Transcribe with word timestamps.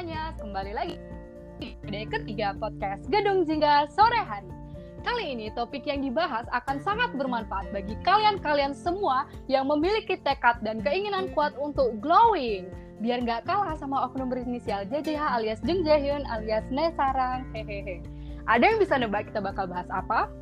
semuanya, 0.00 0.32
kembali 0.40 0.72
lagi 0.72 0.96
di 1.60 1.76
ketiga 2.08 2.56
podcast 2.56 3.04
Gedung 3.12 3.44
Jingga 3.44 3.84
sore 3.92 4.16
hari. 4.16 4.48
Kali 5.04 5.36
ini 5.36 5.52
topik 5.52 5.84
yang 5.84 6.00
dibahas 6.00 6.48
akan 6.56 6.80
sangat 6.80 7.12
bermanfaat 7.20 7.68
bagi 7.68 8.00
kalian-kalian 8.00 8.72
semua 8.72 9.28
yang 9.44 9.68
memiliki 9.68 10.16
tekad 10.24 10.56
dan 10.64 10.80
keinginan 10.80 11.28
kuat 11.36 11.52
untuk 11.60 12.00
glowing. 12.00 12.72
Biar 13.04 13.20
nggak 13.20 13.44
kalah 13.44 13.76
sama 13.76 14.08
oknum 14.08 14.32
berinisial 14.32 14.88
JJH 14.88 15.20
alias 15.20 15.60
Jung 15.68 15.84
Jaehyun 15.84 16.24
alias 16.32 16.64
Nesarang. 16.72 17.44
Hehehe. 17.52 18.00
Ada 18.48 18.72
yang 18.72 18.78
bisa 18.80 18.96
nebak 18.96 19.28
kita 19.28 19.44
bakal 19.44 19.68
bahas 19.68 19.84
apa? 19.92 20.32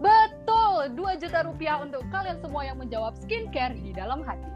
Betul, 0.00 0.96
2 0.96 1.20
juta 1.20 1.44
rupiah 1.44 1.84
untuk 1.84 2.00
kalian 2.08 2.40
semua 2.40 2.64
yang 2.64 2.80
menjawab 2.80 3.12
skincare 3.20 3.76
di 3.76 3.92
dalam 3.92 4.24
hati. 4.24 4.48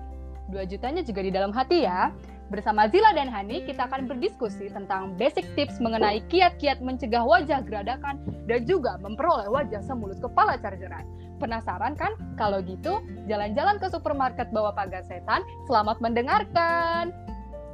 2 0.48 0.64
jutanya 0.64 1.04
juga 1.04 1.20
di 1.20 1.28
dalam 1.28 1.52
hati 1.52 1.84
ya. 1.84 2.09
Bersama 2.46 2.86
Zila 2.86 3.10
dan 3.10 3.27
Hani, 3.27 3.66
kita 3.66 3.91
akan 3.91 4.06
berdiskusi 4.06 4.70
tentang 4.70 5.18
basic 5.18 5.42
tips 5.59 5.82
mengenai 5.82 6.23
kiat-kiat 6.30 6.78
mencegah 6.78 7.27
wajah 7.27 7.59
geradakan 7.66 8.22
dan 8.46 8.62
juga 8.62 8.95
memperoleh 9.02 9.50
wajah 9.50 9.82
semulus 9.82 10.22
kepala 10.22 10.55
chargeran. 10.62 11.02
Penasaran 11.42 11.98
kan? 11.98 12.14
Kalau 12.38 12.62
gitu, 12.62 13.02
jalan-jalan 13.27 13.82
ke 13.82 13.91
supermarket 13.91 14.46
bawa 14.55 14.70
pagar 14.70 15.02
setan. 15.02 15.42
Selamat 15.66 15.98
mendengarkan. 15.98 17.10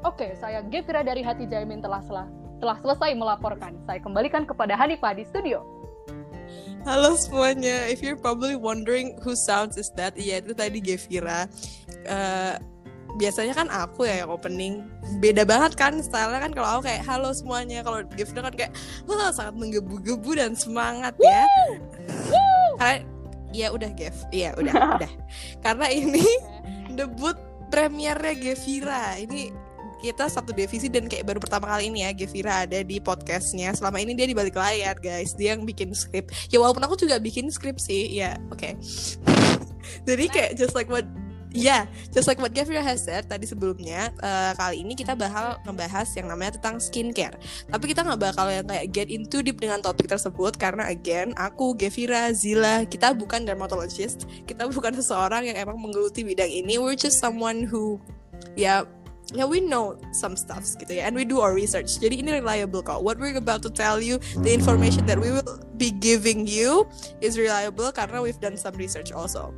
Oke, 0.09 0.33
saya 0.41 0.65
Gevira 0.65 1.05
dari 1.05 1.21
Hati 1.21 1.45
Jaimin 1.45 1.85
telah 1.85 2.01
sel 2.09 2.25
telah 2.59 2.79
selesai 2.81 3.13
melaporkan. 3.13 3.77
Saya 3.85 4.01
kembalikan 4.01 4.49
kepada 4.49 4.73
Hanifah 4.73 5.13
di 5.13 5.29
studio. 5.29 5.61
Halo 6.83 7.15
semuanya, 7.15 7.87
if 7.87 8.03
you're 8.03 8.19
probably 8.19 8.59
wondering 8.59 9.15
who 9.23 9.39
sounds 9.39 9.79
is 9.79 9.93
that, 9.95 10.19
iya 10.19 10.43
itu 10.43 10.51
tadi 10.51 10.83
Gevira. 10.83 11.47
Uh, 12.03 12.59
biasanya 13.17 13.53
kan 13.53 13.69
aku 13.69 14.09
ya 14.09 14.25
yang 14.25 14.31
opening. 14.33 14.89
Beda 15.21 15.45
banget 15.45 15.77
kan 15.77 16.01
style 16.01 16.33
kan 16.33 16.53
kalau 16.53 16.79
aku 16.79 16.89
kayak 16.89 17.05
halo 17.05 17.31
semuanya. 17.37 17.85
Kalau 17.85 18.05
Gevna 18.17 18.41
kan 18.49 18.55
kayak 18.55 18.73
wah 19.05 19.33
sangat 19.33 19.55
menggebu-gebu 19.59 20.31
dan 20.37 20.57
semangat 20.57 21.13
ya. 21.21 21.45
Karena 22.81 22.97
ya 23.53 23.69
udah 23.69 23.91
Gev 23.93 24.17
iya 24.33 24.57
udah 24.57 24.75
udah. 25.01 25.13
Karena 25.61 25.87
ini 25.93 26.25
debut 26.99 27.37
premiernya 27.69 28.35
Gevira. 28.37 29.17
Ini 29.21 29.53
kita 30.03 30.27
satu 30.27 30.51
divisi 30.51 30.91
dan 30.91 31.07
kayak 31.07 31.31
baru 31.31 31.39
pertama 31.39 31.71
kali 31.71 31.87
ini 31.87 32.03
ya 32.03 32.11
Gevira 32.11 32.67
ada 32.67 32.81
di 32.83 32.99
podcastnya. 32.99 33.71
Selama 33.77 34.03
ini 34.03 34.17
dia 34.19 34.27
di 34.27 34.35
balik 34.35 34.57
layar 34.57 34.99
guys. 34.99 35.37
Dia 35.37 35.55
yang 35.55 35.63
bikin 35.63 35.95
skrip. 35.95 36.33
Ya 36.51 36.59
walaupun 36.59 36.83
aku 36.83 36.99
juga 36.99 37.21
bikin 37.23 37.53
skrip 37.53 37.79
sih. 37.79 38.09
Ya 38.11 38.41
oke. 38.51 38.59
Okay. 38.59 38.73
jadi 40.09 40.25
kayak 40.33 40.51
just 40.59 40.75
like 40.75 40.91
what 40.91 41.07
Ya, 41.53 41.65
yeah, 41.69 41.83
just 42.09 42.25
like 42.25 42.41
what 42.41 42.57
Gavira 42.57 42.81
has 42.81 43.05
said 43.05 43.29
tadi 43.29 43.45
sebelumnya, 43.45 44.09
uh, 44.25 44.57
kali 44.57 44.81
ini 44.81 44.97
kita 44.97 45.13
bakal 45.13 45.61
ngebahas 45.69 46.09
yang 46.17 46.33
namanya 46.33 46.57
tentang 46.57 46.81
skincare. 46.81 47.37
Tapi 47.69 47.85
kita 47.93 48.09
nggak 48.09 48.33
bakal 48.33 48.49
yang 48.49 48.65
kayak 48.65 48.89
get 48.89 49.09
into 49.13 49.45
deep 49.45 49.61
dengan 49.61 49.85
topik 49.85 50.09
tersebut 50.09 50.57
karena 50.57 50.89
again, 50.89 51.37
aku 51.37 51.77
Gavira, 51.77 52.33
Zila, 52.33 52.89
kita 52.89 53.13
bukan 53.13 53.45
dermatologist, 53.45 54.25
kita 54.49 54.65
bukan 54.65 54.97
seseorang 54.97 55.45
yang 55.45 55.61
emang 55.61 55.77
menggeluti 55.77 56.25
bidang 56.25 56.49
ini. 56.49 56.81
We're 56.81 56.97
just 56.97 57.21
someone 57.21 57.69
who, 57.69 58.01
ya, 58.57 58.57
yeah, 58.57 58.81
yeah, 59.37 59.45
we 59.45 59.61
know 59.61 60.01
some 60.17 60.41
stuffs 60.41 60.73
gitu 60.81 61.05
ya, 61.05 61.05
and 61.05 61.13
we 61.13 61.29
do 61.29 61.45
our 61.45 61.53
research. 61.53 62.01
Jadi 62.01 62.25
ini 62.25 62.41
reliable 62.41 62.81
kok. 62.81 63.05
What 63.05 63.21
we're 63.21 63.37
about 63.37 63.61
to 63.65 63.71
tell 63.73 64.01
you, 64.01 64.17
the 64.41 64.57
information 64.57 65.05
that 65.05 65.21
we 65.21 65.29
will 65.29 65.61
be 65.77 65.93
giving 65.93 66.49
you 66.49 66.89
is 67.21 67.37
reliable 67.37 67.93
karena 67.93 68.25
we've 68.25 68.41
done 68.41 68.57
some 68.57 68.73
research 68.81 69.13
also. 69.13 69.53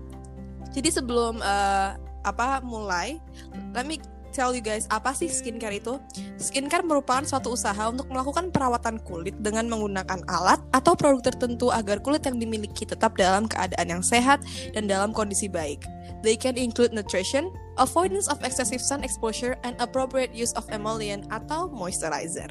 Jadi 0.75 0.91
sebelum 0.91 1.39
uh, 1.39 1.94
apa 2.27 2.58
mulai, 2.67 3.22
let 3.70 3.86
me 3.86 4.03
tell 4.34 4.50
you 4.50 4.58
guys 4.58 4.91
apa 4.91 5.14
sih 5.14 5.30
skincare 5.30 5.78
itu? 5.78 6.03
Skincare 6.34 6.83
merupakan 6.83 7.22
suatu 7.22 7.55
usaha 7.55 7.86
untuk 7.86 8.11
melakukan 8.11 8.51
perawatan 8.51 8.98
kulit 9.07 9.39
dengan 9.39 9.70
menggunakan 9.70 10.27
alat 10.27 10.58
atau 10.74 10.98
produk 10.98 11.23
tertentu 11.30 11.70
agar 11.70 12.02
kulit 12.02 12.27
yang 12.27 12.42
dimiliki 12.42 12.83
tetap 12.83 13.14
dalam 13.14 13.46
keadaan 13.46 13.86
yang 13.86 14.02
sehat 14.02 14.42
dan 14.74 14.90
dalam 14.90 15.14
kondisi 15.14 15.46
baik. 15.46 15.86
They 16.27 16.34
can 16.34 16.58
include 16.58 16.90
nutrition, 16.90 17.55
avoidance 17.79 18.27
of 18.27 18.42
excessive 18.42 18.83
sun 18.83 19.07
exposure, 19.07 19.55
and 19.63 19.79
appropriate 19.79 20.34
use 20.34 20.51
of 20.58 20.67
emollient 20.74 21.30
atau 21.30 21.70
moisturizer. 21.70 22.51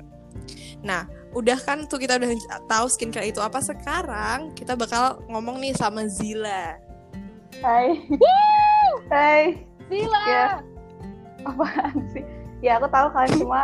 Nah, 0.86 1.10
udah 1.34 1.58
kan 1.58 1.90
tuh 1.90 2.00
kita 2.00 2.22
udah 2.22 2.32
tahu 2.70 2.86
skincare 2.88 3.28
itu 3.28 3.42
apa 3.42 3.60
sekarang, 3.60 4.54
kita 4.56 4.78
bakal 4.78 5.20
ngomong 5.28 5.60
nih 5.60 5.74
sama 5.74 6.06
Zila. 6.06 6.93
Hai. 7.62 8.02
Hai. 9.14 9.42
Sila. 9.92 10.24
Ya. 10.26 10.48
Apaan 11.46 11.96
sih? 12.16 12.24
Ya 12.64 12.80
aku 12.80 12.88
tahu 12.90 13.12
kalian 13.12 13.36
semua 13.36 13.62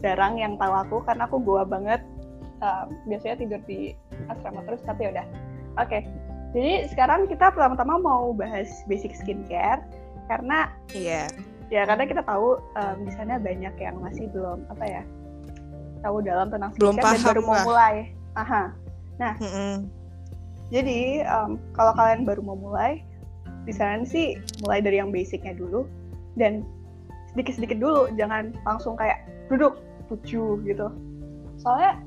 jarang 0.00 0.40
yang 0.40 0.56
tahu 0.56 0.72
aku 0.72 0.96
karena 1.04 1.28
aku 1.28 1.36
gua 1.38 1.62
banget. 1.62 2.00
Uh, 2.64 2.88
biasanya 3.04 3.44
tidur 3.44 3.60
di 3.68 3.92
asrama 4.32 4.64
terus 4.64 4.80
tapi 4.88 5.06
ya 5.06 5.20
udah. 5.20 5.26
Oke. 5.78 6.00
Okay. 6.00 6.02
Jadi 6.54 6.74
sekarang 6.94 7.26
kita 7.26 7.50
pertama-tama 7.50 7.98
mau 7.98 8.30
bahas 8.32 8.70
basic 8.86 9.12
skincare 9.12 9.82
karena 10.30 10.72
iya. 10.96 11.28
Yeah. 11.70 11.82
Ya 11.82 11.82
karena 11.84 12.06
kita 12.06 12.22
tahu 12.22 12.62
um, 12.78 12.96
di 13.04 13.12
sana 13.18 13.36
banyak 13.42 13.74
yang 13.76 13.98
masih 13.98 14.30
belum 14.30 14.62
apa 14.70 14.84
ya 14.86 15.02
tahu 16.00 16.22
dalam 16.22 16.48
tentang 16.48 16.70
skincare 16.72 16.94
belum 16.94 16.96
paham 17.02 17.18
dan 17.18 17.26
baru 17.26 17.42
mau 17.42 17.58
mulai. 17.66 17.94
Aha. 18.38 18.62
Nah, 19.18 19.34
mm 19.38 19.50
-mm. 19.50 19.74
Jadi 20.74 21.22
um, 21.30 21.62
kalau 21.78 21.94
kalian 21.94 22.26
baru 22.26 22.42
mau 22.42 22.58
mulai, 22.58 22.98
disaran 23.62 24.02
sih 24.02 24.34
mulai 24.66 24.82
dari 24.82 24.98
yang 24.98 25.14
basicnya 25.14 25.54
dulu 25.54 25.86
dan 26.34 26.66
sedikit-sedikit 27.30 27.78
dulu, 27.78 28.10
jangan 28.18 28.50
langsung 28.66 28.98
kayak 28.98 29.22
duduk 29.46 29.78
tujuh 30.10 30.58
gitu. 30.66 30.90
Soalnya 31.62 32.02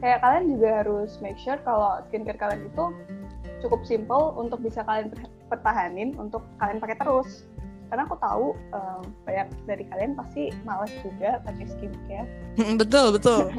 kayak 0.00 0.24
kalian 0.24 0.44
juga 0.56 0.68
harus 0.80 1.20
make 1.20 1.36
sure 1.36 1.60
kalau 1.60 2.00
skincare 2.08 2.40
kalian 2.40 2.64
itu 2.64 2.84
cukup 3.60 3.84
simple 3.84 4.32
untuk 4.40 4.64
bisa 4.64 4.80
kalian 4.88 5.12
pertahanin 5.52 6.16
untuk 6.16 6.40
kalian 6.56 6.80
pakai 6.80 6.96
terus. 6.96 7.44
Karena 7.92 8.02
aku 8.08 8.16
tahu 8.18 8.46
um, 8.72 9.04
banyak 9.28 9.46
dari 9.68 9.84
kalian 9.92 10.16
pasti 10.16 10.50
males 10.64 10.90
juga 11.04 11.44
pakai 11.44 11.68
skincare. 11.68 12.28
betul 12.80 13.12
betul. 13.12 13.52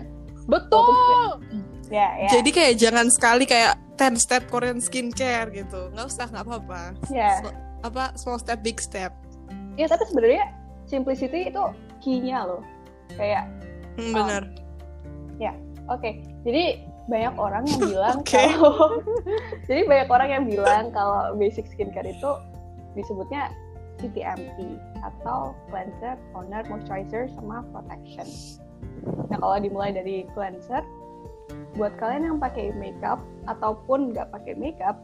Betul. 0.50 1.44
Ya, 1.88 2.08
ya. 2.20 2.30
Jadi 2.40 2.50
kayak 2.52 2.74
jangan 2.78 3.08
sekali 3.08 3.48
kayak 3.48 3.80
10 3.96 4.20
step 4.20 4.44
Korean 4.52 4.78
skincare 4.78 5.50
gitu. 5.52 5.90
Nggak 5.96 6.06
usah, 6.08 6.28
nggak 6.30 6.46
apa-apa. 6.46 6.82
Ya. 7.10 7.42
Sm- 7.42 7.58
apa 7.86 8.04
small 8.18 8.40
step 8.42 8.60
big 8.62 8.82
step. 8.82 9.14
Ya, 9.78 9.86
tapi 9.88 10.04
sebenarnya 10.10 10.52
simplicity 10.90 11.48
itu 11.54 11.64
key-nya 12.04 12.44
loh. 12.44 12.62
Kayak 13.16 13.48
Hmm, 13.98 14.14
benar. 14.14 14.44
ya, 15.42 15.54
oke. 15.90 16.22
Jadi 16.46 16.86
banyak 17.08 17.34
orang 17.40 17.64
yang 17.66 17.82
bilang 17.82 18.18
Oke. 18.22 18.36
kalau 18.36 19.02
Jadi 19.70 19.82
banyak 19.88 20.10
orang 20.12 20.30
yang 20.30 20.44
bilang 20.46 20.84
kalau 20.92 21.34
basic 21.34 21.66
skincare 21.72 22.06
itu 22.06 22.32
disebutnya 22.94 23.50
CTMP 23.98 24.78
atau 25.02 25.58
cleanser, 25.74 26.14
toner, 26.36 26.62
moisturizer 26.70 27.26
sama 27.34 27.66
protection. 27.74 28.28
Nah, 29.34 29.38
kalau 29.42 29.58
dimulai 29.58 29.90
dari 29.90 30.30
cleanser, 30.38 30.86
buat 31.78 31.94
kalian 32.02 32.26
yang 32.26 32.38
pakai 32.42 32.74
makeup 32.76 33.22
ataupun 33.46 34.12
nggak 34.12 34.34
pakai 34.34 34.54
makeup, 34.58 34.98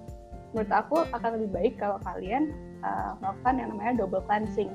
menurut 0.52 0.72
aku 0.74 1.06
akan 1.14 1.30
lebih 1.40 1.50
baik 1.54 1.74
kalau 1.78 1.98
kalian 2.06 2.54
uh, 2.82 3.18
melakukan 3.22 3.54
yang 3.62 3.70
namanya 3.74 3.94
double 4.06 4.24
cleansing. 4.26 4.70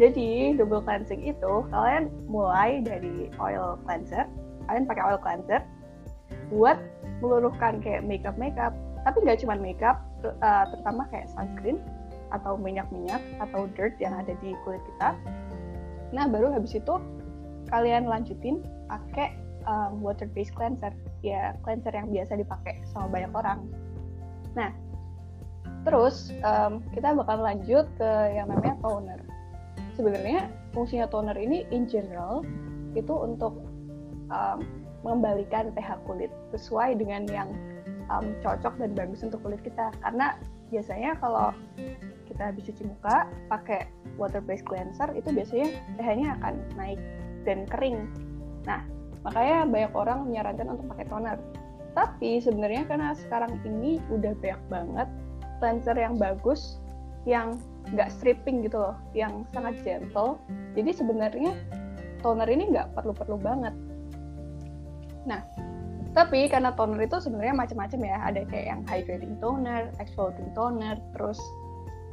Jadi 0.00 0.56
double 0.56 0.80
cleansing 0.82 1.20
itu 1.22 1.52
kalian 1.68 2.08
mulai 2.26 2.80
dari 2.80 3.28
oil 3.38 3.76
cleanser, 3.84 4.24
kalian 4.66 4.84
pakai 4.88 5.02
oil 5.04 5.20
cleanser 5.20 5.60
buat 6.50 6.78
meluruhkan 7.20 7.78
kayak 7.84 8.02
makeup 8.06 8.34
makeup, 8.40 8.72
tapi 9.04 9.22
nggak 9.22 9.38
cuma 9.44 9.54
makeup, 9.60 10.00
uh, 10.24 10.64
terutama 10.72 11.06
kayak 11.12 11.28
sunscreen 11.30 11.78
atau 12.30 12.54
minyak-minyak 12.54 13.20
atau 13.42 13.66
dirt 13.74 13.94
yang 13.98 14.14
ada 14.14 14.32
di 14.38 14.54
kulit 14.62 14.80
kita. 14.94 15.18
Nah 16.14 16.26
baru 16.30 16.54
habis 16.54 16.78
itu 16.78 16.94
kalian 17.70 18.06
lanjutin 18.06 18.62
pakai 18.90 19.34
um, 19.66 20.00
water 20.00 20.28
based 20.30 20.54
cleanser. 20.56 20.92
Ya 21.24 21.56
cleanser 21.64 21.92
yang 21.92 22.08
biasa 22.12 22.38
dipakai 22.38 22.80
sama 22.88 23.10
banyak 23.10 23.32
orang. 23.34 23.60
Nah 24.56 24.70
terus 25.80 26.28
um, 26.44 26.84
kita 26.92 27.16
bakal 27.16 27.40
lanjut 27.40 27.88
ke 27.96 28.10
yang 28.36 28.52
namanya 28.52 28.76
toner. 28.84 29.20
Sebenarnya 29.96 30.48
fungsinya 30.72 31.08
toner 31.08 31.36
ini 31.36 31.64
in 31.72 31.88
general 31.88 32.44
itu 32.92 33.12
untuk 33.12 33.60
um, 34.28 34.60
mengembalikan 35.00 35.72
pH 35.72 35.96
kulit 36.04 36.28
sesuai 36.52 37.00
dengan 37.00 37.24
yang 37.32 37.48
um, 38.12 38.36
cocok 38.44 38.76
dan 38.76 38.92
bagus 38.92 39.24
untuk 39.24 39.40
kulit 39.40 39.60
kita. 39.64 39.88
Karena 40.04 40.36
biasanya 40.68 41.16
kalau 41.18 41.56
kita 42.28 42.52
habis 42.52 42.68
cuci 42.68 42.82
muka 42.86 43.26
pakai 43.48 43.88
water 44.20 44.44
based 44.44 44.64
cleanser 44.68 45.10
itu 45.16 45.32
biasanya 45.32 45.68
pH-nya 45.96 46.28
akan 46.40 46.54
naik 46.76 47.00
dan 47.48 47.64
kering. 47.66 48.06
Nah, 48.68 48.84
makanya 49.26 49.68
banyak 49.68 49.92
orang 49.92 50.18
menyarankan 50.28 50.66
untuk 50.72 50.86
pakai 50.96 51.06
toner. 51.08 51.38
Tapi 51.92 52.38
sebenarnya 52.38 52.86
karena 52.86 53.12
sekarang 53.18 53.58
ini 53.66 53.98
udah 54.08 54.32
banyak 54.38 54.62
banget 54.70 55.08
cleanser 55.58 55.96
yang 55.98 56.16
bagus, 56.16 56.80
yang 57.28 57.60
nggak 57.92 58.08
stripping 58.08 58.64
gitu 58.64 58.80
loh, 58.80 58.96
yang 59.12 59.44
sangat 59.52 59.76
gentle. 59.82 60.40
Jadi 60.78 60.90
sebenarnya 60.94 61.52
toner 62.24 62.48
ini 62.48 62.72
nggak 62.72 62.96
perlu-perlu 62.96 63.36
banget. 63.40 63.74
Nah, 65.28 65.44
tapi 66.16 66.48
karena 66.48 66.72
toner 66.74 67.04
itu 67.04 67.20
sebenarnya 67.20 67.54
macam-macam 67.54 68.00
ya, 68.02 68.16
ada 68.24 68.40
kayak 68.48 68.66
yang 68.66 68.80
hydrating 68.88 69.34
toner, 69.42 69.92
exfoliating 70.00 70.50
toner, 70.56 70.96
terus 71.12 71.38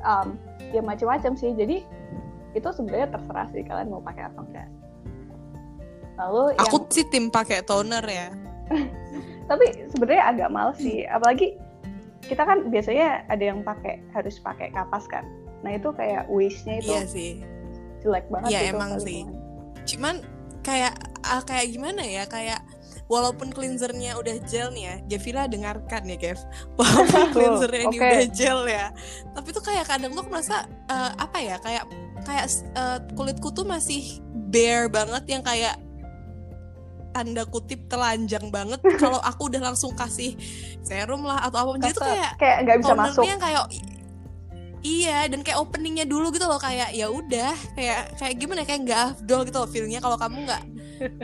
um, 0.04 0.36
ya 0.76 0.84
macam-macam 0.84 1.34
sih. 1.40 1.56
Jadi 1.56 1.86
itu 2.56 2.70
sebenarnya 2.74 3.14
terserah 3.14 3.48
sih 3.54 3.64
kalian 3.64 3.94
mau 3.94 4.02
pakai 4.02 4.28
apa 4.28 4.40
enggak. 4.44 4.70
Lalu 6.18 6.58
Aku 6.58 6.78
yang, 6.82 6.92
sih 6.92 7.06
tim 7.08 7.30
pakai 7.30 7.62
toner 7.62 8.04
ya. 8.04 8.30
tapi 9.50 9.66
sebenarnya 9.88 10.24
agak 10.28 10.50
males 10.52 10.78
sih, 10.82 11.08
apalagi 11.08 11.56
kita 12.28 12.44
kan 12.44 12.68
biasanya 12.68 13.24
ada 13.32 13.44
yang 13.44 13.64
pakai 13.64 14.04
harus 14.12 14.42
pakai 14.44 14.74
kapas 14.76 15.08
kan. 15.08 15.24
Nah 15.64 15.78
itu 15.78 15.90
kayak 15.96 16.28
waste-nya 16.28 16.84
itu 16.84 16.92
Iya 16.92 17.04
sih. 17.08 17.32
jelek 18.04 18.26
banget 18.28 18.50
Iya, 18.52 18.60
gitu 18.60 18.74
emang 18.76 18.92
sih. 19.00 19.24
lingkungan. 19.24 19.86
Cuman 19.88 20.16
kayak 20.62 20.94
ah, 21.24 21.42
kayak 21.48 21.72
gimana 21.72 22.04
ya? 22.04 22.24
Kayak 22.28 22.60
walaupun 23.08 23.56
cleansernya 23.56 24.20
udah 24.20 24.36
gel 24.44 24.68
nih 24.76 24.84
ya, 24.84 24.96
Gevila 25.08 25.48
dengarkan 25.48 26.04
ya, 26.12 26.18
Kev. 26.20 26.40
Walaupun 26.78 27.24
cleansernya 27.34 27.82
ini 27.88 27.98
oke. 27.98 28.04
udah 28.04 28.24
gel 28.36 28.60
ya, 28.68 28.86
tapi 29.32 29.48
tuh 29.56 29.64
kayak 29.64 29.88
kadang 29.88 30.12
tuh 30.12 30.28
aku 30.28 30.30
merasa 30.30 30.68
eh, 30.92 31.12
apa 31.16 31.38
ya? 31.40 31.56
Kayak 31.64 31.88
kayak 32.28 32.46
eh, 32.76 33.00
kulitku 33.16 33.56
tuh 33.56 33.64
masih 33.64 34.20
bare 34.52 34.92
banget 34.92 35.24
yang 35.32 35.40
kayak 35.40 35.80
tanda 37.18 37.44
kutip 37.44 37.90
telanjang 37.90 38.46
banget 38.48 38.78
kalau 39.02 39.18
aku 39.20 39.50
udah 39.50 39.62
langsung 39.64 39.90
kasih 39.94 40.38
serum 40.82 41.26
lah 41.26 41.42
atau 41.42 41.66
apa 41.66 41.72
jadi 41.82 41.90
tuh 41.90 42.02
Kasar. 42.02 42.14
kayak 42.14 42.32
kayak 42.38 42.58
nggak 42.62 42.78
bisa 42.78 42.94
masuk. 42.94 43.24
kayak 43.26 43.64
iya 44.86 45.26
dan 45.26 45.42
kayak 45.42 45.58
openingnya 45.58 46.06
dulu 46.06 46.30
gitu 46.30 46.46
loh 46.46 46.62
kayak 46.62 46.94
ya 46.94 47.10
udah 47.10 47.52
kayak 47.74 48.14
kayak 48.16 48.36
gimana 48.38 48.62
ya, 48.62 48.68
kayak 48.68 48.82
nggak 48.86 49.02
afdol 49.12 49.42
gitu 49.44 49.58
loh 49.58 49.68
feelnya 49.68 50.00
kalau 50.00 50.16
kamu 50.16 50.46
nggak 50.46 50.64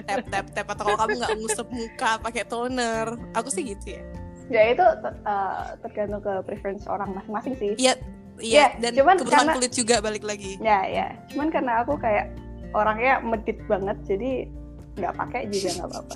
tap 0.03 0.21
tap 0.27 0.45
tap 0.51 0.67
atau 0.67 0.83
kalau 0.83 0.97
kamu 0.99 1.13
nggak 1.15 1.33
ngusap 1.37 1.67
muka 1.69 2.11
pakai 2.19 2.43
toner 2.43 3.07
aku 3.31 3.49
sih 3.49 3.63
gitu 3.67 3.93
ya 3.93 4.03
Ya 4.51 4.69
itu 4.69 4.83
uh, 4.83 5.71
tergantung 5.79 6.19
ke 6.19 6.43
preference 6.43 6.83
orang 6.85 7.15
masing-masing 7.15 7.55
sih. 7.55 7.71
iya 7.79 7.95
Ya, 8.35 8.43
iya 8.43 8.65
dan 8.75 8.91
cuman 8.91 9.15
kebutuhan 9.15 9.39
karena- 9.39 9.55
kulit 9.55 9.71
juga 9.71 9.95
balik 10.03 10.23
lagi 10.25 10.59
Ya 10.59 10.83
ya. 10.83 11.07
Cuman 11.31 11.47
karena 11.47 11.79
aku 11.79 11.95
kayak 11.95 12.27
orangnya 12.75 13.23
medit 13.23 13.55
banget, 13.65 13.95
jadi 14.03 14.51
nggak 14.93 15.13
pakai 15.17 15.41
juga 15.49 15.69
nggak 15.81 15.89
apa-apa. 15.89 16.15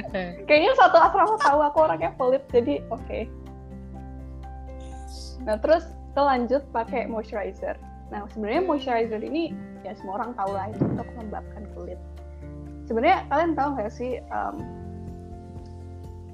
Kayaknya 0.48 0.72
satu 0.76 0.96
asrama 1.00 1.36
tahu 1.40 1.58
aku 1.64 1.78
orangnya 1.80 2.10
pelit, 2.16 2.44
jadi 2.52 2.84
oke. 2.92 3.20
Nah 5.48 5.56
terus 5.60 5.84
lanjut 6.18 6.66
pakai 6.74 7.06
moisturizer. 7.06 7.78
Nah 8.10 8.26
sebenarnya 8.34 8.62
moisturizer 8.66 9.22
ini 9.22 9.54
ya 9.86 9.94
semua 9.94 10.18
orang 10.20 10.34
tahu 10.34 10.50
lah 10.50 10.66
itu 10.68 10.82
untuk 10.82 11.08
melembabkan 11.14 11.62
kulit. 11.78 12.00
Sebenarnya 12.90 13.24
kalian 13.30 13.52
tahu 13.54 13.68
nggak 13.78 13.92
sih 13.94 14.18
um, 14.32 14.56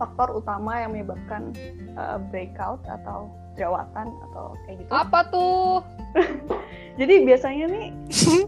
faktor 0.01 0.35
utama 0.35 0.83
yang 0.83 0.91
menyebabkan 0.97 1.55
uh, 1.95 2.19
breakout 2.33 2.83
atau 2.89 3.31
jerawatan 3.55 4.11
atau 4.31 4.55
kayak 4.67 4.77
gitu? 4.83 4.91
Apa 4.91 5.21
tuh? 5.31 5.83
Jadi 7.01 7.15
biasanya 7.27 7.65
nih 7.71 7.87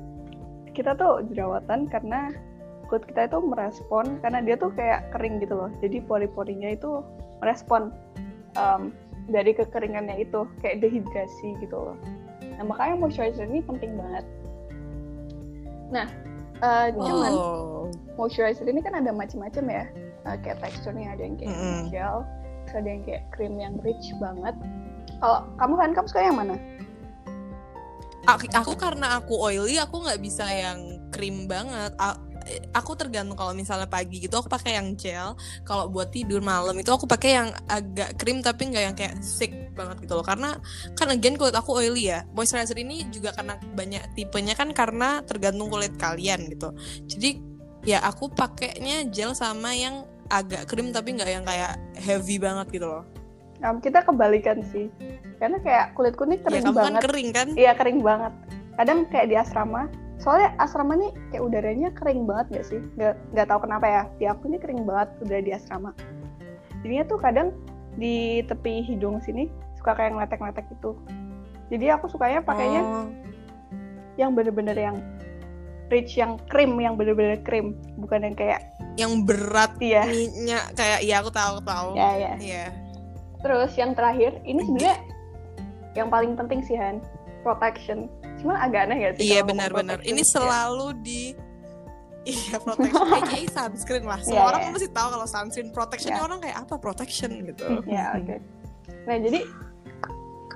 kita 0.76 0.94
tuh 0.98 1.22
jerawatan 1.30 1.86
karena 1.90 2.30
kulit 2.86 3.04
kita 3.10 3.26
itu 3.26 3.38
merespon 3.42 4.18
karena 4.22 4.40
dia 4.42 4.56
tuh 4.58 4.70
kayak 4.74 5.10
kering 5.14 5.42
gitu 5.42 5.54
loh. 5.54 5.70
Jadi 5.82 6.02
pori-porinya 6.04 6.74
itu 6.74 7.02
merespon 7.42 7.92
um, 8.56 8.94
dari 9.26 9.52
kekeringannya 9.52 10.22
itu 10.22 10.46
kayak 10.62 10.82
dehidrasi 10.82 11.58
gitu 11.58 11.76
loh. 11.76 11.96
Nah 12.58 12.64
makanya 12.64 12.94
moisturizer 13.02 13.46
ini 13.46 13.60
penting 13.66 13.98
banget. 13.98 14.24
Nah 15.90 16.06
uh, 16.62 16.88
cuman 16.94 17.32
oh 17.34 17.90
moisturizer 18.16 18.66
ini 18.66 18.80
kan 18.80 18.96
ada 18.96 19.12
macam-macam 19.12 19.64
ya. 19.68 19.84
Uh, 20.26 20.36
kayak 20.42 20.58
teksturnya 20.58 21.14
ada 21.14 21.22
yang 21.22 21.38
kayak 21.38 21.54
Mm-mm. 21.54 21.82
gel, 21.94 22.16
terus 22.66 22.74
ada 22.82 22.88
yang 22.90 23.02
kayak 23.06 23.22
krim 23.30 23.54
yang 23.62 23.74
rich 23.86 24.10
banget. 24.18 24.54
Kalau 25.22 25.46
kamu 25.54 25.74
kan 25.78 25.90
kamu 25.94 26.06
suka 26.10 26.22
yang 26.26 26.38
mana? 26.38 26.56
aku, 28.26 28.44
aku 28.50 28.72
karena 28.74 29.22
aku 29.22 29.34
oily 29.38 29.78
aku 29.78 30.02
nggak 30.02 30.18
bisa 30.18 30.44
yang 30.50 30.98
krim 31.14 31.46
banget 31.46 31.94
A- 32.02 32.18
aku 32.72 32.94
tergantung 32.94 33.34
kalau 33.34 33.52
misalnya 33.52 33.90
pagi 33.90 34.22
gitu 34.22 34.38
aku 34.38 34.46
pakai 34.46 34.78
yang 34.78 34.94
gel 34.94 35.34
kalau 35.66 35.90
buat 35.90 36.10
tidur 36.14 36.40
malam 36.40 36.76
itu 36.78 36.90
aku 36.90 37.04
pakai 37.04 37.30
yang 37.34 37.48
agak 37.66 38.14
krim 38.16 38.40
tapi 38.40 38.70
nggak 38.70 38.84
yang 38.92 38.96
kayak 38.96 39.14
thick 39.20 39.52
banget 39.74 40.06
gitu 40.06 40.14
loh 40.16 40.26
karena 40.26 40.56
kan 40.94 41.08
again 41.10 41.34
kulit 41.34 41.54
aku 41.54 41.76
oily 41.76 42.10
ya 42.10 42.24
moisturizer 42.32 42.78
ini 42.78 43.06
juga 43.10 43.34
karena 43.34 43.58
banyak 43.74 44.02
tipenya 44.14 44.54
kan 44.54 44.70
karena 44.72 45.20
tergantung 45.26 45.68
kulit 45.68 45.94
kalian 45.98 46.46
gitu 46.48 46.72
jadi 47.06 47.30
ya 47.86 47.98
aku 48.02 48.30
pakainya 48.32 49.06
gel 49.10 49.34
sama 49.34 49.74
yang 49.74 50.06
agak 50.26 50.66
krim 50.66 50.90
tapi 50.90 51.14
nggak 51.14 51.30
yang 51.30 51.44
kayak 51.46 51.78
heavy 51.98 52.38
banget 52.38 52.66
gitu 52.74 52.86
loh 52.86 53.04
Um, 53.64 53.80
kita 53.80 54.04
kebalikan 54.04 54.60
sih. 54.68 54.92
Karena 55.40 55.56
kayak 55.64 55.96
kulitku 55.96 56.28
nih 56.28 56.36
ya 56.40 56.44
kering 56.44 56.64
kan 56.64 56.74
banget. 56.76 57.00
kering 57.08 57.28
kan 57.32 57.48
Iya 57.56 57.72
kering 57.72 58.00
banget. 58.04 58.32
Kadang 58.76 58.98
kayak 59.08 59.26
di 59.32 59.36
asrama. 59.40 59.88
Soalnya 60.16 60.56
asrama 60.56 60.96
nih 60.96 61.12
kayak 61.28 61.44
udaranya 61.44 61.88
kering 61.92 62.24
banget 62.24 62.46
gak 62.60 62.66
sih? 62.72 62.80
Gak, 62.96 63.14
nggak 63.36 63.46
tahu 63.52 63.68
kenapa 63.68 63.86
ya. 63.86 64.02
Di 64.16 64.24
aku 64.32 64.48
nih 64.48 64.60
kering 64.60 64.82
banget 64.88 65.08
udah 65.22 65.38
di 65.44 65.50
asrama. 65.52 65.90
Jadinya 66.80 67.04
tuh 67.04 67.18
kadang 67.20 67.48
di 67.96 68.44
tepi 68.44 68.84
hidung 68.84 69.20
sini 69.24 69.48
suka 69.76 69.96
kayak 69.96 70.16
ngeletek-ngeletek 70.16 70.64
gitu. 70.76 70.96
Jadi 71.68 71.86
aku 71.92 72.06
sukanya 72.08 72.40
pakainya 72.44 72.82
Oh. 72.84 73.06
yang 74.16 74.32
bener-bener 74.32 74.76
yang 74.76 74.96
rich, 75.92 76.16
yang 76.16 76.40
krim, 76.48 76.78
yang 76.80 76.96
bener-bener 76.96 77.36
krim. 77.44 77.76
Bukan 78.00 78.24
yang 78.24 78.36
kayak 78.36 78.60
yang 78.96 79.28
berat 79.28 79.76
iya. 79.76 80.08
minyak 80.08 80.72
kayak 80.72 81.04
ya 81.04 81.20
aku 81.20 81.28
tahu 81.28 81.60
tahu 81.60 81.92
Ya 81.92 82.10
ya. 82.16 82.32
Iya. 82.40 82.66
Terus 83.44 83.76
yang 83.76 83.92
terakhir, 83.92 84.40
ini 84.48 84.64
sebenarnya 84.64 84.96
yang 85.92 86.08
paling 86.08 86.32
penting 86.34 86.64
sih 86.64 86.74
Han, 86.80 87.04
protection. 87.44 88.08
Cuman 88.42 88.56
agak 88.58 88.80
aneh 88.86 88.96
gak 89.00 89.12
sih? 89.16 89.22
Iya 89.28 89.40
benar-benar. 89.42 89.98
Ini 90.02 90.22
Ya. 90.22 90.28
selalu 90.28 90.88
di 91.00 91.22
Iya 92.26 92.58
protection 92.58 93.06
aka 93.22 93.38
sunscreen 93.46 94.02
lah. 94.02 94.18
Semua 94.18 94.34
Iya, 94.34 94.42
orang 94.50 94.60
iya. 94.60 94.70
pasti 94.74 94.88
tahu 94.90 95.08
kalau 95.14 95.26
sunscreen 95.26 95.70
protection 95.70 96.10
Iya. 96.10 96.22
orang 96.22 96.38
kayak 96.42 96.56
apa 96.58 96.74
protection 96.76 97.30
gitu. 97.46 97.64
Ya 97.86 98.18
oke. 98.18 98.36
Nah 99.06 99.16
jadi 99.22 99.40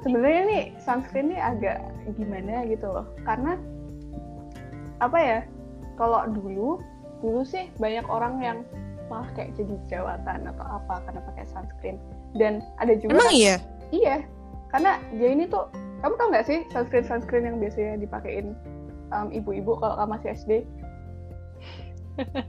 sebenarnya 0.02 0.42
nih 0.50 0.64
sunscreen 0.82 1.30
ini 1.30 1.38
agak 1.38 1.78
gimana 2.18 2.66
gitu 2.66 2.86
loh, 2.90 3.06
karena 3.22 3.54
apa 4.98 5.18
ya? 5.18 5.38
Kalau 5.94 6.26
dulu, 6.26 6.80
dulu 7.20 7.40
sih 7.44 7.70
banyak 7.76 8.02
orang 8.08 8.34
yang 8.42 8.58
malah 9.06 9.30
kayak 9.36 9.54
jadi 9.54 9.74
jerawatan 9.86 10.50
atau 10.50 10.64
apa 10.66 10.94
karena 11.06 11.20
pakai 11.22 11.44
sunscreen. 11.46 11.96
Dan 12.34 12.66
ada 12.78 12.98
juga 12.98 13.14
Emang 13.14 13.30
iya? 13.30 13.56
Iya, 13.90 14.26
karena 14.70 14.98
dia 15.14 15.28
ini 15.30 15.44
tuh, 15.46 15.70
kamu 16.00 16.14
tau 16.16 16.28
nggak 16.32 16.46
sih 16.48 16.58
sunscreen 16.72 17.04
sunscreen 17.04 17.44
yang 17.44 17.56
biasanya 17.60 18.00
dipakein 18.00 18.56
um, 19.12 19.28
ibu-ibu 19.30 19.76
kalau 19.76 19.94
kamu 20.00 20.10
masih 20.16 20.28
SD? 20.32 20.52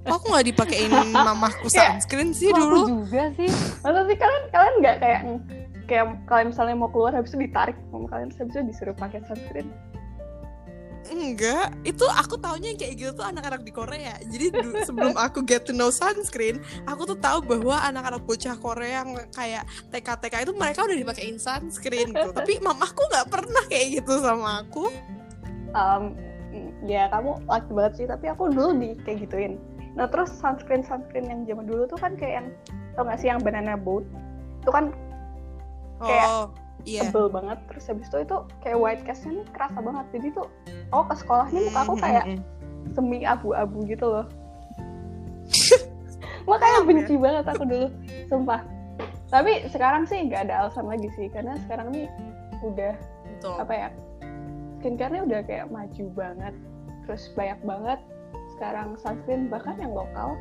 Kok 0.03 0.15
aku 0.19 0.25
nggak 0.35 0.47
dipakein 0.51 0.91
mamahku 1.15 1.67
Kayak, 1.71 1.91
sunscreen 2.03 2.29
sih 2.35 2.51
Kok 2.51 2.57
aku 2.57 2.63
dulu? 2.63 2.81
juga 2.99 3.23
sih. 3.39 3.49
Masa 3.83 3.99
sih 4.07 4.17
kalian 4.19 4.43
kalian 4.51 4.75
nggak 4.83 4.97
kayak 4.99 5.21
kayak 5.87 6.05
kalian 6.27 6.47
misalnya 6.51 6.75
mau 6.79 6.89
keluar 6.91 7.11
habis 7.11 7.31
itu 7.35 7.47
ditarik 7.47 7.75
kalian 7.91 8.31
habis 8.31 8.55
itu 8.55 8.63
disuruh 8.67 8.95
pakai 8.95 9.19
sunscreen? 9.27 9.67
Enggak, 11.09 11.73
itu 11.81 12.05
aku 12.05 12.37
taunya 12.37 12.75
yang 12.75 12.79
kayak 12.79 12.93
gitu 12.99 13.11
tuh 13.17 13.25
anak-anak 13.25 13.65
di 13.65 13.73
Korea. 13.73 14.15
Jadi 14.21 14.53
sebelum 14.87 15.17
aku 15.17 15.41
get 15.41 15.65
to 15.65 15.73
know 15.73 15.89
sunscreen, 15.89 16.61
aku 16.85 17.09
tuh 17.09 17.17
tahu 17.17 17.41
bahwa 17.41 17.81
anak-anak 17.89 18.21
bocah 18.27 18.55
Korea 18.61 19.01
yang 19.01 19.17
kayak 19.33 19.65
TK-TK 19.89 20.35
itu 20.45 20.53
mereka 20.53 20.85
udah 20.85 20.97
dipakein 20.97 21.41
sunscreen 21.41 22.13
gitu. 22.13 22.29
Tapi 22.37 22.61
mamaku 22.61 23.01
nggak 23.09 23.27
pernah 23.33 23.63
kayak 23.71 23.87
gitu 24.03 24.13
sama 24.21 24.61
aku. 24.61 24.93
Um, 25.73 26.13
ya 26.85 27.09
kamu 27.09 27.41
laki 27.47 27.71
banget 27.71 27.93
sih, 27.95 28.05
tapi 28.11 28.27
aku 28.27 28.51
dulu 28.51 28.75
di 28.75 28.91
kayak 29.07 29.23
gituin. 29.23 29.55
Nah 29.95 30.05
terus 30.11 30.35
sunscreen 30.35 30.83
sunscreen 30.83 31.31
yang 31.31 31.47
zaman 31.47 31.63
dulu 31.63 31.87
tuh 31.87 31.95
kan 31.95 32.19
kayak 32.19 32.43
yang 32.43 32.47
tau 32.99 33.07
nggak 33.07 33.19
sih 33.23 33.31
yang 33.31 33.39
banana 33.39 33.79
boat? 33.79 34.03
Itu 34.59 34.71
kan 34.75 34.91
Kayak 36.01 36.27
Oh, 36.27 36.43
iya. 36.85 37.07
tebel 37.07 37.27
banget. 37.29 37.59
Terus 37.69 37.83
habis 37.89 38.07
itu 38.09 38.17
itu 38.23 38.37
kayak 38.61 38.77
white 38.77 39.03
castnya 39.05 39.41
nih 39.41 39.45
kerasa 39.53 39.79
banget. 39.79 40.05
Jadi 40.15 40.27
tuh 40.35 40.47
oh 40.91 41.03
ke 41.05 41.15
sekolahnya 41.17 41.59
muka 41.67 41.79
aku 41.85 41.95
kayak 41.99 42.23
Mm, 42.25 42.37
mm, 42.37 42.41
mm. 42.41 42.91
semi 42.93 43.19
abu-abu 43.23 43.77
gitu 43.87 44.05
loh. 44.05 44.27
Makanya 46.49 46.79
benci 46.85 47.15
banget 47.17 47.45
aku 47.49 47.63
dulu 47.65 47.87
sumpah. 48.27 48.61
Tapi 49.31 49.63
sekarang 49.71 50.03
sih 50.09 50.27
nggak 50.27 50.49
ada 50.49 50.67
alasan 50.67 50.91
lagi 50.91 51.07
sih 51.15 51.31
karena 51.31 51.55
sekarang 51.65 51.95
nih 51.95 52.07
udah 52.61 52.93
Betul. 53.39 53.55
apa 53.57 53.73
ya 53.73 53.89
skincare-nya 54.81 55.21
udah 55.23 55.39
kayak 55.45 55.67
maju 55.71 56.05
banget. 56.17 56.53
Terus 57.07 57.23
banyak 57.37 57.59
banget 57.63 57.99
sekarang 58.57 58.93
sunscreen 58.99 59.49
bahkan 59.49 59.77
yang 59.79 59.93
lokal 59.93 60.37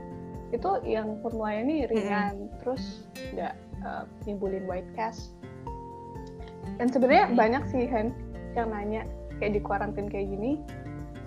itu 0.51 0.71
yang 0.83 1.21
formulanya 1.23 1.63
nih 1.63 1.81
ringan. 1.93 2.51
Terus 2.65 3.07
nggak 3.37 3.55
uh, 3.87 4.05
nimbulin 4.27 4.67
white 4.67 4.91
cast 4.99 5.37
dan 6.79 6.87
sebenarnya 6.89 7.25
Mm-mm. 7.29 7.39
banyak 7.39 7.63
sih 7.69 7.85
Hen 7.87 8.09
yang 8.57 8.69
nanya 8.73 9.03
kayak 9.39 9.53
di 9.57 9.61
kuarantin 9.63 10.07
kayak 10.09 10.27
gini 10.29 10.61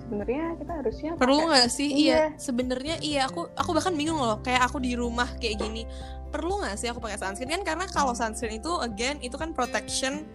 sebenarnya 0.04 0.60
kita 0.60 0.74
harusnya 0.84 1.12
perlu 1.16 1.48
nggak 1.48 1.68
sih 1.72 1.90
Iya. 1.90 1.98
iya, 1.98 2.22
sebenarnya 2.36 2.96
iya 3.00 3.22
aku 3.26 3.48
aku 3.56 3.70
bahkan 3.72 3.96
bingung 3.96 4.20
loh 4.20 4.38
kayak 4.44 4.68
aku 4.68 4.78
di 4.84 4.94
rumah 4.94 5.26
kayak 5.40 5.58
gini 5.58 5.88
perlu 6.34 6.60
nggak 6.60 6.74
sih 6.74 6.90
aku 6.90 6.98
pakai 6.98 7.16
sunscreen? 7.16 7.54
Kan 7.54 7.64
karena 7.64 7.86
kalau 7.86 8.12
sunscreen 8.12 8.58
itu 8.58 8.74
again 8.82 9.22
itu 9.22 9.38
kan 9.38 9.54
protection 9.54 10.26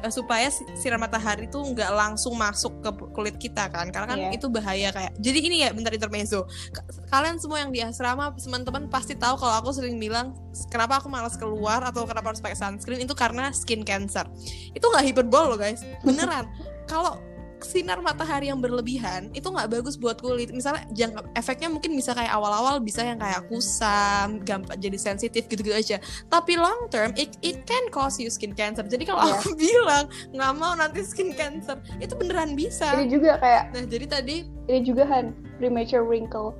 eh, 0.00 0.08
supaya 0.08 0.48
si- 0.48 0.64
sinar 0.74 0.96
matahari 0.96 1.44
tuh 1.46 1.60
nggak 1.60 1.92
langsung 1.92 2.32
masuk 2.34 2.80
ke 2.80 2.88
kulit 3.12 3.36
kita 3.36 3.68
kan. 3.68 3.92
Karena 3.92 4.08
kan 4.08 4.18
Iya. 4.18 4.30
itu 4.32 4.48
bahaya 4.48 4.88
kayak 4.88 5.12
jadi 5.18 5.38
ini 5.38 5.56
ya 5.60 5.70
bentar 5.70 5.92
intermezzo. 5.92 6.48
Ka- 6.72 6.88
kalian 7.12 7.36
semua 7.36 7.60
yang 7.60 7.68
di 7.68 7.78
asrama 7.78 8.32
teman-teman 8.32 8.88
pasti 8.88 9.12
tahu 9.12 9.36
kalau 9.36 9.60
aku 9.60 9.70
sering 9.70 10.00
bilang 10.00 10.32
kenapa 10.66 10.96
aku 10.96 11.12
malas 11.12 11.36
keluar 11.36 11.84
atau 11.84 12.08
kenapa 12.08 12.32
harus 12.32 12.40
pakai 12.40 12.56
sunscreen? 12.56 13.04
Itu 13.04 13.12
karena 13.12 13.52
skin 13.52 13.84
cancer. 13.84 14.24
Itu 14.72 14.88
nggak 14.88 15.04
hiperbol 15.04 15.52
loh 15.52 15.58
guys. 15.60 15.84
Beneran. 16.00 16.48
Kalau 16.88 17.20
sinar 17.64 17.98
matahari 17.98 18.52
yang 18.52 18.60
berlebihan 18.60 19.32
itu 19.32 19.48
nggak 19.48 19.72
bagus 19.72 19.96
buat 19.96 20.20
kulit. 20.20 20.52
Misalnya 20.52 20.84
jangka 20.92 21.24
efeknya 21.32 21.72
mungkin 21.72 21.96
bisa 21.96 22.12
kayak 22.12 22.30
awal-awal 22.30 22.78
bisa 22.78 23.00
yang 23.00 23.16
kayak 23.16 23.48
kusam 23.48 24.44
gampang 24.44 24.76
jadi 24.76 24.94
sensitif 24.94 25.48
gitu-gitu 25.48 25.72
aja. 25.72 25.96
Tapi 26.28 26.54
long 26.54 26.86
term 26.92 27.10
it, 27.16 27.34
it 27.40 27.64
can 27.64 27.88
cause 27.88 28.20
you 28.20 28.28
skin 28.28 28.52
cancer. 28.52 28.84
Jadi 28.84 29.02
kalau 29.02 29.24
Iya. 29.24 29.34
aku 29.40 29.50
bilang 29.64 30.04
nggak 30.30 30.52
mau 30.54 30.76
nanti 30.76 31.00
skin 31.02 31.32
cancer 31.32 31.80
itu 31.98 32.12
beneran 32.14 32.52
bisa. 32.54 32.92
Ini 32.94 33.08
juga 33.08 33.40
kayak 33.40 33.72
nah 33.72 33.84
jadi 33.88 34.06
tadi 34.06 34.36
ini 34.68 34.80
juga 34.84 35.08
kan 35.08 35.32
premature 35.56 36.04
wrinkle. 36.04 36.52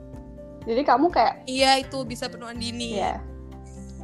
Jadi 0.65 0.81
kamu 0.81 1.13
kayak 1.13 1.45
iya 1.45 1.77
itu 1.79 2.03
bisa 2.03 2.25
penuhan 2.27 2.57
dini. 2.57 2.97
Ya 2.99 3.21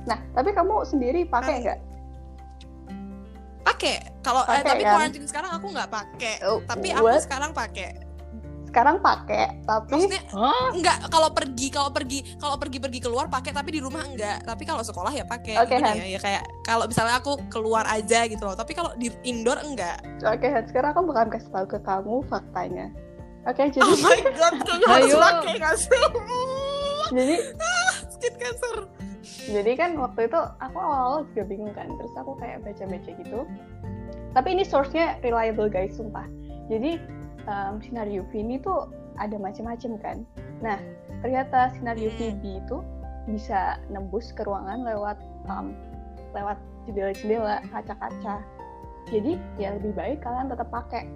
nah 0.00 0.16
tapi 0.33 0.57
kamu 0.57 0.85
sendiri 0.88 1.28
pakai 1.28 1.61
nggak 1.61 1.78
pakai. 3.74 3.96
Kalau 4.20 4.42
eh, 4.46 4.62
tapi 4.62 4.82
kan? 4.82 4.92
quarantine 4.96 5.26
sekarang 5.26 5.50
aku 5.54 5.66
nggak 5.70 5.90
pakai. 5.90 6.34
Oh, 6.46 6.58
tapi 6.66 6.88
aku 6.92 7.06
what? 7.06 7.22
sekarang 7.22 7.50
pakai. 7.54 7.90
Sekarang 8.70 9.02
pakai 9.02 9.66
tapi 9.66 9.98
maksudnya 9.98 10.22
Hah? 10.30 10.70
enggak 10.70 11.10
kalau 11.10 11.34
pergi 11.34 11.74
kalau 11.74 11.90
pergi 11.90 12.22
kalau 12.38 12.54
pergi 12.54 12.78
pergi 12.78 13.02
keluar 13.02 13.26
pakai 13.26 13.50
tapi 13.50 13.74
di 13.74 13.82
rumah 13.82 14.06
enggak 14.06 14.46
tapi 14.46 14.62
kalau 14.62 14.86
sekolah 14.86 15.10
ya 15.10 15.26
pakai. 15.26 15.58
Han. 15.58 15.98
ya, 15.98 16.06
ya 16.06 16.20
kayak 16.22 16.46
kalau 16.62 16.86
misalnya 16.86 17.18
aku 17.18 17.34
keluar 17.50 17.82
aja 17.90 18.30
gitu 18.30 18.46
loh. 18.46 18.54
Tapi 18.54 18.70
kalau 18.78 18.94
di 18.94 19.10
indoor 19.26 19.58
enggak 19.66 19.98
oke 20.22 20.46
Han, 20.46 20.64
sekarang 20.70 20.94
aku 20.94 21.02
bakal 21.10 21.34
kasih 21.34 21.50
tahu 21.50 21.66
ke 21.66 21.78
kamu 21.82 22.14
faktanya. 22.30 22.86
Oke 23.48 23.72
jadi 23.74 23.82
oh 23.82 23.96
my 23.98 24.20
god 24.38 24.54
harus 24.86 25.10
Ayo. 25.10 25.18
pakai 25.18 25.54
nggak 25.58 25.76
sih 25.80 26.04
jadi 27.10 27.36
skin 28.14 28.34
cancer 28.38 28.76
jadi 29.49 29.73
kan 29.78 29.90
waktu 29.97 30.28
itu 30.28 30.40
aku 30.61 30.76
awal-awal 30.76 31.25
juga 31.32 31.42
bingung 31.49 31.73
kan 31.73 31.88
terus 31.97 32.12
aku 32.18 32.37
kayak 32.37 32.61
baca-baca 32.66 33.11
gitu 33.16 33.40
tapi 34.37 34.49
ini 34.54 34.62
source-nya 34.62 35.18
reliable 35.25 35.70
guys 35.70 35.97
sumpah 35.97 36.26
jadi 36.68 37.00
um, 37.49 37.80
sinar 37.80 38.06
UV 38.06 38.30
ini 38.37 38.61
tuh 38.61 38.90
ada 39.16 39.37
macam-macam 39.37 39.92
kan 40.00 40.16
nah 40.61 40.76
ternyata 41.25 41.73
sinar. 41.76 41.97
UVB 41.97 42.64
itu 42.64 42.76
bisa 43.28 43.76
nembus 43.92 44.32
ke 44.32 44.44
ruangan 44.44 44.85
lewat 44.85 45.16
um, 45.49 45.76
lewat 46.32 46.56
jendela-jendela 46.88 47.61
kaca-kaca 47.68 48.40
jadi 49.09 49.37
ya 49.56 49.76
lebih 49.76 49.92
baik 49.97 50.18
kalian 50.25 50.49
tetap 50.49 50.68
pakai 50.68 51.09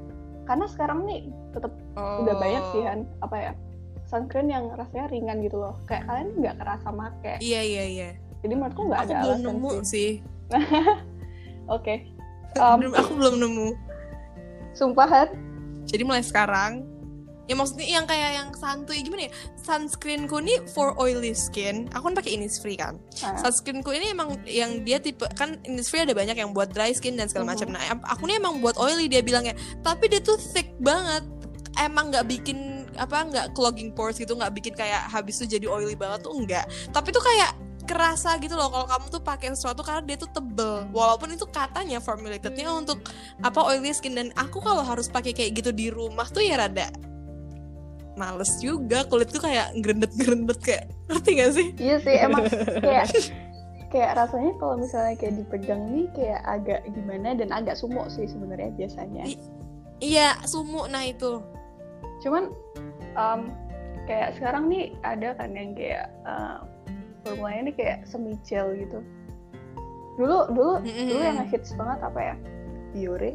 karena 0.45 0.67
sekarang 0.69 1.09
nih 1.09 1.33
tetap 1.57 1.73
udah 1.97 2.37
banyak 2.37 2.65
sih 2.73 2.83
Oh. 2.83 2.85
kan 2.85 2.99
apa 3.25 3.37
ya 3.37 3.53
sunscreen 4.15 4.47
yang 4.47 4.71
rasanya 4.71 5.11
ringan 5.11 5.43
gitu 5.43 5.59
loh. 5.59 5.75
Kayak 5.85 6.07
kalian 6.07 6.29
nggak 6.39 6.57
kerasa 6.57 6.89
make. 6.89 7.35
Iya 7.43 7.61
iya 7.61 7.85
iya. 7.85 8.11
Jadi 8.41 8.55
menurutku 8.55 8.87
nggak 8.87 9.01
ada 9.03 9.15
belum 9.19 9.35
alasan 9.35 9.47
nemu 9.51 9.71
sih. 9.83 9.83
sih. 9.83 10.11
Oke. 11.75 11.95
Um, 12.55 12.79
Belum- 12.79 12.95
aku 12.95 13.13
belum 13.13 13.35
nemu. 13.43 13.69
Sumpahan 14.73 15.29
jadi 15.85 16.03
mulai 16.03 16.25
sekarang 16.25 16.83
ya 17.45 17.53
maksudnya 17.53 17.85
yang 17.85 18.09
kayak 18.09 18.31
yang 18.35 18.49
santuy 18.57 19.05
gimana 19.05 19.29
ya? 19.29 19.33
Sunscreenku 19.61 20.41
nih 20.41 20.65
for 20.73 20.97
oily 20.97 21.31
skin. 21.31 21.93
Aku 21.93 22.09
kan 22.09 22.17
pakai 22.17 22.35
Innisfree 22.35 22.75
kan. 22.75 22.97
Nah, 23.21 23.37
sunscreenku 23.37 23.93
ini 23.93 24.11
emang 24.11 24.41
yang 24.45 24.81
dia 24.81 24.97
tipe 24.97 25.29
kan 25.37 25.61
Innisfree 25.63 26.03
ada 26.03 26.17
banyak 26.17 26.35
yang 26.35 26.57
buat 26.57 26.73
dry 26.73 26.91
skin 26.91 27.15
dan 27.15 27.29
segala 27.29 27.45
Mhm. 27.45 27.51
macam. 27.53 27.69
Nah, 27.71 27.83
aku 28.09 28.23
nih 28.25 28.41
emang 28.41 28.65
buat 28.65 28.81
oily 28.81 29.07
dia 29.07 29.21
bilangnya. 29.21 29.53
Tapi 29.85 30.09
dia 30.09 30.19
tuh 30.19 30.41
thick 30.41 30.73
banget. 30.81 31.21
Emang 31.77 32.09
nggak 32.09 32.25
bikin 32.25 32.74
apa 32.97 33.27
nggak 33.27 33.47
clogging 33.53 33.93
pores 33.93 34.17
gitu, 34.17 34.35
nggak 34.35 34.53
bikin 34.55 34.75
kayak 34.75 35.07
habis 35.09 35.39
tuh 35.39 35.47
jadi 35.47 35.67
oily 35.67 35.95
banget 35.95 36.25
tuh 36.27 36.33
enggak. 36.35 36.65
Tapi 36.91 37.09
tuh 37.11 37.21
kayak 37.21 37.53
kerasa 37.85 38.41
gitu 38.41 38.57
loh 38.57 38.73
kalau 38.73 38.89
kamu 38.89 39.07
tuh 39.13 39.21
pakai 39.21 39.53
sesuatu 39.53 39.85
karena 39.85 40.01
dia 40.01 40.17
tuh 40.17 40.31
tebel. 40.33 40.89
Walaupun 40.91 41.29
itu 41.31 41.45
katanya 41.45 42.01
formulatednya 42.01 42.73
untuk 42.73 43.05
apa 43.41 43.61
oily 43.61 43.93
skin 43.93 44.17
dan 44.17 44.29
aku 44.35 44.59
kalau 44.59 44.81
harus 44.81 45.07
pakai 45.07 45.37
kayak 45.37 45.61
gitu 45.61 45.71
di 45.71 45.93
rumah 45.93 46.25
tuh 46.27 46.41
ya 46.41 46.57
rada 46.57 46.89
males 48.15 48.63
juga 48.63 49.03
kulitku 49.05 49.43
kayak 49.43 49.75
gerendet-gerendet 49.83 50.59
kayak 50.63 50.87
ngerti 51.11 51.31
gak 51.35 51.51
sih? 51.51 51.69
iya 51.83 51.97
sih 51.99 52.15
emang 52.15 52.47
kayak 52.79 53.11
kayak 53.93 54.11
rasanya 54.15 54.55
kalau 54.63 54.79
misalnya 54.79 55.15
kayak 55.19 55.35
dipegang 55.35 55.83
nih 55.91 56.07
kayak 56.15 56.41
agak 56.47 56.81
gimana 56.95 57.35
dan 57.35 57.51
agak 57.51 57.75
sumuk 57.75 58.07
sih 58.11 58.27
sebenarnya 58.31 58.71
biasanya 58.75 59.27
I- 59.27 59.43
Iya, 59.99 60.39
sumuk 60.47 60.91
nah 60.91 61.03
itu. 61.07 61.43
cuman 62.23 62.51
um, 63.15 63.51
kayak 64.05 64.37
sekarang 64.37 64.69
nih 64.69 64.93
ada 65.03 65.33
kan 65.39 65.51
yang 65.57 65.73
kayak 65.73 66.13
uh, 66.29 66.63
formulanya 67.25 67.71
ini 67.71 67.73
kayak 67.73 67.99
semi 68.05 68.37
gel 68.45 68.71
gitu 68.77 69.01
dulu 70.15 70.47
dulu 70.53 70.73
Mm-mm. 70.85 71.07
dulu 71.11 71.21
yang 71.25 71.37
ngehits 71.43 71.71
banget 71.75 71.99
apa 72.05 72.21
ya 72.21 72.35
Biore 72.95 73.33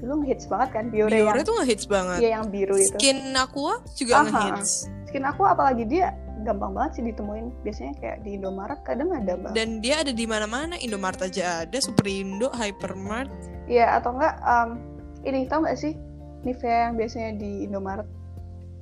dulu 0.00 0.24
ngehits 0.24 0.46
banget 0.48 0.68
kan 0.72 0.84
Biore, 0.88 1.12
Biore 1.12 1.40
yang 1.42 1.44
tuh 1.44 1.56
ngehits 1.60 1.84
banget. 1.84 2.18
iya 2.24 2.30
yang 2.40 2.46
biru 2.48 2.76
itu 2.80 2.96
Skin 2.96 3.36
Aqua 3.36 3.84
juga 3.98 4.24
Aha. 4.24 4.28
ngehits. 4.28 4.88
skin 5.10 5.26
aku 5.26 5.42
apalagi 5.44 5.84
dia 5.90 6.14
gampang 6.46 6.72
banget 6.72 6.96
sih 6.96 7.04
ditemuin 7.04 7.52
biasanya 7.66 7.92
kayak 8.00 8.18
di 8.24 8.40
Indomaret 8.40 8.80
kadang 8.86 9.12
ada 9.12 9.36
banget 9.36 9.56
Dan 9.60 9.84
dia 9.84 10.00
ada 10.00 10.08
di 10.14 10.24
mana-mana. 10.24 10.78
Indomaret 10.80 11.20
aja 11.20 11.68
ada, 11.68 11.78
Superindo, 11.84 12.48
Hypermart. 12.56 13.28
Iya 13.68 14.00
atau 14.00 14.16
enggak 14.16 14.34
um, 14.40 14.80
ini 15.28 15.44
tau 15.50 15.60
nggak 15.60 15.76
sih 15.76 15.92
Nivea 16.48 16.88
yang 16.88 16.94
biasanya 16.96 17.30
di 17.36 17.68
Indomaret 17.68 18.08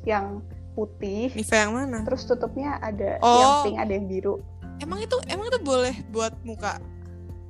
yang 0.09 0.41
putih 0.73 1.29
Nivea 1.31 1.61
yang 1.61 1.73
mana? 1.75 1.99
terus 2.03 2.25
tutupnya 2.25 2.81
ada 2.81 3.21
Oh. 3.21 3.37
yang 3.37 3.53
pink 3.63 3.77
ada 3.77 3.93
yang 3.93 4.07
biru 4.07 4.41
Emang 4.79 4.99
itu 4.99 5.19
emang 5.27 5.47
itu 5.47 5.59
boleh 5.61 5.91
buat 6.09 6.33
muka. 6.41 6.79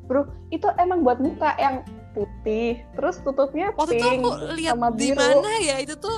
bro 0.04 0.24
itu 0.48 0.64
emang 0.74 1.04
buat 1.04 1.20
muka 1.20 1.52
yang 1.54 1.84
putih 2.10 2.80
terus 2.92 3.20
tutupnya 3.20 3.68
Waktu 3.72 3.94
itu 3.94 4.02
pink 4.02 4.18
aku 4.18 4.30
lihat 4.56 4.74
sama 4.74 4.88
di 4.90 4.98
biru 5.06 5.20
mana 5.20 5.52
ya 5.60 5.76
itu 5.78 5.94
tuh 5.94 6.16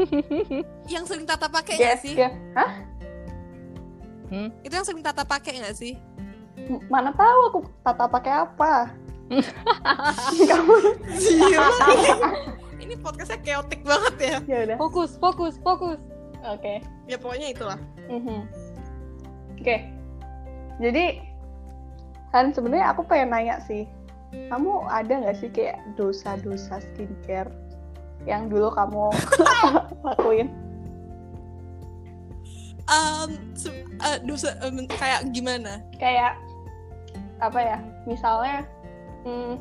yang 0.92 1.02
sering 1.02 1.24
Tata 1.24 1.48
pakai 1.48 1.74
nggak 1.74 1.98
sih? 1.98 2.14
guess. 2.14 2.32
Hah? 2.54 2.70
Itu 4.60 4.72
yang 4.72 4.86
sering 4.86 5.00
Tata 5.00 5.24
pakai 5.24 5.58
nggak 5.58 5.74
sih? 5.74 5.96
M- 6.62 6.84
mana 6.86 7.10
tahu 7.10 7.40
aku 7.48 7.58
tata 7.80 8.04
pakai 8.06 8.32
apa 8.38 8.72
kamu 10.50 10.74
Gila. 11.16 11.68
ini 12.90 12.98
podcastnya 12.98 13.38
chaotic 13.46 13.86
banget 13.86 14.14
ya. 14.18 14.36
ya 14.42 14.58
udah 14.66 14.76
Fokus, 14.82 15.14
fokus, 15.16 15.54
fokus. 15.62 15.98
oke 16.42 16.82
Ya 17.06 17.14
pokoknya 17.14 17.54
itulah. 17.54 17.78
Mhm. 18.10 18.50
Oke, 19.54 19.76
jadi 20.80 21.20
kan 22.32 22.50
sebenarnya 22.50 22.90
aku 22.90 23.04
pengen 23.04 23.28
nanya 23.30 23.60
sih, 23.62 23.84
kamu 24.48 24.88
ada 24.88 25.20
nggak 25.20 25.36
sih 25.36 25.52
kayak 25.52 25.78
dosa-dosa 25.94 26.80
skincare 26.80 27.52
yang 28.24 28.48
dulu 28.48 28.72
kamu 28.72 29.12
lakuin? 30.06 30.48
Um, 32.88 33.36
se- 33.54 33.84
eh, 34.00 34.18
dosa 34.24 34.56
em, 34.64 34.88
kayak 34.88 35.28
gimana? 35.30 35.84
Kayak 36.00 36.34
apa 37.38 37.60
ya? 37.60 37.78
Misalnya, 38.08 38.64
hmm, 39.22 39.60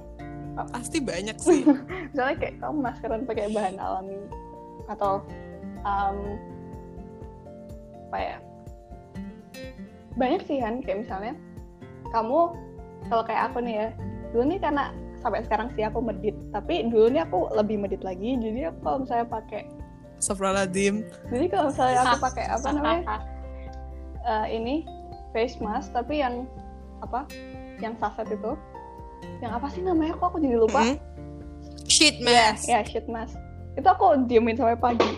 Pasti 0.68 1.00
banyak 1.00 1.38
sih. 1.39 1.63
misalnya 2.12 2.36
kayak 2.36 2.56
kamu 2.60 2.75
maskeran 2.84 3.22
pakai 3.24 3.51
bahan 3.56 3.78
alami 3.80 4.20
atau 4.92 5.24
um, 5.88 6.18
apa 8.10 8.18
ya? 8.18 8.38
Banyak 10.20 10.42
sih 10.44 10.60
kan 10.60 10.84
kayak 10.84 11.08
misalnya 11.08 11.34
kamu 12.12 12.51
kalau 13.08 13.24
kayak 13.24 13.54
aku 13.54 13.58
nih 13.63 13.75
ya 13.86 13.88
dulu 14.34 14.44
nih 14.46 14.60
karena 14.62 14.94
sampai 15.20 15.44
sekarang 15.44 15.68
sih 15.75 15.84
aku 15.84 16.00
medit 16.00 16.36
tapi 16.56 16.88
dulu 16.88 17.12
nih 17.12 17.22
aku 17.28 17.51
lebih 17.54 17.75
medit 17.82 18.01
lagi 18.06 18.39
jadi 18.39 18.72
aku 18.72 18.80
kalau 18.84 18.98
misalnya 19.04 19.28
pakai 19.28 19.62
Astagfirullahaladzim. 20.20 20.96
jadi 21.32 21.46
kalau 21.48 21.66
misalnya 21.72 21.98
aku 22.04 22.18
pakai 22.28 22.46
apa 22.48 22.68
namanya 22.72 23.04
eh, 24.32 24.48
ini 24.56 24.75
face 25.36 25.60
mask 25.60 25.92
tapi 25.92 26.24
yang 26.24 26.48
apa 27.04 27.24
yang 27.80 27.96
saset 28.00 28.28
itu 28.28 28.56
yang 29.39 29.51
apa 29.51 29.67
sih 29.69 29.81
namanya 29.81 30.15
kok 30.15 30.29
aku 30.29 30.39
jadi 30.39 30.57
lupa 30.57 30.81
Mm. 30.83 30.97
Shit 31.89 32.21
mask. 32.21 32.69
ya 32.69 32.85
sheet 32.85 33.09
mask 33.09 33.33
itu 33.73 33.83
aku 33.83 34.13
diemin 34.25 34.53
sampai 34.53 34.77
pagi 34.77 35.09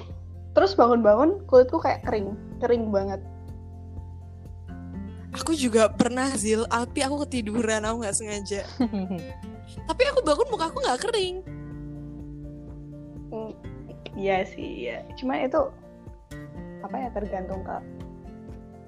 terus 0.51 0.71
bangun-bangun 0.71 1.43
kulitku 1.45 1.77
kayak 1.77 2.01
kering 2.01 2.33
kering 2.57 2.89
banget 2.89 3.19
Aku 5.31 5.55
juga 5.55 5.87
pernah 5.87 6.27
zil, 6.35 6.67
tapi 6.67 6.99
aku 6.99 7.23
ketiduran, 7.23 7.87
aku 7.87 8.03
nggak 8.03 8.17
sengaja. 8.19 8.67
Tapi 9.87 10.01
aku 10.11 10.19
bangun 10.27 10.47
muka 10.51 10.67
aku 10.67 10.83
nggak 10.83 10.99
kering. 11.07 11.35
Hmm, 13.31 13.51
Iya 14.11 14.43
sih, 14.43 14.83
iya. 14.83 15.07
Cuma 15.15 15.39
itu 15.39 15.71
apa 16.83 16.95
ya 16.99 17.09
tergantung 17.15 17.63
ke 17.63 17.75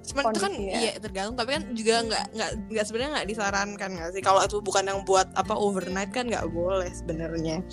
Cuman 0.04 0.22
itu 0.30 0.40
kan 0.40 0.52
Kondisi 0.52 0.68
ya. 0.68 0.76
iya 0.84 0.92
tergantung 1.00 1.36
tapi 1.36 1.50
kan 1.56 1.62
juga 1.72 1.94
nggak 2.04 2.24
nggak 2.36 2.50
nggak 2.70 2.84
sebenarnya 2.84 3.10
nggak 3.16 3.28
disarankan 3.32 3.88
nggak 3.96 4.10
sih 4.12 4.22
kalau 4.22 4.40
itu 4.44 4.56
bukan 4.60 4.84
yang 4.84 5.00
buat 5.08 5.26
apa 5.32 5.54
overnight 5.56 6.12
kan 6.12 6.28
nggak 6.28 6.44
boleh 6.52 6.92
sebenarnya. 6.92 7.64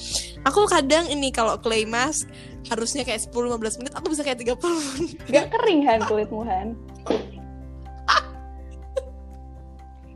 Aku 0.48 0.64
kadang 0.72 1.12
ini 1.12 1.30
kalau 1.30 1.60
clay 1.60 1.84
mask 1.84 2.32
harusnya 2.72 3.04
kayak 3.04 3.20
10-15 3.28 3.80
menit 3.84 3.94
aku 3.98 4.08
bisa 4.16 4.24
kayak 4.24 4.40
30 4.40 4.56
menit. 4.96 5.18
Gak 5.28 5.48
kering 5.52 5.82
Han 5.86 6.02
kulitmu 6.08 6.42
Han. 6.48 6.68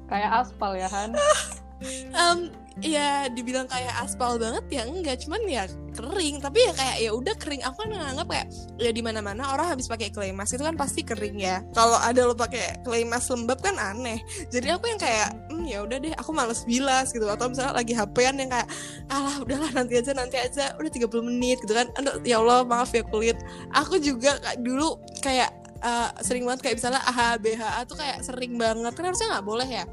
Kayak 0.05 0.45
aspal 0.45 0.77
ya 0.77 0.85
Han. 0.93 1.17
Em, 2.15 2.39
ya 2.83 3.31
dibilang 3.31 3.67
kayak 3.71 3.95
aspal 4.03 4.35
banget 4.35 4.63
ya 4.71 4.83
enggak. 4.83 5.23
Cuman 5.23 5.41
ya 5.47 5.63
kering. 5.95 6.43
Tapi 6.43 6.59
ya 6.59 6.71
kayak 6.75 6.97
ya 6.99 7.11
udah 7.15 7.35
kering. 7.39 7.61
Aku 7.63 7.75
kan 7.85 7.89
nganggap 7.91 8.27
kayak 8.27 8.47
ya 8.79 8.91
di 8.91 9.01
mana 9.03 9.19
mana 9.23 9.55
orang 9.55 9.75
habis 9.75 9.87
pakai 9.87 10.11
clay 10.11 10.35
mask 10.35 10.59
itu 10.59 10.63
kan 10.63 10.75
pasti 10.75 11.01
kering 11.07 11.39
ya. 11.39 11.63
Kalau 11.71 11.95
ada 11.99 12.27
lo 12.27 12.35
pakai 12.35 12.83
clay 12.83 13.07
mask 13.07 13.31
lembab 13.31 13.59
kan 13.63 13.75
aneh. 13.79 14.19
Jadi 14.51 14.67
aku 14.71 14.91
yang 14.91 14.99
kayak 14.99 15.29
hmm, 15.51 15.63
ya 15.65 15.79
udah 15.87 15.97
deh 16.01 16.13
aku 16.19 16.31
males 16.35 16.67
bilas 16.67 17.15
gitu. 17.15 17.25
Atau 17.27 17.51
misalnya 17.51 17.73
lagi 17.75 17.93
HP-an 17.95 18.35
yang 18.39 18.51
kayak 18.51 18.69
alah 19.07 19.35
udahlah 19.39 19.71
nanti 19.71 19.99
aja 19.99 20.11
nanti 20.11 20.37
aja. 20.39 20.75
Udah 20.75 20.91
30 20.91 21.07
menit 21.23 21.57
gitu 21.63 21.73
kan. 21.73 21.87
Aduh, 21.99 22.19
ya 22.27 22.43
Allah 22.43 22.67
maaf 22.67 22.91
ya 22.91 23.03
kulit. 23.07 23.39
Aku 23.71 23.99
juga 23.99 24.35
dulu 24.59 24.99
kayak 25.23 25.64
eh, 25.85 26.09
sering 26.25 26.43
banget 26.49 26.61
kayak 26.65 26.75
misalnya 26.81 27.01
AHA 27.05 27.29
BHA 27.37 27.81
tuh 27.85 27.97
kayak 28.01 28.17
sering 28.25 28.53
banget. 28.57 28.91
Kan 28.97 29.05
harusnya 29.05 29.27
nggak 29.37 29.45
boleh 29.45 29.67
ya? 29.69 29.85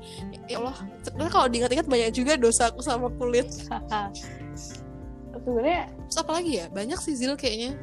Ya 0.49 0.56
Allah 0.58 0.76
sebenarnya 1.04 1.32
kalau 1.32 1.46
diingat-ingat 1.52 1.87
banyak 1.87 2.11
juga 2.16 2.32
dosa 2.40 2.72
aku 2.72 2.80
sama 2.80 3.12
kulit. 3.20 3.46
Sebenarnya 5.42 5.90
terus 6.06 6.18
apa 6.22 6.32
lagi 6.38 6.52
ya? 6.62 6.66
Banyak 6.70 6.99
sih 7.02 7.14
Zil 7.18 7.34
kayaknya. 7.34 7.75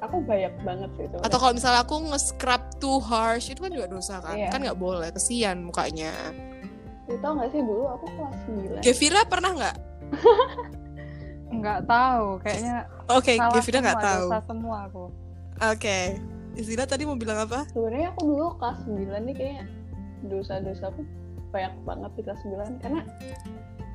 Aku 0.00 0.24
banyak 0.24 0.52
banget 0.64 0.88
sih 0.96 1.04
itu. 1.04 1.16
atau 1.20 1.36
kalau 1.36 1.52
misalnya 1.52 1.84
aku 1.84 1.96
nge-scrub 2.08 2.62
too 2.80 2.96
harsh 3.04 3.52
itu 3.52 3.60
kan 3.60 3.68
juga 3.68 3.86
dosa 3.90 4.16
kan? 4.24 4.32
Iya. 4.32 4.48
kan 4.48 4.64
nggak 4.64 4.80
boleh 4.80 5.12
kesian 5.12 5.60
mukanya. 5.60 6.12
Lu 7.04 7.18
tau 7.20 7.36
gak 7.36 7.50
sih 7.52 7.60
dulu 7.60 7.84
aku 7.90 8.06
kelas 8.16 8.36
9 8.80 8.86
Gevira 8.86 9.20
pernah 9.28 9.50
nggak? 9.52 9.76
Nggak 11.50 11.80
tahu, 11.84 12.38
kayaknya 12.46 12.86
oke 13.10 13.32
salah 13.34 13.52
Gevira 13.58 13.78
nggak 13.82 14.00
tahu. 14.00 14.26
dosa 14.30 14.38
semua 14.46 14.76
aku. 14.86 15.04
oke 15.60 15.98
Zila 16.58 16.84
tadi 16.88 17.06
mau 17.06 17.14
bilang 17.14 17.46
apa? 17.46 17.68
Sebenarnya 17.70 18.10
aku 18.14 18.22
dulu 18.26 18.46
kelas 18.58 18.82
9 18.88 19.26
nih 19.30 19.34
kayaknya. 19.36 19.64
Dosa-dosa 20.26 20.90
aku 20.90 21.06
banyak 21.50 21.74
banget 21.86 22.10
di 22.18 22.22
kelas 22.26 22.40
9 22.46 22.82
karena 22.82 23.00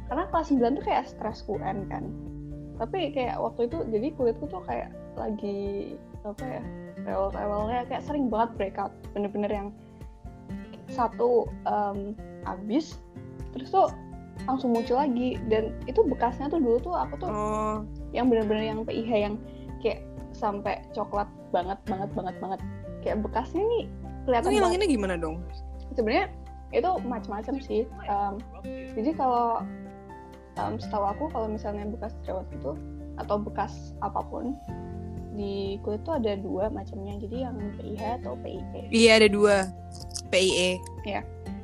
karena 0.08 0.24
kelas 0.32 0.48
9 0.52 0.78
tuh 0.80 0.84
kayak 0.86 1.04
stres 1.10 1.44
UN 1.52 1.88
kan. 1.92 2.04
Tapi 2.80 3.12
kayak 3.16 3.40
waktu 3.40 3.68
itu 3.68 3.78
jadi 3.92 4.08
kulitku 4.16 4.46
tuh 4.48 4.64
kayak 4.68 4.92
lagi 5.16 5.96
apa 6.24 6.44
ya 6.44 6.62
rewel-rewelnya. 7.04 7.88
Kayak 7.92 8.04
sering 8.08 8.32
banget 8.32 8.50
breakout. 8.56 8.94
Bener-bener 9.12 9.52
yang 9.52 9.68
satu 10.92 11.50
em, 11.66 12.14
habis 12.46 13.00
terus 13.52 13.72
tuh 13.72 13.92
langsung 14.48 14.72
muncul 14.72 14.96
lagi. 15.00 15.40
Dan 15.52 15.76
itu 15.86 16.02
bekasnya 16.08 16.48
tuh 16.48 16.60
dulu 16.60 16.78
tuh 16.82 16.96
aku 16.96 17.20
tuh 17.20 17.30
oh. 17.30 17.78
yang 18.16 18.32
bener-bener 18.32 18.72
yang 18.74 18.80
PIH 18.84 19.12
yang 19.12 19.36
kayak 19.84 20.02
sampai 20.36 20.84
coklat 20.92 21.32
banget 21.56 21.80
banget 21.88 22.10
banget 22.12 22.36
banget. 22.44 22.60
Kayak 23.02 23.24
bekasnya 23.24 23.64
nih 23.64 23.84
itu 23.88 24.28
kelihatan 24.28 24.44
banget. 24.44 24.56
ngilanginnya 24.60 24.88
gimana 24.90 25.16
dong? 25.16 25.36
Sebenarnya 25.96 26.28
itu 26.74 26.90
macam-macam 27.08 27.56
sih 27.62 27.82
Em, 28.10 28.34
jadi 28.98 29.12
kalau 29.16 29.62
em, 30.60 30.74
setahu 30.82 31.06
aku 31.08 31.24
kalau 31.32 31.48
misalnya 31.48 31.88
bekas 31.88 32.12
jerawat 32.26 32.48
itu 32.52 32.74
atau 33.16 33.36
bekas 33.40 33.96
apa 34.04 34.20
pun 34.28 34.58
di 35.36 35.80
kulit 35.84 36.04
tuh 36.08 36.16
ada 36.16 36.40
dua 36.40 36.72
macamnya 36.72 37.20
jadi 37.20 37.48
yang 37.52 37.56
PIH 37.80 38.04
atau 38.24 38.40
PIE 38.40 38.88
iya 38.92 39.20
ada 39.20 39.28
dua. 39.28 39.68
PIE 40.32 40.80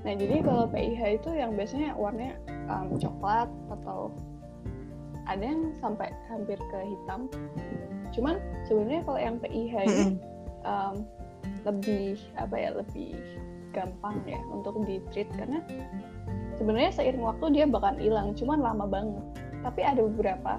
nah 0.02 0.14
jadi 0.16 0.44
kalau 0.44 0.66
PIH 0.72 1.02
itu 1.24 1.30
yang 1.36 1.56
biasanya 1.56 1.92
warnanya 1.96 2.36
em, 2.48 2.88
coklat 3.00 3.50
atau 3.72 4.12
ada 5.28 5.44
yang 5.44 5.72
sampai 5.80 6.12
hampir 6.28 6.58
ke 6.60 6.80
hitam 6.88 7.28
cuman 8.12 8.36
sebenarnya 8.68 9.02
kalau 9.08 9.20
yang 9.20 9.36
PIH 9.40 9.76
ini 9.88 10.06
um, 10.68 10.96
lebih 11.66 12.18
apa 12.38 12.56
ya 12.58 12.70
lebih 12.74 13.18
gampang 13.72 14.20
ya 14.28 14.40
untuk 14.52 14.84
di 14.84 15.00
treat 15.16 15.32
karena 15.40 15.64
sebenarnya 16.60 16.92
seiring 16.92 17.24
waktu 17.24 17.46
dia 17.56 17.66
bakal 17.66 17.96
hilang 17.98 18.36
cuman 18.36 18.60
lama 18.60 18.86
banget. 18.86 19.26
Tapi 19.62 19.82
ada 19.86 20.02
beberapa 20.04 20.54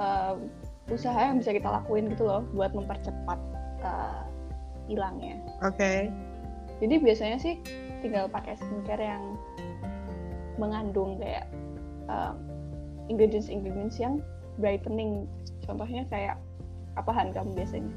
um, 0.00 0.50
usaha 0.88 1.16
yang 1.16 1.38
bisa 1.38 1.52
kita 1.52 1.68
lakuin 1.68 2.10
gitu 2.12 2.24
loh 2.24 2.42
buat 2.56 2.72
mempercepat 2.72 3.38
uh, 3.84 4.24
hilangnya. 4.88 5.38
Oke. 5.62 6.08
Jadi 6.78 6.94
biasanya 7.02 7.38
sih 7.38 7.60
tinggal 8.00 8.30
pakai 8.30 8.56
skincare 8.56 9.02
yang 9.02 9.24
mengandung 10.56 11.18
kayak 11.20 11.46
um, 12.10 12.34
ingredients 13.06 13.50
ingredients 13.52 13.98
yang 14.00 14.22
brightening 14.58 15.26
contohnya 15.68 16.08
kayak 16.08 16.40
apahan 16.96 17.28
kamu 17.30 17.52
biasanya? 17.52 17.92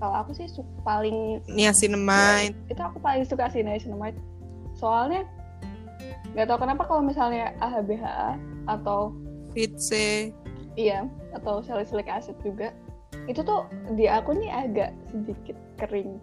Kalau 0.00 0.14
aku 0.24 0.32
sih 0.36 0.48
su- 0.48 0.66
paling 0.84 1.44
niacinamide 1.48 2.56
itu 2.68 2.80
aku 2.80 3.00
paling 3.00 3.24
suka 3.24 3.48
sih 3.52 3.64
niacinamide 3.64 4.16
soalnya 4.76 5.24
nggak 6.36 6.52
tahu 6.52 6.68
kenapa 6.68 6.84
kalau 6.84 7.00
misalnya 7.00 7.56
AHBHA 7.64 8.36
atau 8.68 9.16
Fit 9.56 9.72
C 9.80 9.90
iya 10.76 11.08
atau 11.32 11.64
salicylic 11.64 12.12
acid 12.12 12.36
juga 12.44 12.76
itu 13.24 13.40
tuh 13.40 13.64
di 13.96 14.04
aku 14.04 14.36
nih 14.36 14.52
agak 14.52 14.90
sedikit 15.08 15.56
kering. 15.80 16.20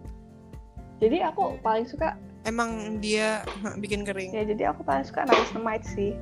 Jadi 1.02 1.20
aku 1.26 1.58
paling 1.60 1.84
suka 1.90 2.14
emang 2.46 3.02
dia 3.02 3.42
bikin 3.82 4.06
kering? 4.06 4.30
Ya 4.30 4.46
jadi 4.46 4.70
aku 4.70 4.86
paling 4.86 5.02
suka 5.02 5.26
niacinamide 5.26 5.84
sih. 5.84 6.12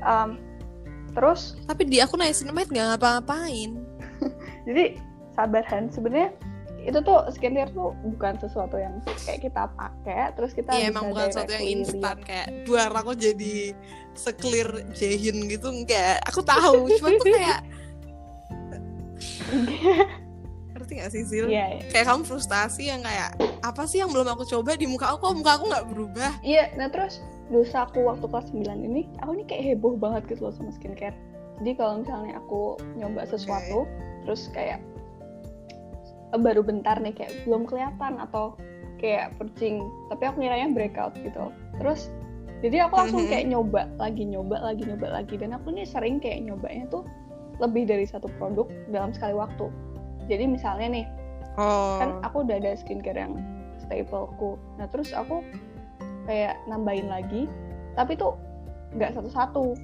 Um, 0.00 0.40
terus 1.12 1.60
tapi 1.68 1.84
di 1.84 2.00
aku 2.00 2.16
niacinamide 2.16 2.72
nggak 2.72 2.96
ngapa-ngapain 2.96 3.83
jadi 4.64 4.98
sabar 5.36 5.64
Han. 5.70 5.88
Sebenarnya 5.92 6.32
itu 6.84 7.00
tuh 7.00 7.24
skincare 7.32 7.72
tuh 7.72 7.96
bukan 8.04 8.36
sesuatu 8.36 8.76
yang 8.76 9.00
kayak 9.24 9.40
kita 9.48 9.72
pakai 9.72 10.36
terus 10.36 10.52
kita 10.52 10.76
Iya 10.76 10.92
emang 10.92 11.16
bukan 11.16 11.32
sesuatu 11.32 11.52
yang 11.56 11.66
instan. 11.80 12.16
kayak 12.20 12.48
dua 12.68 12.92
aku 12.92 13.16
jadi 13.16 13.72
seklir 14.12 14.68
Jaehyun 14.92 15.48
gitu. 15.48 15.72
Enggak 15.72 16.20
aku 16.28 16.44
tahu. 16.44 16.92
Cuma 17.00 17.08
tuh 17.16 17.32
kayak 17.32 17.60
ngerti 20.74 20.92
gak 21.00 21.10
sih 21.14 21.22
Zil? 21.24 21.46
Iya, 21.48 21.80
iya. 21.80 21.82
kayak 21.88 22.06
kamu 22.10 22.22
frustasi 22.28 22.92
yang 22.92 23.00
kayak 23.00 23.32
apa 23.64 23.88
sih 23.88 24.04
yang 24.04 24.12
belum 24.12 24.28
aku 24.28 24.44
coba 24.44 24.76
di 24.76 24.84
muka 24.84 25.14
aku? 25.14 25.30
Kok 25.30 25.34
muka 25.40 25.52
aku 25.56 25.64
nggak 25.72 25.86
berubah. 25.88 26.30
Iya, 26.44 26.74
nah 26.76 26.92
terus 26.92 27.24
dosa 27.48 27.88
aku 27.88 28.04
waktu 28.04 28.26
kelas 28.28 28.52
9 28.52 28.84
ini, 28.84 29.08
aku 29.24 29.30
nih 29.40 29.46
kayak 29.48 29.64
heboh 29.72 29.96
banget 29.96 30.28
gitu 30.28 30.48
loh 30.48 30.52
sama 30.52 30.74
skincare. 30.74 31.16
Jadi 31.62 31.70
kalau 31.78 32.02
misalnya 32.02 32.36
aku 32.42 32.76
nyoba 32.98 33.24
sesuatu, 33.30 33.86
terus 34.24 34.50
kayak 34.52 34.80
eh, 36.32 36.40
baru 36.40 36.64
bentar 36.66 36.98
nih 36.98 37.14
kayak 37.14 37.32
belum 37.46 37.68
kelihatan 37.68 38.18
atau 38.18 38.58
kayak 38.98 39.36
percing, 39.36 39.84
tapi 40.08 40.22
aku 40.26 40.40
ngiranya 40.40 40.72
breakout 40.72 41.12
gitu. 41.20 41.52
Terus 41.78 42.08
jadi 42.64 42.88
aku 42.88 42.96
langsung 42.96 43.28
Mhm. 43.28 43.30
kayak 43.30 43.46
nyoba 43.52 43.82
lagi, 44.00 44.22
nyoba 44.24 44.56
lagi, 44.64 44.82
nyoba 44.88 45.08
lagi. 45.20 45.34
Dan 45.36 45.52
aku 45.52 45.68
nih 45.76 45.84
sering 45.84 46.16
kayak 46.18 46.48
nyobanya 46.48 46.88
tuh 46.88 47.04
lebih 47.60 47.84
dari 47.84 48.08
satu 48.08 48.26
produk 48.40 48.66
dalam 48.88 49.12
sekali 49.12 49.36
waktu. 49.36 49.68
Jadi 50.24 50.48
misalnya 50.48 50.88
nih, 50.88 51.06
oh 51.60 52.00
kan 52.00 52.18
aku 52.24 52.42
udah 52.42 52.56
ada 52.58 52.74
skincare 52.74 53.18
yang 53.18 53.36
stapleku 53.84 54.56
nah 54.80 54.88
terus 54.88 55.12
aku 55.12 55.44
kayak 56.24 56.56
nambahin 56.66 57.06
lagi 57.06 57.46
tapi 57.94 58.16
tuh 58.16 58.34
nggak 58.96 59.12
satu-satu 59.14 59.76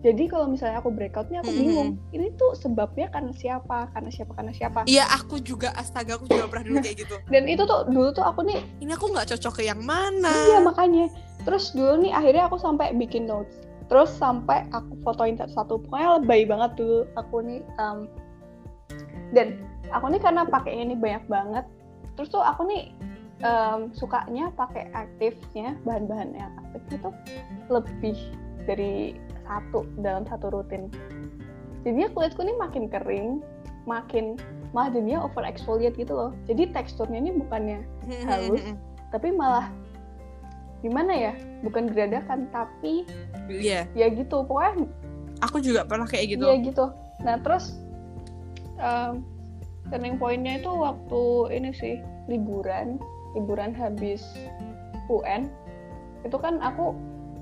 jadi 0.00 0.32
kalau 0.32 0.48
misalnya 0.48 0.80
aku 0.80 0.88
breakout 0.88 1.28
nih 1.28 1.44
aku 1.44 1.52
Mhm. 1.52 1.58
bingung 1.60 1.90
ini 2.10 2.32
tuh 2.40 2.56
sebabnya 2.56 3.12
karena 3.12 3.36
siapa? 3.36 3.92
Karena 3.92 4.08
siapa? 4.08 4.32
Karena 4.32 4.52
siapa? 4.52 4.78
Iya 4.88 5.04
aku 5.04 5.36
juga 5.38 5.76
astaga 5.76 6.16
aku 6.16 6.24
juga 6.24 6.48
pernah 6.48 6.64
dulu 6.64 6.78
kayak 6.80 6.96
gitu. 7.04 7.16
dan 7.28 7.44
itu 7.44 7.62
tuh 7.64 7.84
dulu 7.86 8.08
tuh 8.10 8.24
aku 8.24 8.40
nih 8.48 8.60
ini 8.80 8.92
aku 8.92 9.12
nggak 9.12 9.28
cocok 9.36 9.60
ke 9.60 9.62
yang 9.68 9.80
mana? 9.84 10.32
Iya 10.48 10.64
makanya. 10.64 11.12
Terus 11.44 11.72
dulu 11.72 12.00
nih 12.00 12.12
akhirnya 12.12 12.48
aku 12.48 12.56
sampai 12.56 12.92
bikin 12.92 13.28
notes. 13.28 13.60
Terus 13.88 14.08
sampai 14.12 14.64
aku 14.70 14.96
fotoin 15.02 15.36
satu-satu. 15.36 15.82
Pokoknya 15.84 16.22
lebay 16.22 16.46
banget 16.46 16.80
dulu 16.80 17.04
aku 17.16 17.36
nih 17.42 17.60
um, 17.76 18.06
dan 19.32 19.60
aku 19.90 20.08
nih 20.08 20.20
karena 20.22 20.42
pakai 20.46 20.72
ini 20.74 20.94
banyak 20.94 21.24
banget. 21.26 21.64
Terus 22.16 22.28
tuh 22.30 22.40
aku 22.40 22.64
nih 22.64 22.94
um, 23.42 23.90
sukanya 23.92 24.48
pakai 24.54 24.88
aktifnya 24.92 25.76
bahan-bahan 25.84 26.30
yang 26.32 26.52
aktifnya 26.60 27.10
tuh 27.10 27.14
lebih 27.68 28.16
dari 28.64 29.16
satu 29.50 29.82
dalam 29.98 30.22
satu 30.30 30.54
rutin. 30.54 30.86
Jadinya 31.82 32.08
kulitku 32.14 32.46
nih 32.46 32.54
makin 32.54 32.86
kering 32.86 33.42
makin 33.88 34.38
malah 34.70 34.94
jadinya 34.94 35.26
over 35.26 35.42
exfoliate 35.42 35.98
gitu 35.98 36.14
loh. 36.14 36.30
Jadi 36.46 36.70
teksturnya 36.70 37.18
ini 37.18 37.34
bukannya 37.34 37.82
halus. 38.30 38.62
tapi 39.10 39.34
malah 39.34 39.66
gimana 40.86 41.10
ya? 41.10 41.32
Bukan 41.66 41.90
geradakan 41.90 42.46
tapi 42.54 43.02
iya. 43.50 43.90
ya 43.98 44.06
gitu. 44.06 44.46
Pokoknya 44.46 44.86
aku 45.42 45.58
juga 45.58 45.82
pernah 45.82 46.06
kayak 46.06 46.38
gitu. 46.38 46.46
Ya 46.46 46.56
gitu. 46.62 46.86
Nah 47.26 47.42
terus 47.42 47.82
em, 48.78 49.26
turning 49.90 50.14
pointnya 50.14 50.62
itu 50.62 50.70
waktu 50.70 51.22
ini 51.58 51.70
sih 51.74 51.98
liburan. 52.30 53.02
Liburan 53.34 53.74
habis 53.74 54.22
UN 55.10 55.50
itu 56.22 56.36
kan 56.38 56.62
aku 56.62 56.94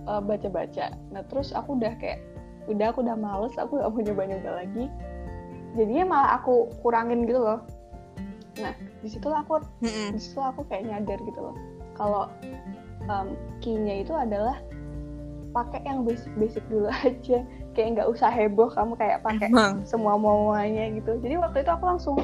uh, 0.09 0.23
baca-baca. 0.25 0.97
Nah 1.13 1.23
terus 1.29 1.53
aku 1.53 1.77
udah 1.77 1.93
kayak 2.01 2.25
udah 2.69 2.93
aku 2.93 3.05
udah 3.05 3.17
males 3.17 3.55
aku 3.61 3.77
gak 3.81 3.93
mau 3.93 4.01
nyoba-nyoba 4.01 4.65
lagi. 4.65 4.89
Jadinya 5.77 6.05
malah 6.09 6.31
aku 6.41 6.73
kurangin 6.81 7.29
gitu 7.29 7.41
loh. 7.45 7.61
Nah 8.59 8.73
di 9.05 9.09
situ 9.13 9.29
aku 9.29 9.61
Mm-mm. 9.85 10.17
di 10.17 10.21
situ 10.21 10.41
aku 10.41 10.65
kayak 10.67 10.89
nyadar 10.89 11.21
gitu 11.21 11.41
loh. 11.41 11.57
Kalau 11.93 12.33
um, 13.13 13.37
key-nya 13.61 14.03
itu 14.03 14.17
adalah 14.17 14.57
pakai 15.53 15.85
yang 15.85 16.09
basic-basic 16.09 16.65
dulu 16.73 16.89
aja. 17.05 17.45
Kayak 17.77 17.89
nggak 18.01 18.09
usah 18.11 18.33
heboh 18.33 18.73
kamu 18.73 18.97
kayak 18.99 19.21
pakai 19.23 19.53
semua 19.87 20.17
mau-mauannya 20.19 20.99
gitu. 20.99 21.21
Jadi 21.21 21.37
waktu 21.37 21.63
itu 21.63 21.71
aku 21.71 21.85
langsung 21.85 22.17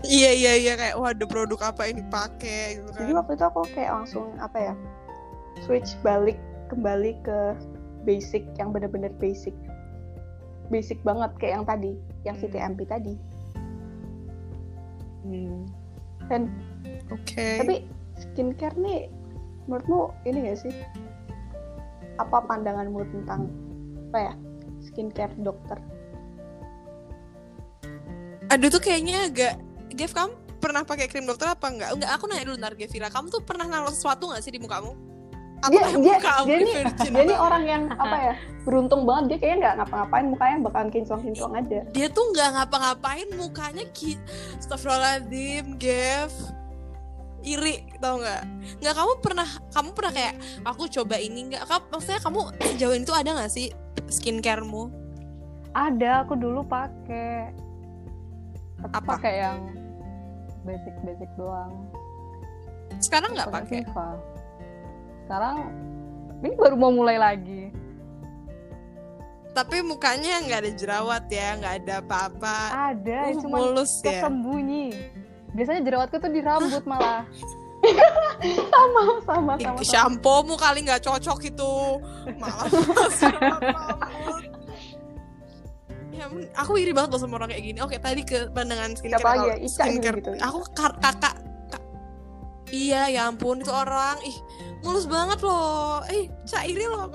Iya 0.00 0.32
iya 0.32 0.52
iya 0.56 0.72
kayak 0.80 0.96
waduh 0.96 1.28
produk 1.28 1.76
apa 1.76 1.92
ini 1.92 2.00
pakai 2.08 2.80
gitu 2.80 2.88
kan. 2.88 3.04
jadi 3.04 3.12
waktu 3.20 3.32
itu 3.36 3.44
aku 3.44 3.60
kayak 3.76 3.92
langsung 3.92 4.32
apa 4.40 4.72
ya 4.72 4.74
switch 5.68 5.92
balik 6.00 6.40
kembali 6.70 7.18
ke 7.26 7.38
basic 8.06 8.46
yang 8.56 8.70
bener-bener 8.70 9.10
basic 9.18 9.52
basic 10.70 10.96
banget 11.02 11.28
kayak 11.42 11.60
yang 11.60 11.66
tadi 11.66 11.92
yang 12.22 12.36
Hmm. 12.38 12.46
CTMP 12.46 12.80
tadi 12.86 13.14
Hmm. 15.20 15.68
dan 16.30 16.48
Oke. 17.12 17.60
tapi 17.60 17.74
skincare 18.16 18.78
nih 18.78 19.10
menurutmu 19.68 20.14
ini 20.24 20.48
gak 20.48 20.64
sih 20.64 20.74
apa 22.16 22.40
pandanganmu 22.46 23.04
tentang 23.10 23.50
apa 24.10 24.18
ya 24.30 24.34
skincare 24.80 25.34
dokter 25.42 25.76
Aduh 28.50 28.66
tuh 28.66 28.82
kayaknya 28.82 29.30
agak 29.30 29.54
Gev 29.94 30.10
kamu 30.10 30.34
pernah 30.58 30.82
pakai 30.82 31.06
krim 31.06 31.22
dokter 31.22 31.46
apa 31.50 31.70
enggak? 31.70 31.94
Enggak, 31.94 32.10
aku 32.18 32.26
nanya 32.26 32.44
dulu 32.50 32.56
ntar 32.58 32.74
Gevira. 32.74 33.06
Kamu 33.06 33.30
tuh 33.30 33.42
pernah 33.46 33.62
naruh 33.66 33.94
sesuatu 33.94 34.26
nggak 34.26 34.42
sih 34.42 34.50
di 34.50 34.58
mukamu? 34.58 35.09
Apa 35.60 35.70
dia 35.76 35.82
dia 36.00 36.16
dia 36.48 36.58
virgin 36.64 37.12
dia 37.12 37.24
banget? 37.24 37.36
orang 37.36 37.64
yang 37.68 37.82
apa 37.92 38.16
ya 38.16 38.34
beruntung 38.64 39.04
banget 39.04 39.24
dia 39.28 39.38
kayaknya 39.40 39.56
nggak 39.60 39.74
ngapa-ngapain 39.80 40.26
mukanya 40.32 40.56
bakalan 40.64 40.88
kinclong-kinclong 40.88 41.54
aja 41.56 41.80
dia 41.92 42.06
tuh 42.08 42.24
nggak 42.32 42.48
ngapa-ngapain 42.56 43.28
mukanya 43.36 43.84
ki 43.92 44.16
Astagfirullahaladzim 44.56 45.76
Gev 45.76 46.32
iri 47.40 47.88
tau 48.00 48.20
nggak 48.20 48.42
nggak 48.84 48.94
kamu 48.96 49.12
pernah 49.24 49.48
kamu 49.72 49.90
pernah 49.96 50.12
kayak 50.12 50.34
aku 50.64 50.82
coba 50.92 51.16
ini 51.16 51.52
nggak 51.52 51.64
kamu 51.68 51.84
maksudnya 51.88 52.20
kamu 52.20 52.40
sejauh 52.60 52.94
ini 52.96 53.04
tuh 53.08 53.16
ada 53.16 53.30
nggak 53.32 53.52
sih 53.52 53.68
skincaremu 54.10 55.00
Ada, 55.70 56.26
aku 56.26 56.34
dulu 56.34 56.66
pakai. 56.66 57.54
Apa? 58.90 58.98
Pakai 59.14 59.34
yang 59.38 59.70
basic-basic 60.66 61.30
doang. 61.38 61.86
sekarang 62.98 63.38
nggak 63.38 63.54
pakai. 63.54 63.86
Sekarang 65.30 65.70
ini 66.42 66.58
baru 66.58 66.74
mau 66.74 66.90
mulai 66.90 67.14
lagi. 67.14 67.70
tapi 69.50 69.78
mukanya 69.78 70.42
nggak 70.42 70.58
ada 70.58 70.72
jerawat 70.74 71.24
ya 71.26 71.54
nggak 71.54 71.74
ada 71.82 71.94
apa-apa 72.02 72.58
Ada, 72.90 73.30
Uh, 73.30 73.38
cuma 73.38 73.56
mulus 73.62 74.02
ya. 74.02 74.26
Biasanya 75.50 75.82
jerawatku 75.82 76.18
tuh 76.18 76.30
di 76.30 76.42
rambut 76.42 76.82
malah. 76.82 77.22
sama 78.70 79.00
sama 79.22 79.52
sama, 79.54 79.78
sama. 79.78 79.78
shampoo 79.82 80.42
mu 80.42 80.54
kali 80.54 80.82
nggak 80.82 81.02
cocok 81.02 81.38
itu 81.46 81.72
malah 82.34 82.66
ya 86.12 86.26
aku 86.54 86.72
iri 86.76 86.90
banget 86.90 87.10
loh 87.10 87.20
sama 87.20 87.38
orang 87.38 87.50
kayak 87.50 87.64
gini 87.64 87.78
oke 87.78 87.96
tadi 87.96 88.22
ke 88.22 88.50
pandangan 88.50 88.94
skincare 88.94 89.18
Siapa 89.18 89.46
ya? 89.46 89.54
Ica 89.56 89.82
skincare 89.82 90.16
gitu. 90.18 90.30
aku 90.38 90.58
kakak 90.70 91.14
kak- 91.18 91.40
iya 92.70 93.10
ya 93.10 93.28
ampun 93.30 93.60
itu 93.60 93.70
orang. 93.70 94.18
Ih 94.24 94.36
mulus 94.82 95.06
banget 95.06 95.38
loh. 95.44 96.00
Eh 96.08 96.30
cak 96.46 96.64
iri 96.66 96.86
loh 96.86 97.10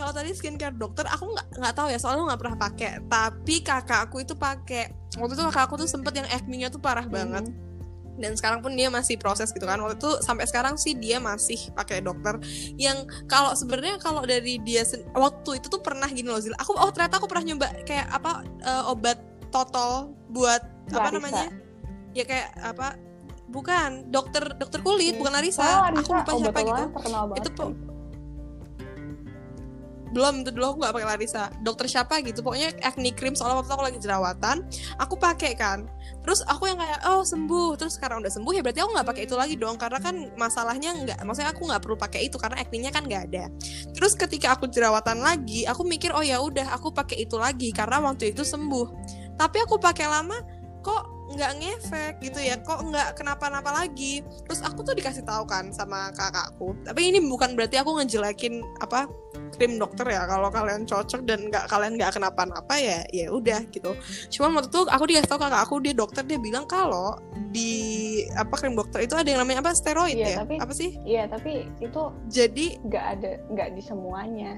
kalau 0.00 0.16
tadi 0.16 0.32
skincare 0.32 0.72
dokter 0.80 1.04
aku 1.04 1.28
nggak 1.28 1.60
nggak 1.60 1.74
tahu 1.76 1.92
ya 1.92 2.00
soalnya 2.00 2.32
nggak 2.32 2.40
pernah 2.40 2.56
pakai. 2.56 2.90
Tapi 3.04 3.54
kakak 3.60 4.00
aku 4.08 4.24
itu 4.24 4.32
pakai. 4.32 4.88
Waktu 5.20 5.36
itu 5.36 5.44
kakak 5.52 5.64
aku 5.68 5.74
tuh 5.84 5.88
sempet 5.90 6.16
yang 6.16 6.28
acne-nya 6.30 6.72
tuh 6.72 6.80
parah 6.80 7.04
banget. 7.04 7.44
Mhm. 7.48 7.68
dan 8.20 8.36
sekarang 8.36 8.60
pun 8.60 8.76
dia 8.76 8.92
masih 8.92 9.16
proses 9.16 9.48
gitu 9.48 9.64
kan. 9.64 9.80
Waktu 9.80 9.96
itu 9.96 10.20
sampai 10.20 10.44
sekarang 10.44 10.76
sih 10.76 10.92
dia 10.92 11.16
masih 11.16 11.72
pakai 11.72 12.04
dokter. 12.04 12.36
Yang 12.76 13.08
kalau 13.24 13.56
sebenarnya 13.56 13.96
kalau 13.96 14.20
dari 14.28 14.60
dia 14.60 14.84
waktu 15.16 15.56
itu 15.56 15.72
tuh 15.72 15.80
pernah 15.80 16.04
gini 16.04 16.28
loh 16.28 16.36
Zil. 16.36 16.52
Aku 16.60 16.76
oh 16.76 16.92
ternyata 16.92 17.16
aku 17.16 17.24
pernah 17.24 17.48
nyoba 17.48 17.72
kayak 17.88 18.12
apa 18.12 18.44
eh, 18.44 18.92
obat 18.92 19.24
total 19.48 20.12
buat 20.28 20.60
apa 20.92 21.08
Larisa. 21.08 21.16
namanya 21.16 21.48
ya 22.10 22.24
kayak 22.24 22.50
apa 22.58 22.98
bukan 23.46 24.06
dokter 24.08 24.54
dokter 24.54 24.78
kulit 24.78 25.14
Hmm. 25.14 25.20
bukan 25.22 25.32
Larisa 25.34 25.62
Oh, 25.62 25.82
aku 25.90 26.10
lupa 26.10 26.22
siapa 26.22 26.30
obat-obatan 26.32 26.86
gitu. 26.86 27.38
Itu 27.38 27.50
po- 27.52 27.74
belum 30.10 30.42
itu 30.42 30.50
dulu 30.50 30.74
aku 30.74 30.78
nggak 30.82 30.94
pakai 30.98 31.06
Larisa 31.06 31.42
dokter 31.62 31.86
siapa 31.86 32.18
gitu 32.26 32.42
pokoknya 32.42 32.74
acne 32.82 33.14
cream 33.14 33.38
soalnya 33.38 33.62
waktu 33.62 33.70
aku 33.70 33.84
lagi 33.86 33.98
jerawatan. 34.02 34.66
Aku 34.98 35.14
pakai 35.14 35.54
kan. 35.54 35.86
Terus 36.26 36.42
aku 36.50 36.66
yang 36.66 36.82
kayak 36.82 37.06
oh 37.06 37.22
sembuh. 37.22 37.78
Terus 37.78 37.94
sekarang 37.94 38.18
udah 38.18 38.32
sembuh 38.34 38.50
ya 38.50 38.58
berarti 38.58 38.82
aku 38.82 38.90
nggak 38.90 39.06
pakai 39.06 39.22
itu 39.30 39.38
lagi 39.38 39.54
dong 39.54 39.78
karena 39.78 40.02
kan 40.02 40.14
masalahnya 40.34 40.90
nggak 40.98 41.18
maksudnya 41.22 41.54
aku 41.54 41.62
nggak 41.62 41.82
perlu 41.86 41.94
pakai 41.94 42.26
itu 42.26 42.42
karena 42.42 42.58
acne-nya 42.58 42.90
kan 42.90 43.06
nggak 43.06 43.22
ada. 43.30 43.44
Terus 43.94 44.18
ketika 44.18 44.58
aku 44.58 44.66
jerawatan 44.66 45.22
lagi 45.22 45.62
aku 45.62 45.86
mikir 45.86 46.10
oh 46.10 46.26
ya 46.26 46.42
udah 46.42 46.74
aku 46.74 46.90
pakai 46.90 47.22
itu 47.22 47.38
lagi 47.38 47.70
karena 47.70 48.02
waktu 48.02 48.34
itu 48.34 48.42
sembuh. 48.42 48.86
Tapi 49.38 49.62
aku 49.62 49.78
pakai 49.78 50.10
lama 50.10 50.42
kok 50.82 51.19
nggak 51.30 51.52
ngefek 51.62 52.14
gitu 52.20 52.40
ya 52.42 52.58
kok 52.58 52.82
nggak 52.82 53.14
kenapa-napa 53.14 53.70
lagi. 53.70 54.20
Terus 54.44 54.60
aku 54.60 54.82
tuh 54.82 54.92
dikasih 54.92 55.22
tahu 55.22 55.46
kan 55.46 55.70
sama 55.70 56.10
kakakku. 56.10 56.74
Tapi 56.82 57.14
ini 57.14 57.18
bukan 57.22 57.54
berarti 57.54 57.78
aku 57.78 58.02
ngejelekin 58.02 58.60
apa 58.82 59.06
krim 59.54 59.78
dokter 59.78 60.10
ya. 60.10 60.26
Kalau 60.26 60.50
kalian 60.50 60.84
cocok 60.84 61.22
dan 61.22 61.46
nggak 61.46 61.70
kalian 61.70 61.94
nggak 61.94 62.18
kenapa-napa 62.18 62.74
ya 62.76 63.06
ya 63.14 63.30
udah 63.30 63.62
gitu. 63.70 63.94
Cuman 64.34 64.58
waktu 64.58 64.68
itu 64.68 64.80
aku 64.86 65.04
dikasih 65.06 65.28
tahu 65.30 65.40
kakak 65.40 65.62
aku 65.62 65.74
dia 65.78 65.94
dokter 65.94 66.22
dia 66.26 66.38
bilang 66.38 66.66
kalau 66.66 67.14
di 67.50 67.70
apa 68.34 68.54
krim 68.58 68.74
dokter 68.74 69.06
itu 69.06 69.14
ada 69.14 69.26
yang 69.26 69.42
namanya 69.42 69.62
apa 69.62 69.72
steroid 69.74 70.18
Iya, 70.18 70.26
ya? 70.34 70.36
tapi- 70.42 70.58
apa 70.58 70.72
sih? 70.74 70.90
Iya, 71.02 71.22
tapi 71.26 71.66
itu 71.78 72.02
jadi 72.26 72.66
nggak 72.82 73.04
ada 73.18 73.30
nggak 73.50 73.68
di 73.78 73.82
semuanya. 73.82 74.52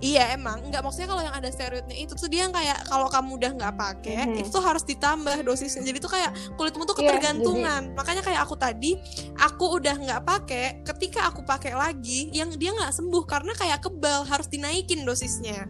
Iya 0.00 0.32
emang. 0.32 0.64
Nggak 0.72 0.80
maksudnya 0.80 1.08
kalau 1.12 1.20
yang 1.20 1.36
ada 1.36 1.48
steroidnya 1.52 1.92
itu 1.92 2.16
tuh 2.16 2.28
dia 2.32 2.48
yang 2.48 2.54
kayak 2.56 2.88
kalau 2.88 3.12
kamu 3.12 3.36
udah 3.36 3.52
nggak 3.52 3.74
pakai 3.76 4.32
Mhm. 4.32 4.40
itu 4.40 4.48
tuh 4.48 4.64
harus 4.64 4.80
ditambah 4.88 5.44
dosisnya. 5.44 5.84
Jadi 5.84 6.00
tuh 6.00 6.08
kayak 6.08 6.32
kulitmu 6.56 6.88
tuh 6.88 6.96
Iya, 6.96 7.20
ketergantungan. 7.20 7.92
Makanya 7.92 8.24
kayak 8.24 8.40
aku 8.48 8.56
tadi 8.56 8.96
aku 9.36 9.76
udah 9.76 9.94
nggak 10.00 10.22
pakai 10.24 10.64
ketika 10.88 11.28
aku 11.28 11.44
pakai 11.44 11.76
lagi 11.76 12.32
yang 12.32 12.48
dia 12.56 12.72
nggak 12.72 12.96
sembuh 12.96 13.28
karena 13.28 13.52
kayak 13.52 13.84
kebal 13.84 14.24
harus 14.24 14.48
dinaikin 14.48 15.04
dosisnya. 15.04 15.68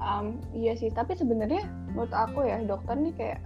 Um, 0.00 0.40
iya 0.56 0.72
sih, 0.76 0.88
tapi 0.92 1.12
sebenarnya 1.16 1.68
menurut 1.92 2.12
aku 2.12 2.48
ya 2.48 2.60
dokter 2.64 2.96
nih 2.96 3.12
kayak 3.16 3.40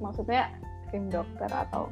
maksudnya 0.00 0.52
tim 0.92 1.08
dokter 1.08 1.48
atau 1.48 1.88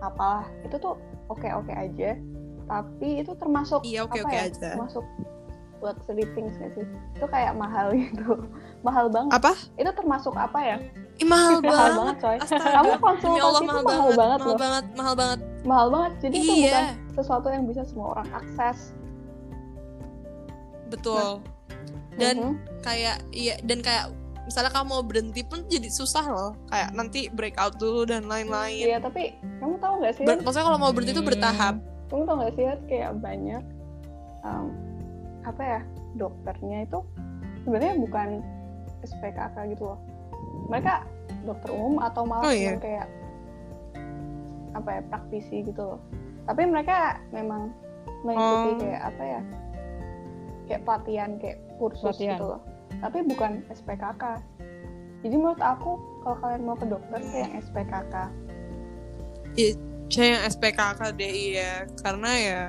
apalah 0.00 0.44
itu 0.64 0.76
tuh 0.80 0.96
oke 1.28 1.48
oke 1.52 1.72
aja. 1.72 2.16
Tapi 2.64 3.20
itu 3.20 3.32
termasuk 3.36 3.84
iya 3.84 4.08
oke 4.08 4.16
apa 4.16 4.28
oke 4.28 4.36
ya, 4.36 4.44
aja. 4.48 4.68
Termasuk 4.76 5.04
luxury 5.82 6.24
things 6.32 6.54
gak 6.56 6.70
sih? 6.72 6.86
Itu 7.12 7.26
kayak 7.26 7.52
mahal 7.54 7.90
gitu, 7.98 8.46
mahal 8.80 9.06
banget. 9.06 9.34
apa 9.34 9.52
Itu 9.74 9.90
termasuk 9.92 10.32
apa 10.32 10.58
ya? 10.58 10.76
Ih, 11.18 11.26
mahal 11.26 11.58
mahal 11.64 11.90
banget 11.98 12.16
coy. 12.18 12.36
Astaga, 12.38 12.70
Kamu 12.72 12.92
konsultasi 12.96 13.40
Allah 13.40 13.60
itu 13.60 13.68
mahal 13.68 13.82
mahal 13.82 13.98
banget, 14.00 14.16
banget 14.16 14.38
mahal 14.38 14.48
loh. 14.48 14.58
banget, 14.58 14.84
mahal 14.94 15.14
banget. 15.14 15.40
Mahal 15.62 15.86
banget. 15.90 16.12
Jadi 16.20 16.34
itu 16.36 16.52
Iya. 16.56 16.70
bukan 16.72 16.86
sesuatu 17.12 17.46
yang 17.48 17.64
bisa 17.66 17.82
semua 17.84 18.06
orang 18.12 18.28
akses. 18.32 18.78
Betul. 20.88 21.40
Dan 22.14 22.36
Mhm. 22.38 22.54
kayak 22.80 23.16
iya 23.30 23.56
dan 23.62 23.80
kayak 23.80 24.12
misalnya 24.42 24.68
kamu 24.70 24.86
mau 24.90 25.02
berhenti 25.02 25.40
pun 25.42 25.64
jadi 25.66 25.88
susah 25.88 26.24
loh. 26.26 26.52
Kayak 26.66 26.92
nanti 26.92 27.20
breakout 27.28 27.76
dulu 27.76 28.04
dan 28.04 28.26
lain-lain. 28.26 28.84
Iya, 28.84 28.98
tapi 28.98 29.32
kamu 29.58 29.78
tahu 29.78 29.94
nggak 29.98 30.12
sih? 30.14 30.24
Ber- 30.24 30.42
maksudnya 30.42 30.66
kalau 30.66 30.78
mau 30.78 30.92
berhenti 30.92 31.12
itu 31.12 31.20
Hmm. 31.20 31.30
bertahap. 31.30 31.76
kamu 32.04 32.28
tau 32.28 32.36
gak 32.38 32.52
sih 32.52 32.64
kayak 32.84 33.12
banyak 33.24 33.62
um, 34.44 34.68
apa 35.42 35.62
ya 35.62 35.80
dokternya 36.14 36.86
itu 36.86 36.98
sebenarnya 37.62 37.94
bukan 37.98 38.28
SPKK 39.02 39.56
gitu 39.74 39.84
loh 39.86 39.98
mereka 40.66 41.02
dokter 41.42 41.70
umum 41.70 41.98
atau 41.98 42.22
malah 42.22 42.48
Oh, 42.48 42.54
iya. 42.54 42.78
kayak 42.78 43.06
apa 44.72 44.88
ya 44.88 45.00
praktisi 45.06 45.62
gitu 45.62 45.82
loh 45.82 46.00
tapi 46.44 46.64
mereka 46.64 47.20
memang 47.30 47.70
mengikuti 48.22 48.70
Oh. 48.70 48.78
kayak 48.80 49.02
apa 49.04 49.22
ya 49.22 49.40
kayak 50.64 50.82
pelatihan 50.86 51.30
kayak 51.38 51.58
kursus 51.76 52.14
Pelatihan. 52.14 52.30
gitu 52.34 52.44
loh 52.48 52.60
tapi 52.98 53.18
bukan 53.26 53.52
SPKK 53.68 54.22
jadi 55.22 55.34
menurut 55.34 55.58
aku 55.58 55.90
kalau 56.22 56.36
kalian 56.38 56.62
mau 56.62 56.74
ke 56.74 56.86
dokter 56.86 57.18
kayak 57.20 57.40
yang 57.42 57.52
SPKK 57.60 58.14
Saya 60.08 60.26
yang 60.30 60.42
SPKK 60.46 61.00
deh 61.14 61.32
iya 61.32 61.72
karena 61.98 62.30
ya 62.36 62.60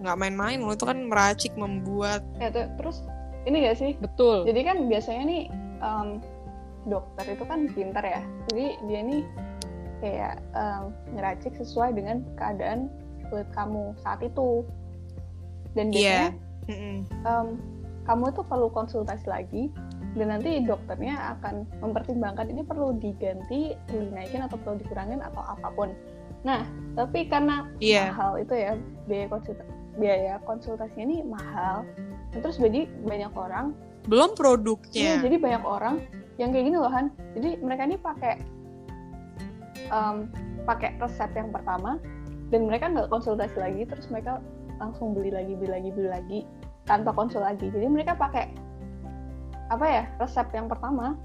nggak 0.00 0.16
main-main 0.20 0.58
loh 0.60 0.76
itu 0.76 0.84
kan 0.84 1.08
meracik 1.08 1.52
membuat 1.56 2.20
ya 2.36 2.52
tuh, 2.52 2.68
terus 2.76 3.00
ini 3.46 3.62
gak 3.62 3.78
sih 3.78 3.92
Betul. 4.02 4.42
Jadi 4.44 4.60
kan 4.66 4.76
biasanya 4.90 5.22
nih 5.24 5.42
um, 5.80 6.08
dokter 6.86 7.24
itu 7.34 7.44
kan 7.46 7.70
pintar 7.72 8.04
ya 8.04 8.20
jadi 8.50 8.66
dia 8.86 9.00
nih 9.02 9.22
kayak 10.02 10.34
um, 10.52 10.92
ngeracik 11.16 11.52
sesuai 11.56 11.96
dengan 11.96 12.20
keadaan 12.36 12.90
kulit 13.30 13.48
kamu 13.56 13.96
saat 14.04 14.20
itu 14.22 14.62
dan 15.74 15.90
biasanya 15.90 16.30
Iya. 16.66 16.70
Mm-mm. 16.70 16.96
um, 17.26 17.48
kamu 18.06 18.30
tuh 18.34 18.44
perlu 18.46 18.68
konsultasi 18.70 19.26
lagi 19.26 19.70
dan 20.16 20.32
nanti 20.32 20.64
dokternya 20.64 21.36
akan 21.38 21.68
mempertimbangkan 21.84 22.48
ini 22.48 22.64
perlu 22.64 22.96
diganti, 22.96 23.76
perlu 23.84 24.08
dinaikin 24.10 24.40
atau 24.48 24.56
perlu 24.56 24.80
dikurangin 24.80 25.20
atau 25.20 25.44
apa 25.44 25.68
pun. 25.76 25.92
Nah, 26.40 26.64
tapi 26.96 27.28
karena 27.28 27.68
Iya. 27.84 28.16
mahal 28.16 28.40
itu 28.40 28.54
ya 28.56 28.72
biaya 29.04 29.28
konsulta 29.28 29.60
biaya 29.96 30.40
konsultasinya 30.44 31.04
ini 31.08 31.16
mahal. 31.26 31.84
Dan 32.32 32.40
Terus 32.44 32.56
jadi 32.60 32.88
banyak 33.04 33.32
orang, 33.32 33.72
belum 34.06 34.30
iya, 34.32 34.38
produknya 34.38 35.12
jadi 35.24 35.36
banyak 35.40 35.64
orang 35.66 35.94
yang 36.36 36.52
kayak 36.52 36.64
gini 36.68 36.76
loh 36.76 36.92
Han. 36.92 37.10
Jadi 37.34 37.50
mereka 37.64 37.82
ini 37.88 37.96
pakai 37.96 38.34
um, 39.90 40.28
pakai 40.68 40.94
resep 41.00 41.30
yang 41.34 41.50
pertama 41.50 41.98
dan 42.52 42.68
mereka 42.68 42.92
nggak 42.92 43.08
konsultasi 43.10 43.56
lagi, 43.58 43.82
terus 43.88 44.06
mereka 44.12 44.38
langsung 44.76 45.16
beli 45.16 45.32
lagi, 45.32 45.56
beli 45.56 45.70
lagi, 45.72 45.88
beli 45.90 46.08
lagi 46.12 46.40
tanpa 46.84 47.10
konsul 47.16 47.42
lagi. 47.42 47.66
Jadi 47.72 47.86
mereka 47.88 48.14
pakai 48.14 48.52
apa 49.66 49.82
ya 49.82 50.04
resep 50.22 50.46
yang 50.54 50.70
pertama 50.70 51.18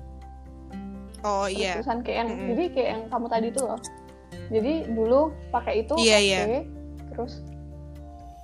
oh 1.22 1.46
iya 1.46 1.78
terusan 1.78 2.02
kayak 2.02 2.26
yang 2.26 2.30
Mm-mm. 2.34 2.48
jadi 2.54 2.64
kayak 2.74 2.90
yang 2.90 3.04
kamu 3.14 3.28
tadi 3.30 3.48
tuh 3.54 3.66
loh. 3.70 3.82
Jadi 4.52 4.74
dulu 4.96 5.32
pakai 5.52 5.84
itu 5.84 5.96
Iya, 6.00 6.18
oke, 6.18 6.28
iya. 6.28 6.44
terus 7.14 7.44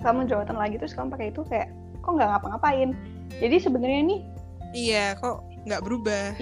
kamu 0.02 0.30
jerawatan 0.30 0.58
lagi 0.58 0.78
terus 0.78 0.94
kamu 0.94 1.14
pakai 1.14 1.28
itu 1.34 1.42
kayak 1.46 1.68
kok 2.02 2.12
nggak 2.14 2.28
ngapa-ngapain. 2.30 2.94
Jadi 3.38 3.56
sebenarnya 3.60 4.02
nih 4.08 4.20
iya 4.76 5.16
kok 5.16 5.44
nggak 5.64 5.84
berubah 5.84 6.36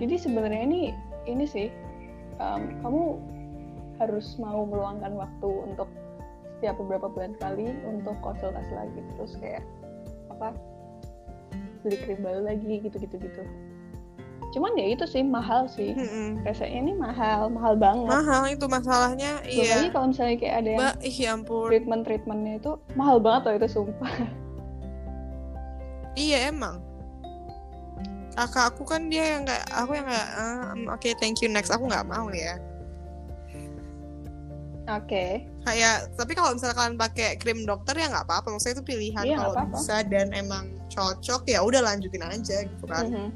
Jadi 0.00 0.14
sebenarnya 0.16 0.62
ini 0.64 0.82
ini 1.28 1.44
sih 1.44 1.68
um, 2.40 2.80
kamu 2.80 3.02
harus 4.00 4.40
mau 4.40 4.64
meluangkan 4.64 5.12
waktu 5.12 5.48
untuk 5.68 5.88
setiap 6.56 6.76
beberapa 6.80 7.08
bulan 7.12 7.36
sekali 7.36 7.72
untuk 7.84 8.16
konsultasi 8.24 8.72
lagi 8.72 9.00
terus 9.16 9.36
kayak 9.40 9.64
apa 10.32 10.56
beli 11.84 11.96
krim 12.04 12.20
baru 12.20 12.44
lagi 12.44 12.84
gitu 12.84 12.96
gitu 12.96 13.16
gitu. 13.16 13.42
Cuman 14.50 14.74
ya 14.74 14.86
itu 14.90 15.06
sih 15.06 15.22
mahal 15.22 15.70
sih. 15.70 15.94
Resepnya 16.42 16.82
ini 16.82 16.92
mahal 16.92 17.46
mahal 17.48 17.78
banget. 17.78 18.10
mahal 18.10 18.42
itu 18.50 18.66
masalahnya 18.66 19.38
Belum 19.46 19.62
lagi 19.62 19.86
iya 19.86 19.90
kalau 19.90 20.06
misalnya 20.10 20.36
kayak 20.36 20.54
ada 20.58 20.68
yang 20.74 20.80
ih 21.00 21.16
ya 21.16 21.30
ampun 21.34 21.66
treatment 21.70 22.02
treatmentnya 22.02 22.54
itu 22.58 22.72
mahal 22.98 23.16
banget 23.22 23.42
loh 23.46 23.54
itu 23.62 23.68
sumpah. 23.70 24.12
iya 26.18 26.50
emang 26.50 26.82
kakak 28.30 28.74
aku 28.74 28.82
kan 28.82 29.06
dia 29.06 29.38
yang 29.38 29.46
kayak 29.46 29.66
aku 29.70 29.90
yang 29.94 30.06
kayak 30.06 30.28
"Ah, 30.34 30.74
mm, 30.74 30.86
oke 30.88 31.08
thank 31.18 31.38
you 31.38 31.46
next 31.46 31.70
aku 31.70 31.86
nggak 31.86 32.06
mau 32.06 32.26
ya 32.30 32.58
Oke. 34.90 35.46
kayak 35.62 36.10
tapi 36.18 36.34
kalau 36.34 36.50
misalnya 36.50 36.74
kalian 36.74 36.98
pakai 36.98 37.38
krim 37.38 37.62
dokter 37.62 37.94
ya 37.94 38.10
nggak 38.10 38.26
apa-apa 38.26 38.50
maksudnya 38.50 38.80
itu 38.80 38.84
pilihan 38.86 39.22
Iya, 39.22 39.36
kalau 39.38 39.52
nggak 39.54 39.70
bisa 39.76 39.96
dan 40.02 40.26
emang 40.34 40.74
cocok 40.90 41.46
ya 41.46 41.62
udah 41.62 41.78
lanjutin 41.84 42.24
aja 42.26 42.66
gitu 42.66 42.84
kan 42.90 43.06
Mhm. 43.06 43.28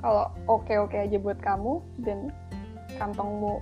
Kalau 0.00 0.26
oke 0.46 0.74
oke 0.76 0.96
aja 0.96 1.16
buat 1.18 1.38
kamu 1.40 1.80
dan 2.04 2.30
kantongmu 2.96 3.60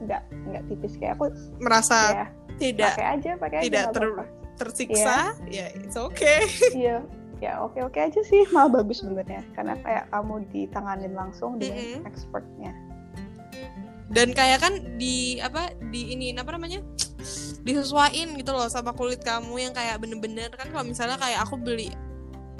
nggak 0.00 0.22
nggak 0.48 0.62
tipis 0.72 0.96
kayak 0.96 1.14
aku 1.20 1.28
merasa 1.60 2.24
ya 2.24 2.26
tidak 2.56 2.92
pakai 2.96 3.06
aja 3.16 3.30
pakai 3.36 3.56
aja 3.60 3.64
tidak 3.68 3.82
nggak 3.84 3.94
ter- 3.94 4.08
apa-apa. 4.08 4.24
tersiksa 4.56 5.16
ya 5.48 5.66
it's 5.76 5.96
okay 5.96 6.40
iya 6.80 7.04
ya 7.40 7.60
oke 7.60 7.80
oke 7.80 7.98
aja 8.00 8.20
sih 8.24 8.44
malah 8.52 8.80
bagus 8.80 9.00
sebenarnya 9.00 9.44
karena 9.56 9.76
kayak 9.80 10.04
kamu 10.12 10.34
ditanganin 10.52 11.12
langsung 11.16 11.56
dengan 11.56 12.00
Mm-mm. 12.00 12.08
expertnya 12.08 12.72
dan 14.10 14.34
kayak 14.34 14.58
kan 14.60 14.72
di 14.98 15.38
apa 15.40 15.72
di 15.92 16.12
ini 16.16 16.34
apa 16.36 16.52
namanya 16.56 16.82
disesuaiin 17.62 18.36
gitu 18.40 18.50
loh 18.52 18.66
sama 18.68 18.96
kulit 18.96 19.20
kamu 19.20 19.68
yang 19.68 19.72
kayak 19.76 20.00
bener-bener 20.00 20.48
kan 20.52 20.68
kalau 20.72 20.84
misalnya 20.84 21.20
kayak 21.20 21.44
aku 21.44 21.60
beli 21.60 21.92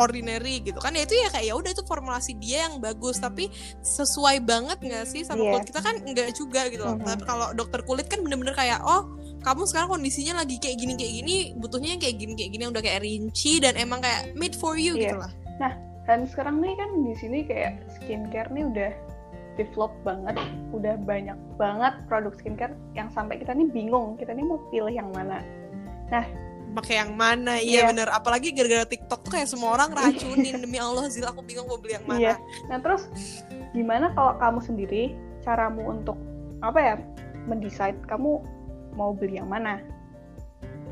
ordinary 0.00 0.58
gitu 0.58 0.80
kan 0.80 0.90
ya 0.90 1.04
itu 1.04 1.12
ya 1.14 1.28
kayak 1.28 1.46
ya 1.46 1.54
udah 1.54 1.70
itu 1.70 1.84
formulasi 1.84 2.32
dia 2.34 2.66
yang 2.66 2.80
bagus 2.80 3.20
tapi 3.20 3.52
sesuai 3.84 4.40
banget 4.40 4.80
nggak 4.80 5.04
sih 5.04 5.20
sama 5.22 5.44
Iya. 5.44 5.50
kulit 5.52 5.64
kita 5.68 5.80
kan 5.80 5.94
enggak 6.00 6.32
juga 6.32 6.66
gitu 6.66 6.82
loh 6.82 6.96
Mhm. 6.96 7.04
tapi 7.04 7.22
kalau 7.22 7.46
dokter 7.52 7.80
kulit 7.84 8.08
kan 8.08 8.24
bener-bener 8.24 8.56
kayak 8.56 8.80
oh 8.80 9.04
kamu 9.40 9.62
sekarang 9.64 9.88
kondisinya 9.90 10.40
lagi 10.40 10.56
kayak 10.56 10.76
gini 10.76 10.96
kayak 10.96 11.12
gini 11.14 11.36
butuhnya 11.54 11.94
yang 11.94 12.00
kayak 12.00 12.16
gini 12.16 12.32
kayak 12.34 12.50
gini 12.50 12.62
yang 12.64 12.72
udah 12.72 12.82
kayak 12.82 13.00
rinci 13.00 13.52
dan 13.60 13.76
emang 13.76 14.00
kayak 14.00 14.32
made 14.34 14.56
for 14.56 14.74
you 14.74 14.96
Iya. 14.96 15.04
gitu 15.06 15.16
lah 15.20 15.32
dan 16.08 16.26
sekarang 16.26 16.58
nih 16.58 16.74
kan 16.74 16.90
di 17.06 17.14
sini 17.14 17.38
kayak 17.46 17.86
skincare 17.86 18.50
nih 18.50 18.66
udah 18.66 18.90
develop 19.54 19.92
banget 20.02 20.34
udah 20.72 20.98
banyak 21.06 21.38
banget 21.54 21.94
produk 22.08 22.34
skincare 22.34 22.74
yang 22.96 23.06
sampai 23.12 23.38
kita 23.38 23.54
nih 23.54 23.68
bingung 23.68 24.18
kita 24.18 24.34
nih 24.34 24.42
mau 24.42 24.58
pilih 24.72 24.90
yang 24.90 25.06
mana 25.14 25.38
pakai 26.72 26.94
yang 26.96 27.12
mana 27.12 27.56
iya 27.56 27.82
Iya. 27.82 27.90
bener 27.90 28.08
apalagi 28.08 28.50
gara-gara 28.50 28.84
TikTok 28.84 29.20
tuh 29.20 29.32
kayak 29.32 29.46
semua 29.46 29.74
orang 29.74 29.90
racunin 29.92 30.54
demi 30.56 30.78
Allah 30.78 31.06
Zil 31.06 31.22
aku 31.22 31.40
bingung 31.40 31.64
mau 31.64 31.76
beli 31.76 31.94
yang 31.94 32.04
mana 32.04 32.18
Iya. 32.20 32.34
Nah 32.66 32.78
terus 32.78 33.10
gimana 33.70 34.10
kalau 34.10 34.34
kamu 34.36 34.58
sendiri 34.60 35.02
caramu 35.40 35.82
untuk 35.88 36.14
apa 36.60 36.78
ya 36.78 36.94
mendesain 37.42 37.96
kamu 38.04 38.38
mau 38.92 39.10
beli 39.10 39.36
yang 39.36 39.46
mana? 39.46 39.80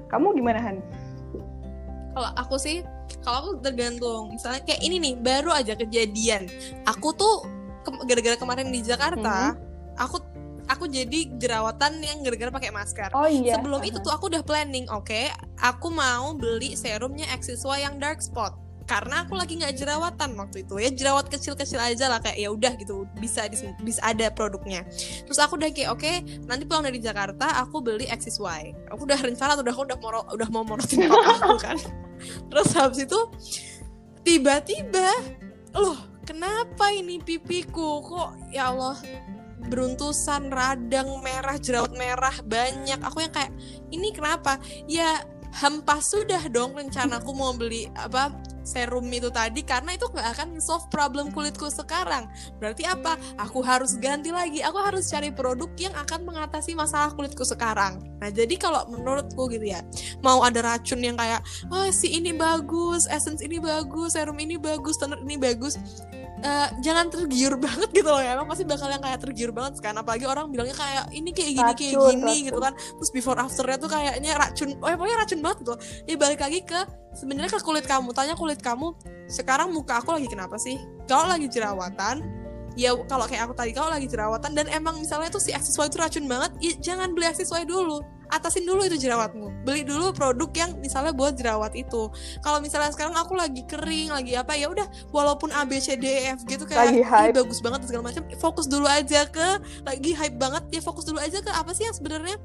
Kamu 0.06 0.32
gimana 0.32 0.56
Han? 0.58 0.78
Kalau 2.10 2.30
aku 2.34 2.56
sih, 2.56 2.80
kalau 3.20 3.36
aku 3.38 3.50
tergantung. 3.60 4.32
Misalnya 4.32 4.64
kayak 4.64 4.80
ini 4.80 4.96
nih, 4.98 5.14
baru 5.16 5.52
aja 5.52 5.74
kejadian. 5.74 6.48
Aku 6.84 7.12
tuh 7.12 7.44
ke- 7.82 8.06
gara-gara 8.06 8.34
kemarin 8.34 8.72
di 8.72 8.80
Jakarta, 8.80 9.54
aku 9.94 10.18
aku 10.68 10.84
jadi 10.86 11.32
jerawatan 11.40 11.98
yang 11.98 12.20
gara-gara 12.22 12.52
pakai 12.52 12.70
masker. 12.70 13.10
Oh 13.16 13.24
iya. 13.26 13.56
Sebelum 13.56 13.80
itu 13.82 13.98
tuh 13.98 14.12
aku 14.12 14.28
udah 14.28 14.44
planning, 14.44 14.84
oke, 14.92 15.32
aku 15.58 15.88
mau 15.88 16.36
beli 16.36 16.76
serumnya 16.76 17.26
Xiswa 17.40 17.80
yang 17.80 17.96
dark 17.96 18.20
spot. 18.20 18.54
Karena 18.88 19.20
aku 19.28 19.36
lagi 19.36 19.60
nggak 19.60 19.76
jerawatan 19.76 20.32
waktu 20.40 20.64
itu 20.64 20.80
ya 20.80 20.88
jerawat 20.88 21.28
kecil-kecil 21.28 21.76
aja 21.76 22.08
lah 22.08 22.24
kayak 22.24 22.40
ya 22.40 22.48
udah 22.48 22.72
gitu 22.80 23.04
bisa 23.20 23.44
dis- 23.44 23.76
bisa 23.84 24.00
ada 24.00 24.32
produknya. 24.32 24.80
Terus 25.28 25.36
aku 25.36 25.60
udah 25.60 25.68
kayak 25.68 25.92
oke 25.92 26.12
nanti 26.48 26.64
pulang 26.64 26.88
dari 26.88 26.96
Jakarta 26.96 27.52
aku 27.60 27.84
beli 27.84 28.08
XSY. 28.08 28.88
Aku 28.88 29.04
udah 29.04 29.20
rencana 29.20 29.60
udah 29.60 29.72
aku 29.76 29.84
udah 29.92 29.98
mau 30.00 30.24
udah 30.32 30.48
mau 30.48 30.64
morotin 30.64 31.04
aku 31.36 31.60
kan. 31.60 31.76
Terus 32.48 32.68
habis 32.72 33.04
itu 33.04 33.20
tiba-tiba 34.24 35.08
loh 35.76 36.00
kenapa 36.24 36.88
ini 36.88 37.20
pipiku 37.20 38.00
kok 38.00 38.40
ya 38.48 38.72
Allah 38.72 38.96
beruntusan 39.68 40.50
radang 40.50 41.20
merah 41.20 41.56
jerawat 41.60 41.92
merah 41.94 42.34
banyak. 42.44 42.98
Aku 43.04 43.22
yang 43.22 43.32
kayak 43.32 43.52
ini 43.92 44.10
kenapa? 44.10 44.58
Ya 44.88 45.22
hampas 45.54 46.12
sudah 46.12 46.44
dong 46.52 46.76
rencanaku 46.76 47.32
mau 47.32 47.56
beli 47.56 47.88
apa 47.96 48.30
serum 48.68 49.08
itu 49.08 49.32
tadi 49.32 49.64
karena 49.64 49.96
itu 49.96 50.04
nggak 50.12 50.28
akan 50.36 50.48
solve 50.60 50.84
problem 50.92 51.32
kulitku 51.32 51.72
sekarang. 51.72 52.28
Berarti 52.60 52.84
apa? 52.84 53.16
Aku 53.40 53.64
harus 53.64 53.96
ganti 53.96 54.28
lagi. 54.28 54.60
Aku 54.60 54.76
harus 54.76 55.08
cari 55.08 55.32
produk 55.32 55.72
yang 55.80 55.96
akan 55.96 56.28
mengatasi 56.28 56.76
masalah 56.76 57.08
kulitku 57.16 57.48
sekarang. 57.48 58.04
Nah 58.20 58.28
jadi 58.28 58.60
kalau 58.60 58.84
menurutku 58.92 59.48
gitu 59.48 59.72
ya 59.72 59.80
mau 60.20 60.44
ada 60.44 60.60
racun 60.60 61.00
yang 61.00 61.16
kayak 61.16 61.40
oh 61.72 61.88
si 61.88 62.12
ini 62.12 62.36
bagus 62.36 63.08
essence 63.08 63.40
ini 63.40 63.56
bagus 63.56 64.20
serum 64.20 64.36
ini 64.36 64.60
bagus 64.60 65.00
toner 65.00 65.16
ini 65.24 65.40
bagus 65.40 65.80
Eh, 66.38 66.68
jangan 66.86 67.10
tergiur 67.10 67.58
banget 67.58 67.90
gitu 67.90 68.06
loh 68.06 68.22
ya. 68.22 68.38
Emang 68.38 68.46
pasti 68.46 68.62
bakal 68.62 68.86
yang 68.94 69.02
kayak 69.02 69.18
tergiur 69.18 69.50
banget 69.50 69.82
kan. 69.82 69.94
Apalagi 69.98 70.24
orang 70.30 70.46
bilangnya 70.54 70.76
kayak 70.78 71.04
ini 71.10 71.30
kayak 71.34 71.50
gini 71.50 71.72
kayak 71.74 71.92
Racun, 71.98 72.10
gini 72.14 72.22
racun. 72.22 72.46
gitu 72.46 72.58
kan. 72.62 72.72
Terus 72.78 73.10
before 73.10 73.38
afternya 73.42 73.78
tuh 73.82 73.90
kayaknya 73.90 74.32
racun 74.38 74.68
oh 74.78 74.88
ya 74.88 74.94
pokoknya 74.94 75.18
racun 75.18 75.40
banget 75.42 75.56
gitu. 75.66 75.74
Ya 76.06 76.14
balik 76.14 76.40
lagi 76.40 76.60
ke 76.62 76.80
sebenarnya 77.18 77.50
ke 77.50 77.58
kulit 77.58 77.84
kamu. 77.90 78.08
Tanya 78.14 78.34
kulit 78.38 78.60
kamu 78.62 78.86
sekarang 79.28 79.74
muka 79.74 79.98
aku 79.98 80.14
lagi 80.14 80.28
kenapa 80.30 80.56
sih? 80.62 80.78
Kalau 81.10 81.26
lagi 81.26 81.50
jerawatan 81.50 82.37
ya 82.78 82.94
kalau 83.10 83.26
kayak 83.26 83.50
aku 83.50 83.54
tadi 83.58 83.74
kalau 83.74 83.90
lagi 83.90 84.06
jerawatan 84.06 84.54
dan 84.54 84.70
emang 84.70 85.02
misalnya 85.02 85.34
tuh 85.34 85.42
si 85.42 85.50
XSY 85.50 85.90
itu 85.90 85.98
racun 85.98 86.30
banget 86.30 86.50
ya 86.62 86.72
jangan 86.78 87.10
beli 87.10 87.26
XSY 87.34 87.66
dulu. 87.66 88.06
Atasin 88.28 88.68
dulu 88.68 88.84
itu 88.84 89.00
jerawatmu. 89.00 89.64
Beli 89.64 89.88
dulu 89.88 90.12
produk 90.12 90.52
yang 90.52 90.76
misalnya 90.84 91.16
buat 91.16 91.32
jerawat 91.34 91.72
itu. 91.72 92.12
Kalau 92.44 92.60
misalnya 92.60 92.92
sekarang 92.92 93.16
aku 93.16 93.32
lagi 93.32 93.64
kering 93.64 94.12
lagi 94.12 94.36
apa 94.36 94.52
ya 94.52 94.68
udah 94.68 94.84
walaupun 95.10 95.48
A 95.48 95.64
B 95.64 95.80
C 95.80 95.96
D 95.96 96.04
E 96.06 96.36
F 96.36 96.44
gitu 96.44 96.68
kayak 96.68 96.92
Lagi 96.92 97.00
"Ih, 97.02 97.08
hype." 97.08 97.34
bagus 97.40 97.58
banget 97.64 97.88
segala 97.88 98.12
macam 98.12 98.22
fokus 98.36 98.68
dulu 98.68 98.84
aja 98.84 99.24
ke 99.26 99.48
lagi 99.82 100.12
hype 100.12 100.36
banget 100.36 100.60
ya 100.76 100.80
fokus 100.84 101.08
dulu 101.08 101.18
aja 101.18 101.40
ke 101.40 101.50
apa 101.50 101.72
sih 101.72 101.88
yang 101.88 101.96
sebenarnya 101.96 102.36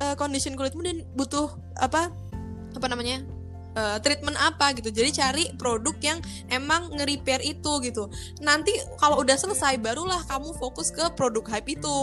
eh, 0.00 0.14
condition 0.14 0.54
kulitmu 0.54 0.86
dan 0.86 1.02
butuh 1.18 1.50
apa 1.82 2.14
apa 2.78 2.86
namanya 2.86 3.26
eh, 3.76 3.98
treatment 4.00 4.38
apa 4.38 4.72
gitu. 4.76 4.88
Jadi 4.92 5.10
cari 5.12 5.44
produk 5.56 5.96
yang 6.00 6.18
emang 6.48 6.92
nge-repair 6.94 7.42
itu 7.44 7.72
gitu. 7.84 8.08
Nanti 8.40 8.76
kalau 9.00 9.20
udah 9.20 9.36
selesai 9.36 9.76
barulah 9.80 10.22
kamu 10.28 10.54
fokus 10.56 10.88
ke 10.94 11.04
produk 11.16 11.44
hype 11.48 11.68
itu. 11.68 11.96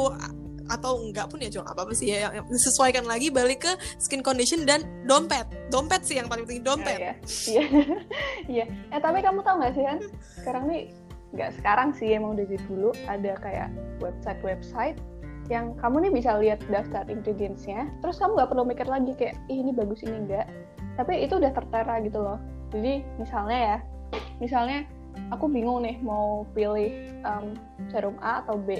Atau 0.66 0.98
enggak 0.98 1.30
pun 1.30 1.38
ya 1.38 1.54
cuma 1.54 1.70
apa 1.70 1.86
apa 1.86 1.94
sih 1.94 2.10
ya 2.10 2.34
yang, 2.34 2.50
disesuaikan 2.50 3.06
lagi 3.06 3.30
balik 3.30 3.70
ke 3.70 3.72
skin 4.02 4.26
condition 4.26 4.66
dan 4.66 4.82
dompet. 5.06 5.46
Dompet 5.70 6.02
sih 6.02 6.18
yang 6.18 6.26
paling 6.26 6.50
penting 6.50 6.66
dompet. 6.66 6.98
Iya, 6.98 7.14
iya. 7.50 7.64
Iya. 8.62 8.66
Eh 8.90 8.98
tapi 8.98 9.22
kamu 9.22 9.46
tahu 9.46 9.62
nggak 9.62 9.74
sih 9.78 9.86
kan? 9.86 9.98
Sekarang 10.42 10.66
nih 10.66 10.90
nggak 11.36 11.52
sekarang 11.62 11.90
sih 11.94 12.16
emang 12.16 12.40
dari 12.40 12.56
dulu 12.66 12.96
ada 13.12 13.36
kayak 13.44 13.70
website-website 14.00 14.98
yang 15.52 15.78
kamu 15.78 16.10
nih 16.10 16.14
bisa 16.16 16.32
lihat 16.42 16.60
daftar 16.72 17.06
ingredientsnya 17.06 17.92
terus 18.02 18.18
kamu 18.18 18.40
nggak 18.40 18.50
perlu 18.50 18.64
mikir 18.66 18.88
lagi 18.90 19.14
kayak 19.14 19.36
Ih, 19.52 19.62
ini 19.62 19.72
bagus 19.76 20.02
ini 20.02 20.26
enggak 20.26 20.48
tapi 20.96 21.24
itu 21.24 21.38
udah 21.38 21.52
tertera 21.52 22.02
gitu 22.04 22.20
loh. 22.20 22.40
Jadi 22.72 23.04
misalnya 23.20 23.60
ya 23.60 23.78
misalnya 24.40 24.80
aku 25.32 25.48
bingung 25.48 25.84
nih 25.84 25.96
mau 26.04 26.44
pilih 26.52 26.92
um, 27.24 27.56
serum 27.92 28.16
A 28.20 28.44
atau 28.44 28.60
B. 28.60 28.80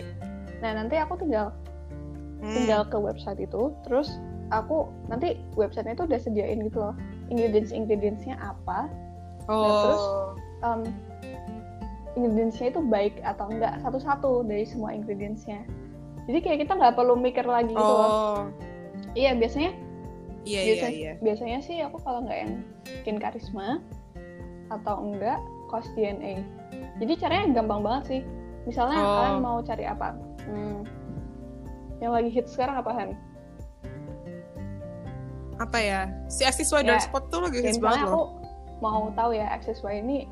Nah 0.60 0.76
nanti 0.76 1.00
aku 1.00 1.20
tinggal 1.20 1.56
Hmm. 2.46 2.52
tinggal 2.52 2.84
ke 2.86 2.98
website 3.00 3.40
itu 3.40 3.72
terus 3.88 4.20
aku 4.52 4.92
nanti 5.08 5.40
websitenya 5.56 5.98
itu 5.98 6.04
udah 6.06 6.20
sediain 6.20 6.60
gitu 6.68 6.78
loh 6.78 6.94
ingredients 7.34 7.72
ingredientsnya 7.74 8.36
apa 8.38 8.92
oh. 9.50 9.66
terus, 9.82 10.04
um, 10.62 10.82
ingredientsnya 12.20 12.76
itu 12.76 12.82
baik 12.86 13.18
atau 13.24 13.50
enggak 13.50 13.80
satu-satu 13.84 14.48
dari 14.48 14.64
semua 14.64 14.96
ingredientsnya. 14.96 15.68
Jadi 16.26 16.40
kayak 16.42 16.60
kita 16.66 16.74
nggak 16.80 16.96
perlu 16.96 17.20
mikir 17.20 17.44
lagi 17.44 17.76
gitu 17.76 17.82
loh. 17.82 18.08
Oh. 18.08 18.40
Iya 19.14 19.36
biasanya 19.36 19.76
iya 20.46 20.62
iya 20.62 20.74
biasanya, 20.78 20.94
iya. 20.96 21.14
biasanya 21.20 21.60
sih 21.60 21.78
aku 21.82 21.98
kalau 22.00 22.24
nggak 22.24 22.40
yang 22.40 22.54
skin 23.02 23.18
karisma 23.18 23.82
atau 24.70 24.96
enggak 25.02 25.38
cost 25.68 25.90
DNA 25.94 26.42
jadi 26.96 27.14
caranya 27.20 27.60
gampang 27.60 27.82
banget 27.84 28.04
sih. 28.08 28.22
Misalnya 28.66 28.98
Oh. 28.98 29.14
kalian 29.20 29.38
mau 29.44 29.58
cari 29.62 29.86
apa? 29.86 30.16
Hmm, 30.48 30.82
yang 32.00 32.16
lagi 32.16 32.32
hit 32.32 32.48
sekarang 32.48 32.80
apa 32.80 32.92
Han? 32.96 33.10
apa 35.56 35.78
ya? 35.80 36.12
Si 36.28 36.44
XXY 36.44 36.84
Ya, 36.84 37.00
Spot 37.00 37.32
tuh 37.32 37.40
lagi 37.48 37.64
Ya, 37.64 37.72
hits 37.72 37.80
banget 37.80 38.12
aku 38.12 38.16
loh. 38.16 38.28
mau 38.84 39.08
tahu 39.16 39.32
ya 39.40 39.48
XSY 39.56 40.04
ini 40.04 40.28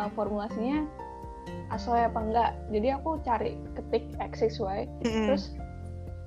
uh, 0.00 0.08
formulasinya 0.16 0.88
asoy 1.68 2.00
apa 2.00 2.16
enggak? 2.16 2.50
Jadi 2.72 2.88
aku 2.96 3.20
cari 3.20 3.60
ketik 3.76 4.08
XXY 4.16 4.88
Mm-mm. 5.04 5.26
terus 5.28 5.52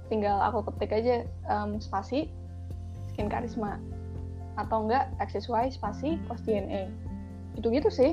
tinggal 0.06 0.38
aku 0.38 0.70
ketik 0.70 0.92
aja 0.94 1.26
um, 1.50 1.82
spasi 1.82 2.30
skin 3.14 3.28
karisma. 3.32 3.78
Atau 4.60 4.88
enggak 4.88 5.12
XSY 5.20 5.72
spasi 5.72 6.20
cos 6.28 6.44
DNA 6.44 6.92
gitu-gitu 7.60 7.90
sih. 7.92 8.12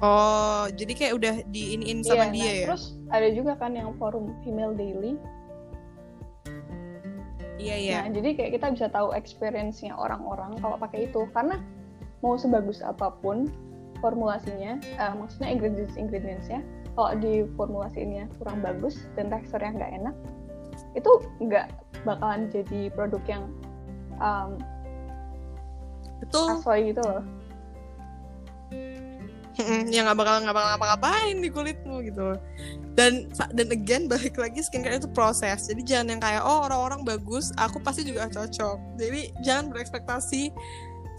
Oh 0.00 0.64
jadi 0.72 0.92
kayak 0.96 1.14
udah 1.20 1.34
di 1.52 1.76
iniin 1.76 2.00
sama 2.00 2.32
Iya, 2.32 2.32
dia 2.32 2.40
nah, 2.40 2.52
ya? 2.56 2.66
terus 2.72 2.84
ada 3.12 3.28
juga 3.30 3.52
kan 3.60 3.76
yang 3.76 3.92
forum 4.00 4.32
female 4.42 4.72
daily. 4.72 5.20
Iya 7.60 7.76
iya. 7.76 7.98
Nah, 8.08 8.16
jadi 8.16 8.28
kayak 8.40 8.50
kita 8.56 8.66
bisa 8.72 8.86
tahu 8.88 9.12
experience-nya 9.12 9.92
orang-orang 9.92 10.56
kalau 10.64 10.80
pakai 10.80 11.12
itu. 11.12 11.28
Karena 11.36 11.60
mau 12.24 12.40
sebagus 12.40 12.80
apa 12.80 13.12
pun 13.20 13.52
formulasinya, 14.00 14.80
eh, 14.80 15.12
maksudnya 15.12 15.52
ingredients 15.52 15.92
ingredientsnya, 16.00 16.64
kalau 16.96 17.12
di 17.20 17.44
formulasinya 17.60 18.24
kurang 18.40 18.64
bagus 18.64 19.04
dan 19.12 19.28
teksturnya 19.28 19.76
nggak 19.76 19.92
enak, 20.00 20.16
itu 20.94 21.10
nggak 21.38 21.70
bakalan 22.02 22.48
jadi 22.50 22.90
produk 22.92 23.22
yang 23.28 23.44
um, 24.18 24.58
betul. 26.22 26.58
asoy 26.58 26.90
gitu 26.90 27.02
loh. 27.04 27.24
Yang 29.92 30.08
nggak 30.08 30.18
bakal 30.18 30.34
nggak 30.40 30.56
bakal 30.56 30.68
ngapa-ngapain 30.72 31.36
di 31.36 31.48
kulitmu 31.52 32.00
gitu. 32.06 32.32
Loh. 32.32 32.40
dan 32.98 33.30
dan 33.54 33.68
again 33.70 34.10
balik 34.10 34.36
lagi 34.36 34.60
skincare 34.60 34.98
itu 34.98 35.08
proses. 35.12 35.68
Jadi 35.68 35.82
jangan 35.84 36.16
yang 36.16 36.20
kayak 36.20 36.42
oh 36.42 36.66
orang-orang 36.68 37.04
bagus 37.06 37.52
aku 37.60 37.80
pasti 37.80 38.04
juga 38.04 38.28
cocok. 38.28 38.76
Jadi 38.96 39.30
jangan 39.44 39.72
berekspektasi 39.72 40.52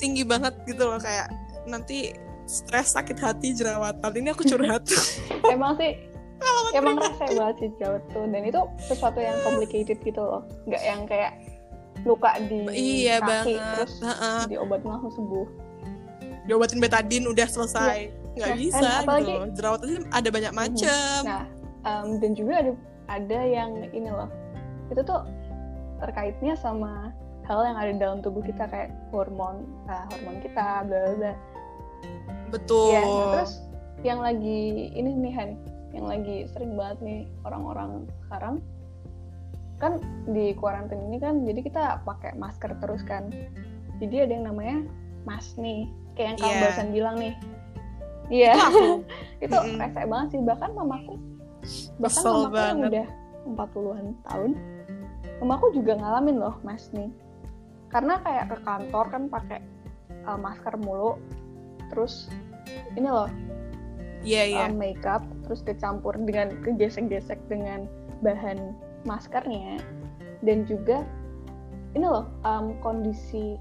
tinggi 0.01 0.25
banget 0.25 0.57
gitu 0.65 0.89
loh 0.89 0.97
kayak 0.97 1.29
nanti 1.69 2.13
stres 2.49 2.97
sakit 2.97 3.17
hati 3.21 3.53
jerawatan. 3.55 4.11
Ini 4.11 4.29
aku 4.33 4.43
curhat. 4.43 4.83
Emang 5.53 5.77
sih, 5.79 5.95
emang 6.73 6.95
rasa 6.97 7.25
banget 7.29 7.55
sih 7.57 7.69
jerawat 7.77 8.03
tuh, 8.09 8.25
dan 8.25 8.41
itu 8.43 8.61
sesuatu 8.81 9.19
yang 9.19 9.37
complicated 9.43 9.97
gitu 9.99 10.21
loh, 10.21 10.41
nggak 10.65 10.83
yang 10.83 11.01
kayak 11.05 11.31
luka 12.01 12.33
di 12.41 12.65
iya 12.73 13.21
kaki 13.21 13.27
banget. 13.55 13.75
terus 13.77 13.93
Heeh. 14.01 14.39
diobatin 14.49 14.87
langsung 14.89 15.13
sembuh. 15.13 15.47
diobatin 16.41 16.81
betadine 16.81 17.25
udah 17.29 17.45
selesai. 17.45 18.09
Nggak 18.33 18.49
Nah, 18.49 18.57
bisa 18.57 18.79
and 18.81 18.99
apalagi- 19.05 19.27
gitu 19.29 19.37
loh. 19.37 19.51
jerawat 19.53 19.79
aja 19.83 19.97
ada 20.09 20.29
banyak 20.31 20.53
macam 20.55 21.21
Nah, 21.21 21.45
um, 21.85 22.07
dan 22.17 22.31
juga 22.33 22.53
ada 22.57 22.71
ada 23.11 23.39
yang 23.43 23.69
ini 23.91 24.09
loh, 24.09 24.29
itu 24.87 25.01
tuh 25.03 25.21
terkaitnya 25.99 26.55
sama 26.55 27.11
hal 27.43 27.59
yang 27.61 27.77
ada 27.77 27.91
dalam 27.93 28.17
tubuh 28.23 28.41
kita 28.41 28.65
kayak 28.65 28.89
hormon, 29.11 29.67
uh, 29.85 30.07
hormon 30.09 30.39
kita, 30.41 30.81
bla 30.87 31.13
bla. 31.13 31.33
Betul. 32.49 32.89
Iya, 32.89 33.01
nah, 33.03 33.27
terus 33.35 33.53
yang 34.01 34.19
lagi 34.19 34.61
ini 34.91 35.09
nih 35.13 35.33
Han, 35.37 35.49
yang 35.91 36.07
lagi 36.07 36.47
sering 36.51 36.75
banget 36.75 36.97
nih 37.03 37.19
orang-orang 37.43 38.07
sekarang 38.27 38.55
kan 39.81 39.97
di 40.29 40.53
kuarantin 40.53 41.01
ini 41.09 41.17
kan 41.17 41.41
jadi 41.41 41.59
kita 41.65 41.83
pakai 42.05 42.37
masker 42.37 42.77
terus 42.79 43.01
kan. 43.01 43.27
Jadi 43.97 44.15
ada 44.25 44.33
yang 44.33 44.45
namanya 44.49 44.77
mas 45.25 45.53
nih, 45.57 45.85
kayak 46.13 46.33
yang 46.33 46.37
kamu 46.37 46.49
Iya. 46.49 46.61
barusan 46.61 46.89
bilang 46.89 47.15
nih. 47.17 47.33
Iya. 48.31 48.51
itu 48.53 48.63
aku 48.63 48.81
itu 49.45 49.57
Mm-mm. 49.57 49.81
rese 49.81 50.01
banget 50.07 50.27
sih 50.31 50.41
bahkan 50.41 50.71
mamaku 50.71 51.15
bahkan 51.99 52.21
Kesel 52.23 52.31
mamaku 52.31 52.55
yang 52.55 52.79
banget. 52.79 52.89
udah 52.89 53.07
40-an 53.67 54.07
tahun 54.23 54.51
mamaku 55.41 55.65
juga 55.75 55.93
ngalamin 55.99 56.37
loh 56.39 56.55
mas 56.63 56.87
nih 56.95 57.11
karena 57.91 58.23
kayak 58.23 58.45
ke 58.49 58.57
kantor 58.63 59.05
kan 59.11 59.23
pakai 59.27 59.59
uh, 60.23 60.39
masker 60.39 60.79
mulu 60.79 61.19
terus 61.91 62.31
ini 62.95 63.09
loh 63.11 63.27
iya 64.23 64.47
iya 64.47 64.65
uh, 64.69 64.73
makeup 64.73 65.21
terus 65.51 65.67
dicampur 65.67 66.15
dengan 66.15 66.55
kegesek-gesek 66.63 67.35
dengan 67.51 67.83
bahan 68.23 68.71
maskernya. 69.03 69.83
Dan 70.47 70.63
juga 70.63 71.03
ini 71.91 72.07
loh 72.07 72.23
um, 72.47 72.71
kondisi 72.79 73.59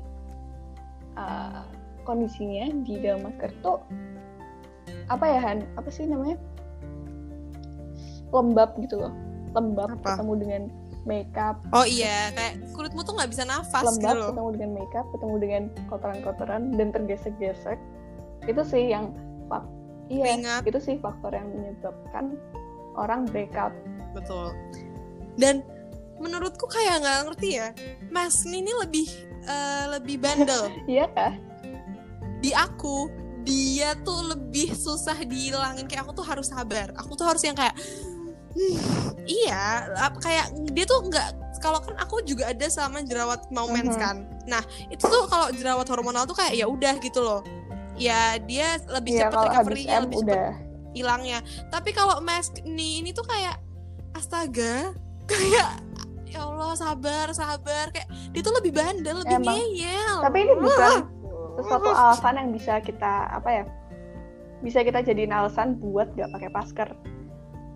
uh, 1.18 1.66
kondisinya 2.06 2.70
di 2.86 2.94
dalam 3.02 3.26
masker 3.26 3.50
tuh 3.66 3.82
apa 5.10 5.26
ya 5.26 5.42
Han? 5.42 5.66
Apa 5.74 5.90
sih 5.90 6.06
namanya? 6.06 6.38
Lembab 8.30 8.78
gitu 8.78 9.02
loh. 9.02 9.10
Lembab 9.58 9.98
Apa? 9.98 10.14
ketemu 10.14 10.32
dengan 10.38 10.62
makeup. 11.10 11.58
Oh 11.74 11.82
iya 11.82 12.30
kayak 12.38 12.70
kulitmu 12.70 13.02
tuh 13.02 13.18
nggak 13.18 13.34
bisa 13.34 13.42
nafas 13.50 13.82
gitu 13.82 13.98
lembab 13.98 14.14
loh. 14.14 14.30
ketemu 14.30 14.48
dengan 14.54 14.70
makeup 14.78 15.06
ketemu 15.10 15.34
dengan 15.42 15.62
kotoran-kotoran 15.90 16.62
dan 16.78 16.94
tergesek-gesek. 16.94 17.82
Itu 18.46 18.62
sih 18.62 18.94
yang 18.94 19.10
iya 20.10 20.34
Keringat. 20.34 20.62
itu 20.66 20.78
sih 20.82 20.96
faktor 20.98 21.30
yang 21.30 21.46
menyebabkan 21.48 22.34
orang 22.92 23.24
breakout. 23.24 23.72
Betul. 24.10 24.50
Dan 25.38 25.62
menurutku 26.18 26.66
kayak 26.66 27.00
nggak 27.00 27.18
ngerti 27.24 27.48
ya 27.56 27.68
mas 28.10 28.44
ini 28.44 28.68
lebih 28.76 29.06
eh, 29.46 29.84
lebih 29.88 30.18
bandel. 30.18 30.68
Iya 30.90 31.06
kah? 31.08 31.32
Di 32.42 32.50
aku 32.52 33.08
dia 33.40 33.96
tuh 34.02 34.28
lebih 34.28 34.74
susah 34.74 35.16
dihilangin. 35.16 35.86
Kayak 35.86 36.04
aku 36.04 36.20
tuh 36.20 36.26
harus 36.26 36.50
sabar. 36.50 36.92
Aku 36.98 37.16
tuh 37.16 37.24
harus 37.24 37.40
yang 37.40 37.56
kayak 37.56 37.72
"Hmm, 38.50 38.76
iya 39.24 39.86
kayak 40.18 40.50
dia 40.74 40.82
tuh 40.82 41.06
nggak 41.06 41.28
kalau 41.62 41.78
kan 41.78 41.94
aku 41.96 42.24
juga 42.24 42.50
ada 42.50 42.66
sama 42.66 42.98
jerawat 43.00 43.46
mau 43.48 43.70
mens 43.70 43.94
Mhm. 43.94 44.00
kan. 44.00 44.16
Nah 44.44 44.58
itu 44.90 45.00
tuh 45.00 45.24
kalau 45.28 45.48
jerawat 45.54 45.86
hormonal 45.86 46.26
tuh 46.26 46.34
kayak 46.34 46.56
ya 46.56 46.66
udah 46.66 46.98
gitu 46.98 47.20
loh 47.22 47.40
ya 48.00 48.40
dia 48.40 48.80
lebih 48.88 49.12
iya 49.14 49.28
cepat 49.28 49.44
recovery-nya 49.52 49.98
lebih 50.00 50.18
cepat 50.24 50.32
udah. 50.32 50.48
hilangnya. 50.90 51.38
Tapi 51.68 51.90
kalau 51.92 52.16
mask 52.18 52.64
nih 52.64 53.04
ini 53.04 53.10
tuh 53.12 53.22
kayak 53.22 53.60
astaga 54.16 54.96
kayak 55.30 55.84
ya 56.26 56.40
Allah 56.42 56.72
sabar 56.74 57.28
sabar. 57.30 57.92
Kayak 57.92 58.08
dia 58.32 58.40
tuh 58.40 58.54
lebih 58.56 58.72
bandel 58.72 59.20
lebih 59.20 59.36
Emang. 59.36 59.54
ngeyel. 59.54 60.16
Tapi 60.24 60.38
ini 60.40 60.52
bukan 60.56 60.92
sesuatu 61.60 61.88
alasan 61.92 62.34
yang 62.34 62.48
bisa 62.50 62.80
kita 62.80 63.28
apa 63.28 63.50
ya 63.52 63.64
bisa 64.60 64.80
kita 64.80 65.00
jadiin 65.00 65.32
alasan 65.32 65.76
buat 65.76 66.08
gak 66.16 66.32
pakai 66.32 66.48
masker. 66.48 66.88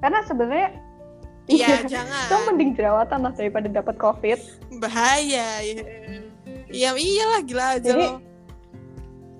Karena 0.01 0.20
sebenarnya 0.24 0.68
iya 1.46 1.66
itu 1.84 1.92
jangan. 1.92 2.49
mending 2.49 2.72
jerawatan 2.72 3.18
lah 3.20 3.32
daripada 3.36 3.68
dapat 3.68 3.96
covid. 3.96 4.40
Bahaya 4.80 5.61
ya. 5.61 5.84
Iya 6.68 6.90
iyalah 6.92 7.40
gila 7.44 7.66
aja 7.76 7.92
Jadi- 7.92 8.09
lo 8.09 8.24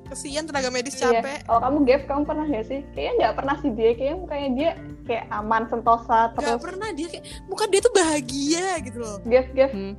kesian 0.05 0.45
tenaga 0.45 0.69
medis 0.69 0.95
Iya. 0.95 1.19
capek. 1.19 1.39
Kalau 1.43 1.61
kamu 1.61 1.79
Gev 1.85 2.03
kamu 2.05 2.23
pernah 2.25 2.45
gak 2.47 2.65
sih? 2.65 2.81
Kayaknya 2.91 3.13
nggak 3.17 3.35
pernah 3.35 3.57
sih 3.59 3.71
dia. 3.71 3.91
Kayaknya 3.93 4.17
mukanya 4.17 4.49
dia 4.51 4.71
kayak 5.03 5.25
aman 5.31 5.63
sentosa 5.67 6.05
Gak 6.07 6.29
terus. 6.35 6.61
pernah 6.61 6.89
dia 6.91 7.07
kayak 7.09 7.25
muka 7.45 7.65
dia 7.67 7.81
tuh 7.81 7.93
bahagia 7.93 8.67
gitu 8.81 8.99
loh. 8.99 9.17
Gev 9.23 9.47
Gev 9.53 9.71
Hmm. 9.71 9.93
oh, 9.93 9.97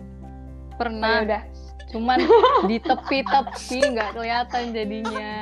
Pernah, 0.76 1.12
ya 1.14 1.26
udah. 1.26 1.41
Cuman 1.88 2.18
di 2.70 2.78
tepi-tepi 2.78 3.80
nggak 3.89 4.10
kelihatan 4.12 4.64
jadinya. 4.72 5.34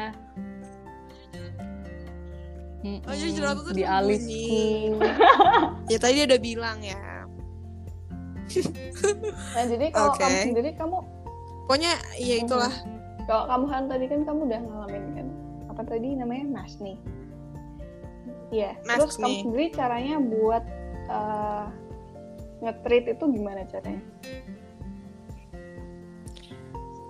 Mm-mm, 2.84 3.00
Oh, 3.02 3.16
jadi 3.16 3.32
jerawat 3.32 3.64
tuh 3.64 3.72
di 3.72 3.86
alisku. 3.88 5.00
ya 5.88 5.98
tadi 5.98 6.14
dia 6.18 6.26
udah 6.28 6.42
bilang 6.42 6.78
ya. 6.80 7.00
Nah 9.56 9.64
jadi 9.66 9.86
kalau 9.90 10.12
Oke. 10.12 10.20
kamu 10.20 10.38
sendiri 10.46 10.70
kamu 10.76 10.98
pokoknya 11.64 11.92
ya 12.18 12.36
itulah 12.38 12.74
kalau 13.28 13.44
kamu 13.48 13.66
Han 13.72 13.84
tadi 13.88 14.06
kan 14.12 14.20
kamu 14.28 14.40
udah 14.52 14.60
ngalamin 14.62 15.06
kan 15.16 15.28
apa 15.72 15.82
tadi 15.88 16.08
namanya 16.14 16.46
mask 16.50 16.78
nih. 16.84 16.98
Iya. 18.54 18.78
Terus 18.86 19.18
kamu 19.18 19.36
sendiri 19.50 19.66
caranya 19.74 20.16
buat 20.22 20.64
uh, 21.10 21.66
nge-treat 22.62 23.18
itu 23.18 23.24
gimana 23.26 23.66
caranya? 23.66 24.04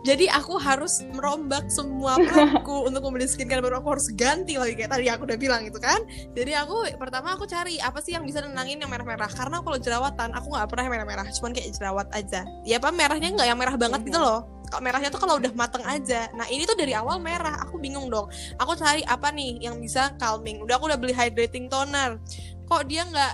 Jadi 0.03 0.27
aku 0.27 0.59
harus 0.59 0.99
merombak 1.15 1.71
semua 1.71 2.19
produkku 2.19 2.83
untuk 2.91 3.07
membeli 3.07 3.23
skincare 3.23 3.63
baru 3.63 3.79
aku 3.79 3.95
harus 3.95 4.11
ganti 4.11 4.59
lagi 4.59 4.75
kayak 4.75 4.91
tadi 4.91 5.07
aku 5.07 5.23
udah 5.23 5.39
bilang 5.39 5.63
gitu 5.63 5.79
kan. 5.79 6.03
Jadi 6.35 6.51
aku 6.59 6.91
pertama 6.99 7.39
aku 7.39 7.47
cari 7.47 7.79
apa 7.79 8.03
sih 8.03 8.11
yang 8.11 8.27
bisa 8.27 8.43
nenangin 8.43 8.83
yang 8.83 8.91
merah-merah 8.91 9.31
karena 9.31 9.63
kalau 9.63 9.79
jerawatan 9.79 10.35
aku 10.35 10.47
nggak 10.51 10.67
pernah 10.67 10.85
merah-merah, 10.91 11.27
cuman 11.39 11.55
kayak 11.55 11.71
jerawat 11.71 12.07
aja. 12.11 12.43
Ya 12.67 12.83
apa 12.83 12.91
merahnya 12.91 13.31
nggak 13.31 13.47
yang 13.47 13.55
merah 13.55 13.79
banget 13.79 14.03
gitu 14.11 14.19
loh. 14.19 14.43
Merahnya 14.79 15.09
tuh 15.09 15.19
kalau 15.19 15.37
udah 15.37 15.51
mateng 15.53 15.83
aja. 15.83 16.31
Nah 16.33 16.47
ini 16.47 16.63
tuh 16.63 16.73
dari 16.73 16.95
awal 16.95 17.19
merah, 17.19 17.61
aku 17.61 17.77
bingung 17.77 18.07
dong. 18.07 18.31
Aku 18.57 18.73
cari 18.73 19.03
apa 19.03 19.29
nih 19.29 19.59
yang 19.61 19.77
bisa 19.77 20.15
calming. 20.17 20.63
Udah 20.63 20.79
aku 20.79 20.87
udah 20.87 20.97
beli 20.97 21.11
hydrating 21.11 21.67
toner. 21.67 22.17
Kok 22.65 22.81
dia 22.87 23.03
nggak 23.03 23.33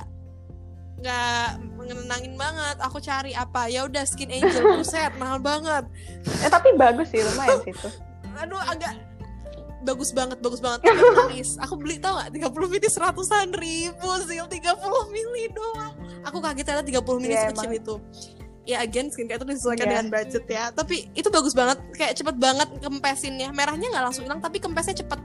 nggak 0.99 1.47
menenangin 1.79 2.35
banget 2.35 2.75
aku 2.83 2.99
cari 2.99 3.31
apa 3.31 3.71
ya 3.71 3.87
udah 3.87 4.03
skin 4.03 4.27
angel 4.35 4.75
buset 4.75 5.15
mahal 5.15 5.39
banget 5.39 5.87
Eh 6.43 6.51
tapi 6.51 6.75
bagus 6.75 7.07
sih 7.07 7.23
lumayan 7.23 7.55
sih 7.63 7.71
itu. 7.71 7.87
aduh 8.35 8.59
agak 8.59 8.99
bagus 9.87 10.11
banget 10.11 10.43
bagus 10.43 10.59
banget 10.59 10.83
manis 10.91 11.55
aku 11.55 11.79
beli 11.79 12.03
tau 12.03 12.19
gak 12.19 12.35
30 12.35 12.51
mili 12.67 12.83
seratusan 12.83 13.55
ribu 13.55 14.11
sih 14.27 14.43
30 14.43 14.59
mili 15.15 15.47
doang 15.55 15.95
aku 16.27 16.43
kaget 16.43 16.67
ternyata 16.67 16.83
30 16.99 17.23
mili 17.23 17.31
Iya, 17.31 17.47
sekecil 17.47 17.71
emang. 17.71 17.79
itu 17.79 17.95
ya 18.69 18.77
again 18.79 19.09
skincare 19.09 19.35
itu 19.35 19.47
disesuaikan 19.47 19.81
Iya. 19.81 19.91
dengan 19.95 20.07
budget 20.11 20.45
ya 20.45 20.63
tapi 20.69 21.09
itu 21.11 21.25
bagus 21.27 21.51
banget 21.51 21.81
kayak 21.91 22.13
cepet 22.13 22.35
banget 22.37 22.69
kempesinnya 22.77 23.49
merahnya 23.49 23.89
nggak 23.89 24.05
langsung 24.05 24.23
hilang 24.23 24.37
tapi 24.37 24.57
kempesnya 24.57 24.93
cepet 24.95 25.17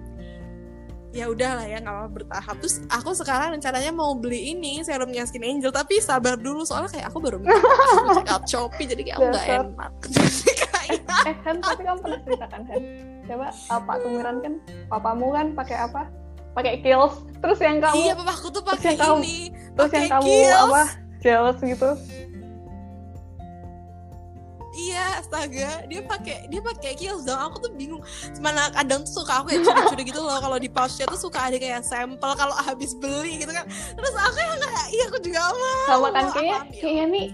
ya 1.12 1.30
udah 1.30 1.50
lah 1.54 1.66
ya 1.68 1.78
nggak 1.78 1.94
apa 1.94 2.08
bertahap 2.10 2.56
terus 2.58 2.82
aku 2.88 3.12
sekarang 3.12 3.54
rencananya 3.54 3.92
mau 3.92 4.14
beli 4.14 4.50
ini 4.50 4.82
serumnya 4.82 5.22
Skin 5.22 5.44
Angel 5.44 5.70
tapi 5.70 6.00
sabar 6.00 6.34
dulu 6.34 6.64
soalnya 6.64 6.90
kayak 6.90 7.06
aku 7.06 7.18
baru 7.20 7.38
check 8.12 8.28
out 8.28 8.44
Shopee 8.44 8.82
jadi 8.84 9.02
kayak 9.04 9.16
aku 9.16 9.26
nggak 9.28 9.46
enak 9.46 9.92
kayak 10.72 11.00
Eh 11.24 11.36
Han, 11.42 11.56
tapi 11.58 11.80
kamu 11.80 11.98
pernah 11.98 12.20
ceritakan 12.20 12.60
Han? 12.66 12.82
Coba 13.24 13.46
uh, 13.48 13.80
Pak 13.80 13.96
Tumiran 13.98 14.36
kan, 14.38 14.52
papamu 14.84 15.32
kan 15.32 15.46
pakai 15.54 15.76
apa? 15.80 16.02
Pakai 16.52 16.84
kills. 16.84 17.24
Terus 17.40 17.56
yang 17.58 17.80
kamu, 17.80 17.96
iya 17.98 18.12
papaku 18.12 18.46
tuh 18.50 18.60
pakai 18.60 18.92
yang 18.92 19.00
kamu- 19.00 19.22
ini 19.22 19.36
terus 19.72 19.90
yang 19.90 20.08
kamu 20.10 20.28
apa? 20.50 20.82
Jealous 21.18 21.58
gitu. 21.58 21.88
Iya, 24.74 25.22
astaga, 25.22 25.86
dia 25.86 26.02
pakai 26.02 26.50
dia 26.50 26.58
pakai 26.58 26.98
Kiehl's 26.98 27.22
dong. 27.22 27.38
Aku 27.38 27.62
tuh 27.62 27.70
bingung. 27.78 28.02
Mana 28.42 28.74
kadang 28.74 29.06
tuh 29.06 29.22
suka 29.22 29.46
aku 29.46 29.54
ya 29.54 29.62
curi-curi 29.62 30.02
gitu 30.10 30.18
loh. 30.18 30.34
Kalau 30.42 30.58
di 30.58 30.66
pouchnya 30.66 31.06
tuh 31.06 31.20
suka 31.30 31.46
ada 31.46 31.56
kayak 31.62 31.86
sampel 31.86 32.34
kalau 32.34 32.58
habis 32.58 32.98
beli 32.98 33.38
gitu 33.38 33.54
kan. 33.54 33.70
Terus 33.70 34.14
aku 34.18 34.38
yang 34.42 34.58
kayak, 34.58 34.86
iya 34.90 35.04
aku 35.06 35.18
juga 35.22 35.40
mau. 35.54 35.86
Sama 35.86 36.08
kan 36.10 36.24
kayaknya, 36.34 36.58
ambil, 36.58 36.74
kayaknya 36.82 37.04
nih. 37.06 37.26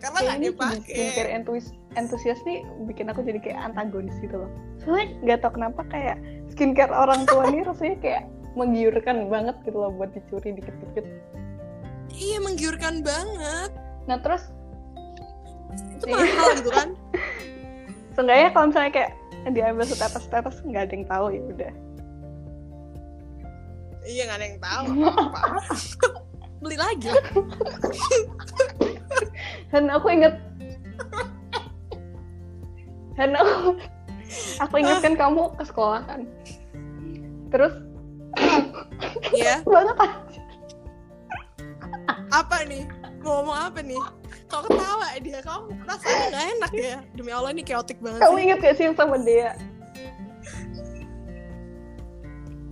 Karena 0.00 0.18
nggak 0.24 0.38
dipakai. 0.40 0.80
skincare 0.80 1.30
entusias, 1.36 1.76
entusias 2.00 2.40
nih 2.48 2.58
bikin 2.88 3.06
aku 3.12 3.20
jadi 3.20 3.38
kayak 3.44 3.58
antagonis 3.60 4.16
gitu 4.24 4.40
loh. 4.40 4.50
Soalnya 4.80 5.06
nggak 5.20 5.38
tau 5.44 5.52
kenapa 5.52 5.84
kayak 5.92 6.16
skincare 6.56 6.92
orang 6.96 7.28
tua 7.28 7.44
nih 7.52 7.60
rasanya 7.60 7.96
kayak 8.00 8.22
menggiurkan 8.56 9.28
banget 9.28 9.56
gitu 9.68 9.76
loh 9.76 9.92
buat 9.92 10.16
dicuri 10.16 10.56
dikit-dikit. 10.56 11.04
Iya, 12.10 12.40
menggiurkan 12.40 13.04
banget. 13.04 13.70
Nah 14.08 14.18
terus 14.24 14.48
Itu 16.00 16.06
mahal 16.08 16.48
gitu 16.56 16.70
kan. 16.72 16.88
seenggaknya 18.16 18.48
kalau 18.56 18.66
misalnya 18.72 18.92
kayak 18.92 19.10
diambil 19.52 19.84
setetes-tetes 19.86 20.56
nggak 20.66 20.82
ada 20.88 20.92
yang 20.96 21.06
tahu 21.06 21.26
ya 21.32 21.42
udah. 21.44 21.72
iya, 24.08 24.22
nggak 24.26 24.38
ada 24.40 24.46
yang 24.48 24.60
tahu. 24.60 24.84
Apa? 25.06 25.40
beli 26.64 26.76
lagi. 26.76 27.08
Dan 29.70 29.86
aku 29.86 30.10
inget 30.10 30.34
Dan 33.14 33.38
aku 33.38 33.78
Aku 34.66 34.74
inget 34.82 34.98
kan 34.98 35.14
kamu 35.14 35.54
ke 35.54 35.62
sekolah 35.62 36.02
kan 36.10 36.26
Terus 37.54 37.74
Iya, 39.30 39.62
banget 39.62 39.94
aja 39.94 40.30
apa 42.30 42.62
nih? 42.62 42.86
Mau 43.20 43.42
ngomong 43.42 43.58
apa 43.58 43.80
nih? 43.82 43.98
Kau 44.50 44.66
ketawa 44.66 45.06
dia, 45.22 45.38
kau 45.40 45.70
rasanya 45.86 46.24
nggak 46.26 46.44
enak 46.58 46.72
ya. 46.74 46.96
Demi 47.14 47.30
Allah 47.30 47.50
ini 47.54 47.62
chaotic 47.62 48.02
banget 48.02 48.18
Kamu 48.18 48.34
sih. 48.34 48.42
inget 48.44 48.58
gak 48.58 48.74
sih 48.74 48.84
yang 48.90 48.96
sama 48.98 49.16
dia 49.22 49.54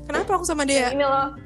Kenapa 0.09 0.31
aku 0.35 0.45
sama 0.45 0.64
dia? 0.64 0.91
Ini 0.91 1.05
loh 1.05 1.37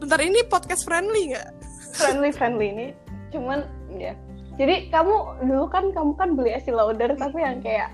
Bentar 0.00 0.18
ini 0.18 0.40
podcast 0.48 0.82
friendly 0.82 1.30
nggak? 1.30 1.48
Friendly-friendly 1.94 2.66
ini 2.72 2.86
Cuman 3.30 3.68
ya 3.92 4.16
Jadi 4.56 4.88
kamu 4.88 5.14
dulu 5.44 5.64
kan 5.68 5.92
Kamu 5.92 6.16
kan 6.16 6.34
beli 6.34 6.56
Estee 6.56 6.74
Lauder 6.74 7.12
Tapi 7.14 7.38
yang 7.38 7.60
kayak 7.60 7.92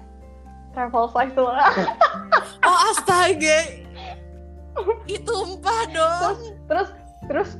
Travel 0.72 1.11
size 1.11 1.35
tuh 1.35 1.51
Oh 2.68 2.78
astaga 2.95 3.59
Itu 5.05 5.28
tumpah 5.28 5.82
dong 5.91 6.37
Terus 6.70 6.89
Terus 7.26 7.51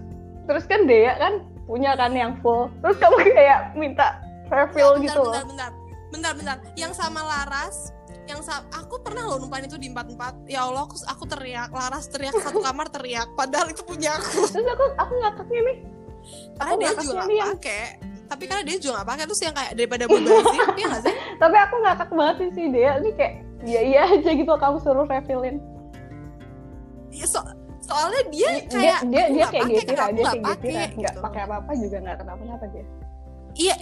Terus 0.47 0.65
kan 0.65 0.87
Dea 0.87 1.13
kan 1.19 1.35
Punya 1.65 1.93
kan 1.95 2.13
yang 2.13 2.37
full 2.39 2.69
Terus 2.79 2.97
kamu 2.97 3.17
kayak 3.27 3.61
minta 3.75 4.21
refill 4.47 4.97
bentar, 4.97 5.05
gitu 5.07 5.21
loh 5.21 5.33
bentar, 5.33 5.45
bentar, 5.49 5.71
bentar, 6.11 6.33
bentar. 6.35 6.57
Yang 6.75 6.93
sama 6.95 7.21
Laras, 7.21 7.91
yang 8.25 8.41
sa 8.41 8.61
aku 8.71 9.01
pernah 9.01 9.25
loh 9.25 9.37
numpain 9.37 9.65
itu 9.65 9.75
di 9.75 9.89
empat 9.89 10.13
empat. 10.13 10.35
Ya 10.45 10.63
Allah, 10.63 10.85
aku, 10.85 10.97
aku 11.01 11.25
teriak, 11.27 11.69
Laras 11.69 12.07
teriak 12.07 12.37
satu 12.37 12.61
kamar 12.61 12.89
teriak. 12.89 13.33
Padahal 13.33 13.69
itu 13.69 13.81
punya 13.81 14.15
aku. 14.15 14.45
Terus 14.47 14.67
aku 14.67 14.85
Aku 14.95 15.13
ngakaknya 15.19 15.61
nih 15.63 15.77
Karena 16.55 16.73
dia 16.79 16.91
juga 16.95 17.13
nggak 17.17 17.29
yang- 17.33 17.53
pakai. 17.57 17.85
Tapi 18.25 18.45
karena 18.45 18.63
dia 18.63 18.77
juga 18.79 18.93
nggak 18.95 19.09
pakai 19.11 19.25
terus 19.25 19.43
yang 19.43 19.55
kayak 19.55 19.73
daripada 19.75 20.05
mubazir, 20.07 20.65
iya 20.81 20.87
nggak 20.89 21.03
sih? 21.05 21.15
tapi 21.35 21.57
aku 21.61 21.75
ngakak 21.77 22.11
banget 22.11 22.35
sih 22.41 22.49
si 22.51 22.63
Dea 22.69 22.93
ini 22.97 23.11
kayak 23.13 23.35
iya 23.63 23.81
iya 23.85 24.01
aja 24.09 24.31
gitu 24.33 24.53
kamu 24.55 24.77
suruh 24.81 25.05
refillin 25.05 25.61
Ya, 27.11 27.27
so, 27.29 27.39
soalnya 27.85 28.23
dia 28.33 28.51
dia 28.65 28.71
kayak 28.73 29.01
dia 29.05 29.05
aku 29.05 29.13
dia 29.13 29.25
nggak 29.29 29.51
kayak 29.53 29.65
aku 29.65 29.73
dia 29.77 29.85
nggak 29.85 30.09
kayak 30.09 30.17
Gevira 30.17 30.45
pakai, 30.49 30.73
nggak 30.97 31.15
gitu. 31.15 31.21
pakai 31.21 31.41
apa 31.45 31.55
apa 31.61 31.73
juga 31.77 31.97
nggak 32.01 32.17
kenapa 32.25 32.41
kenapa 32.41 32.65
dia 32.73 32.85
Iya, 33.55 33.77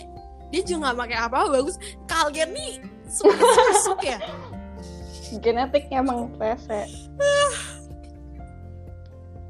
dia 0.53 0.61
juga 0.69 0.79
nggak 0.85 0.99
pakai 1.01 1.17
apa-apa 1.17 1.49
bagus. 1.49 1.77
Kalian 2.05 2.51
nih 2.53 2.73
suka 3.09 4.05
ya. 4.05 4.21
genetiknya 5.41 6.05
emang 6.05 6.29
rese 6.37 6.85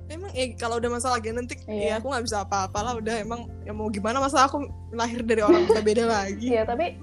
Emang 0.06 0.30
eh 0.36 0.54
kalau 0.54 0.78
udah 0.78 0.94
masalah 0.94 1.18
genetik, 1.18 1.64
Iya. 1.66 1.82
ya 1.82 1.92
aku 1.98 2.06
nggak 2.12 2.22
bisa 2.22 2.46
apa-apa 2.46 2.78
lah. 2.86 2.94
Udah 3.02 3.18
emang 3.18 3.50
ya 3.66 3.74
mau 3.74 3.90
gimana 3.90 4.22
masa 4.22 4.46
aku 4.46 4.62
lahir 4.94 5.26
dari 5.26 5.42
orang 5.42 5.66
beda 5.82 6.04
lagi. 6.06 6.52
iya 6.54 6.62
tapi 6.62 7.00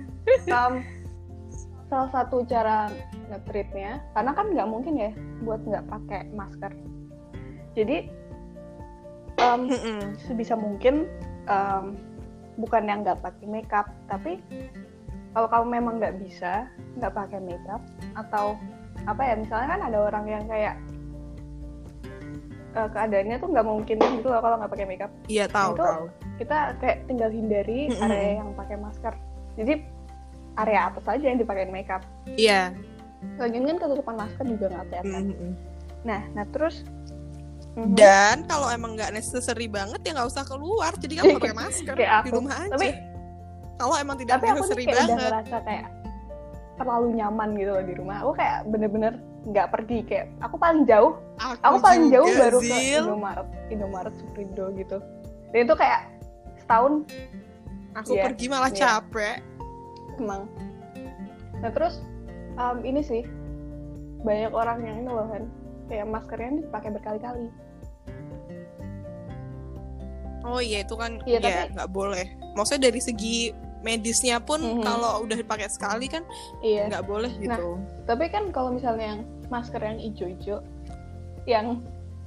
um, 0.48 0.80
salah 1.90 2.10
satu 2.14 2.46
cara 2.46 2.88
nge-treatnya 3.34 3.98
karena 4.14 4.32
kan 4.32 4.46
nggak 4.54 4.70
mungkin 4.70 4.94
ya 4.96 5.12
buat 5.42 5.60
nggak 5.66 5.86
pakai 5.90 6.22
masker 6.38 6.72
jadi 7.74 8.10
um, 9.40 9.70
sebisa 10.20 10.54
mungkin 10.54 11.06
um, 11.46 11.96
bukan 12.58 12.84
yang 12.86 13.02
nggak 13.02 13.20
pakai 13.20 13.46
makeup 13.46 13.88
tapi 14.06 14.42
kalau 15.32 15.48
kamu 15.48 15.66
memang 15.80 15.94
nggak 15.98 16.18
bisa 16.20 16.68
nggak 16.98 17.14
pakai 17.14 17.40
makeup 17.40 17.82
atau 18.18 18.58
apa 19.08 19.22
ya 19.24 19.34
misalnya 19.38 19.68
kan 19.70 19.82
ada 19.86 19.98
orang 20.02 20.26
yang 20.28 20.44
kayak 20.46 20.76
eh, 22.76 22.90
keadaannya 22.92 23.38
tuh 23.40 23.50
nggak 23.50 23.68
mungkin 23.68 23.96
gitu 23.98 24.28
loh 24.28 24.42
kalau 24.44 24.56
nggak 24.60 24.72
pakai 24.72 24.88
makeup 24.88 25.12
Iya 25.26 25.46
tahu 25.48 25.72
Itu- 25.74 25.86
tahu. 25.86 26.04
kita 26.40 26.58
kayak 26.80 26.98
tinggal 27.08 27.30
hindari 27.32 27.80
area 27.96 28.44
yang 28.44 28.52
pakai 28.54 28.76
masker 28.76 29.14
jadi 29.56 29.74
area 30.58 30.92
atas 30.92 31.06
aja 31.08 31.26
yang 31.26 31.40
dipakai 31.40 31.66
makeup 31.68 32.04
Iya. 32.28 32.76
lagian 33.36 33.68
kan 33.68 33.78
ketutupan 33.80 34.16
masker 34.16 34.46
juga 34.48 34.66
nggak 34.70 34.86
kelihatan 34.90 35.24
Mm-mm. 35.32 35.52
nah 36.04 36.22
nah 36.34 36.46
terus 36.52 36.84
mhm, 37.82 37.96
Dan 37.96 38.36
kalau 38.46 38.68
emang 38.68 38.94
nggak 38.94 39.12
necessary 39.12 39.66
banget 39.66 40.00
ya 40.02 40.12
nggak 40.14 40.28
usah 40.28 40.44
keluar. 40.44 40.92
Jadi 40.94 41.14
kamu 41.16 41.38
pakai 41.38 41.56
masker 41.62 41.94
Kayak 41.94 42.12
di 42.20 42.30
aku. 42.30 42.36
rumah 42.36 42.56
aja. 42.58 42.72
tapi 42.74 42.88
kalau 43.76 43.96
emang 43.96 44.18
tidak 44.18 44.34
tapi 44.36 44.46
aku 44.46 44.56
necessary 44.60 44.84
kayak 44.84 44.92
udah 44.92 45.06
banget. 45.08 45.22
ngerasa 45.24 45.58
kayak 45.64 45.88
terlalu 46.76 47.08
nyaman 47.14 47.50
gitu 47.56 47.72
loh 47.72 47.84
di 47.84 47.94
rumah 47.94 48.18
aku 48.20 48.32
kayak 48.34 48.58
bener-bener 48.68 49.14
nggak 49.42 49.68
pergi 49.70 49.98
kayak 50.04 50.26
aku 50.40 50.56
paling 50.56 50.84
jauh 50.84 51.12
aku 51.60 51.78
paling 51.80 52.04
juga, 52.08 52.16
jauh 52.16 52.30
baru 52.36 52.60
ke. 52.60 52.80
Indomaret 53.00 53.48
Indomaret 53.68 54.14
Superindo 54.16 54.66
gitu 54.76 54.98
dan 55.52 55.60
itu 55.64 55.76
kayak 55.76 56.02
setahun 56.58 57.04
Aku 57.98 58.14
Iya, 58.14 58.24
pergi 58.30 58.46
malah 58.48 58.70
iya. 58.70 58.80
capek. 59.02 59.38
emang 60.18 60.44
nah 61.58 61.72
terus 61.72 62.00
um, 62.56 62.80
ini 62.84 63.00
sih 63.00 63.24
banyak 64.22 64.52
orang 64.52 64.80
yang 64.84 64.96
ini 65.00 65.10
loh 65.10 65.28
kan 65.28 65.44
kayak 65.88 66.06
maskernya 66.06 66.64
dipakai 66.64 66.90
berkali-kali 66.94 67.48
Oh 70.50 70.60
iya 70.60 70.82
itu 70.82 70.94
kan 70.94 71.22
Iya, 71.24 71.38
ya 71.38 71.40
tapi- 71.40 71.74
nggak 71.74 71.90
boleh. 71.90 72.26
Maksudnya 72.54 72.90
dari 72.90 73.00
segi 73.00 73.36
medisnya 73.80 74.38
pun 74.40 74.60
Mhm. 74.60 74.84
kalau 74.84 75.24
udah 75.24 75.38
dipakai 75.38 75.72
sekali 75.72 76.06
kan 76.06 76.20
iya 76.60 76.92
nggak 76.92 77.00
boleh 77.02 77.32
gitu. 77.32 77.80
tapi 78.04 78.28
kan 78.28 78.52
kalau 78.52 78.76
misalnya 78.76 79.16
yang 79.16 79.22
masker 79.48 79.80
yang 79.80 79.96
ijo-ijo 79.98 80.60
yang 81.48 81.80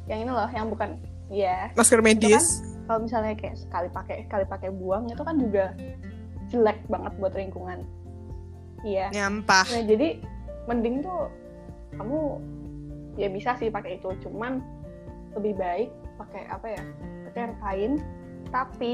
yang 0.09 0.25
ini 0.25 0.33
loh 0.33 0.49
yang 0.49 0.67
bukan 0.67 0.97
ya 1.29 1.69
Masker 1.77 2.01
medis. 2.01 2.65
kalau 2.83 3.05
misalnya 3.05 3.37
kayak 3.37 3.61
sekali 3.61 3.93
pakai 3.93 4.25
sekali 4.25 4.45
pakai 4.49 4.73
buang 4.73 5.05
itu 5.07 5.21
kan 5.21 5.37
juga 5.37 5.77
jelek 6.49 6.81
banget 6.89 7.13
buat 7.21 7.33
lingkungan 7.33 7.85
iya 8.81 9.13
Nyampah. 9.13 9.69
nah 9.69 9.83
jadi 9.85 10.25
mending 10.65 11.05
tuh 11.05 11.29
kamu 11.93 12.41
ya 13.15 13.29
bisa 13.29 13.53
sih 13.55 13.69
pakai 13.69 14.01
itu 14.01 14.09
cuman 14.21 14.65
lebih 15.37 15.53
baik 15.55 15.89
pakai 16.17 16.49
apa 16.49 16.67
ya 16.71 16.83
pakai 17.33 17.43
yang 17.43 17.57
kain 17.59 17.93
tapi 18.49 18.93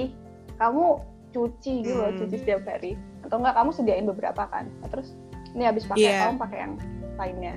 kamu 0.54 1.02
cuci 1.28 1.72
gitu 1.82 1.92
loh 1.92 2.08
Hmm. 2.08 2.18
cuci 2.18 2.36
setiap 2.36 2.62
hari 2.64 2.94
atau 3.20 3.36
enggak 3.36 3.52
kamu 3.52 3.70
sediain 3.72 4.06
beberapa 4.06 4.42
kan 4.46 4.70
Nah, 4.78 4.88
terus 4.88 5.12
ini 5.50 5.62
habis 5.62 5.84
pakai 5.84 6.06
Iya. 6.06 6.18
kamu 6.24 6.36
pakai 6.38 6.58
yang 6.60 6.72
lainnya 7.14 7.54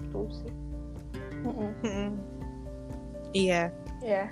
itu 0.00 0.20
sih. 0.32 0.52
Mm-mm. 1.42 2.08
Iya. 3.32 3.62
ya 4.00 4.24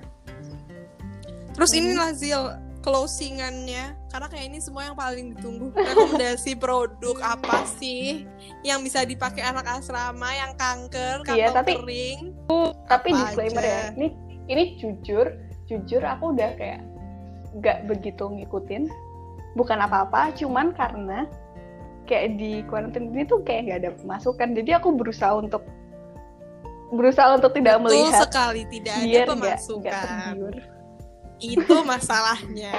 Terus 1.52 1.70
Hmm. 1.70 1.78
inilah 1.80 2.10
Zil 2.12 2.42
closingannya 2.80 3.96
karena 4.08 4.26
kayak 4.26 4.46
ini 4.46 4.58
semua 4.58 4.84
yang 4.84 4.94
paling 4.94 5.32
ditunggu 5.32 5.72
rekomendasi 5.72 6.54
produk 6.62 7.16
apa 7.18 7.64
sih 7.72 8.22
yang 8.60 8.80
bisa 8.80 9.02
dipakai 9.02 9.40
anak 9.40 9.64
asrama 9.68 10.30
yang 10.30 10.52
kanker 10.54 11.24
Iya, 11.26 11.48
kantong 11.48 11.56
tapi- 11.56 11.76
kering 11.80 12.20
tapi 12.84 13.08
Apa 13.08 13.18
disclaimer 13.18 13.60
aja? 13.60 13.66
ya 13.66 13.82
ini 13.94 14.08
ini 14.50 14.76
jujur 14.76 15.32
jujur 15.64 16.02
aku 16.04 16.36
udah 16.36 16.50
kayak 16.56 16.80
nggak 17.56 17.88
begitu 17.88 18.24
ngikutin. 18.28 18.90
Bukan 19.54 19.78
apa-apa 19.78 20.34
cuman 20.34 20.74
karena 20.74 21.30
kayak 22.04 22.36
di 22.36 22.60
quarantine 22.66 23.14
ini 23.14 23.22
tuh 23.24 23.40
kayak 23.46 23.60
nggak 23.70 23.78
ada 23.86 23.90
pemasukan. 23.96 24.48
Jadi 24.52 24.70
aku 24.74 24.88
berusaha 24.98 25.32
untuk 25.38 25.62
berusaha 26.94 27.34
untuk 27.40 27.50
tidak 27.56 27.80
betul 27.80 27.84
melihat 27.90 28.22
sekali 28.28 28.62
tidak 28.70 28.94
ada 29.00 29.20
pemasukan. 29.32 29.92
tergiur. 29.92 30.56
Itu 31.42 31.76
masalahnya 31.82 32.72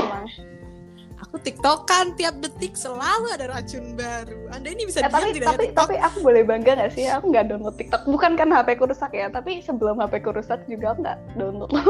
aku 1.16 1.36
tiktokan 1.39 2.16
tiap 2.20 2.36
detik 2.43 2.76
selalu 2.76 3.32
ada 3.32 3.47
racun 3.47 3.95
baru. 3.95 4.51
Anda 4.51 4.68
ini 4.76 4.84
bisa 4.88 4.99
eh, 4.99 5.07
diam 5.07 5.16
tapi 5.16 5.30
tidak 5.32 5.47
tapi 5.55 5.63
TikTok? 5.72 5.88
tapi 5.88 5.95
aku 5.99 6.18
boleh 6.24 6.41
bangga 6.43 6.72
nggak 6.76 6.91
sih? 6.91 7.05
Aku 7.07 7.32
nggak 7.32 7.45
download 7.51 7.76
TikTok. 7.80 8.01
Bukan 8.07 8.32
karena 8.36 8.61
HP 8.61 8.70
ku 8.80 8.86
rusak 8.88 9.11
ya 9.16 9.28
tapi 9.32 9.63
sebelum 9.63 9.95
HP 10.03 10.13
ku 10.24 10.32
rusak 10.36 10.59
juga 10.68 10.95
aku 10.95 10.99
nggak 11.05 11.20
download. 11.39 11.72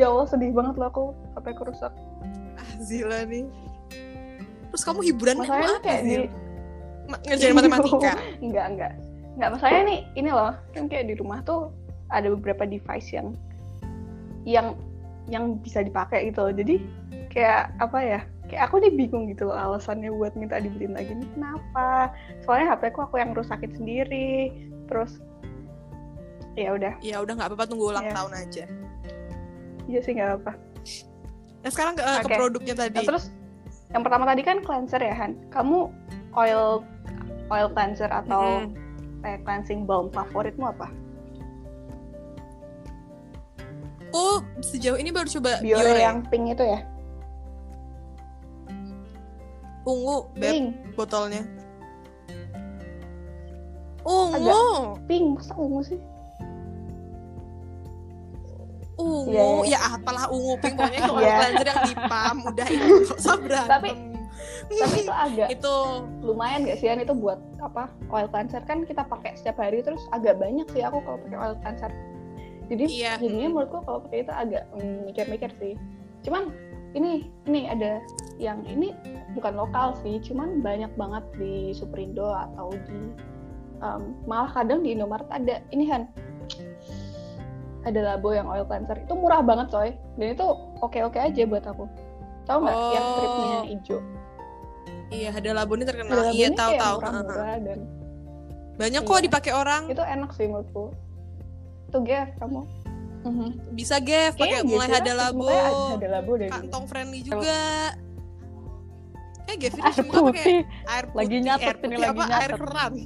Ya 0.00 0.08
Allah 0.08 0.24
sedih 0.24 0.56
banget 0.56 0.80
loh 0.80 0.88
aku 0.88 1.04
HP 1.36 1.46
ku 1.52 1.62
rusak. 1.68 1.92
Ah 2.56 2.70
Zila 2.80 3.28
nih. 3.28 3.44
Terus 4.72 4.82
kamu 4.88 5.04
hiburan 5.04 5.36
masalahnya 5.36 5.68
apa 5.68 5.80
kayak 5.84 6.00
di 6.00 6.08
Zil? 6.08 6.24
Ma- 7.12 7.22
ngerjain 7.28 7.52
matematika? 7.52 8.12
Enggak 8.44 8.66
enggak 8.72 8.92
enggak 9.36 9.50
masalahnya 9.52 9.82
nih 9.84 10.00
ini 10.16 10.30
loh. 10.32 10.52
Kan 10.72 10.88
kayak 10.88 11.12
di 11.12 11.14
rumah 11.20 11.44
tuh 11.44 11.68
ada 12.08 12.32
beberapa 12.32 12.64
device 12.64 13.12
yang 13.12 13.36
yang 14.48 14.72
yang 15.28 15.60
bisa 15.60 15.84
dipakai 15.84 16.32
gitu 16.32 16.40
loh. 16.48 16.54
jadi 16.56 16.80
kayak 17.32 17.72
apa 17.80 17.98
ya 18.04 18.20
kayak 18.46 18.68
aku 18.68 18.84
nih 18.84 18.92
bingung 18.92 19.24
gitu 19.32 19.48
loh 19.48 19.56
alasannya 19.56 20.12
buat 20.12 20.36
minta 20.36 20.60
dibeliin 20.60 20.92
lagi. 20.92 21.16
Ini 21.16 21.26
kenapa? 21.32 22.12
Soalnya 22.44 22.76
HP 22.76 22.92
ku 22.92 23.00
aku 23.02 23.16
yang 23.16 23.32
rusakin 23.32 23.72
sendiri. 23.72 24.52
Terus 24.86 25.18
ya 26.52 26.76
udah. 26.76 26.92
Ya 27.00 27.16
udah 27.24 27.32
nggak 27.32 27.48
apa-apa 27.48 27.64
tunggu 27.64 27.88
ulang 27.90 28.04
Iya. 28.06 28.14
tahun 28.14 28.32
aja. 28.36 28.64
Iya 29.88 30.00
sih 30.04 30.12
nggak 30.14 30.32
apa 30.44 30.52
nah 31.62 31.70
sekarang 31.70 31.94
ke, 31.94 32.02
ke 32.02 32.26
Oke. 32.26 32.34
produknya 32.36 32.74
tadi. 32.74 32.98
Nah, 32.98 33.06
terus 33.06 33.30
yang 33.94 34.02
pertama 34.02 34.24
tadi 34.26 34.42
kan 34.42 34.58
cleanser 34.66 34.98
ya 34.98 35.14
Han? 35.14 35.38
Kamu 35.54 35.78
oil 36.34 36.82
oil 37.54 37.68
cleanser 37.70 38.10
atau 38.10 38.66
Mm-mm. 38.66 39.22
kayak 39.22 39.40
cleansing 39.46 39.86
balm 39.86 40.10
favoritmu 40.10 40.66
apa? 40.74 40.90
Oh, 44.12 44.44
sejauh 44.60 45.00
ini 45.00 45.08
baru 45.08 45.24
coba 45.40 45.62
Biore 45.64 45.88
Biore, 45.88 46.02
yang 46.04 46.20
pink 46.28 46.52
itu 46.52 46.64
ya 46.68 46.84
ungu, 49.82 50.16
beb, 50.34 50.52
pink. 50.52 50.64
botolnya. 50.94 51.42
Ungu, 54.02 54.98
pink. 55.06 55.24
Masa 55.38 55.54
ungu 55.54 55.80
sih? 55.82 56.00
Ungu, 58.92 59.64
Iya, 59.64 59.74
ya 59.74 59.78
apalah 59.96 60.26
ungu 60.28 60.54
pink. 60.58 60.76
Pokoknya 60.76 61.00
itu 61.02 61.12
Iya. 61.16 61.34
cleanser 61.36 61.66
yang 61.66 61.80
di 61.82 61.94
pam, 61.96 62.36
udah 62.44 62.66
itu 62.68 62.94
berantem. 63.42 63.70
Tapi- 63.70 63.96
tapi 64.72 65.04
itu 65.04 65.12
agak 65.12 65.48
itu 65.50 65.74
lumayan 66.22 66.64
gak 66.64 66.78
sih 66.78 66.88
An? 66.88 66.98
Itu 66.98 67.12
buat 67.12 67.38
apa 67.58 67.90
oil 68.08 68.26
cleanser. 68.26 68.62
Kan 68.62 68.82
kita 68.82 69.04
pakai 69.04 69.36
setiap 69.36 69.58
hari 69.58 69.82
terus 69.82 70.00
agak 70.08 70.38
banyak 70.38 70.64
sih 70.70 70.80
aku 70.80 71.02
kalau 71.02 71.18
pakai 71.20 71.38
oil 71.38 71.54
cleanser. 71.58 71.92
Jadi 72.66 72.84
Iya. 72.88 73.20
jadinya 73.20 73.48
menurutku 73.50 73.78
kalau 73.82 74.00
pakai 74.02 74.22
itu 74.22 74.32
agak 74.32 74.62
mm, 74.72 74.98
mikir-mikir 75.04 75.50
sih. 75.58 75.74
Cuman 76.22 76.48
ini 76.92 77.32
ini 77.48 77.68
ada 77.68 78.00
yang 78.36 78.60
ini 78.68 78.92
bukan 79.32 79.56
lokal 79.56 79.96
sih 80.04 80.20
cuman 80.20 80.60
banyak 80.60 80.92
banget 80.96 81.24
di 81.40 81.72
Superindo 81.72 82.28
atau 82.28 82.72
di 82.88 83.00
um, 83.80 84.16
malah 84.28 84.50
kadang 84.52 84.84
di 84.84 84.92
Indomaret 84.96 85.26
ada. 85.28 85.60
Ini 85.72 85.84
Han. 85.90 86.02
Ada 87.82 88.14
labo 88.14 88.30
yang 88.30 88.46
oil 88.46 88.62
cleanser. 88.62 88.94
Itu 89.02 89.18
murah 89.18 89.42
banget 89.42 89.66
coy. 89.74 89.90
Dan 90.14 90.38
itu 90.38 90.46
oke-oke 90.78 91.18
aja 91.18 91.42
buat 91.48 91.66
aku. 91.66 91.84
Tahu 92.46 92.58
nggak 92.62 92.76
yang 92.94 93.02
Oh. 93.02 93.12
stripnya 93.16 93.58
hijau? 93.66 93.98
Iya 95.12 95.28
ada 95.36 95.50
laboni 95.52 95.84
ada 95.84 95.88
terkenal, 95.92 96.32
iya 96.32 96.48
labonya 96.48 96.56
tahu 96.56 96.72
tahu. 96.80 96.96
dan 97.68 97.78
Banyak 98.80 99.02
kok 99.04 99.12
Iya. 99.20 99.24
dipakai 99.28 99.52
orang. 99.52 99.82
itu 99.92 100.00
enak 100.00 100.30
sih 100.32 100.46
menurutku. 100.48 100.84
Tuh 101.92 102.00
Gev 102.00 102.28
kamu 102.40 102.64
Mhm. 103.22 103.48
Bisa 103.72 103.96
Gev 103.98 104.34
pakai 104.34 104.66
mulai 104.66 104.90
ada 104.90 105.12
labo, 105.14 105.46
semuanya 105.46 105.62
ada, 105.62 105.94
ada 105.94 106.08
labo 106.10 106.32
dari 106.34 106.50
dulu. 106.50 106.56
kantong 106.58 106.84
friendly 106.90 107.20
juga. 107.22 107.60
Eh 109.46 109.54
Gev 109.58 109.72
ini 109.74 109.82
air 109.82 109.94
semua 109.94 110.12
pakai 110.12 110.26
putih 110.26 110.58
air 110.86 111.04
putih, 111.06 111.18
Lagi 111.18 111.36
nyatet 111.38 111.66
air 111.66 111.76
ini, 111.76 111.82
putih 111.82 111.98
lagi 111.98 112.10
apa? 112.10 112.24
Air 112.24 112.30
nyatet. 112.50 112.58
keran. 112.58 112.92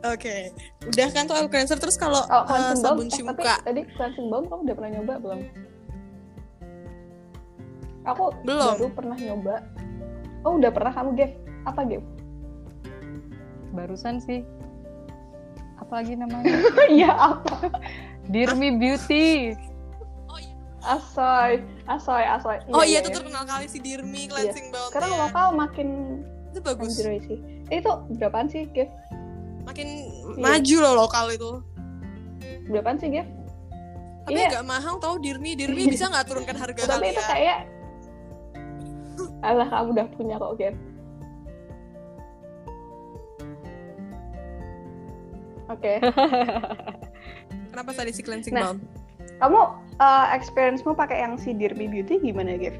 Oke, 0.00 0.36
udah 0.88 1.06
kan 1.12 1.28
tuh 1.28 1.36
cleanser 1.52 1.76
terus 1.76 2.00
kalau 2.00 2.24
oh 2.24 2.42
eh, 2.48 2.72
balm 2.72 2.72
sabun 2.72 3.04
eh, 3.04 3.12
cuci 3.12 3.20
tapi 3.20 3.36
muka 3.36 3.54
tadi 3.60 3.80
cleansing 3.94 4.26
balm 4.32 4.44
kamu 4.48 4.60
udah 4.64 4.76
pernah 4.80 4.90
nyoba 4.96 5.14
belum 5.20 5.40
aku 8.08 8.24
Belum. 8.48 8.74
baru 8.80 8.86
pernah 8.96 9.16
nyoba 9.20 9.54
oh 10.48 10.56
udah 10.56 10.70
pernah 10.72 10.92
kamu 10.96 11.10
Gev 11.20 11.32
apa 11.68 11.80
Gev 11.84 12.04
Barusan 13.70 14.18
sih. 14.18 14.42
Apalagi 15.90 16.14
namanya? 16.14 16.46
iya 16.88 17.10
apa 17.10 17.66
Dear 18.24 18.54
Me 18.54 18.70
Beauty. 18.72 19.58
asoy 20.80 21.60
asoy 21.84 22.22
asoy 22.22 22.56
Oh 22.70 22.80
iya 22.80 23.02
itu 23.02 23.10
terkenal 23.10 23.42
kali 23.42 23.66
si 23.66 23.76
Dirmi 23.76 24.24
cleansing 24.24 24.70
balm 24.70 24.88
sekarang 24.88 25.12
lokal 25.12 25.46
makin 25.52 25.88
itu 26.48 26.60
bagus. 26.62 26.94
sih 26.96 27.36
Eh, 27.68 27.78
itu 27.78 27.90
berapaan 28.16 28.46
sih 28.46 28.64
Gev 28.70 28.86
Makin 29.60 29.88
Iya. 30.30 30.40
maju 30.40 30.76
loh 30.80 30.94
lokal 31.00 31.26
itu. 31.28 31.50
berapaan 32.64 32.96
sih 32.96 33.10
Gev 33.10 33.26
Tapi 34.22 34.38
Iya. 34.38 34.48
nggak 34.54 34.64
mahal 34.64 34.94
tau 34.96 35.18
Dirmi. 35.18 35.52
Dirmi 35.52 35.90
bisa 35.90 36.06
nggak 36.06 36.24
turunkan 36.24 36.54
harga 36.54 36.80
tapi 36.86 37.10
itu 37.10 37.18
kalian? 37.18 37.28
kayak 37.28 37.60
alah 39.42 39.66
kamu 39.66 39.88
udah 39.90 40.06
punya 40.14 40.34
kok 40.38 40.54
Gev 40.54 40.74
oke 45.70 45.92
Kenapa 47.70 47.90
tadi 47.94 48.10
si 48.10 48.20
cleansing 48.20 48.50
Nah. 48.52 48.74
balm? 48.74 48.78
kamu 49.38 49.60
uh, 49.96 50.26
experience-mu 50.30 50.92
pakai 50.92 51.22
yang 51.22 51.34
si 51.34 51.50
Dear 51.50 51.72
Me 51.72 51.86
Beauty 51.86 52.20
gimana 52.20 52.54
Gev 52.54 52.76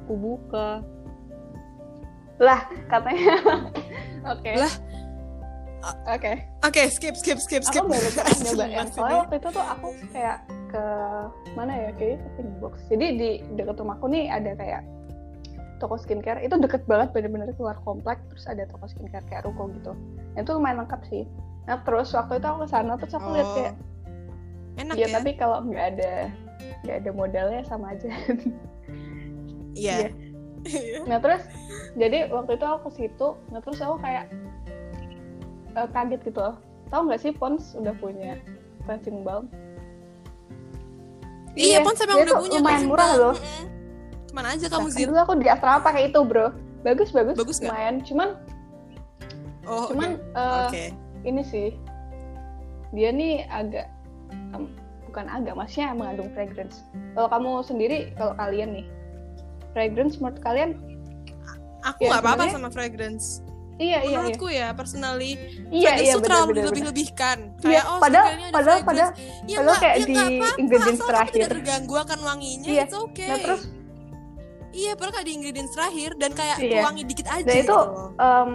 Aku 0.00 0.14
buka. 0.16 0.80
lah 2.38 2.62
katanya 2.86 3.34
oke 4.32 4.52
Lah. 4.54 4.74
oke 6.08 6.32
Oke, 6.60 6.82
skip 6.88 7.14
skip 7.14 7.36
skip 7.36 7.60
skip. 7.60 7.82
aku 7.82 7.90
baru 7.90 8.08
pernah 8.16 8.38
nyoba 8.40 8.64
yang 8.64 8.88
soalnya 8.88 9.18
waktu 9.20 9.36
itu 9.36 9.48
tuh 9.50 9.64
aku 9.66 9.88
kayak 10.08 10.38
ke 10.68 10.84
mana 11.52 11.72
ya 11.74 11.90
kayaknya 11.92 12.18
ke 12.30 12.40
Box 12.56 12.74
jadi 12.86 13.06
di 13.12 13.28
dekat 13.52 13.76
rumahku 13.76 14.06
nih 14.06 14.28
ada 14.28 14.54
kayak 14.54 14.82
toko 15.78 15.94
skincare 15.96 16.42
itu 16.42 16.54
deket 16.54 16.82
banget 16.84 17.10
bener-bener 17.10 17.50
keluar 17.54 17.78
komplek 17.82 18.18
terus 18.28 18.44
ada 18.44 18.66
toko 18.66 18.86
skincare 18.86 19.24
kayak 19.26 19.46
ruko 19.46 19.70
gitu 19.72 19.92
Nah, 20.34 20.42
itu 20.42 20.50
lumayan 20.52 20.82
lengkap 20.82 21.00
sih 21.06 21.24
nah 21.64 21.78
terus 21.82 22.10
waktu 22.12 22.38
itu 22.38 22.46
aku 22.46 22.58
ke 22.64 22.68
sana 22.68 22.94
terus 22.94 23.14
aku 23.14 23.28
lihat 23.30 23.46
Oh, 23.46 23.54
kayak 23.54 23.74
Enak 24.78 24.94
ya 24.94 25.04
ya? 25.04 25.14
tapi 25.18 25.30
kalau 25.34 25.58
nggak 25.62 25.86
ada 25.96 26.12
nggak 26.86 26.96
ada 27.02 27.10
modalnya 27.10 27.62
sama 27.62 27.92
aja 27.92 28.10
Iya. 29.74 30.10
nah 31.10 31.18
terus 31.18 31.42
jadi 31.94 32.26
waktu 32.28 32.54
itu 32.54 32.64
aku 32.64 32.86
ke 32.86 32.92
situ 32.94 33.28
nah 33.48 33.58
terus 33.58 33.78
aku 33.78 33.98
kayak 33.98 34.26
eh, 35.74 35.88
kaget 35.90 36.20
gitu 36.24 36.38
loh 36.38 36.56
tahu 36.88 37.06
nggak 37.06 37.20
sih 37.20 37.30
Pons 37.30 37.74
udah 37.74 37.94
punya 37.96 38.38
cleansing 38.82 39.22
balm 39.22 39.46
Iya, 41.52 41.82
Pons 41.82 41.98
emang 41.98 42.22
udah 42.22 42.34
punya 42.38 42.58
lumayan 42.58 42.62
cleansing 42.62 42.88
murah 42.88 43.08
balm. 43.10 43.20
loh 43.20 43.34
Mm-mm. 43.34 43.66
Ke 44.28 44.32
mana 44.32 44.52
aja 44.52 44.66
kamu 44.66 44.86
Nah, 44.86 44.94
Zil? 44.94 45.06
dulu 45.06 45.18
aku 45.18 45.32
di 45.36 45.48
asrama 45.48 45.80
pakai 45.80 46.08
itu 46.08 46.20
bro 46.20 46.52
bagus 46.80 47.10
bagus, 47.10 47.34
Bagus 47.34 47.58
nggak? 47.58 47.68
lumayan 47.68 47.96
cuman 48.02 48.28
Oh, 49.64 49.84
Cuman 49.86 50.16
oke. 50.16 50.32
eh, 50.32 50.64
Oke. 50.64 50.84
ini 51.24 51.42
sih 51.42 51.68
dia 52.90 53.10
nih 53.10 53.44
agak 53.46 53.84
em, 54.50 54.64
bukan 55.04 55.26
agak 55.26 55.52
maksudnya 55.54 55.92
mengandung 55.92 56.32
fragrance. 56.32 56.80
Kalau 57.12 57.28
kamu 57.28 57.50
sendiri, 57.62 57.98
kalau 58.14 58.32
kalian 58.34 58.72
nih 58.74 58.86
fragrance 59.70 60.16
menurut 60.16 60.40
kalian? 60.40 60.72
Aku 61.82 62.00
ya, 62.00 62.08
nggak 62.10 62.22
apa-apa 62.22 62.32
sebenarnya- 62.42 62.54
sama 62.54 62.68
fragrance. 62.70 63.26
Iya 63.76 63.98
iya 63.98 63.98
iya. 64.02 64.16
Menurutku 64.18 64.48
ya, 64.50 64.68
personally, 64.72 65.32
Iya 65.70 65.84
fragrance 65.86 66.02
iya 66.02 66.14
benar 66.16 66.24
terlalu 66.26 66.52
dilebih-lebihkan. 66.56 67.38
Iya, 67.38 67.60
Kayak 67.60 67.84
oh, 67.86 67.98
padahal 67.98 68.26
padahal 68.50 68.78
padahal 68.82 69.10
ya 69.44 69.56
padahal 69.56 69.78
kayak 69.78 69.94
ya 69.94 70.02
di 70.02 70.16
apa-apa, 70.16 70.56
ingredients 70.56 70.98
kamu 70.98 71.10
terakhir. 71.12 71.34
tidak 71.36 71.50
terganggu 71.52 71.94
akan 71.98 72.18
wanginya, 72.24 72.68
Iya. 72.68 72.82
it's 72.82 72.96
okay. 72.96 73.28
Nah 73.28 73.38
terus 73.38 73.62
Iya, 74.78 74.94
padahal 74.94 75.14
kayak 75.18 75.26
di 75.26 75.34
ingredients 75.34 75.74
terakhir 75.74 76.10
dan 76.22 76.30
kayak 76.38 76.56
Iya. 76.62 76.86
wangi 76.86 77.02
dikit 77.02 77.26
aja 77.26 77.42
Dan 77.42 77.56
itu 77.58 77.66
gitu 77.66 77.78
em, 78.22 78.50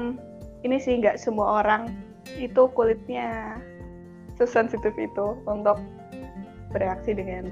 ini 0.64 0.78
sih 0.80 0.94
nggak 1.04 1.20
semua 1.20 1.60
orang 1.60 1.92
itu 2.40 2.64
kulitnya 2.72 3.60
sesensitif 4.40 4.96
itu 4.96 5.36
untuk 5.44 5.76
bereaksi 6.72 7.12
dengan. 7.12 7.52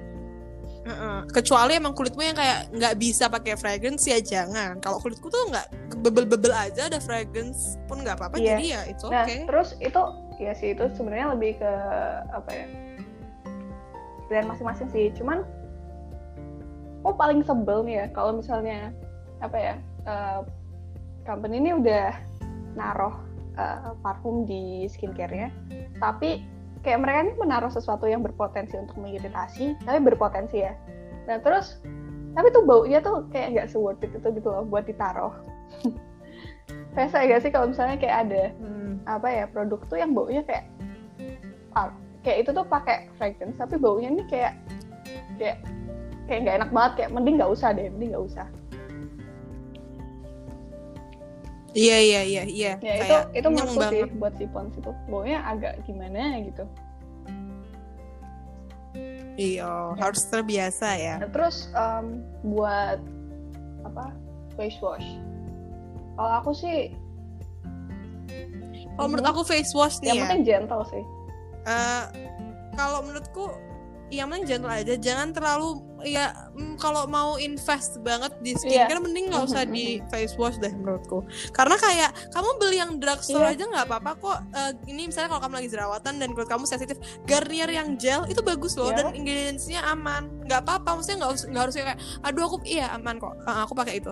Kecuali 1.30 1.78
emang 1.78 1.94
kulitmu 1.94 2.26
yang 2.26 2.34
kayak 2.34 2.74
nggak 2.74 2.96
bisa 2.98 3.30
pakai 3.30 3.54
fragrance 3.54 4.08
ya 4.10 4.18
jangan. 4.18 4.82
Kalau 4.82 4.98
kulitku 4.98 5.30
tuh 5.30 5.52
nggak 5.54 5.68
bebel-bebel 6.02 6.50
aja 6.50 6.90
ada 6.90 6.98
fragrance 6.98 7.78
pun 7.86 8.02
nggak 8.02 8.18
apa-apa. 8.18 8.42
Iya. 8.42 8.58
Jadi 8.58 8.66
ya 8.66 8.82
itu 8.90 9.06
oke. 9.06 9.14
Nah, 9.14 9.28
terus 9.46 9.70
itu 9.78 10.02
ya 10.42 10.52
sih 10.58 10.74
itu 10.74 10.90
sebenarnya 10.98 11.38
lebih 11.38 11.62
ke 11.62 11.72
apa 12.34 12.50
ya? 12.50 12.66
Pilihan 14.26 14.48
masing-masing 14.50 14.90
sih. 14.90 15.14
Cuman 15.14 15.46
oh 17.02 17.14
paling 17.14 17.42
sebel 17.42 17.86
nih 17.86 17.96
ya 18.02 18.06
kalau 18.14 18.38
misalnya 18.38 18.94
apa 19.42 19.58
ya? 19.58 19.76
eh, 20.06 20.40
company 21.26 21.62
ini 21.62 21.78
udah 21.78 22.14
naruh 22.74 23.14
eh, 23.58 23.94
parfum 24.02 24.46
di 24.50 24.90
skincare-nya, 24.90 25.54
tapi 26.02 26.42
kayak 26.82 27.06
mereka 27.06 27.18
ini 27.30 27.34
menaruh 27.38 27.70
sesuatu 27.70 28.10
yang 28.10 28.26
berpotensi 28.26 28.74
untuk 28.78 28.98
mengiritasi, 28.98 29.78
tapi 29.86 30.00
berpotensi 30.02 30.66
ya. 30.66 30.74
Nah, 31.30 31.38
terus 31.42 31.78
tapi 32.34 32.48
tuh 32.50 32.64
baunya 32.66 32.98
tuh 33.04 33.28
kayak 33.30 33.54
nggak 33.54 33.68
se-worth 33.70 34.02
it 34.02 34.16
itu 34.16 34.28
gitu 34.34 34.50
loh 34.50 34.66
buat 34.66 34.90
ditaruh. 34.90 35.36
Rasa 36.98 37.24
gak 37.24 37.46
sih 37.46 37.52
kalau 37.54 37.72
misalnya 37.72 37.96
kayak 38.02 38.18
ada 38.28 38.44
Hmm. 38.58 39.00
apa 39.08 39.28
ya 39.32 39.46
produk 39.48 39.80
tuh 39.88 39.98
yang 40.00 40.12
baunya 40.12 40.44
kayak 40.44 40.68
ah, 41.72 41.88
kayak 42.26 42.44
itu 42.44 42.50
tuh 42.52 42.66
pakai 42.68 43.08
fragrance 43.16 43.56
tapi 43.56 43.80
baunya 43.80 44.12
ini 44.12 44.28
kayak 44.28 44.60
kayak 45.40 45.64
kayak 46.26 46.40
nggak 46.44 46.56
enak 46.60 46.70
banget 46.72 46.92
kayak 46.98 47.12
mending 47.12 47.36
nggak 47.38 47.52
usah 47.52 47.70
deh 47.72 47.88
mending 47.90 48.12
nggak 48.14 48.26
usah 48.28 48.48
Iya 51.72 51.98
iya 52.04 52.22
iya 52.22 52.44
iya. 52.44 52.74
ya 52.84 52.94
itu 53.00 53.16
itu 53.32 53.48
menurutku 53.48 53.80
sih 53.88 54.04
buat 54.20 54.36
si 54.36 54.44
Pons 54.46 54.76
itu 54.76 54.92
baunya 55.08 55.40
agak 55.42 55.80
gimana 55.88 56.44
gitu 56.44 56.68
Iya, 59.40 59.96
harus 59.96 60.28
terbiasa 60.28 61.00
ya. 61.00 61.16
nah, 61.24 61.32
terus 61.32 61.72
em, 61.72 62.20
buat 62.44 63.00
apa 63.88 64.12
face 64.60 64.76
wash 64.84 65.08
kalau 66.20 66.32
aku 66.44 66.52
sih 66.52 66.92
Kalau 69.00 69.08
menurut 69.08 69.24
Mhm. 69.26 69.32
aku 69.34 69.42
face 69.48 69.72
wash 69.72 69.96
nih 70.04 70.12
yang 70.12 70.18
ya. 70.20 70.24
penting 70.28 70.44
gentle 70.44 70.84
sih 70.92 71.04
eh, 71.64 72.04
kalau 72.76 73.00
menurutku 73.02 73.48
yang 74.12 74.28
penting 74.28 74.44
gentle 74.46 74.70
aja 74.70 74.94
jangan 75.00 75.32
terlalu 75.32 75.80
ya 76.04 76.34
mm, 76.52 76.76
kalau 76.76 77.06
mau 77.06 77.36
invest 77.36 78.00
banget 78.00 78.34
di 78.40 78.52
Iya. 78.52 78.88
skincare 78.88 79.02
mending 79.02 79.26
nggak 79.30 79.44
usah 79.44 79.64
di 79.64 80.02
face 80.08 80.36
wash 80.36 80.58
deh 80.58 80.70
menurutku. 80.70 81.24
Karena 81.52 81.76
kayak 81.76 82.12
kamu 82.30 82.50
beli 82.58 82.78
yang 82.78 82.92
drugstore 82.98 83.48
Iya. 83.48 83.56
aja 83.56 83.64
nggak 83.68 83.86
apa-apa 83.88 84.12
kok. 84.16 84.40
Eh, 84.52 84.72
ini 84.90 85.08
misalnya 85.08 85.30
kalau 85.30 85.42
kamu 85.44 85.54
lagi 85.62 85.70
jerawatan 85.70 86.14
dan 86.18 86.30
kulit 86.32 86.48
kamu 86.48 86.64
sensitif 86.66 86.98
Garnier 87.24 87.70
yang 87.70 87.96
gel 87.96 88.26
itu 88.26 88.42
bagus 88.42 88.76
loh 88.76 88.90
Iya. 88.90 88.98
dan 89.00 89.06
ingredientsnya 89.14 89.82
aman. 89.86 90.28
Nggak 90.46 90.62
apa-apa 90.64 91.00
maksudnya 91.00 91.18
nggak 91.22 91.30
harus 91.32 91.44
nggak 91.46 91.64
harus 91.64 91.76
kayak 91.76 91.98
aduh 92.22 92.44
aku 92.46 92.58
iya 92.64 92.92
aman 92.92 93.16
kok. 93.16 93.34
Eh, 93.38 93.58
aku 93.62 93.74
pakai 93.74 93.94
itu. 93.98 94.12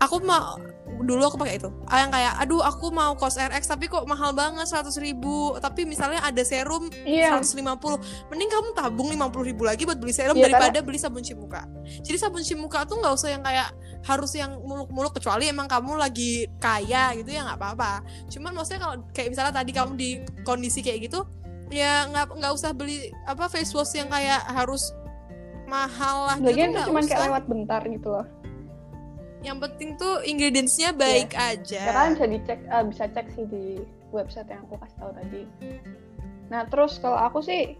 Aku 0.00 0.16
mau 0.20 0.56
dulu 1.00 1.22
aku 1.24 1.36
pakai 1.36 1.56
itu. 1.56 1.68
Ah, 1.84 2.00
yang 2.00 2.10
kayak 2.10 2.32
aduh 2.38 2.60
aku 2.60 2.88
mau 2.88 3.12
cos 3.14 3.36
RX 3.36 3.64
tapi 3.66 3.84
kok 3.84 4.04
mahal 4.04 4.32
banget 4.32 4.64
100.000 4.64 4.96
ribu. 5.02 5.56
Tapi 5.56 5.84
misalnya 5.84 6.20
ada 6.20 6.40
serum 6.40 6.88
iya. 7.04 7.36
150 7.36 8.00
mending 8.28 8.48
kamu 8.48 8.68
tabung 8.72 9.08
50 9.08 9.44
ribu 9.44 9.62
lagi 9.64 9.84
buat 9.84 9.96
beli 9.96 10.10
serum 10.10 10.36
Iya, 10.36 10.48
daripada 10.48 10.78
beli 10.80 10.96
sabun 10.96 11.20
cuci 11.30 11.38
muka. 11.38 11.62
Jadi 12.02 12.16
sabun 12.18 12.42
cuci 12.42 12.56
muka 12.58 12.82
tuh 12.82 12.98
nggak 12.98 13.14
usah 13.14 13.30
yang 13.30 13.46
kayak 13.46 13.70
harus 14.02 14.34
yang 14.34 14.58
muluk-muluk 14.66 15.14
kecuali 15.14 15.46
emang 15.46 15.70
kamu 15.70 15.94
lagi 15.94 16.50
kaya 16.58 17.14
gitu 17.14 17.30
ya 17.30 17.46
nggak 17.46 17.58
apa-apa. 17.62 18.02
Cuman 18.26 18.50
maksudnya 18.58 18.80
kalau 18.82 18.96
kayak 19.14 19.30
misalnya 19.30 19.54
tadi 19.54 19.70
kamu 19.70 19.92
di 19.94 20.10
kondisi 20.42 20.82
kayak 20.82 21.06
gitu 21.06 21.22
ya 21.70 22.10
nggak 22.10 22.34
nggak 22.34 22.50
usah 22.50 22.74
beli 22.74 23.14
apa 23.30 23.46
face 23.46 23.70
wash 23.78 23.94
yang 23.94 24.10
kayak 24.10 24.42
harus 24.50 24.90
mahal 25.70 26.26
lah 26.26 26.36
gitu 26.42 26.50
lagian 26.50 26.74
itu 26.74 26.82
cuma 26.90 27.00
kayak 27.06 27.22
lewat 27.30 27.44
bentar 27.46 27.82
gitu 27.86 28.08
loh. 28.10 28.26
Yang 29.40 29.58
penting 29.70 29.90
tuh 29.96 30.14
ingredientsnya 30.26 30.90
baik 30.92 31.32
aja. 31.38 31.82
Ya 31.86 31.92
kalian 31.94 32.12
bisa 32.18 32.26
dicek 32.26 32.60
eh, 32.66 32.84
bisa 32.90 33.04
cek 33.06 33.26
sih 33.38 33.46
di 33.46 33.64
website 34.10 34.50
yang 34.50 34.66
aku 34.66 34.82
kasih 34.82 34.98
tahu 34.98 35.12
tadi. 35.14 35.42
Nah 36.50 36.66
terus 36.66 36.98
kalau 36.98 37.22
aku 37.22 37.38
sih 37.38 37.78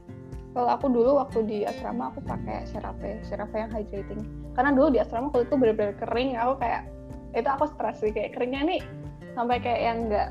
kalau 0.51 0.69
aku 0.75 0.87
dulu 0.91 1.11
waktu 1.23 1.47
di 1.47 1.59
asrama 1.63 2.11
aku 2.11 2.21
pakai 2.27 2.67
CeraVe 2.67 3.23
CeraVe 3.23 3.57
yang 3.57 3.71
hydrating. 3.71 4.21
Karena 4.59 4.71
dulu 4.75 4.89
di 4.91 4.99
asrama 4.99 5.31
kulitku 5.31 5.55
bener-bener 5.55 5.95
kering 6.03 6.35
aku 6.35 6.59
kayak 6.59 6.91
itu 7.39 7.47
aku 7.47 7.71
stres 7.71 8.03
sih 8.03 8.11
kayak 8.11 8.35
keringnya 8.35 8.67
nih 8.67 8.81
sampai 9.39 9.63
kayak 9.63 9.81
yang 9.81 9.99
nggak 10.11 10.29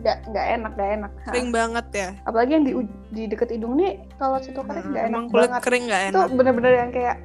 nggak 0.00 0.18
nggak 0.32 0.46
enak 0.56 0.72
nggak 0.76 0.90
enak. 0.96 1.12
Kering 1.28 1.48
banget 1.52 1.86
ya? 1.92 2.08
Apalagi 2.24 2.50
yang 2.56 2.64
di 2.64 2.72
di 3.12 3.22
deket 3.28 3.48
hidung 3.52 3.76
nih 3.76 4.00
kalau 4.16 4.40
situ 4.40 4.60
kering 4.64 4.86
nggak 4.96 5.04
enak 5.04 5.12
emang 5.12 5.26
kulit 5.28 5.48
banget. 5.52 5.62
kering 5.64 5.84
itu 5.84 5.96
enak? 6.16 6.28
bener-bener 6.32 6.72
yang 6.72 6.90
kayak 6.92 7.16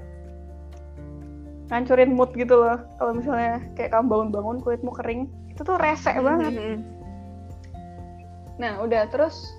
ngancurin 1.71 2.11
mood 2.11 2.31
gitu 2.35 2.55
loh. 2.59 2.77
Kalau 2.99 3.11
misalnya 3.15 3.63
kayak 3.79 3.95
kamu 3.95 4.05
bangun-bangun 4.11 4.57
kulitmu 4.59 4.91
kering 4.91 5.21
itu 5.47 5.61
tuh 5.63 5.79
resek 5.79 6.19
banget. 6.19 6.51
Mhm. 6.51 6.77
nah 8.53 8.77
udah 8.85 9.09
terus 9.09 9.49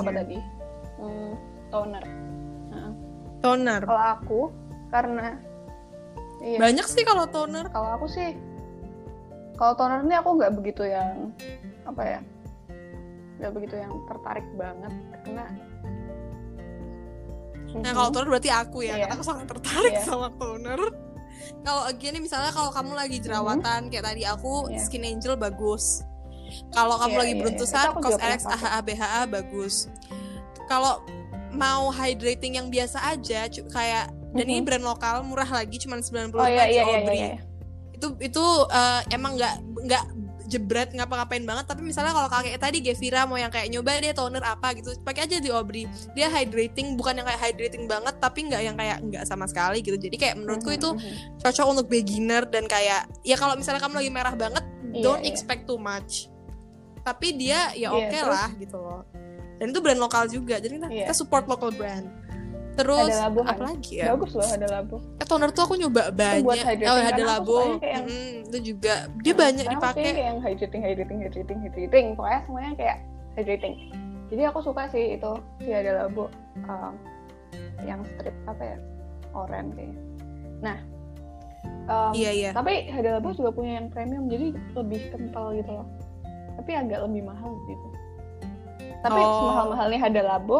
apa 0.00 0.08
Iya. 0.08 0.18
tadi 0.24 0.36
Hmm, 1.00 1.32
toner 1.68 2.04
Nah, 2.70 2.90
toner 3.40 3.80
kalau 3.82 4.04
aku 4.14 4.40
karena 4.88 5.40
iya 6.40 6.58
banyak 6.58 6.84
sih 6.84 7.02
kalau 7.02 7.24
toner 7.26 7.66
kalau 7.68 7.96
aku 7.96 8.06
sih 8.06 8.36
kalau 9.56 9.72
toner 9.74 10.04
ini 10.04 10.14
aku 10.14 10.36
nggak 10.36 10.52
begitu 10.54 10.84
yang 10.84 11.32
apa 11.84 12.02
ya 12.04 12.20
nggak 13.36 13.52
begitu 13.52 13.74
yang 13.76 13.92
tertarik 14.06 14.44
banget 14.54 14.92
karena 15.24 15.44
Nah 17.70 17.94
kalau 17.94 18.10
toner 18.10 18.26
berarti 18.26 18.50
aku 18.50 18.82
ya, 18.82 18.98
Iya. 18.98 19.06
karena 19.06 19.14
aku 19.14 19.22
sangat 19.22 19.46
tertarik 19.46 19.94
Iya. 19.94 20.02
sama 20.02 20.26
toner. 20.34 20.80
Kalau 21.62 21.86
again 21.86 22.18
nih 22.18 22.22
misalnya 22.26 22.50
kalau 22.50 22.74
kamu 22.74 22.98
lagi 22.98 23.22
jerawatan 23.22 23.86
kayak 23.86 24.10
tadi 24.10 24.26
aku 24.26 24.74
Iya. 24.74 24.82
Skin 24.82 25.06
Angel 25.06 25.38
bagus. 25.38 26.02
Kalau 26.74 26.98
kamu 26.98 27.14
Iya, 27.14 27.20
lagi 27.22 27.30
iya, 27.30 27.36
iya. 27.38 27.42
beruntusan 27.46 27.82
aku 27.94 27.98
Cos. 28.02 28.18
AHA 28.18 28.78
BHA 28.82 29.22
bagus. 29.30 29.74
Kalau 30.70 31.02
mau 31.50 31.90
hydrating 31.90 32.54
yang 32.54 32.70
biasa 32.70 33.02
aja 33.10 33.50
kayak 33.50 34.06
dan 34.30 34.46
ini 34.46 34.62
Mhm. 34.62 34.64
brand 34.64 34.84
lokal 34.86 35.26
murah 35.26 35.50
lagi 35.50 35.74
cuma 35.76 35.98
90 35.98 36.38
oh 36.38 36.46
iya 36.46 36.62
iya 36.64 36.82
iya, 36.86 36.98
Aubrey. 37.02 37.10
iya, 37.12 37.26
iya. 37.28 37.38
Itu 37.90 38.14
itu 38.22 38.44
eh, 38.70 39.00
emang 39.10 39.34
nggak 39.34 39.54
nggak 39.82 40.04
jebret 40.46 40.90
ngapa-ngapain 40.90 41.42
banget 41.42 41.62
tapi 41.64 41.82
misalnya 41.82 42.10
kalau 42.10 42.26
kakek 42.28 42.54
tadi 42.56 42.78
Gevira 42.80 43.22
mau 43.22 43.34
yang 43.34 43.50
kayak 43.50 43.66
nyoba 43.68 43.98
dia 43.98 44.10
toner 44.12 44.42
apa 44.44 44.74
gitu 44.74 44.94
pakai 45.00 45.26
aja 45.26 45.38
di 45.38 45.46
Aubrey 45.48 45.86
dia 46.10 46.26
hydrating 46.28 46.94
bukan 46.94 47.18
yang 47.18 47.26
kayak 47.28 47.38
hydrating 47.40 47.86
banget 47.86 48.14
tapi 48.18 48.46
nggak 48.46 48.58
yang 48.60 48.74
kayak 48.74 48.98
nggak 49.00 49.22
sama 49.24 49.46
sekali 49.46 49.78
gitu 49.78 49.94
jadi 49.96 50.10
kayak 50.12 50.34
menurutku 50.36 50.70
Mhm, 50.70 50.78
itu 50.78 50.90
mhm. 50.92 51.14
cocok 51.38 51.66
untuk 51.68 51.86
beginner 51.88 52.42
dan 52.44 52.66
kayak 52.66 53.06
ya 53.22 53.34
kalau 53.34 53.54
misalnya 53.54 53.78
kamu 53.78 54.02
lagi 54.02 54.10
merah 54.12 54.34
banget 54.36 54.64
Iya, 54.88 55.02
don't 55.04 55.22
expect 55.24 55.66
too 55.66 55.78
much 55.78 56.26
tapi 57.00 57.30
dia 57.32 57.70
ya 57.72 57.90
oke 57.90 58.10
terus- 58.12 58.26
lah 58.28 58.50
gitu 58.52 58.74
loh 58.76 59.06
dan 59.60 59.66
itu 59.68 59.78
brand 59.78 60.00
lokal 60.00 60.24
juga. 60.26 60.56
Jadi 60.56 60.80
kita, 60.80 60.88
Iya. 60.88 61.04
kita 61.06 61.14
support 61.14 61.44
local 61.44 61.68
brand. 61.70 62.08
Terus 62.70 63.12
Ada 63.12 63.28
labuhan. 63.28 63.48
apa 63.50 63.62
lagi 63.66 63.92
ya? 64.00 64.04
Bagus 64.14 64.32
loh 64.32 64.46
ada 64.46 64.66
labu 64.70 64.96
Eh, 65.20 65.26
toner 65.28 65.50
tuh 65.52 65.62
aku 65.68 65.74
nyoba 65.76 66.08
banyak. 66.08 66.46
buat 66.48 66.56
hydrating, 66.56 66.88
oh 66.88 66.96
ada 66.96 67.10
kayak 67.76 67.92
yang- 67.92 68.08
Mm, 68.08 68.34
itu 68.48 68.58
juga. 68.72 68.94
Dia 69.20 69.34
banyak 69.36 69.64
Karena 69.68 69.76
aku 69.76 69.84
dipakai. 69.84 70.04
kayak 70.06 70.24
yang 70.24 70.38
hydrating 70.40 70.82
hydrating 70.82 71.18
hydrating 71.20 71.58
hydrating? 71.60 72.06
Pokoknya 72.16 72.40
semuanya 72.48 72.72
kayak 72.80 72.96
hydrating. 73.36 73.74
Jadi 74.30 74.42
aku 74.46 74.58
suka 74.62 74.82
sih 74.88 75.04
itu 75.12 75.30
si 75.60 75.70
ada 75.74 76.06
labu 76.06 76.24
um, 76.64 76.92
yang 77.84 78.00
strip 78.06 78.32
apa 78.46 78.62
ya? 78.64 78.76
Orange 79.30 79.70
kayaknya. 79.76 79.98
Nah 80.62 80.78
um, 81.86 82.12
iya 82.14 82.30
iya. 82.32 82.50
tapi 82.54 82.88
ada 82.88 83.18
labu 83.18 83.34
juga 83.34 83.50
punya 83.52 83.82
yang 83.82 83.90
premium 83.90 84.24
jadi 84.26 84.54
lebih 84.72 85.00
kental 85.10 85.52
gitu 85.52 85.70
loh. 85.74 85.86
Tapi 86.56 86.70
agak 86.72 87.02
lebih 87.04 87.26
mahal 87.26 87.50
gitu 87.66 87.86
tapi 89.00 89.16
Oh. 89.16 89.32
semahal 89.40 89.66
mahalnya 89.72 90.00
ada 90.04 90.22
labo 90.26 90.58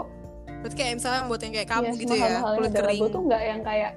berarti 0.60 0.76
kayak 0.76 0.94
misalnya 0.96 1.20
buat 1.24 1.40
yang 1.40 1.52
kayak 1.54 1.68
kamu 1.68 1.84
ya, 1.86 1.92
gitu 1.94 2.12
ya 2.12 2.16
semahal-mahalnya 2.18 2.58
kulit 2.58 2.70
ada 2.70 2.80
kering 2.80 2.98
labo 2.98 3.06
tuh 3.08 3.22
nggak 3.22 3.42
yang 3.42 3.60
kayak 3.62 3.92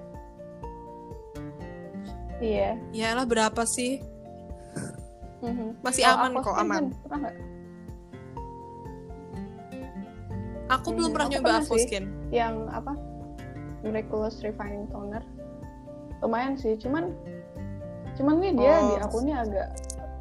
iya 2.40 2.70
ya 2.92 3.10
lah 3.14 3.26
berapa 3.26 3.64
sih 3.66 4.00
Mhm. 5.44 5.84
Masih 5.84 6.08
Kalau 6.08 6.16
aman 6.18 6.32
kok, 6.40 6.56
aman. 6.56 6.72
kan 6.72 6.86
Pernah? 7.04 7.32
Aku 10.72 10.88
belum 10.90 11.04
Hmm, 11.06 11.14
pernah 11.14 11.28
aku 11.28 11.34
nyoba 11.36 11.44
pernah 11.46 11.62
Aqua 11.62 11.76
sih. 11.76 11.84
Skin. 11.86 12.06
Yang 12.32 12.56
apa? 12.72 12.94
Miraculous 13.84 14.36
Refining 14.40 14.88
Toner. 14.88 15.24
Lumayan 16.24 16.56
sih, 16.56 16.80
cuman 16.80 17.12
cuman 18.16 18.36
nih 18.40 18.54
dia 18.56 18.74
Oh. 18.74 18.88
di 18.88 18.96
akunnya 19.04 19.36
agak 19.44 19.68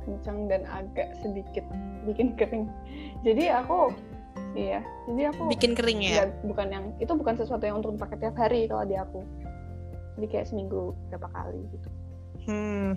kencang 0.03 0.39
dan 0.51 0.63
agak 0.67 1.15
sedikit 1.23 1.63
bikin 2.03 2.35
kering. 2.35 2.67
Jadi 3.23 3.47
aku 3.47 3.95
iya, 4.55 4.81
jadi 5.07 5.31
aku 5.31 5.49
Bikin 5.49 5.73
kering 5.73 6.01
ya. 6.01 6.13
nggak- 6.23 6.45
bukan 6.45 6.67
yang 6.69 6.85
itu 6.97 7.13
bukan 7.13 7.35
sesuatu 7.35 7.63
yang 7.63 7.79
untuk 7.79 7.95
dipakai 7.95 8.17
tiap 8.19 8.37
hari 8.37 8.65
kalau 8.65 8.85
di 8.85 8.95
aku. 8.95 9.21
Jadi 10.13 10.27
kayak 10.29 10.47
seminggu 10.47 10.93
berapa 11.09 11.29
kali 11.29 11.61
gitu. 11.69 11.89
Hmm. 12.45 12.93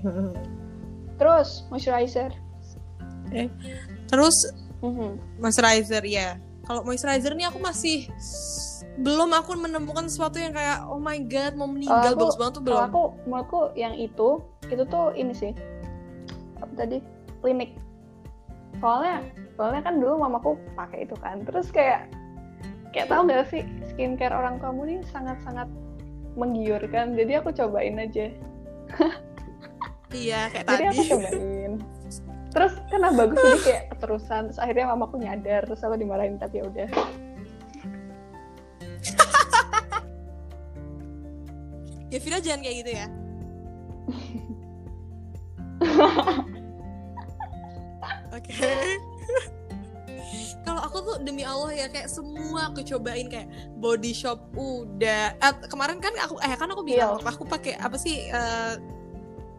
Terus 1.16 1.64
moisturizer. 1.70 2.32
Terus 4.06 4.38
Mhm. 4.80 5.40
moisturizer 5.40 6.04
ya. 6.04 6.38
Kalau 6.62 6.82
moisturizer 6.82 7.32
nih 7.32 7.48
aku 7.48 7.60
masih 7.60 8.10
belum 8.98 9.32
aku 9.34 9.56
menemukan 9.56 10.06
sesuatu 10.06 10.38
yang 10.38 10.52
kayak 10.52 10.84
oh 10.86 10.98
my 10.98 11.20
god 11.22 11.54
mau 11.54 11.68
meninggal 11.68 12.16
aku- 12.16 12.20
bagus 12.22 12.38
banget 12.38 12.54
tuh 12.54 12.64
belum. 12.64 12.80
aku 12.82 13.02
menurutku 13.26 13.60
yang 13.76 13.92
itu 13.94 14.40
itu 14.66 14.84
tuh 14.86 15.12
ini 15.14 15.32
sih 15.32 15.52
apa 16.56 16.72
tadi 16.76 16.98
klinik. 17.40 17.76
Soalnya 18.76 19.20
soalnya 19.56 19.82
kan 19.88 20.00
dulu 20.00 20.20
mamaku 20.20 20.60
pakai 20.76 21.08
itu 21.08 21.16
kan. 21.20 21.44
Terus 21.48 21.72
kayak 21.72 22.12
kayak 22.92 23.08
tahu 23.12 23.28
nggak 23.28 23.48
sih 23.52 23.64
skincare 23.92 24.36
orang 24.36 24.60
kamu 24.60 24.82
nih 24.88 25.00
sangat-sangat 25.12 25.68
menggiurkan. 26.36 27.16
Jadi 27.16 27.32
aku 27.40 27.52
cobain 27.56 28.00
aja. 28.00 28.32
Iya 30.14 30.48
kayak 30.54 30.66
Jadi 30.70 30.84
tadi. 30.84 30.92
aku 30.92 31.02
cobain. 31.16 31.72
Terus 32.56 32.72
karena 32.88 33.12
bagus 33.12 33.36
jadi 33.36 33.60
kayak 33.64 33.84
keterusan. 33.96 34.42
Terus 34.52 34.60
akhirnya 34.64 34.86
mamaku 34.96 35.16
nyadar. 35.20 35.62
Terus 35.68 35.84
aku 35.84 35.96
dimarahin 36.00 36.40
tapi 36.40 36.60
ya 36.62 36.66
udah. 36.68 36.90
Ya 42.14 42.22
Vira 42.22 42.38
jangan 42.40 42.62
kayak 42.64 42.78
gitu 42.80 42.92
ya. 42.96 43.06
Oke. 48.38 48.54
Kalau 50.66 50.82
aku 50.82 50.98
tuh 51.00 51.16
demi 51.22 51.46
Allah 51.46 51.72
ya 51.72 51.88
kayak 51.88 52.10
semua 52.10 52.74
aku 52.74 52.82
cobain 52.82 53.30
kayak 53.30 53.46
body 53.78 54.12
shop 54.12 54.42
udah. 54.54 55.32
Eh, 55.32 55.54
kemarin 55.70 56.02
kan 56.02 56.10
aku 56.18 56.42
eh 56.42 56.52
kan 56.52 56.66
aku 56.68 56.82
bilang 56.82 57.22
aku 57.22 57.46
pakai 57.46 57.78
apa 57.78 57.96
sih 57.96 58.28
eh 58.28 58.74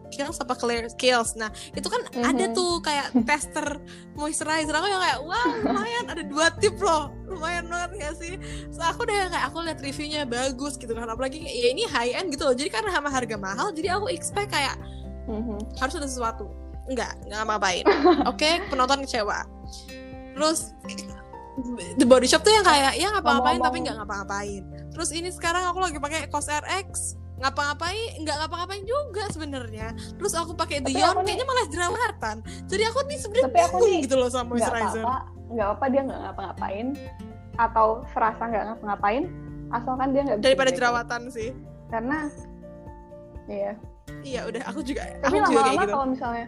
Kiehl's 0.07 0.39
apa 0.39 0.55
Clear 0.55 0.87
Kiehl's. 0.95 1.35
Nah, 1.35 1.51
itu 1.75 1.83
kan 1.83 1.99
Mhm. 2.15 2.23
ada 2.23 2.45
tuh 2.51 2.79
kayak 2.79 3.11
tester 3.27 3.75
moisturizer. 4.15 4.71
Aku 4.71 4.87
yang 4.87 5.03
kayak 5.03 5.19
wah 5.19 5.47
lumayan 5.59 6.05
ada 6.07 6.23
dua 6.23 6.47
tip 6.55 6.79
loh. 6.79 7.11
Lumayan 7.27 7.67
banget 7.67 7.91
gak 7.99 8.13
sih? 8.15 8.33
So, 8.71 8.87
aku 8.87 9.03
udah 9.03 9.27
kayak 9.27 9.45
aku 9.51 9.57
lihat 9.67 9.79
reviewnya 9.83 10.23
bagus 10.23 10.79
gitu 10.79 10.95
kan. 10.95 11.11
Apalagi 11.11 11.43
ya 11.43 11.75
ini 11.75 11.83
high 11.83 12.15
end 12.15 12.31
gitu 12.31 12.47
loh. 12.47 12.55
Jadi 12.55 12.71
karena 12.71 12.95
sama 12.95 13.11
harga 13.11 13.35
mahal, 13.35 13.75
jadi 13.75 13.99
aku 13.99 14.07
expect 14.07 14.47
kayak 14.47 14.79
Mhm. 15.27 15.75
harus 15.75 15.93
ada 15.99 16.07
sesuatu 16.07 16.47
enggak 16.87 17.19
enggak 17.27 17.43
ngapain 17.43 17.83
oke 18.31 18.49
penonton 18.71 19.03
kecewa 19.03 19.43
terus 20.37 20.77
the 21.97 22.05
body 22.05 22.29
shop 22.29 22.45
tuh 22.45 22.53
yang 22.53 22.61
kayak 22.61 22.93
ya 23.01 23.09
ngapa-ngapain 23.17 23.57
tapi 23.57 23.77
nggak 23.81 23.97
ngapa-ngapain. 23.97 24.63
Terus 24.93 25.09
ini 25.09 25.29
sekarang 25.33 25.65
aku 25.65 25.81
lagi 25.81 25.97
pakai 25.97 26.29
cos 26.29 26.45
RX 26.53 27.17
ngapa-ngapain 27.37 28.21
nggak 28.21 28.37
ngapa-ngapain 28.45 28.83
juga 28.85 29.25
sebenarnya. 29.33 29.93
Terus 30.21 30.33
aku 30.37 30.53
pakai 30.53 30.85
Dior 30.85 31.17
kayaknya 31.25 31.45
malah 31.45 31.65
jerawatan. 31.69 32.35
Jadi 32.69 32.83
aku 32.85 32.99
nih 33.09 33.17
sebenarnya 33.17 33.49
Tapi 33.49 33.59
aku 33.61 33.77
bingung 33.77 33.89
nih 33.89 33.99
gitu 34.05 34.15
loh 34.17 34.29
sama 34.29 34.53
nggak 34.57 34.69
moisturizer. 34.69 35.03
apa-apa 35.05 35.17
nggak 35.47 35.69
apa 35.73 35.85
dia 35.89 36.01
nggak 36.05 36.19
ngapa-ngapain. 36.21 36.87
Atau 37.57 37.87
serasa 38.13 38.43
nggak 38.45 38.63
ngapa-ngapain 38.73 39.23
asalkan 39.73 40.07
dia 40.13 40.21
nggak 40.29 40.37
daripada 40.45 40.69
jerawatan 40.69 41.21
sih. 41.33 41.49
Karena 41.89 42.29
iya. 43.49 43.73
Iya 44.25 44.41
udah 44.49 44.63
aku 44.71 44.81
juga 44.81 45.03
tapi 45.21 45.39
aku 45.39 45.51
juga 45.51 45.61
kayak 45.61 45.75
lama-lama 45.77 45.83
gitu. 45.83 45.93
kalau 45.93 46.07
misalnya 46.09 46.45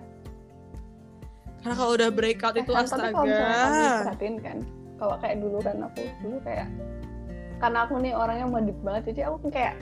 karena 1.60 1.76
kalau 1.76 1.92
udah 1.96 2.10
breakout 2.12 2.56
eh, 2.56 2.64
itu 2.64 2.72
kan, 2.72 2.86
tapi 2.88 3.08
kalau 3.12 3.26
misalnya 3.28 3.60
astaga 3.60 4.00
perhatiin 4.04 4.36
kan 4.40 4.58
kalau 5.00 5.16
kayak 5.20 5.36
dulu 5.40 5.58
kan 5.64 5.76
aku 5.84 6.02
dulu 6.24 6.38
kayak 6.44 6.68
karena 7.60 7.78
aku 7.84 7.94
nih 8.00 8.14
orangnya 8.16 8.48
modif 8.48 8.78
banget 8.84 9.04
jadi 9.12 9.22
aku 9.28 9.52
kayak 9.52 9.76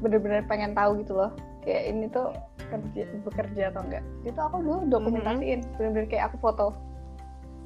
bener-bener 0.00 0.42
pengen 0.46 0.72
tahu 0.72 1.02
gitu 1.02 1.12
loh 1.18 1.30
kayak 1.66 1.82
ini 1.90 2.06
tuh 2.08 2.30
kerja 2.70 3.02
bekerja 3.26 3.62
atau 3.74 3.82
enggak 3.82 4.04
itu 4.22 4.38
aku 4.38 4.56
dulu 4.62 4.78
dokumentasiin 4.86 5.60
bener-bener 5.76 6.06
kayak 6.06 6.30
aku 6.30 6.36
foto 6.38 6.66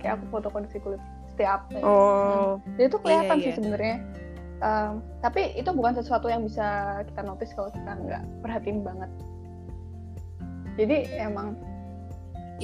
kayak 0.01 0.20
aku 0.20 0.24
foto 0.32 0.49
kondisi 0.49 0.80
kulit 0.80 1.01
setiap 1.34 1.68
oh 1.84 2.57
Jadi 2.78 2.86
itu 2.88 2.99
kelihatan 3.03 3.36
Iya, 3.36 3.42
sih 3.42 3.51
iya. 3.51 3.57
sebenarnya. 3.59 3.97
Um, 4.62 5.03
tapi 5.18 5.51
itu 5.59 5.66
bukan 5.74 5.99
sesuatu 5.99 6.30
yang 6.30 6.47
bisa 6.47 7.03
kita 7.11 7.20
notice 7.26 7.53
kalau 7.59 7.74
kita 7.74 7.90
nggak 7.90 8.22
perhatiin 8.40 8.80
banget. 8.86 9.11
Jadi 10.78 11.11
emang 11.18 11.59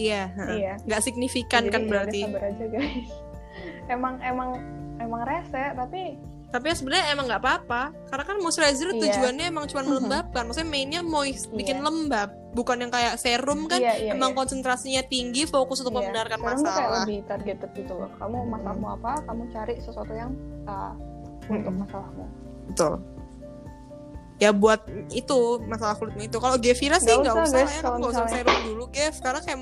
iya 0.01 0.23
iya. 0.51 0.73
nggak 0.81 1.03
signifikan 1.03 1.63
Jadi 1.65 1.73
kan 1.73 1.83
ya 1.83 1.89
berarti 1.89 2.21
sabar 2.25 2.43
aja 2.47 2.65
guys. 2.67 3.09
emang 3.95 4.15
emang 4.23 4.51
emang 4.99 5.21
rese 5.25 5.65
tapi 5.75 6.03
Tapi 6.51 6.67
ya 6.67 6.75
sebenarnya 6.75 7.15
emang 7.15 7.31
nggak 7.31 7.43
apa-apa, 7.47 7.83
karena 8.11 8.25
kan 8.27 8.37
moisturizer 8.43 8.91
Iya. 8.91 8.99
tujuannya 8.99 9.45
emang 9.47 9.71
cuma 9.71 9.81
Mhm. 9.81 9.89
melembabkan. 9.89 10.43
Maksudnya 10.51 10.67
mainnya 10.67 10.99
moist, 10.99 11.47
bikin 11.55 11.79
Iya. 11.79 11.87
lembab, 11.87 12.29
bukan 12.51 12.77
yang 12.77 12.91
kayak 12.91 13.23
serum 13.23 13.71
kan. 13.71 13.79
iya 13.79 13.95
iya. 13.95 14.19
emang 14.19 14.35
iya. 14.35 14.39
konsentrasinya 14.43 15.03
tinggi, 15.07 15.47
fokus 15.47 15.79
untuk 15.79 15.95
Iya. 15.95 16.11
membenarkan 16.11 16.39
Serum 16.43 16.51
tuh 16.51 16.65
kayak 16.67 16.75
masalah. 16.75 17.01
lebih 17.07 17.19
targeted 17.23 17.71
gitu 17.71 17.95
loh. 17.95 18.11
Kamu 18.19 18.39
masalahmu 18.51 18.87
apa, 18.91 19.13
kamu 19.31 19.43
cari 19.47 19.75
sesuatu 19.79 20.11
yang 20.11 20.35
uh, 20.67 20.91
untuk 21.47 21.71
Mm-mm. 21.71 21.83
masalahmu. 21.87 22.25
Betul. 22.67 22.95
Ya 24.41 24.51
buat 24.57 24.81
itu 25.13 25.61
masalah 25.69 26.01
kulitmu 26.01 26.25
itu. 26.25 26.39
Kalau 26.41 26.57
Gevira 26.57 26.97
sih 26.97 27.13
Nggak 27.13 27.37
usah, 27.37 27.45
usah, 27.45 27.61
guys, 27.61 27.73
ya, 27.77 27.81
nggak 27.85 28.11
usah 28.11 28.27
serum 28.33 28.59
dulu, 28.65 28.85
Gev. 28.89 29.15
Karena 29.21 29.41
kayak 29.45 29.59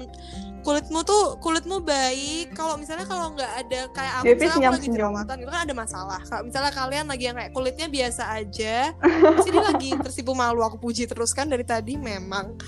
kulitmu 0.63 1.01
tuh 1.03 1.23
kulitmu 1.43 1.77
baik. 1.83 2.55
Kalau 2.55 2.79
misalnya 2.79 3.07
kalau 3.07 3.35
nggak 3.35 3.53
ada 3.67 3.81
kayak 3.91 4.13
aku, 4.21 4.25
Gevi 4.29 4.45
misalnya 4.47 4.69
aku 4.69 4.77
lagi 4.77 4.91
jerawatan 4.93 5.37
itu 5.43 5.51
kan 5.51 5.61
ada 5.67 5.75
masalah. 5.75 6.21
Kalau 6.27 6.43
misalnya 6.47 6.73
kalian 6.75 7.07
lagi 7.09 7.25
yang 7.27 7.37
kayak 7.41 7.53
kulitnya 7.55 7.87
biasa 7.89 8.23
aja, 8.39 8.77
terus 9.35 9.47
ini 9.49 9.59
lagi 9.59 9.91
tersipu 9.99 10.33
malu 10.37 10.63
aku 10.63 10.77
puji 10.79 11.09
terus 11.09 11.33
kan 11.35 11.49
dari 11.49 11.65
tadi 11.65 11.99
memang. 11.99 12.55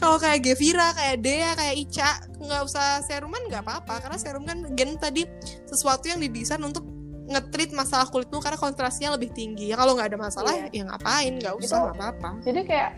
kalau 0.00 0.20
kayak 0.20 0.44
Gevira, 0.44 0.92
kayak 0.94 1.16
Dea, 1.24 1.50
kayak 1.56 1.74
Ica, 1.74 2.10
nggak 2.38 2.62
usah 2.68 3.02
seruman 3.02 3.40
nggak 3.48 3.64
apa-apa 3.64 4.04
karena 4.04 4.18
serum 4.20 4.44
kan 4.46 4.62
gen 4.76 4.94
tadi 5.00 5.26
sesuatu 5.66 6.06
yang 6.06 6.20
didesain 6.22 6.60
untuk 6.62 6.95
ngetrit 7.26 7.70
masalah 7.74 8.06
kulitmu 8.06 8.38
karena 8.38 8.58
konsentrasinya 8.58 9.18
lebih 9.18 9.34
tinggi. 9.34 9.70
Ya 9.70 9.76
kalau 9.76 9.98
nggak 9.98 10.14
ada 10.14 10.18
masalah 10.18 10.52
Iya. 10.54 10.70
ya 10.70 10.82
ngapain, 10.86 11.32
nggak 11.42 11.54
usah 11.58 11.76
nggak 11.90 11.96
apa-apa. 11.98 12.30
Jadi 12.46 12.60
kayak 12.62 12.90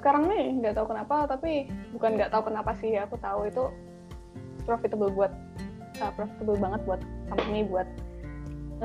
sekarang 0.00 0.22
nih 0.28 0.44
nggak 0.60 0.74
tahu 0.76 0.86
kenapa 0.92 1.16
tapi 1.24 1.68
bukan 1.96 2.10
nggak 2.16 2.28
tahu 2.32 2.42
kenapa 2.52 2.70
sih 2.76 2.92
aku 2.96 3.16
tahu 3.20 3.48
itu 3.48 3.64
profitable 4.68 5.08
buat 5.08 5.32
uh, 6.00 6.12
profitable 6.12 6.60
banget 6.60 6.80
buat 6.84 7.00
company 7.32 7.64
buat 7.64 7.88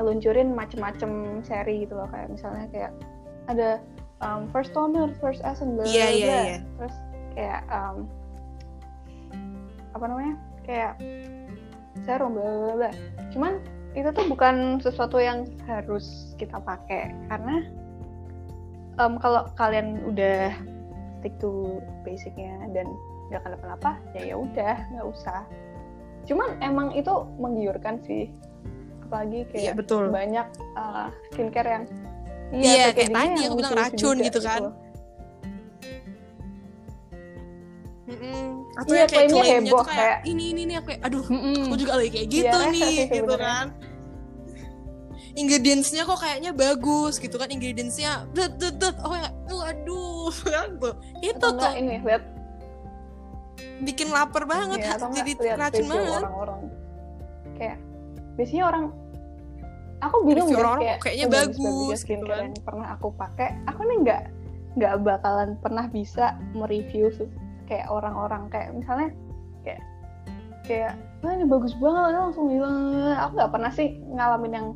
ngeluncurin 0.00 0.56
macem-macem 0.56 1.44
seri 1.44 1.84
gitu 1.84 1.92
loh 1.98 2.08
kayak 2.08 2.32
misalnya 2.32 2.64
kayak 2.72 2.92
ada 3.52 3.80
um, 4.24 4.48
first 4.48 4.72
toner, 4.72 5.12
first 5.20 5.40
essence, 5.44 5.84
Iya, 5.84 6.06
iya, 6.08 6.24
bla. 6.24 6.40
iya. 6.46 6.58
terus 6.78 6.94
kayak 7.36 7.60
um, 7.68 7.96
apa 9.92 10.04
namanya 10.06 10.34
kayak 10.64 10.92
serum 12.06 12.38
bla 12.38 12.44
bla 12.46 12.74
bla. 12.78 12.90
Cuman 13.34 13.52
itu 13.94 14.08
tuh 14.14 14.26
bukan 14.30 14.78
sesuatu 14.78 15.18
yang 15.18 15.46
harus 15.66 16.34
kita 16.38 16.62
pakai 16.62 17.10
karena 17.26 17.66
em, 19.02 19.14
kalau 19.18 19.50
kalian 19.58 19.98
udah 20.06 20.54
stick 21.18 21.34
to 21.42 21.82
basicnya 22.06 22.54
dan 22.70 22.86
nggak 23.30 23.42
kenapa-napa 23.42 23.98
ya 24.14 24.34
ya 24.34 24.36
udah 24.38 24.74
nggak 24.94 25.06
usah 25.06 25.42
cuman 26.26 26.54
emang 26.62 26.94
itu 26.94 27.10
menggiurkan 27.38 27.98
sih 28.06 28.30
apalagi 29.06 29.42
kayak 29.50 29.74
betul. 29.74 30.06
banyak 30.06 30.46
uh, 30.78 31.10
skincare 31.34 31.66
yang 31.66 31.84
Iya, 32.50 32.90
kayak 32.90 33.14
packagingnya 33.14 33.30
tadi 33.30 33.46
yang 33.46 33.54
bilang 33.54 33.74
racun 33.78 34.16
juga 34.18 34.26
gitu 34.26 34.40
kan. 34.42 34.58
loh. 34.58 34.74
Mm-mm. 38.10 38.74
Atau 38.74 38.90
Iya, 38.90 38.98
yang 38.98 39.10
kayak 39.10 39.26
klaimnya 39.30 39.42
heboh, 39.62 39.82
kayak, 39.82 39.94
kayak- 39.94 40.20
ini 40.26 40.44
ini 40.50 40.60
ini 40.66 40.74
aku 40.74 40.86
kayak 40.90 41.00
aduh 41.06 41.24
Mm-mm. 41.24 41.56
aku 41.64 41.74
juga 41.78 41.92
lagi 41.94 42.10
kayak 42.10 42.28
gitu 42.28 42.46
Iya, 42.50 42.58
rese 42.58 42.72
nih 42.74 42.82
sih 42.82 42.96
gitu 43.06 43.14
sebenarnya. 43.14 43.46
kan. 43.46 43.66
Ingredientsnya 45.30 46.02
kok 46.02 46.18
kayaknya 46.18 46.50
bagus 46.50 47.14
gitu 47.16 47.36
kan 47.38 47.48
ingredientsnya 47.48 48.26
det 48.34 48.50
det 48.58 48.82
det 48.82 48.92
oh 49.06 49.14
ya 49.14 49.30
waduh 49.46 50.34
kan 50.54 50.68
tuh 50.76 50.94
itu 51.22 51.38
atau 51.38 51.54
tuh 51.54 51.70
ini 51.78 52.02
lihat 52.02 52.24
bikin 53.80 54.10
lapar 54.10 54.44
banget 54.44 54.82
ya, 54.82 54.98
jadi 54.98 55.32
racun 55.54 55.86
banget 55.86 56.20
orang-orang 56.20 56.60
kayak 57.56 57.78
biasanya 58.34 58.64
orang 58.68 58.84
aku 60.00 60.16
bingung 60.26 60.48
Review 60.48 60.56
guys, 60.56 60.60
orang-orang 60.60 60.82
kayak 60.82 60.98
kayaknya 61.00 61.26
oh, 61.26 61.30
bagus, 61.32 61.56
gitu 61.62 61.94
skincare 61.96 62.28
kan. 62.28 62.42
yang 62.42 62.54
pernah 62.60 62.88
aku 62.92 63.08
pakai 63.14 63.48
aku 63.64 63.80
nih 63.86 63.96
nggak 64.02 64.22
nggak 64.76 64.92
bakalan 65.00 65.50
pernah 65.62 65.84
bisa 65.86 66.24
mereview 66.52 67.08
kayak 67.70 67.86
orang-orang 67.86 68.50
kayak 68.50 68.74
misalnya 68.74 69.14
kayak 69.62 69.80
kayak 70.66 70.92
wah 71.22 71.30
ini 71.30 71.46
bagus 71.46 71.72
banget 71.78 72.18
langsung 72.18 72.50
bilang 72.50 72.76
aku 73.14 73.32
nggak 73.38 73.52
pernah 73.54 73.70
sih 73.70 73.88
ngalamin 74.10 74.52
yang 74.52 74.66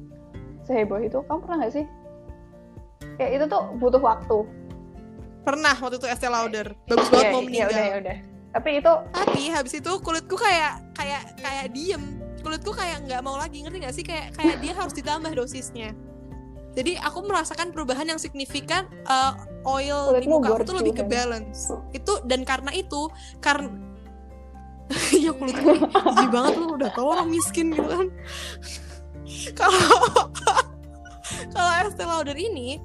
seheboh 0.64 1.03
itu. 1.03 1.18
Kamu 1.26 1.42
pernah 1.42 1.57
nggak 1.66 1.74
sih? 1.74 1.84
Kayak 3.18 3.30
itu 3.36 3.45
tuh 3.51 3.62
butuh 3.82 4.01
waktu. 4.01 4.38
Pernah 5.45 5.74
waktu 5.76 5.97
itu 6.01 6.07
Estee 6.09 6.30
Lauder. 6.30 6.72
Bagus 6.88 7.09
banget 7.12 7.26
ya, 7.26 7.32
mau 7.34 7.42
ya 7.42 7.45
meninggal. 7.45 7.68
udah 7.68 7.84
ya 7.84 7.95
udah. 8.01 8.16
Tapi 8.55 8.70
itu 8.78 8.92
tapi 9.11 9.40
habis 9.51 9.74
itu 9.74 9.92
kulitku 10.01 10.36
kayak 10.38 10.80
kayak 10.95 11.22
kayak 11.42 11.66
diem. 11.74 12.05
Kulitku 12.40 12.72
kayak 12.72 13.05
nggak 13.05 13.20
mau 13.20 13.36
lagi. 13.36 13.61
Ngerti 13.66 13.78
nggak 13.82 13.95
sih? 13.95 14.05
Kayak 14.07 14.38
kayak 14.38 14.57
dia 14.62 14.72
harus 14.72 14.95
ditambah 14.95 15.32
dosisnya. 15.34 15.92
Jadi 16.74 16.99
aku 16.99 17.22
merasakan 17.22 17.70
perubahan 17.70 18.07
yang 18.11 18.18
signifikan 18.18 18.90
uh, 19.07 19.38
oil 19.64 20.12
di 20.16 20.28
Kulitmu 20.28 20.36
muka 20.40 20.48
aku 20.54 20.62
tuh 20.64 20.76
lebih 20.80 20.94
ke 21.00 21.04
balance. 21.04 21.72
Itu 21.90 22.20
dan 22.28 22.44
karena 22.44 22.70
itu 22.72 23.08
karena 23.40 23.68
ya 25.24 25.32
kulitku 25.32 25.88
jijik 25.88 26.28
banget 26.28 26.52
lu 26.60 26.76
udah 26.76 26.90
tau 26.92 27.16
orang 27.16 27.28
miskin 27.32 27.72
gitu 27.72 27.88
kan. 27.88 28.08
Kalau 29.58 30.30
kalau 31.54 31.70
Estee 31.80 32.06
Lauder 32.06 32.36
ini 32.36 32.78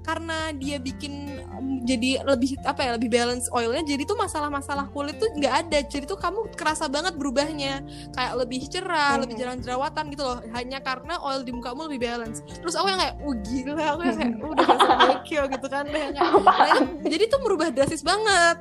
karena 0.00 0.48
dia 0.56 0.80
bikin 0.80 1.44
um, 1.52 1.84
jadi 1.84 2.24
lebih 2.24 2.56
apa 2.64 2.80
ya 2.80 2.90
lebih 2.96 3.12
balance 3.12 3.52
oilnya 3.52 3.84
jadi 3.84 4.08
tuh 4.08 4.16
masalah-masalah 4.16 4.88
kulit 4.90 5.20
tuh 5.20 5.28
nggak 5.36 5.54
ada. 5.66 5.78
Jadi 5.84 6.04
tuh 6.08 6.16
kamu 6.16 6.52
kerasa 6.56 6.88
banget 6.88 7.14
berubahnya. 7.20 7.84
Kayak 8.16 8.32
lebih 8.40 8.64
cerah 8.72 9.20
lebih 9.20 9.36
Mhm. 9.36 9.40
jarang 9.44 9.58
jerawatan 9.60 10.04
gitu 10.10 10.24
loh. 10.24 10.38
Hanya 10.56 10.80
karena 10.80 11.20
oil 11.20 11.44
di 11.44 11.52
mukamu 11.52 11.86
lebih 11.92 12.00
balance. 12.08 12.40
Terus 12.48 12.74
aku 12.74 12.88
yang 12.88 13.00
kayak 13.00 13.16
uh 13.20 13.34
gila. 13.44 13.84
Aku 13.92 14.00
yang 14.02 14.16
kayak 14.16 14.34
udah 14.40 14.68
Bekyo 15.00 15.42
gitu 15.52 15.66
kan. 15.68 15.84
Yang 15.88 16.12
kayak, 16.16 16.32
nah, 16.40 16.80
jadi 17.04 17.24
tuh 17.28 17.40
merubah 17.44 17.68
drastis 17.68 18.00
banget. 18.00 18.56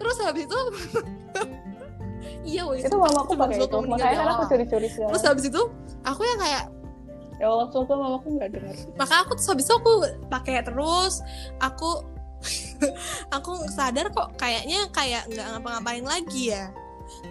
Terus 0.00 0.16
habis 0.24 0.44
itu 0.48 0.60
iya 2.44 2.64
woi 2.64 2.80
itu 2.80 2.96
mamaku 2.96 3.36
cuma 3.36 3.46
pakai 3.46 3.68
itu 3.68 3.78
makanya 3.84 4.16
kan 4.16 4.28
aku 4.32 4.44
curi-curi 4.48 4.88
terus 4.88 5.24
habis 5.28 5.44
itu 5.44 5.62
aku 6.02 6.20
yang 6.24 6.38
kayak 6.40 6.64
ya 7.40 7.48
Allah 7.48 7.66
semoga 7.72 7.94
mamaku 7.96 8.28
nggak 8.36 8.50
dengar. 8.52 8.76
Maka 9.00 9.14
aku 9.24 9.32
terus 9.40 9.48
habis 9.48 9.64
itu 9.64 9.74
aku 9.74 9.92
pakai 10.28 10.60
terus 10.60 11.24
aku 11.56 12.04
aku 13.36 13.52
sadar 13.72 14.12
kok 14.12 14.36
kayaknya 14.36 14.88
kayak 14.92 15.24
nggak 15.32 15.46
ngapa-ngapain 15.56 16.04
lagi 16.04 16.52
ya. 16.52 16.68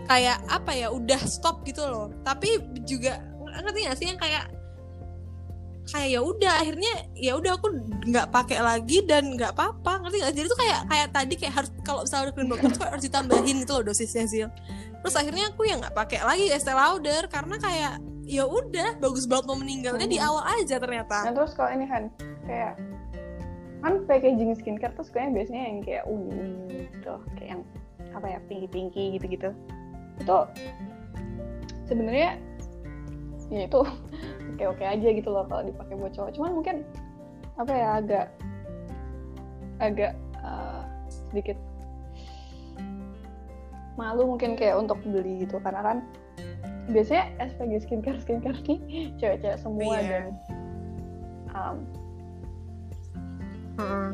Kayak 0.09 0.43
apa 0.49 0.75
ya 0.75 0.89
udah 0.89 1.21
stop 1.29 1.61
gitu 1.63 1.85
loh. 1.85 2.09
Tapi 2.25 2.57
juga 2.83 3.21
ngerti 3.39 3.79
gak 3.85 3.97
sih 3.97 4.07
yang 4.11 4.19
kayak 4.19 4.58
kayak 5.89 6.09
ya 6.13 6.21
udah 6.21 6.53
akhirnya 6.61 6.93
ya 7.17 7.33
udah 7.33 7.51
aku 7.57 7.67
nggak 8.05 8.27
pakai 8.29 8.59
lagi 8.61 9.01
dan 9.09 9.33
nggak 9.33 9.57
apa-apa 9.57 10.05
ngerti 10.05 10.17
gak 10.21 10.33
jadi 10.37 10.47
tuh 10.47 10.59
kayak 10.61 10.81
kayak 10.85 11.07
tadi 11.09 11.33
kayak 11.37 11.53
harus 11.57 11.69
kalau 11.81 12.01
misalnya 12.05 12.23
udah 12.29 12.35
ke 12.35 12.43
dokter 12.45 12.69
tuh 12.77 12.85
harus 12.85 13.03
ditambahin 13.09 13.55
gitu 13.65 13.71
loh 13.73 13.83
dosisnya 13.89 14.25
sih 14.29 14.45
terus 14.99 15.15
akhirnya 15.17 15.49
aku 15.49 15.65
ya 15.65 15.75
nggak 15.81 15.95
pakai 15.97 16.19
lagi 16.21 16.45
Estee 16.53 16.75
Lauder 16.77 17.25
karena 17.31 17.55
kayak 17.57 17.93
ya 18.29 18.45
udah 18.45 19.01
bagus 19.01 19.25
banget 19.25 19.45
mau 19.49 19.57
meninggalnya 19.57 20.05
di 20.05 20.21
Hmm. 20.21 20.29
awal 20.29 20.43
aja 20.61 20.75
ternyata 20.77 21.17
Nah 21.25 21.33
terus 21.33 21.51
kalau 21.57 21.73
ini 21.73 21.85
kan 21.89 22.03
kayak 22.45 22.73
kan 23.79 23.93
packaging 24.05 24.53
skincare 24.59 24.93
tuh 24.93 25.07
sukanya 25.07 25.39
biasanya 25.39 25.63
yang 25.71 25.79
kayak 25.81 26.03
ungu 26.03 26.67
gitu, 26.67 27.13
kayak 27.39 27.49
yang 27.55 27.61
apa 28.11 28.27
ya 28.27 28.39
pinky-pinky 28.51 29.15
gitu-gitu. 29.15 29.49
Itu 30.19 30.39
sebenarnya 31.87 32.37
ya 33.49 33.65
itu 33.65 33.81
oke-oke 34.55 34.85
aja 34.85 35.07
gitu 35.13 35.29
loh 35.29 35.45
kalau 35.49 35.65
dipakai 35.65 35.93
buat 35.97 36.13
cowok. 36.13 36.31
Cuman 36.37 36.51
mungkin 36.53 36.75
apa 37.59 37.73
ya 37.75 37.89
agak 37.99 38.25
agak 39.79 40.13
eh, 40.39 40.81
sedikit 41.09 41.57
malu 43.99 44.23
mungkin 44.31 44.55
kayak 44.55 44.79
untuk 44.79 44.95
beli 45.03 45.43
gitu 45.43 45.59
karena 45.59 45.83
kan 45.83 45.97
biasanya 46.87 47.29
SPG 47.43 47.83
skincare 47.83 48.19
skincare 48.23 48.59
nih 48.67 48.79
cewek-cewek 49.19 49.59
semua 49.59 49.99
Iya. 49.99 50.07
dan 50.07 50.25
um, 51.51 51.77
Heeh. 53.79 54.09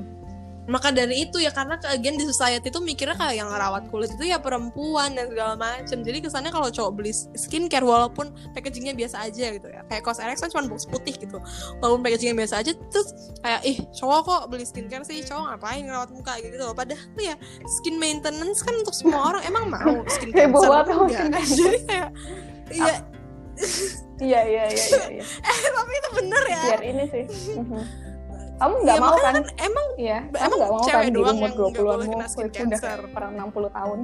Maka 0.66 0.90
dari 0.90 1.30
itu 1.30 1.38
ya 1.38 1.54
karena 1.54 1.78
again 1.94 2.18
di 2.18 2.26
society 2.26 2.74
tuh 2.74 2.82
mikirnya 2.82 3.14
kayak 3.14 3.38
yang 3.38 3.50
ngerawat 3.54 3.86
kulit 3.94 4.10
itu 4.14 4.26
ya 4.26 4.42
perempuan 4.42 5.14
dan 5.14 5.30
segala 5.30 5.54
macem. 5.54 6.02
Jadi 6.02 6.26
kesannya 6.26 6.50
kalau 6.50 6.74
cowok 6.74 6.92
beli 6.98 7.14
skincare 7.14 7.86
walaupun 7.86 8.34
packagingnya 8.58 8.98
biasa 8.98 9.30
aja 9.30 9.54
gitu 9.54 9.68
ya. 9.70 9.86
Kayak 9.86 10.02
Cosrx 10.06 10.42
kan 10.42 10.50
cuma 10.50 10.66
box 10.66 10.90
putih 10.90 11.14
gitu. 11.14 11.38
Walaupun 11.80 12.02
packagingnya 12.02 12.36
biasa 12.42 12.66
aja 12.66 12.72
terus 12.90 13.14
kayak 13.46 13.62
ih 13.62 13.78
cowok 13.94 14.20
kok 14.26 14.42
beli 14.50 14.66
skincare 14.66 15.06
sih 15.06 15.22
cowok 15.22 15.54
ngapain 15.54 15.82
ngerawat 15.86 16.10
muka 16.10 16.34
gitu 16.42 16.56
loh. 16.58 16.74
Padahal 16.74 17.06
tuh 17.14 17.24
ya 17.24 17.36
skin 17.80 17.96
maintenance 18.02 18.66
kan 18.66 18.74
untuk 18.74 18.98
semua 18.98 19.34
orang 19.34 19.44
emang 19.46 19.70
mau 19.70 20.02
skin 20.10 20.34
Heboh 20.34 20.66
cancer 20.66 20.82
banget 20.90 21.10
cancer. 21.14 21.56
Jadi 21.62 21.80
kayak 21.86 22.10
iya 22.76 22.96
iya 24.20 24.42
iya 24.48 24.64
iya 24.68 24.68
iya, 24.72 25.06
iya. 25.20 25.26
tapi 25.76 25.92
itu 25.96 26.10
bener 26.24 26.44
ya. 26.48 26.62
biar 26.72 26.82
ini 26.84 27.04
sih 27.12 27.24
Mhm. 27.60 28.05
Kamu 28.56 28.76
nggak 28.82 28.96
Ya, 28.96 29.02
mau 29.04 29.12
makanya 29.12 29.26
kan? 29.26 29.44
emang 29.60 29.88
kamu 29.96 30.40
emang 30.40 30.58
nggak 30.58 30.72
mau 30.72 30.82
cewek 30.82 30.96
kan? 30.96 31.06
Di 31.06 31.12
doang 31.12 31.26
umur 31.28 31.44
yang 31.44 31.54
nggak 31.56 31.74
20-an 31.76 31.86
boleh 31.86 32.06
mu 32.06 32.14
kena 32.14 32.28
skin 32.28 32.46
itu 32.46 32.60
udah 32.62 32.80
kayak 32.80 32.98
orang 33.12 33.32
60 33.36 33.70
tahun. 33.70 34.00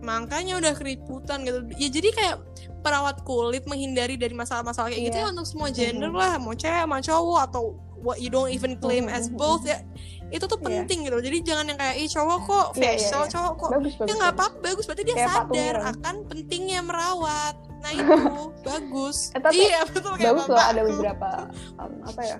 Makanya 0.00 0.52
udah 0.60 0.72
keriputan 0.76 1.38
gitu. 1.42 1.58
Ya 1.74 1.88
jadi 1.88 2.08
kayak 2.12 2.36
perawat 2.84 3.24
kulit 3.24 3.64
menghindari 3.64 4.14
dari 4.14 4.32
masalah-masalah 4.32 4.92
kayak 4.92 5.00
gitu 5.02 5.16
Iya. 5.16 5.24
ya 5.24 5.32
untuk 5.32 5.46
semua 5.48 5.68
gender 5.72 6.10
Mhm. 6.12 6.18
lah. 6.18 6.34
Mau 6.36 6.52
cewek 6.52 6.84
mau 6.84 7.00
cowok 7.00 7.40
atau 7.42 7.62
what 7.98 8.20
you 8.20 8.28
don't 8.28 8.52
even 8.52 8.76
claim 8.76 9.08
as 9.08 9.26
Mhm. 9.26 9.40
both 9.40 9.64
ya. 9.64 9.80
Itu 10.28 10.44
tuh 10.44 10.60
Iya. 10.60 10.84
penting 10.84 11.08
gitu. 11.08 11.16
Jadi 11.18 11.38
jangan 11.40 11.64
yang 11.66 11.78
kayak 11.80 11.96
ih 11.96 12.06
cowok 12.06 12.38
kok 12.44 12.66
Iya, 12.76 13.00
facial 13.00 13.22
iya. 13.24 13.32
cowok 13.32 13.52
kok. 13.56 13.70
Bagus 13.72 13.94
bagus 13.96 14.04
ya 14.04 14.14
nggak 14.14 14.32
apa-apa 14.36 14.56
bagus. 14.60 14.84
Berarti 14.84 15.02
dia 15.02 15.16
Kayak 15.16 15.32
sadar 15.32 15.76
akan 15.88 16.14
pentingnya 16.28 16.80
merawat 16.84 17.54
nah 17.84 17.90
itu. 17.92 18.16
Bagus. 18.64 19.28
Eh, 19.36 19.40
tapi 19.44 19.60
iya 19.60 19.84
betul 19.84 20.16
kayak 20.16 20.32
bagus 20.40 20.48
loh 20.48 20.64
ada 20.64 20.82
beberapa 20.88 21.28
um, 21.76 21.92
apa 22.08 22.22
ya 22.24 22.38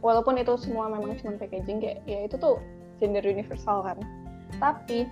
walaupun 0.00 0.40
itu 0.40 0.54
semua 0.56 0.88
memang 0.88 1.18
cuma 1.20 1.36
packaging 1.36 1.78
kayak 1.82 1.98
ya 2.08 2.24
itu 2.24 2.40
tuh 2.40 2.56
gender 2.96 3.22
universal 3.22 3.84
kan. 3.84 3.98
Tapi 4.56 5.04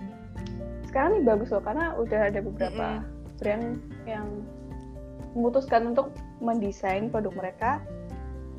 sekarang 0.89 1.21
nih 1.21 1.23
bagus 1.27 1.53
loh 1.53 1.61
karena 1.61 1.93
udah 1.99 2.33
ada 2.33 2.39
beberapa 2.41 3.05
brand 3.37 3.77
yang 4.09 4.27
memutuskan 5.37 5.93
untuk 5.93 6.09
mendesain 6.41 7.13
produk 7.13 7.33
mereka 7.37 7.71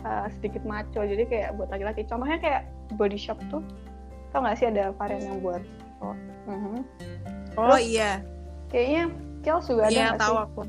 uh, 0.06 0.30
sedikit 0.38 0.62
maco. 0.62 1.02
Jadi 1.02 1.26
kayak 1.26 1.58
buat 1.58 1.72
laki-laki. 1.74 2.06
Contohnya 2.06 2.38
kayak 2.38 2.62
body 2.94 3.18
shop 3.18 3.40
tuh. 3.50 3.64
Tau 4.30 4.44
gak 4.44 4.60
sih 4.60 4.68
ada 4.68 4.92
varian 4.94 5.24
yang 5.24 5.40
buat? 5.40 5.62
Oh, 6.04 6.14
mhm. 6.46 6.84
oh 7.56 7.74
Terus- 7.74 7.88
iya. 7.88 8.22
kayaknya 8.68 9.10
Kels 9.48 9.64
juga 9.64 9.88
ada 9.88 9.96
iya 9.96 10.12
tahu 10.12 10.36
sih? 10.36 10.44
aku 10.44 10.60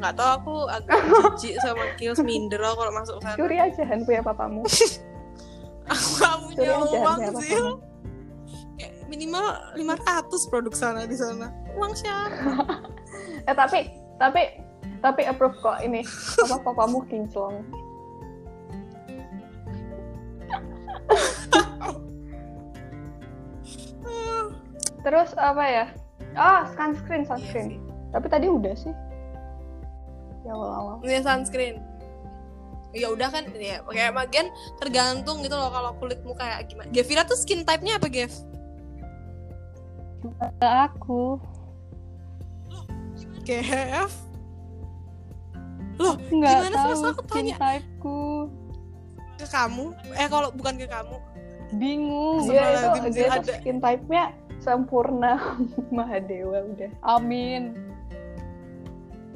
nggak 0.00 0.14
tahu 0.16 0.30
aku 0.32 0.54
agak 0.72 1.00
jijik 1.36 1.60
sama 1.60 1.84
kills 2.00 2.16
minder 2.24 2.56
loh 2.56 2.72
kalau 2.72 2.88
masuk 2.96 3.20
sana. 3.20 3.36
Curi 3.36 3.60
aja 3.60 3.84
Han 3.84 4.08
punya 4.08 4.24
papamu. 4.24 4.64
Aku 5.92 6.08
gak 6.22 6.36
punya 6.48 6.72
uang 6.80 7.18
sih. 7.44 7.60
minimal 9.10 9.44
500 9.76 10.48
produk 10.48 10.72
sana 10.72 11.04
di 11.04 11.18
sana. 11.20 11.52
Uang 11.76 11.92
siapa? 11.92 12.80
Eh 13.48 13.52
tapi 13.52 13.92
tapi 14.16 14.64
tapi 15.04 15.28
approve 15.28 15.60
kok 15.60 15.84
ini. 15.84 16.00
Apa 16.48 16.64
papamu 16.64 17.04
kinclong 17.04 17.60
terus 25.00 25.32
apa 25.36 25.64
ya 25.64 25.84
oh 26.36 26.60
sunscreen 26.76 27.24
sunscreen 27.24 27.68
Iya 27.70 27.78
sih. 27.78 27.80
tapi 28.12 28.26
tadi 28.28 28.46
udah 28.48 28.74
sih 28.76 28.94
ya 30.44 30.52
awal-awal 30.52 30.94
punya 31.00 31.20
sunscreen 31.20 31.76
ya 32.90 33.06
udah 33.06 33.28
kan 33.30 33.46
ya 33.54 33.80
kayak 33.86 34.12
bagian 34.12 34.50
tergantung 34.82 35.46
gitu 35.46 35.54
loh 35.54 35.70
kalau 35.70 35.94
kulitmu 35.96 36.34
kayak 36.34 36.66
gimana 36.66 36.90
Gevira 36.90 37.22
tuh 37.22 37.38
skin 37.38 37.62
type-nya 37.62 38.02
apa 38.02 38.10
Gev? 38.10 38.32
aku 40.58 41.38
Gev? 43.40 44.10
Loh, 46.00 46.16
nggak 46.16 46.50
Gimana 46.50 46.66
sih? 46.66 46.76
tahu 46.76 46.90
Masa 46.92 47.08
aku 47.12 47.22
skin 47.24 47.30
tanya? 47.30 47.56
typeku 47.56 48.20
ke 49.36 49.46
kamu? 49.48 49.84
Eh 50.16 50.28
kalau 50.28 50.48
bukan 50.52 50.74
ke 50.76 50.86
kamu 50.88 51.16
bingung 51.70 52.44
dia 52.44 52.66
itu 52.74 53.08
dia 53.14 53.28
ada. 53.30 53.52
skin 53.62 53.78
type-nya 53.78 54.34
sempurna 54.60 55.56
Mahadewa 55.96 56.62
udah. 56.70 56.90
Amin. 57.02 57.74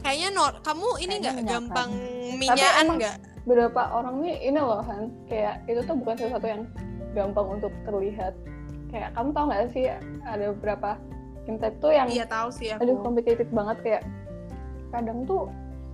Kayaknya 0.05 0.29
Nor, 0.37 0.53
kamu 0.61 0.89
ini 1.01 1.14
nggak 1.16 1.37
gampang 1.49 1.91
minyakan 2.37 3.01
nggak? 3.01 3.16
beberapa 3.45 3.89
orang 3.93 4.20
nih 4.20 4.37
ini 4.53 4.61
loh 4.61 4.85
Han. 4.85 5.09
Kayak 5.29 5.64
itu 5.64 5.81
tuh 5.85 5.97
bukan 5.97 6.16
sesuatu 6.20 6.45
yang 6.45 6.62
gampang 7.16 7.57
untuk 7.57 7.72
terlihat. 7.89 8.37
Kayak 8.93 9.16
kamu 9.16 9.29
tau 9.33 9.45
nggak 9.49 9.64
sih 9.72 9.89
ada 10.29 10.53
beberapa 10.53 11.01
type 11.45 11.77
tuh 11.81 11.93
yang 11.93 12.09
Iya 12.09 12.25
tahu 12.29 12.49
sih 12.53 12.68
aduh 12.72 13.01
aku. 13.01 13.05
complicated 13.05 13.49
banget. 13.49 13.77
Kayak 13.81 14.03
kadang 14.93 15.25
tuh 15.25 15.49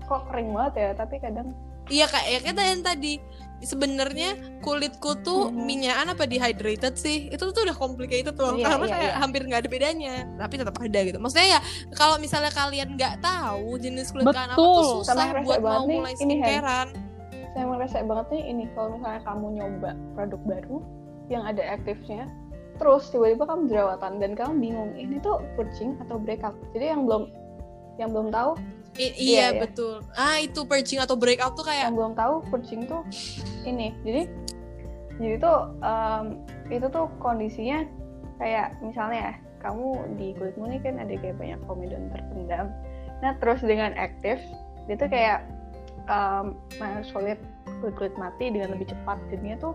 kok 0.05 0.26
kering 0.26 0.51
banget 0.51 0.74
ya 0.74 0.89
tapi 0.99 1.16
kadang 1.22 1.55
Iya 1.87 2.07
kayak 2.07 2.28
ya 2.28 2.39
kita 2.51 2.62
yang 2.66 2.81
tadi 2.83 3.12
sebenarnya 3.61 4.35
kulitku 4.61 5.21
tuh 5.21 5.53
Mhm. 5.53 5.63
minyakan 5.65 6.07
apa 6.13 6.25
dehydrated 6.25 6.97
sih? 6.97 7.29
Itu 7.29 7.53
tuh 7.53 7.65
udah 7.65 7.77
complicated 7.77 8.33
loh 8.35 8.57
Iya, 8.57 8.67
karena 8.73 8.87
iya, 8.87 8.93
kayak 8.97 9.13
iya. 9.13 9.19
hampir 9.21 9.41
nggak 9.45 9.61
ada 9.61 9.71
bedanya 9.71 10.15
tapi 10.37 10.55
tetap 10.57 10.77
ada 10.77 11.01
gitu. 11.05 11.19
Maksudnya 11.21 11.49
ya 11.57 11.61
kalau 11.93 12.17
misalnya 12.17 12.53
kalian 12.53 12.89
nggak 12.97 13.15
tahu 13.21 13.77
jenis 13.77 14.11
kulit 14.11 14.25
kalian 14.27 14.51
apa 14.53 14.59
tuh 14.59 15.05
susah 15.05 15.15
Sama 15.15 15.45
buat 15.45 15.61
mau 15.61 15.85
nih, 15.85 15.99
mulai 16.01 16.15
skincarean. 16.17 16.89
Saya 17.51 17.65
merasa 17.67 17.97
banget 18.01 18.27
nih 18.31 18.43
ini 18.49 18.65
kalau 18.73 18.89
misalnya 18.95 19.21
kamu 19.27 19.47
nyoba 19.59 19.91
produk 20.15 20.41
baru 20.47 20.77
yang 21.29 21.43
ada 21.47 21.63
aktifnya 21.75 22.27
terus 22.81 23.13
tiba-tiba 23.13 23.45
kamu 23.45 23.69
jerawatan 23.69 24.13
dan 24.25 24.31
kamu 24.33 24.53
bingung 24.57 24.91
ini 24.97 25.21
tuh 25.21 25.45
purging 25.53 26.01
atau 26.01 26.17
breakout? 26.17 26.57
Jadi 26.73 26.97
yang 26.97 27.05
belum 27.05 27.29
yang 28.01 28.09
belum 28.09 28.33
tahu 28.33 28.57
I- 28.99 29.14
Iya, 29.14 29.14
iya, 29.14 29.47
iya. 29.55 29.61
betul. 29.62 30.03
Ah 30.12 30.36
itu 30.38 30.61
purging 30.64 30.99
atau 30.99 31.14
breakout 31.14 31.55
tuh 31.55 31.64
kayak 31.64 31.88
yang 31.88 31.95
belum 31.95 32.14
tahu 32.14 32.43
purging 32.51 32.84
tuh 32.84 33.03
ini. 33.62 33.95
Jadi 34.03 34.22
jadi 35.20 35.36
tuh 35.36 35.59
em, 35.80 36.24
itu 36.72 36.86
tuh 36.88 37.07
kondisinya 37.18 37.84
kayak 38.41 38.72
misalnya 38.80 39.18
ya 39.20 39.32
kamu 39.61 40.16
di 40.16 40.32
kulitmu 40.34 40.64
nih 40.72 40.80
kan 40.80 40.97
ada 40.97 41.14
kayak 41.14 41.36
banyak 41.36 41.61
komedon 41.68 42.09
terpendam. 42.11 42.66
Nah 43.20 43.32
terus 43.38 43.61
dengan 43.61 43.93
aktif 43.95 44.41
dia 44.88 44.97
tuh 44.97 45.09
kayak 45.12 45.45
um, 46.09 46.57
solid 47.05 47.36
kulit 47.84 47.95
kulit 47.95 48.14
mati 48.16 48.49
dengan 48.51 48.72
lebih 48.74 48.88
cepat. 48.88 49.20
Jadinya 49.28 49.61
tuh 49.61 49.72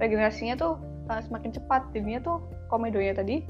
regenerasinya 0.00 0.56
tuh 0.56 0.74
uh, 1.08 1.20
semakin 1.22 1.52
cepat. 1.54 1.84
Jadinya 1.92 2.20
tuh 2.20 2.36
komedonya 2.68 3.12
tadi 3.14 3.44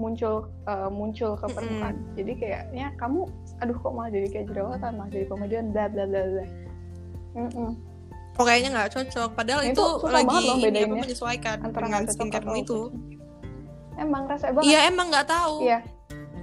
muncul 0.00 0.48
uh, 0.64 0.88
muncul 0.88 1.36
ke 1.36 1.46
permukaan. 1.52 2.00
Jadi 2.16 2.32
kayaknya 2.40 2.96
kamu 2.96 3.28
aduh 3.60 3.76
kok 3.76 3.92
malah 3.92 4.10
jadi 4.10 4.26
kayak 4.28 4.46
jerawatan 4.48 4.90
malah 4.94 5.10
jadi 5.10 5.26
komedian 5.26 5.64
bla 5.68 5.84
bla 5.86 6.04
bla 6.04 6.20
bla 6.22 6.44
Mm-mm. 7.32 7.70
kok 8.32 8.44
kayaknya 8.44 8.70
nggak 8.72 8.90
cocok 8.90 9.30
padahal 9.32 9.60
Nah, 9.60 9.70
itu, 9.70 9.84
itu 9.84 10.06
lagi 10.08 10.38
loh 10.42 10.56
ini 10.58 10.80
apa 10.80 10.94
menyesuaikan 10.96 11.56
antara 11.60 11.84
dengan 11.86 12.02
skincaremu 12.06 12.54
itu 12.58 12.80
emang 13.96 14.22
rasa 14.26 14.46
banget 14.50 14.64
iya 14.66 14.80
emang 14.86 15.06
nggak 15.08 15.28
tahu 15.28 15.54
Iya. 15.62 15.78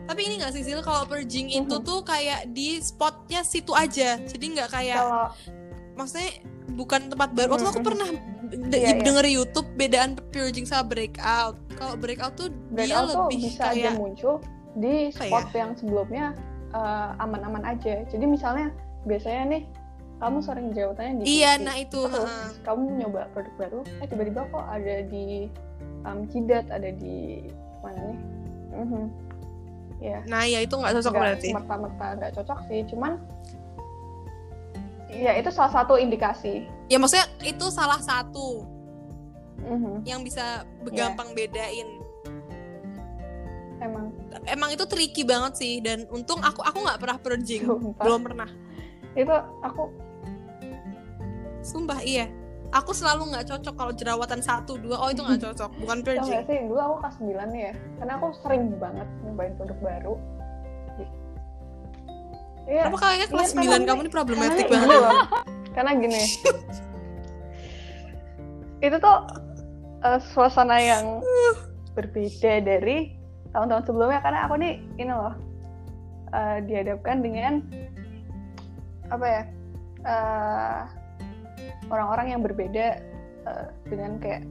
tapi 0.05 0.22
ini 0.24 0.34
nggak 0.38 0.53
sih 0.53 0.63
Sil 0.63 0.80
kalau 0.80 1.03
purging 1.03 1.49
itu 1.49 1.76
Mhm. 1.76 1.84
tuh 1.84 1.99
kayak 2.01 2.47
di 2.47 2.78
spotnya 2.80 3.41
situ 3.41 3.74
aja 3.74 4.15
jadi 4.20 4.45
nggak 4.53 4.70
kayak 4.70 4.97
kalau 4.97 5.26
maksudnya 5.93 6.30
bukan 6.70 7.09
tempat 7.09 7.34
baru. 7.34 7.49
Waktu 7.49 7.63
itu 7.63 7.72
aku 7.72 7.82
Mhm. 7.82 7.88
pernah 7.89 8.09
de- 8.70 8.78
Iya, 8.78 8.91
iya. 8.93 9.01
denger 9.01 9.26
YouTube 9.26 9.65
bedaan 9.74 10.13
purging 10.30 10.63
sama 10.63 10.86
breakout. 10.86 11.57
Kalau 11.74 11.97
breakout 11.97 12.38
tuh 12.38 12.53
dia 12.70 12.86
breakout 12.86 13.01
tuh 13.07 13.18
lebih 13.26 13.38
bisa 13.41 13.63
aja 13.65 13.74
kayak 13.74 13.93
muncul 13.97 14.36
di 14.78 15.09
Apa 15.09 15.18
spot 15.18 15.47
yang 15.51 15.72
sebelumnya 15.74 16.26
uh, 16.72 17.15
aman-aman 17.18 17.63
aja 17.63 18.03
jadi 18.03 18.26
misalnya 18.26 18.72
biasanya 19.03 19.43
nih 19.49 19.63
kamu 20.18 20.41
sering 20.41 20.74
jerawatannya 20.74 21.22
di 21.22 21.26
iya, 21.39 21.55
pipi. 21.55 21.65
nah 21.70 21.76
itu. 21.78 22.01
terus 22.01 22.26
heeh. 22.26 22.47
kamu 22.65 22.84
nyoba 22.97 23.22
produk 23.32 23.53
baru 23.55 23.80
eh 24.01 24.07
tiba-tiba 24.07 24.41
kok 24.49 24.65
ada 24.65 24.95
di 25.05 25.45
um, 26.03 26.26
jidat 26.28 26.65
ada 26.68 26.89
di 26.89 27.45
mana 27.80 28.01
nih 28.03 28.20
Mhm. 28.68 29.03
ya 29.97 30.18
Nah, 30.26 30.43
ya 30.43 30.59
itu 30.59 30.74
nggak 30.74 30.93
cocok 30.93 31.09
nggak 31.09 31.22
berarti. 31.24 31.49
merta-merta 31.53 32.05
nggak 32.18 32.32
cocok 32.34 32.59
sih 32.65 32.82
cuman 32.86 33.13
ya 35.07 35.34
itu 35.34 35.49
salah 35.49 35.72
satu 35.74 35.95
indikasi 35.95 36.68
Ya 36.88 36.97
maksudnya 36.97 37.26
itu 37.41 37.65
salah 37.68 37.99
satu 37.99 38.63
Mhm. 39.59 40.05
yang 40.05 40.22
bisa 40.22 40.63
Iya. 40.88 41.11
gampang 41.11 41.34
bedain. 41.34 41.97
Emang 44.45 44.69
itu 44.71 44.84
tricky 44.86 45.23
banget 45.23 45.53
sih 45.55 45.73
dan 45.80 46.03
untung 46.09 46.39
aku 46.39 46.61
aku 46.61 46.84
nggak 46.84 46.99
pernah 46.99 47.17
purging. 47.17 47.63
Sumpah. 47.65 48.03
Belum 48.03 48.21
pernah. 48.23 48.49
itu 49.13 49.34
aku 49.61 49.89
Sumpah 51.61 51.99
iya. 51.99 52.30
Aku 52.67 52.91
selalu 52.91 53.32
nggak 53.32 53.47
cocok 53.47 53.73
kalau 53.73 53.93
jerawatan 53.95 54.39
satu 54.39 54.75
dua 54.75 54.99
oh 54.99 55.07
itu 55.07 55.23
nggak 55.23 55.39
cocok 55.41 55.71
bukan 55.80 55.97
tau 55.99 56.05
purging. 56.05 56.34
gak 56.36 56.45
sih 56.45 56.57
dulu 56.67 56.80
aku 56.80 56.95
kelas 56.99 57.15
9 57.17 57.55
nih 57.55 57.61
ya 57.63 57.73
karena 57.97 58.11
aku 58.15 58.28
sering 58.43 58.63
banget 58.75 59.07
nyobain 59.23 59.53
produk 59.55 59.80
baru 59.80 60.15
Iya, 62.67 62.84
Kenapa 62.84 62.97
kayaknya 62.99 63.28
kelas 63.32 63.49
Iya, 63.49 63.59
9 63.63 63.63
karena 63.63 63.86
kamu 63.88 64.01
ini 64.03 64.11
problematik 64.11 64.63
karena 64.67 64.75
banget? 64.75 64.91
gini 64.91 64.99
loh. 64.99 65.13
karena 65.75 65.91
gini 65.95 66.21
itu 68.78 68.95
tuh 68.99 69.17
eh, 70.03 70.19
suasana 70.30 70.78
yang 70.78 71.05
berbeda 71.95 72.53
dari 72.61 73.16
tahun-tahun 73.58 73.84
sebelumnya 73.89 74.22
karena 74.22 74.39
aku 74.45 74.55
nih 74.62 74.74
ini 75.01 75.10
loh 75.10 75.34
eh, 76.32 76.58
dihadapkan 76.62 77.26
dengan 77.26 77.53
apa 79.10 79.26
ya 79.26 79.41
eh, 80.05 80.80
orang-orang 81.89 82.38
yang 82.38 82.41
berbeda 82.45 83.01
eh, 83.49 83.68
dengan 83.89 84.22
kayak 84.22 84.45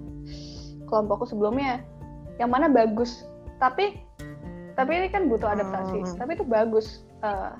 kelompokku 0.91 1.31
sebelumnya 1.31 1.79
yang 2.43 2.51
mana 2.51 2.67
bagus 2.67 3.23
tapi 3.63 4.03
tapi 4.75 4.93
ini 4.93 5.09
kan 5.09 5.31
butuh 5.31 5.55
adaptasi 5.55 6.03
Hmm. 6.03 6.17
tapi 6.19 6.35
itu 6.35 6.45
bagus 6.45 7.07
Eh, 7.25 7.53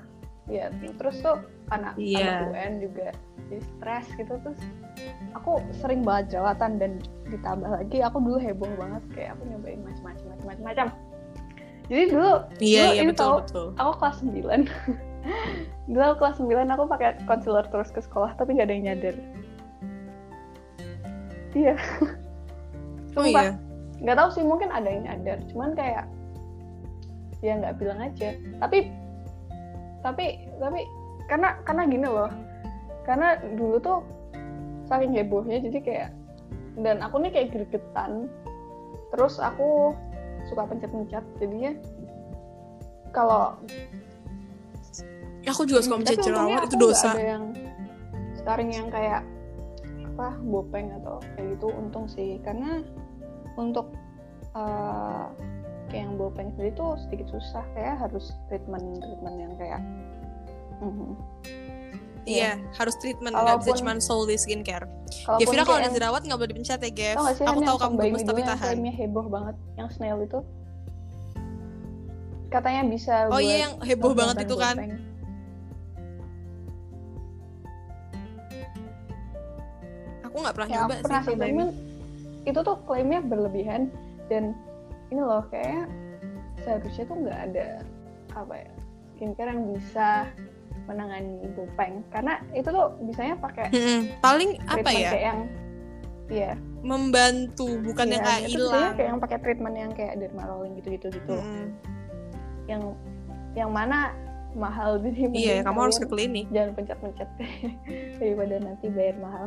ya 0.47 0.69
terus 1.01 1.19
tuh 1.19 1.43
anak 1.75 1.97
Iya. 1.99 2.45
anak 2.45 2.55
UN 2.55 2.73
juga 2.79 3.07
jadi 3.49 3.59
stres 3.67 4.05
gitu 4.15 4.33
terus 4.39 4.59
aku 5.35 5.59
sering 5.81 6.05
banget 6.07 6.37
jerawatan 6.37 6.79
dan 6.79 6.91
ditambah 7.27 7.67
lagi 7.67 7.99
aku 7.99 8.21
dulu 8.23 8.37
heboh 8.39 8.69
banget 8.79 9.03
kayak 9.11 9.29
aku 9.35 9.43
nyobain 9.49 9.81
macam-macam 9.83 10.25
macam-macam 10.47 10.87
jadi 11.87 12.03
dulu 12.11 12.31
Iya 12.59 12.83
dulu 12.83 12.93
iya 12.95 13.03
betul 13.07 13.25
tahu, 13.25 13.37
betul. 13.43 13.67
aku 13.79 13.91
kelas 13.99 14.17
9 14.23 14.35
dulu 15.91 16.03
aku 16.03 16.17
kelas 16.19 16.37
9 16.43 16.73
aku 16.75 16.83
pakai 16.87 17.09
concealer 17.23 17.65
terus 17.71 17.89
ke 17.91 18.01
sekolah 18.03 18.31
tapi 18.35 18.55
nggak 18.59 18.67
ada 18.67 18.75
yang 18.75 18.85
nyadar. 18.91 19.15
Iya. 21.55 21.75
Oh 23.17 23.25
Sumpah. 23.25 23.43
iya. 23.49 23.51
nggak 23.97 24.17
tahu 24.19 24.29
sih 24.35 24.43
mungkin 24.45 24.69
ada 24.69 24.85
yang 24.93 25.03
nyadar. 25.09 25.41
Cuman 25.49 25.73
kayak 25.73 26.05
ya 27.41 27.57
nggak 27.57 27.81
bilang 27.81 27.97
aja. 27.97 28.35
Tapi 28.61 28.91
tapi 30.05 30.25
tapi 30.61 30.79
karena 31.25 31.57
karena 31.65 31.83
gini 31.89 32.05
loh. 32.05 32.29
Karena 33.07 33.39
dulu 33.55 33.79
tuh 33.81 33.99
saking 34.85 35.15
hebohnya 35.15 35.63
jadi 35.63 35.79
kayak 35.81 36.09
dan 36.83 37.01
aku 37.01 37.17
nih 37.25 37.31
kayak 37.33 37.49
gregetan. 37.57 38.29
Terus 39.15 39.39
aku 39.41 39.95
suka 40.47 40.63
pencet-pencet 40.67 41.23
jadinya 41.39 41.71
kalau 43.11 43.55
Aku 45.47 45.63
juga 45.63 45.79
suka 45.79 46.03
tapi 46.03 46.19
untungnya 46.19 46.27
jerawat 46.27 46.67
itu 46.67 46.75
dosa. 46.75 47.09
ada 47.15 47.23
yang 47.23 47.43
sekarang 48.35 48.67
yang 48.67 48.87
kayak 48.91 49.23
apa 50.11 50.27
bopeng 50.43 50.91
atau 50.99 51.23
kayak 51.35 51.55
gitu 51.55 51.67
untung 51.71 52.05
sih 52.11 52.35
karena 52.43 52.83
untuk 53.55 53.95
eh, 54.51 55.25
kayak 55.87 56.03
yang 56.03 56.13
bopeng 56.19 56.51
sendiri 56.55 56.75
tuh 56.75 56.99
sedikit 56.99 57.31
susah 57.31 57.63
kayak 57.71 57.95
harus 57.95 58.35
treatment 58.51 58.99
treatment 58.99 59.37
yang 59.39 59.53
kayak 59.55 59.81
mhm. 60.83 61.15
Iya, 62.27 62.59
harus 62.75 62.95
treatment 62.99 63.31
nggak 63.31 63.63
bisa 63.63 63.71
cuma 63.79 63.95
solely 64.03 64.35
skincare. 64.35 64.83
Gevira 65.39 65.63
kalau 65.63 65.79
kayak 65.79 65.87
ada 65.87 65.95
jerawat 65.95 66.21
nggak 66.27 66.37
boleh 66.37 66.49
dipencet 66.51 66.79
ya, 66.83 66.91
Gev. 66.91 67.15
Gak 67.15 67.35
sih 67.39 67.45
Aku 67.47 67.59
Han, 67.63 67.67
tahu 67.71 67.77
yang 67.79 67.79
kamu 67.79 67.95
gemes 68.03 68.23
tapi 68.27 68.39
yang 68.43 68.49
tahan. 68.51 68.65
klaimnya 68.67 68.93
heboh 68.99 69.25
banget 69.31 69.55
yang 69.79 69.89
snail 69.95 70.19
itu 70.19 70.39
katanya 72.47 72.81
bisa 72.87 73.13
Oh 73.31 73.39
iya 73.43 73.55
yang 73.67 73.73
heboh 73.79 74.11
banget 74.11 74.43
itu 74.43 74.55
kan. 74.59 74.75
Aku 80.27 80.35
nggak 80.43 80.53
pernah 80.55 80.69
ya 80.69 80.75
nyoba 80.83 80.93
pernah 81.01 81.21
sih. 81.23 81.35
cuman 81.35 81.69
itu 82.47 82.59
tuh 82.63 82.75
klaimnya 82.87 83.19
berlebihan 83.23 83.81
dan 84.27 84.55
ini 85.11 85.21
loh 85.23 85.43
kayaknya 85.47 85.87
seharusnya 86.63 87.03
tuh 87.07 87.17
nggak 87.23 87.39
ada 87.51 87.67
apa 88.35 88.53
ya 88.59 88.71
skincare 89.15 89.49
yang 89.55 89.63
bisa 89.71 90.09
menangani 90.87 91.43
bopeng 91.51 91.99
karena 92.09 92.39
itu 92.51 92.67
tuh 92.67 92.95
bisanya 93.03 93.35
pakai 93.37 93.67
Mm-mm. 93.69 93.99
Paling 94.19 94.55
apa 94.65 94.89
ya? 94.89 95.11
kayak 95.11 95.21
yang 95.21 95.39
iya 96.27 96.51
Membantu, 96.77 97.81
bukan 97.81 98.07
yang 98.13 98.21
iya, 98.21 98.29
kayak 98.29 98.47
hilang. 98.47 98.91
kayak 98.95 99.09
yang 99.11 99.19
pakai 99.19 99.37
treatment 99.43 99.75
yang 99.75 99.91
kayak 99.91 100.13
dermarolin 100.15 100.71
gitu-gitu 100.79 101.07
gitu 101.11 101.35
Mm-mm. 101.35 101.67
yang 102.65 102.81
yang 103.53 103.69
mana 103.69 104.15
mahal 104.55 104.95
jadi 105.03 105.27
Iya, 105.29 105.55
kamu 105.61 105.79
harus 105.83 105.99
ke 105.99 106.07
klinik. 106.07 106.47
jangan 106.49 106.71
pencet-pencet 106.73 107.29
daripada 108.21 108.55
nanti 108.57 108.85
bayar 108.87 109.15
mahal 109.19 109.45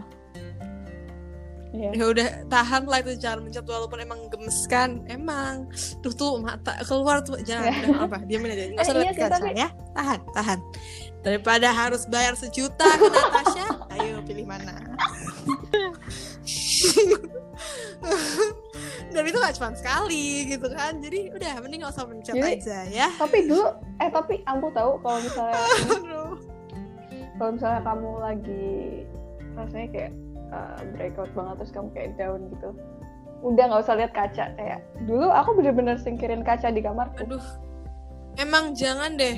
Iya. 1.71 1.91
Ya 1.95 2.05
udah 2.05 2.29
tahan 2.47 2.83
lah 2.83 2.99
itu 2.99 3.15
jangan 3.15 3.47
mencet 3.47 3.63
walaupun 3.63 3.99
emang 3.99 4.27
gemes 4.27 4.67
kan. 4.67 5.07
Emang 5.07 5.71
tuh 6.01 6.11
tuh 6.11 6.33
mata 6.37 6.75
keluar 6.83 7.23
tuh 7.23 7.39
jangan 7.41 7.71
udah 7.87 8.11
apa 8.11 8.19
diamin 8.25 8.51
aja 8.51 8.63
nggak 8.69 8.83
usah 8.83 8.93
Eh, 8.93 9.01
iya 9.01 9.13
sih, 9.13 9.23
tapi- 9.25 9.55
ya. 9.55 9.69
Tahan, 9.93 10.21
tahan. 10.33 10.59
Daripada 11.21 11.69
harus 11.71 12.07
bayar 12.07 12.35
sejuta 12.35 12.87
ke 12.91 13.07
Natasha, 13.07 13.67
ayo 13.95 14.19
pilih 14.25 14.45
mana. 14.45 14.75
Dan 19.11 19.23
itu 19.23 19.37
gak 19.37 19.53
cuma 19.53 19.75
sekali 19.75 20.25
gitu 20.49 20.71
kan 20.71 20.97
Jadi 20.97 21.29
udah 21.31 21.61
mending 21.61 21.83
gak 21.83 21.93
usah 21.93 22.07
pencet 22.07 22.33
Jadi- 22.33 22.57
aja 22.57 22.79
ya 22.89 23.09
tapi 23.15 23.45
dulu 23.45 23.69
eh 23.99 24.09
tapi 24.09 24.41
aku 24.43 24.67
tahu 24.73 24.97
kalau 25.03 25.19
misalnya 25.21 25.61
kalau 27.37 27.51
misalnya 27.53 27.81
kamu 27.83 28.11
lagi 28.17 28.69
rasanya 29.53 29.89
kayak 29.91 30.13
uh, 30.51 30.81
breakout 30.95 31.31
banget 31.33 31.55
terus 31.63 31.73
kamu 31.73 31.89
kayak 31.95 32.11
down 32.19 32.41
gitu. 32.53 32.71
Udah 33.41 33.65
nggak 33.73 33.83
usah 33.89 33.97
lihat 33.97 34.13
kaca 34.13 34.53
kayak 34.59 34.85
dulu 35.09 35.33
aku 35.33 35.57
bener-bener 35.57 35.97
singkirin 35.97 36.45
kaca 36.45 36.69
di 36.69 36.85
kamar 36.85 37.09
aduh. 37.17 37.43
Emang 38.37 38.77
jangan 38.77 39.17
deh. 39.17 39.37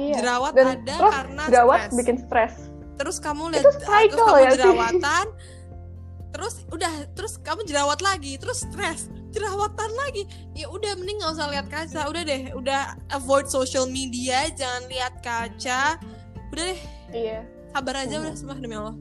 Iya. 0.00 0.16
jerawat 0.24 0.52
Dan 0.56 0.66
ada 0.80 0.94
terus 0.96 1.12
karena 1.12 1.42
jerawat 1.52 1.80
stres. 1.84 1.96
bikin 2.00 2.16
stres. 2.24 2.54
Terus 2.96 3.16
kamu 3.20 3.42
lihat 3.52 3.64
terus 3.68 3.76
kamu 3.84 4.36
ya 4.40 4.50
jerawatan. 4.56 5.26
Terus 6.30 6.54
udah 6.72 6.92
terus 7.12 7.32
kamu 7.42 7.60
jerawat 7.68 8.00
lagi 8.00 8.32
terus 8.40 8.64
stres. 8.64 9.12
Jerawatan 9.30 9.90
lagi. 10.00 10.24
Ya 10.56 10.72
udah 10.72 10.96
mending 10.96 11.20
nggak 11.20 11.36
usah 11.36 11.52
lihat 11.52 11.68
kaca. 11.68 12.08
Udah 12.08 12.22
deh 12.24 12.48
udah 12.56 12.96
avoid 13.12 13.52
social 13.52 13.84
media 13.84 14.48
jangan 14.56 14.88
lihat 14.88 15.20
kaca. 15.20 16.00
Udah 16.48 16.64
deh. 16.64 16.80
Iya 17.12 17.59
sabar 17.70 17.94
aja 17.98 18.14
udah 18.18 18.34
sumpah 18.34 18.58
demi 18.58 18.74
Allah. 18.74 18.96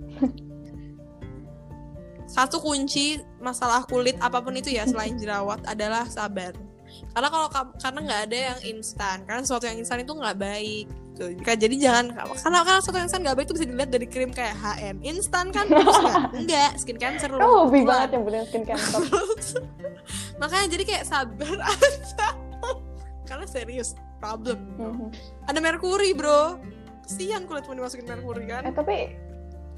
Satu 2.30 2.61
kunci 2.61 3.17
masalah 3.41 3.82
kulit 3.84 4.13
apa 4.22 4.38
pun 4.39 4.53
itu 4.53 4.70
ya 4.70 4.86
selain 4.86 5.17
jerawat 5.17 5.65
adalah 5.65 6.05
sabar. 6.05 6.53
Karena 7.13 7.28
kalau 7.30 7.47
karena 7.78 7.99
nggak 8.05 8.22
ada 8.30 8.38
yang 8.53 8.59
instan. 8.78 9.26
Karena 9.26 9.41
sesuatu 9.41 9.65
yang 9.65 9.82
instan 9.82 10.01
itu 10.01 10.13
nggak 10.13 10.38
baik 10.38 10.86
gitu. 11.09 11.26
Jadi 11.41 11.76
jangan 11.82 12.13
karena 12.13 12.61
karena 12.63 12.80
sesuatu 12.80 12.97
yang 12.97 13.07
instan 13.09 13.22
nggak 13.26 13.36
baik 13.36 13.45
itu 13.49 13.55
bisa 13.57 13.65
dilihat 13.65 13.89
dari 13.89 14.07
krim 14.07 14.30
kayak 14.30 14.55
HM 14.55 14.97
instan 15.01 15.45
kan? 15.49 15.65
Enggak 16.32 16.72
skin 16.82 16.95
cancer 16.95 17.34
loh. 17.34 17.41
kamu 17.41 17.55
hobi 17.65 17.82
banget 17.84 18.09
yang 18.13 18.24
bener 18.24 18.41
skin 18.45 18.63
cancer. 18.63 19.01
Makanya 20.41 20.67
jadi 20.70 20.84
kayak 20.86 21.05
sabar 21.05 21.57
aja. 21.74 22.30
Karena 23.26 23.45
serius 23.45 23.97
problem 24.20 24.57
Mhm. 24.78 25.07
ada 25.47 25.59
merkuri 25.59 26.11
bro 26.13 26.59
kesian 27.10 27.49
kulitmu 27.49 27.74
dimasukin 27.74 28.05
merkuri 28.05 28.45
kan? 28.45 28.62
Eh 28.62 28.74
tapi 28.74 29.18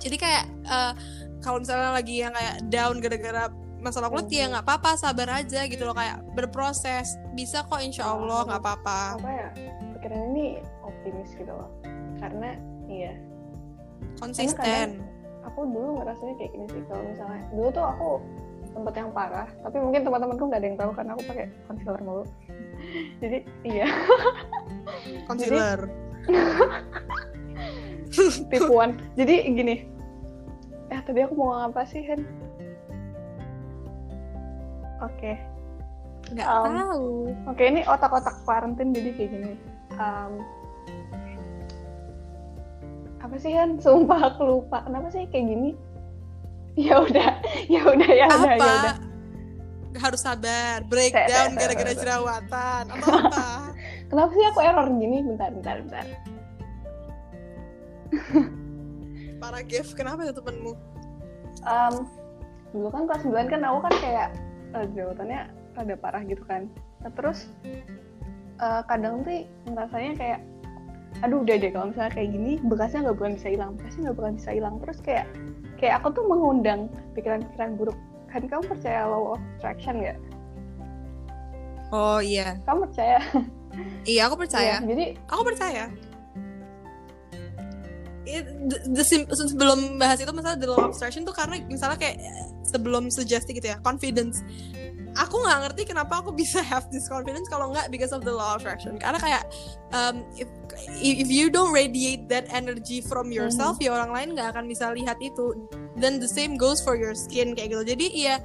jadi 0.03 0.15
kayak 0.19 0.45
eh, 0.67 0.93
kalau 1.39 1.63
misalnya 1.63 1.95
lagi 1.95 2.19
yang 2.19 2.35
kayak 2.35 2.59
down 2.67 2.99
gara-gara 2.99 3.47
masalah 3.81 4.11
kulit 4.11 4.29
Mhm. 4.29 4.37
ya 4.37 4.45
nggak 4.51 4.65
apa-apa 4.67 4.91
sabar 4.93 5.29
aja 5.41 5.65
gitu 5.65 5.87
loh 5.87 5.95
kayak 5.95 6.19
berproses. 6.35 7.15
Bisa 7.33 7.63
kok 7.63 7.79
insya 7.79 8.11
Allah 8.11 8.45
nggak 8.45 8.61
apa-apa. 8.61 8.99
Apa 9.17 9.29
ya 9.31 9.47
pikiran 9.97 10.21
ini 10.35 10.59
optimis 10.83 11.31
gitu 11.33 11.49
loh. 11.49 11.71
Karena 12.19 12.59
iya. 12.85 13.15
Konsisten. 14.19 15.01
Aku 15.41 15.65
dulu 15.65 15.97
ngerasanya 15.97 16.37
kayak 16.37 16.51
gini 16.53 16.65
sih 16.69 16.81
kalau 16.85 17.01
misalnya 17.07 17.41
dulu 17.49 17.67
tuh 17.73 17.85
aku 17.87 18.09
tempat 18.71 18.93
yang 18.93 19.09
parah 19.11 19.49
tapi 19.65 19.77
mungkin 19.81 20.01
teman-temanku 20.05 20.43
nggak 20.47 20.61
ada 20.61 20.67
yang 20.69 20.77
tahu 20.77 20.91
karena 20.93 21.11
aku 21.17 21.23
pakai 21.25 21.45
concealer 21.65 22.01
mulu. 22.05 22.23
Jadi 23.21 23.37
iya. 23.65 23.87
Concealer 25.25 25.79
tipuan. 28.51 28.99
Jadi 29.15 29.33
gini. 29.47 29.75
Eh 30.87 30.99
tadi 31.01 31.19
aku 31.23 31.33
mau 31.33 31.57
ngapa 31.57 31.81
sih 31.85 32.03
Hen? 32.03 32.21
Oke. 34.99 35.37
Nggak 36.31 36.47
Um, 36.47 36.65
tahu. 36.69 37.07
oke 37.49 37.61
ini 37.61 37.81
otak-otak 37.83 38.35
karantin 38.43 38.91
jadi 38.91 39.09
kayak 39.13 39.29
gini. 39.31 39.51
Em, 39.93 40.31
apa 43.19 43.35
sih 43.35 43.49
Hen? 43.49 43.77
Sumpah 43.77 44.19
aku 44.29 44.41
lupa. 44.43 44.83
Kenapa 44.83 45.07
sih 45.09 45.25
kayak 45.27 45.47
gini? 45.47 45.71
Ya 46.71 47.03
udah 47.03 47.35
ya 47.67 47.83
udah 47.83 48.09
ya 48.09 48.25
udah 48.31 48.47
ya 48.47 48.55
apa? 48.55 48.55
udah. 48.55 48.95
Harus 49.99 50.23
sabar. 50.23 50.79
Breakdown 50.87 51.51
gara-gara 51.53 51.91
jerawatan. 51.91 52.83
Atau 52.87 53.11
apa 53.11 53.75
kenapa 54.11 54.35
sih 54.35 54.45
aku 54.51 54.59
error 54.59 54.87
gini? 54.99 55.23
Bentar 55.23 55.49
bentar 55.55 55.75
bentar. 55.87 56.05
Para 59.41 59.59
Gev 59.63 59.87
kenapa 59.95 60.27
ya 60.27 60.35
temenmu? 60.35 60.75
Em, 61.63 61.95
dulu 62.75 62.87
kan 62.91 63.07
kelas 63.07 63.23
9 63.25 63.47
kan 63.47 63.61
aku 63.63 63.79
kan 63.87 63.93
kayak 64.03 64.27
eh, 64.75 64.85
jerawatannya 64.91 65.41
rada 65.79 65.95
parah 65.95 66.23
gitu 66.27 66.43
kan. 66.43 66.67
Nah, 67.01 67.11
terus 67.15 67.49
eh, 68.59 68.81
kadang 68.85 69.23
tuh 69.23 69.47
ngerasanya 69.71 70.13
kayak 70.19 70.39
aduh 71.19 71.43
udah 71.43 71.59
deh 71.59 71.71
kalau 71.75 71.91
misalnya 71.91 72.11
kayak 72.15 72.29
gini 72.31 72.51
bekasnya 72.63 73.03
nggak 73.03 73.15
bakalan 73.19 73.35
bisa 73.35 73.49
hilang 73.51 73.71
bekasnya 73.75 74.01
nggak 74.03 74.17
bakalan 74.19 74.35
bisa 74.35 74.51
hilang. 74.51 74.75
Terus 74.83 74.97
kayak 75.01 75.25
kayak 75.79 75.93
aku 76.03 76.07
tuh 76.13 76.23
mengundang 76.27 76.81
pikiran-pikiran 77.15 77.71
buruk. 77.79 77.97
Kan 78.31 78.47
kamu 78.47 78.63
percaya 78.63 79.07
law 79.07 79.35
of 79.35 79.41
attraction 79.57 80.03
nggak? 80.03 80.19
Oh 81.91 82.23
iya. 82.23 82.55
Kamu 82.63 82.87
percaya 82.87 83.19
iya 84.05 84.27
aku 84.27 84.35
percaya. 84.39 84.79
Iya, 84.81 84.87
jadi 84.87 85.05
aku 85.29 85.41
percaya. 85.45 85.83
It, 88.21 88.45
the, 88.69 88.77
the 89.01 89.03
sim- 89.03 89.27
sebelum 89.27 89.97
bahas 89.97 90.21
itu 90.21 90.29
misalnya 90.29 90.61
the 90.61 90.69
law 90.69 90.87
of 90.87 90.93
attraction 90.93 91.25
tuh 91.25 91.33
karena 91.33 91.57
misalnya 91.65 91.97
kayak 91.97 92.21
sebelum 92.61 93.09
suggesting 93.09 93.57
gitu 93.57 93.73
ya 93.73 93.77
confidence. 93.81 94.45
Aku 95.11 95.43
nggak 95.43 95.59
ngerti 95.67 95.91
kenapa 95.91 96.23
aku 96.23 96.31
bisa 96.31 96.63
have 96.71 96.87
this 96.93 97.09
confidence 97.11 97.49
kalau 97.51 97.73
nggak 97.73 97.91
because 97.91 98.15
of 98.15 98.23
the 98.23 98.31
law 98.31 98.55
of 98.55 98.63
attraction. 98.63 98.95
Karena 99.01 99.19
kayak 99.19 99.43
um, 99.91 100.23
if 100.37 100.47
if 101.01 101.27
you 101.27 101.51
don't 101.51 101.73
radiate 101.73 102.29
that 102.31 102.47
energy 102.53 103.03
from 103.03 103.33
yourself 103.33 103.75
ya 103.83 103.91
orang 103.91 104.13
lain 104.13 104.27
nggak 104.37 104.55
akan 104.55 104.69
bisa 104.69 104.93
lihat 104.93 105.19
itu. 105.19 105.57
Then 105.99 106.21
the 106.21 106.29
same 106.29 106.55
goes 106.55 106.79
for 106.79 106.95
your 106.95 107.17
skin 107.17 107.57
kayak 107.57 107.75
gitu. 107.75 107.83
Jadi 107.83 108.07
ya 108.15 108.39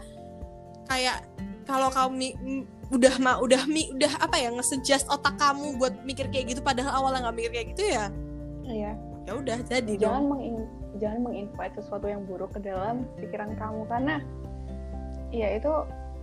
kayak 0.91 1.27
kalau 1.67 1.91
kamu 1.91 2.33
udah 2.87 3.15
ma 3.19 3.33
udah 3.37 3.67
mi 3.67 3.91
udah 3.91 4.13
apa 4.21 4.37
ya 4.37 4.49
nge-suggest 4.51 5.07
otak 5.07 5.35
kamu 5.37 5.75
buat 5.75 5.95
mikir 6.03 6.31
kayak 6.31 6.55
gitu 6.55 6.61
padahal 6.61 7.03
awalnya 7.03 7.27
nggak 7.27 7.37
mikir 7.37 7.51
kayak 7.53 7.67
gitu 7.75 7.83
ya? 7.85 8.07
Iya. 8.63 8.93
Ya 9.27 9.33
udah 9.35 9.59
jadi 9.65 9.93
jangan 9.99 10.23
dong 10.23 10.27
mengin 10.31 10.55
jangan 10.97 11.19
menginvite 11.21 11.75
sesuatu 11.77 12.07
yang 12.07 12.23
buruk 12.25 12.55
ke 12.55 12.61
dalam 12.63 13.03
pikiran 13.17 13.53
kamu 13.55 13.83
karena 13.85 14.17
iya 15.29 15.59
itu 15.59 15.73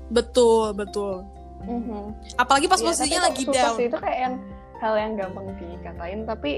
betul 0.10 0.72
betul. 0.72 1.28
Mhm. 1.64 2.12
apalagi 2.36 2.68
pas 2.68 2.76
Iya, 2.78 2.88
posisinya 2.92 3.22
lagi 3.24 3.44
down. 3.46 3.76
itu 3.78 3.96
kayak 3.96 4.20
yang 4.20 4.36
hal 4.80 4.94
yang 4.96 5.12
gampang 5.16 5.48
dikatain 5.56 6.20
tapi 6.24 6.52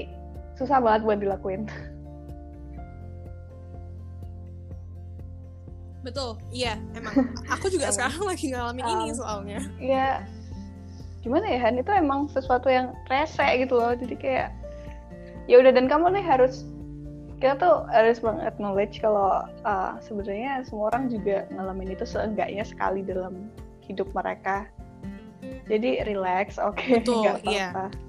susah 0.54 0.78
banget 0.78 1.02
buat 1.02 1.18
dilakuin 1.18 1.62
betul 6.06 6.38
iya 6.54 6.78
emang. 6.94 7.26
Aku 7.58 7.66
juga 7.66 7.90
sekarang 7.90 8.22
lagi 8.22 8.54
ngalamin 8.54 8.86
ini 8.86 9.10
Um, 9.10 9.18
soalnya. 9.18 9.60
ya 9.82 10.22
gimana 11.26 11.42
ya 11.50 11.58
Han 11.66 11.82
itu 11.82 11.90
emang 11.90 12.30
sesuatu 12.30 12.70
yang 12.70 12.94
rese 13.10 13.42
gitu 13.58 13.74
loh 13.74 13.98
jadi 13.98 14.14
kayak 14.14 14.48
ya 15.50 15.58
udah 15.58 15.74
dan 15.74 15.90
kamu 15.90 16.14
nih 16.14 16.22
harus 16.22 16.62
kita 17.42 17.58
tuh 17.60 17.84
harus 17.92 18.22
meng-acknowledge 18.24 19.02
kalau 19.02 19.44
uh, 19.66 19.92
sebenarnya 20.00 20.64
semua 20.64 20.88
orang 20.94 21.12
juga 21.12 21.44
ngalamin 21.52 21.92
itu 21.92 22.08
seenggaknya 22.08 22.64
sekali 22.64 23.04
dalam 23.04 23.52
hidup 23.84 24.08
mereka. 24.16 24.64
Jadi 25.68 26.00
relax 26.08 26.56
oke 26.56 26.80
Betul, 26.80 27.20
nggak 27.28 27.44
iya. 27.44 27.70
apa-apa 27.76 28.05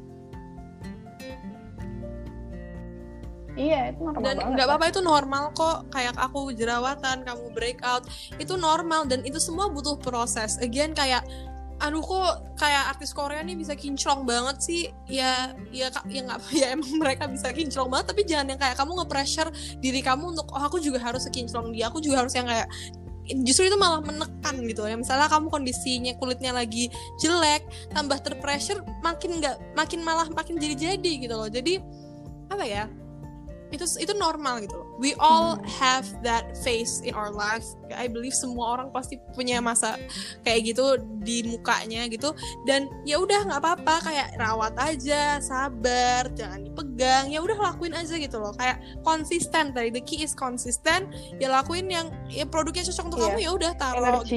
iya 3.57 3.91
itu 3.91 3.99
normal 4.05 4.21
dan 4.23 4.35
banget 4.37 4.53
nggak 4.53 4.67
apa-apa 4.69 4.85
itu 4.87 5.01
normal 5.01 5.43
kok. 5.57 5.77
Kayak 5.89 6.15
aku 6.15 6.39
jerawatan 6.53 7.17
kamu 7.25 7.45
breakout 7.51 8.03
itu 8.37 8.53
normal 8.55 9.09
dan 9.09 9.25
itu 9.25 9.41
semua 9.41 9.67
butuh 9.67 9.97
proses. 9.97 10.61
Again 10.61 10.93
kayak 10.93 11.25
aduh 11.77 12.01
kok 12.01 12.57
kayak 12.57 12.97
artis 12.97 13.13
Korea 13.13 13.45
nih 13.45 13.53
bisa 13.53 13.73
kinclong 13.73 14.23
banget 14.23 14.57
sih. 14.61 14.81
Ya 15.09 15.57
ya 15.73 15.89
ya 16.07 16.21
nggak 16.25 16.39
ya 16.61 16.77
emang 16.77 17.01
mereka 17.01 17.25
bisa 17.25 17.49
kinclong 17.49 17.89
banget 17.89 18.13
tapi 18.13 18.21
jangan 18.23 18.53
yang 18.53 18.61
kayak 18.61 18.77
kamu 18.77 18.91
nge-pressure 19.03 19.49
diri 19.81 20.01
kamu 20.05 20.37
untuk 20.37 20.47
oh 20.53 20.61
aku 20.61 20.77
juga 20.77 21.01
harus 21.01 21.25
sekinclong 21.25 21.73
dia 21.73 21.89
aku 21.89 21.99
juga 22.01 22.25
harus 22.25 22.33
yang 22.37 22.45
kayak 22.45 22.69
justru 23.43 23.67
itu 23.67 23.75
malah 23.75 23.99
menekan 23.99 24.55
gitu 24.63 24.87
ya 24.87 24.95
misalnya 24.95 25.27
kamu 25.27 25.51
kondisinya 25.51 26.15
kulitnya 26.15 26.55
lagi 26.55 26.87
jelek 27.19 27.67
tambah 27.91 28.23
terpressure 28.23 28.79
makin 29.03 29.43
nggak 29.43 29.59
makin 29.75 29.99
malah 29.99 30.31
makin 30.31 30.55
jadi 30.55 30.95
jadi 30.95 31.11
gitu 31.27 31.35
loh. 31.35 31.51
Jadi 31.51 31.83
apa 32.47 32.63
ya 32.63 32.87
itu 33.67 33.83
itu 33.99 34.13
normal 34.15 34.63
gitu 34.63 34.79
loh. 34.79 34.87
We 34.97 35.13
all 35.19 35.59
have 35.67 36.07
that 36.23 36.55
phase 36.63 37.03
in 37.03 37.13
our 37.13 37.29
life. 37.29 37.63
I 37.91 38.07
believe 38.07 38.33
semua 38.33 38.79
orang 38.79 38.89
pasti 38.89 39.19
punya 39.35 39.59
masa 39.59 39.99
kayak 40.41 40.73
gitu 40.73 40.97
di 41.21 41.43
mukanya 41.43 42.07
gitu. 42.07 42.31
Dan 42.63 42.87
ya 43.03 43.19
udah 43.19 43.47
nggak 43.51 43.59
apa-apa 43.59 43.95
kayak 44.07 44.39
rawat 44.39 44.73
aja, 44.79 45.37
sabar, 45.43 46.31
jangan 46.33 46.63
dipegang. 46.63 47.27
Ya 47.29 47.43
udah 47.43 47.59
lakuin 47.59 47.91
aja 47.91 48.15
gitu 48.15 48.39
loh. 48.39 48.55
Kayak 48.55 48.79
konsisten 49.03 49.75
tadi. 49.75 49.91
The 49.91 50.03
key 50.03 50.23
is 50.23 50.31
konsisten. 50.31 51.11
Ya 51.37 51.51
lakuin 51.51 51.91
yang 51.91 52.07
ya 52.31 52.47
produknya 52.47 52.87
cocok 52.87 53.05
untuk 53.05 53.19
Iya. 53.19 53.25
kamu 53.27 53.39
ya 53.43 53.51
udah 53.51 53.71
taruh 53.75 53.99
gitu. 54.23 54.35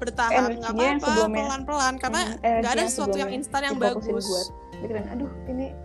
Bertahan 0.00 0.30
nggak 0.56 0.72
apa-apa, 0.72 1.12
pelan-pelan 1.36 1.94
karena 1.98 2.22
hmm, 2.32 2.58
nggak 2.64 2.72
ada 2.72 2.84
sesuatu 2.88 3.16
yang 3.16 3.30
instan 3.30 3.60
yang 3.62 3.76
bagus. 3.76 4.08
aduh 5.12 5.28
ini 5.46 5.76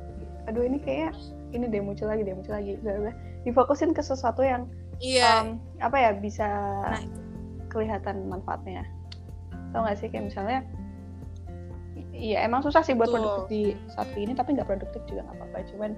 aduh 0.48 0.64
ini 0.64 0.78
kayak 0.80 1.12
ini 1.56 1.72
deh 1.72 1.80
muncul 1.82 2.08
lagi 2.12 2.22
deh 2.22 2.36
muncul 2.36 2.54
lagi 2.54 2.76
bla 2.84 2.94
bla 3.00 3.14
difokusin 3.48 3.96
ke 3.96 4.04
sesuatu 4.04 4.44
yang 4.44 4.68
Iya. 5.00 5.44
um, 5.44 5.60
apa 5.84 5.98
ya 6.00 6.12
bisa 6.16 6.48
Nah, 6.88 7.00
itu. 7.04 7.20
kelihatan 7.68 8.32
manfaatnya 8.32 8.84
tau 9.76 9.84
gak 9.84 10.00
sih 10.00 10.08
kayak 10.08 10.32
misalnya 10.32 10.60
iya 12.16 12.48
emang 12.48 12.64
susah 12.64 12.80
sih 12.80 12.96
buat 12.96 13.12
Betul. 13.12 13.20
produktif 13.20 13.48
di 13.52 13.62
saat 13.92 14.08
ini 14.16 14.32
tapi 14.32 14.56
nggak 14.56 14.72
produktif 14.72 15.04
juga 15.12 15.28
nggak 15.28 15.36
apa-apa 15.36 15.60
cuman 15.76 15.92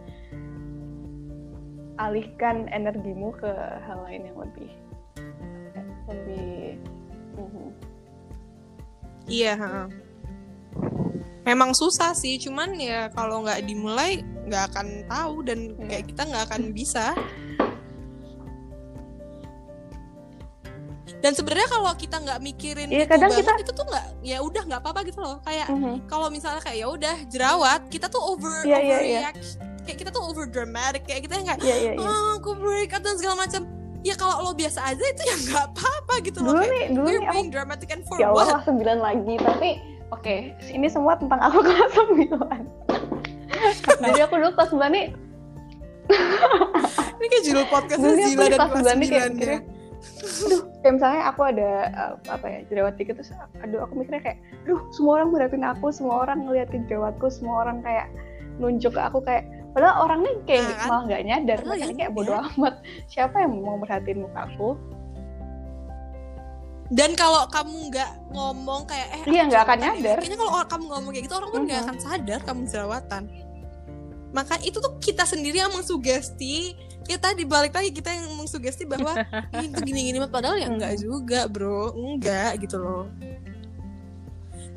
alihkan 1.97 2.65
energimu 2.69 3.33
ke 3.37 3.49
hal 3.85 4.01
lain 4.05 4.25
yang 4.25 4.37
lebih 4.37 4.69
lebih 6.09 6.77
mhm. 7.37 7.69
Iya. 9.27 9.53
ha-ha. 9.59 9.83
Memang 11.47 11.71
susah 11.71 12.11
sih, 12.11 12.35
cuman 12.37 12.75
ya 12.75 13.07
kalau 13.09 13.39
nggak 13.39 13.63
dimulai 13.63 14.19
nggak 14.45 14.63
akan 14.67 14.87
tahu 15.07 15.35
dan 15.41 15.59
Iya. 15.71 15.85
kayak 15.87 16.03
kita 16.05 16.21
nggak 16.27 16.43
akan 16.45 16.61
bisa. 16.69 17.05
Dan 21.17 21.33
sebenarnya 21.33 21.65
kalau 21.67 21.91
kita 21.95 22.19
nggak 22.19 22.39
mikirin 22.41 22.87
Iya, 22.87 23.03
itu 23.03 23.09
kadang 23.09 23.31
banget 23.31 23.41
kita- 23.41 23.61
itu 23.63 23.71
tuh 23.73 23.85
nggak 23.87 24.05
ya 24.21 24.37
udah 24.37 24.61
nggak 24.61 24.81
apa-apa 24.83 24.99
gitu 25.03 25.19
loh. 25.19 25.39
Kayak 25.41 25.67
Mhm. 25.67 25.93
kalau 26.05 26.27
misalnya 26.27 26.61
kayak 26.61 26.77
ya 26.77 26.87
udah 26.87 27.15
jerawat, 27.25 27.81
kita 27.87 28.05
tuh 28.05 28.21
over 28.21 28.53
Iya, 28.61 28.77
iya, 28.77 28.77
iya. 28.77 28.97
overreact. 29.23 29.43
Kayak 29.81 29.97
kita 29.97 30.09
tuh 30.11 30.21
over 30.21 30.45
dramatic 30.45 31.07
kayak 31.07 31.21
kita 31.25 31.33
yang 31.33 31.47
kayak 31.47 31.61
Iya 31.63 31.75
iya 31.77 31.91
iya. 31.95 32.03
oh 32.03 32.37
aku 32.37 32.51
break 32.53 32.91
dan 32.93 33.15
segala 33.15 33.39
macam. 33.39 33.63
Ya 34.03 34.13
kalau 34.13 34.35
lo 34.41 34.51
biasa 34.53 34.79
aja 34.85 34.99
itu 35.01 35.23
ya 35.25 35.35
nggak 35.41 35.63
apa-apa 35.65 36.13
gitu 36.21 36.39
loh. 36.39 36.53
Dulu 36.53 36.59
Kayak, 36.61 36.71
nih, 36.71 36.85
dulu 36.93 37.07
nih 37.09 37.17
aku 37.25 37.39
dramatic 37.49 37.87
and 37.89 38.03
for 38.03 38.15
ya 38.15 38.27
Allah 38.27 38.35
what? 38.37 38.47
kelas 38.53 38.65
9 38.69 38.99
lagi 39.01 39.33
tapi 39.41 39.69
oke 40.11 40.35
ini 40.71 40.87
semua 40.87 41.19
tentang 41.19 41.39
aku 41.41 41.59
kelas 41.67 41.91
9 41.93 42.29
jadi 44.03 44.19
aku 44.27 44.33
dulu 44.39 44.51
kelas 44.55 44.71
9 44.73 44.91
nih 44.93 45.07
Ini 47.17 47.25
kayak 47.27 47.43
judul 47.43 47.65
podcastnya 47.67 48.15
Zila 48.31 48.45
dan 48.47 48.59
kelas 48.63 48.71
kelas 48.71 48.95
9 48.95 49.01
nih 49.01 49.07
kayak 49.11 49.29
9 49.35 49.43
ya. 49.43 49.59
aduh 50.47 50.61
kayak 50.85 50.93
misalnya 50.93 51.21
aku 51.27 51.41
ada 51.43 51.69
uh, 51.91 52.13
apa 52.29 52.45
ya 52.47 52.59
jerawat 52.69 52.95
dikit 52.95 53.19
terus 53.19 53.33
aduh 53.59 53.83
aku 53.83 53.93
mikirnya 53.99 54.21
kayak 54.23 54.37
aduh 54.63 54.79
semua 54.93 55.19
orang 55.19 55.33
ngeliatin 55.33 55.65
aku 55.65 55.87
semua 55.89 56.15
orang 56.23 56.37
ngeliatin 56.45 56.85
jerawatku 56.85 57.27
semua 57.27 57.65
orang 57.65 57.81
kayak 57.81 58.07
nunjuk 58.61 58.93
ke 58.93 59.01
aku 59.01 59.19
kayak 59.25 59.49
padahal 59.73 60.09
orang 60.09 60.25
nih 60.25 60.35
kayak 60.45 60.63
Nah, 60.63 60.77
kan? 60.77 60.87
malah 60.87 61.03
nggak 61.09 61.21
nyadar 61.27 61.57
Padahal 61.59 61.75
mereka 61.75 61.91
ya 61.91 61.97
kayak 61.97 62.11
bodo 62.13 62.33
iya. 62.33 62.41
amat 62.55 62.73
siapa 63.09 63.35
yang 63.41 63.51
mau 63.61 63.77
merhatiin 63.81 64.19
muka 64.23 64.39
aku 64.47 64.69
Dan 66.87 67.13
kalau 67.13 67.43
kamu 67.47 67.91
nggak 67.91 68.11
ngomong 68.31 68.85
kayak 68.85 69.07
eh 69.11 69.23
Iya, 69.27 69.41
nggak 69.45 69.61
akan 69.61 69.77
ya, 69.77 69.83
nyadar. 69.91 70.17
Kayaknya 70.17 70.37
kalau 70.37 70.51
kamu 70.65 70.83
ngomong 70.87 71.11
kayak 71.11 71.25
gitu 71.25 71.35
orang 71.35 71.51
pun 71.51 71.61
nggak 71.63 71.81
akan 71.83 71.97
sadar 71.97 72.39
kamu 72.41 72.61
jerawatan. 72.65 73.23
Maka 74.29 74.55
itu 74.61 74.77
tuh 74.77 74.95
kita 74.97 75.23
sendiri 75.23 75.57
yang 75.57 75.71
mengsugesti 75.71 76.75
kita 77.01 77.31
dibalik 77.33 77.71
lagi 77.71 77.89
kita 77.89 78.11
yang 78.11 78.35
mengsugesti 78.35 78.83
bahwa 78.83 79.15
"Ih, 79.53 79.65
itu 79.65 79.79
gini-gini 79.81 80.17
mah 80.17 80.27
padahal 80.27 80.55
ya 80.55 80.67
enggak 80.69 80.93
Mhm. 80.93 81.01
juga 81.01 81.47
bro 81.47 81.91
enggak 81.93 82.59
gitu 82.59 82.75
loh 82.77 83.07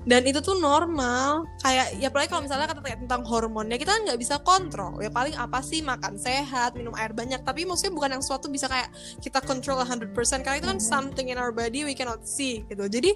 dan 0.09 0.25
itu 0.25 0.41
tuh 0.41 0.57
normal. 0.57 1.45
Kayak 1.61 1.87
ya 2.01 2.09
apalagi 2.09 2.29
kalau 2.33 2.43
misalnya 2.49 2.67
kata 2.73 2.81
tentang 2.81 3.23
hormonnya 3.29 3.77
kita 3.77 3.93
kan 3.93 4.03
nggak 4.09 4.21
bisa 4.21 4.41
kontrol. 4.41 4.97
Ya 5.05 5.13
paling 5.13 5.37
apa 5.37 5.61
sih 5.61 5.85
makan 5.85 6.17
sehat 6.17 6.73
minum 6.73 6.97
air 6.97 7.13
banyak. 7.13 7.45
Tapi 7.45 7.69
maksudnya 7.69 7.93
bukan 7.93 8.11
yang 8.17 8.25
suatu 8.25 8.49
bisa 8.49 8.65
kayak 8.65 8.89
kita 9.21 9.45
control 9.45 9.85
100% 9.85 10.13
karena 10.41 10.57
itu 10.57 10.69
kan 10.73 10.81
something 10.81 11.29
in 11.29 11.37
our 11.37 11.53
body 11.53 11.85
we 11.85 11.93
cannot 11.93 12.25
see 12.25 12.65
gitu. 12.73 12.89
Jadi 12.89 13.13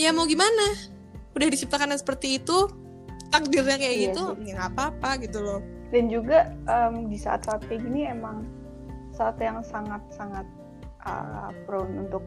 ya 0.00 0.08
mau 0.16 0.24
gimana? 0.24 0.72
Udah 1.36 1.48
diciptakan 1.52 1.92
seperti 2.00 2.40
itu 2.40 2.64
takdirnya 3.28 3.76
kayak 3.76 3.96
Iya 3.96 4.04
gitu 4.08 4.24
sih. 4.40 4.48
ya 4.48 4.52
nggak 4.56 4.70
apa-apa 4.72 5.10
gitu 5.20 5.38
loh. 5.44 5.60
Dan 5.92 6.08
juga 6.08 6.48
em, 6.64 7.12
di 7.12 7.18
saat-saat 7.20 7.68
kayak 7.68 7.84
gini 7.84 8.08
emang 8.08 8.48
saat 9.12 9.36
yang 9.40 9.60
sangat-sangat 9.64 10.44
uh, 11.08 11.48
prone 11.64 12.08
untuk 12.08 12.24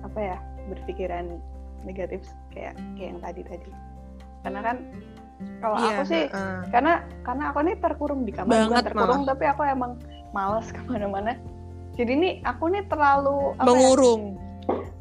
apa 0.00 0.18
ya 0.20 0.36
berpikiran 0.72 1.36
negatif 1.86 2.26
kayak 2.50 2.74
kayak 2.98 3.08
yang 3.14 3.20
tadi 3.22 3.42
tadi. 3.46 3.70
Karena 4.42 4.60
kan 4.60 4.76
kalau 5.60 5.76
Iya, 5.78 5.88
aku 5.94 6.02
sih 6.08 6.22
heeh. 6.28 6.60
karena 6.72 6.92
karena 7.22 7.44
aku 7.52 7.58
nih 7.62 7.76
terkurung 7.78 8.24
di 8.24 8.32
kamar 8.32 8.66
Banget 8.66 8.84
terkurung 8.90 9.22
tapi 9.28 9.44
aku 9.46 9.62
emang 9.64 9.92
malas 10.34 10.68
ke 10.74 10.80
mana-mana. 10.90 11.38
Jadi 11.96 12.12
nih 12.12 12.32
aku 12.44 12.68
nih 12.74 12.84
terlalu 12.92 13.56
ya, 13.56 13.64
mengurung. 13.64 14.22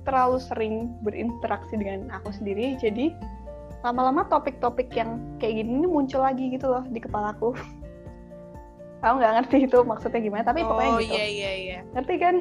terlalu 0.05 0.37
sering 0.37 0.93
berinteraksi 1.01 1.73
dengan 1.75 2.13
aku 2.13 2.29
sendiri. 2.29 2.77
Jadi 2.77 3.11
lama-lama 3.81 4.25
topik-topik 4.25 4.89
yang 4.97 5.21
kayak 5.37 5.61
gini 5.61 5.85
nih 5.85 5.89
muncul 5.89 6.21
lagi 6.25 6.49
gitu 6.49 6.65
loh 6.65 6.81
di 6.89 6.97
kepalaku 6.97 7.53
aku 9.05 9.13
nggak 9.21 9.33
ngerti 9.37 9.69
itu 9.69 9.77
maksudnya 9.85 10.17
gimana 10.17 10.41
tapi 10.41 10.65
pokoknya 10.65 10.89
oh 10.89 10.97
gitu. 10.97 11.13
iya 11.13 11.25
iya 11.29 11.51
iya. 11.53 11.77
Ngerti 11.93 12.15
kan 12.17 12.35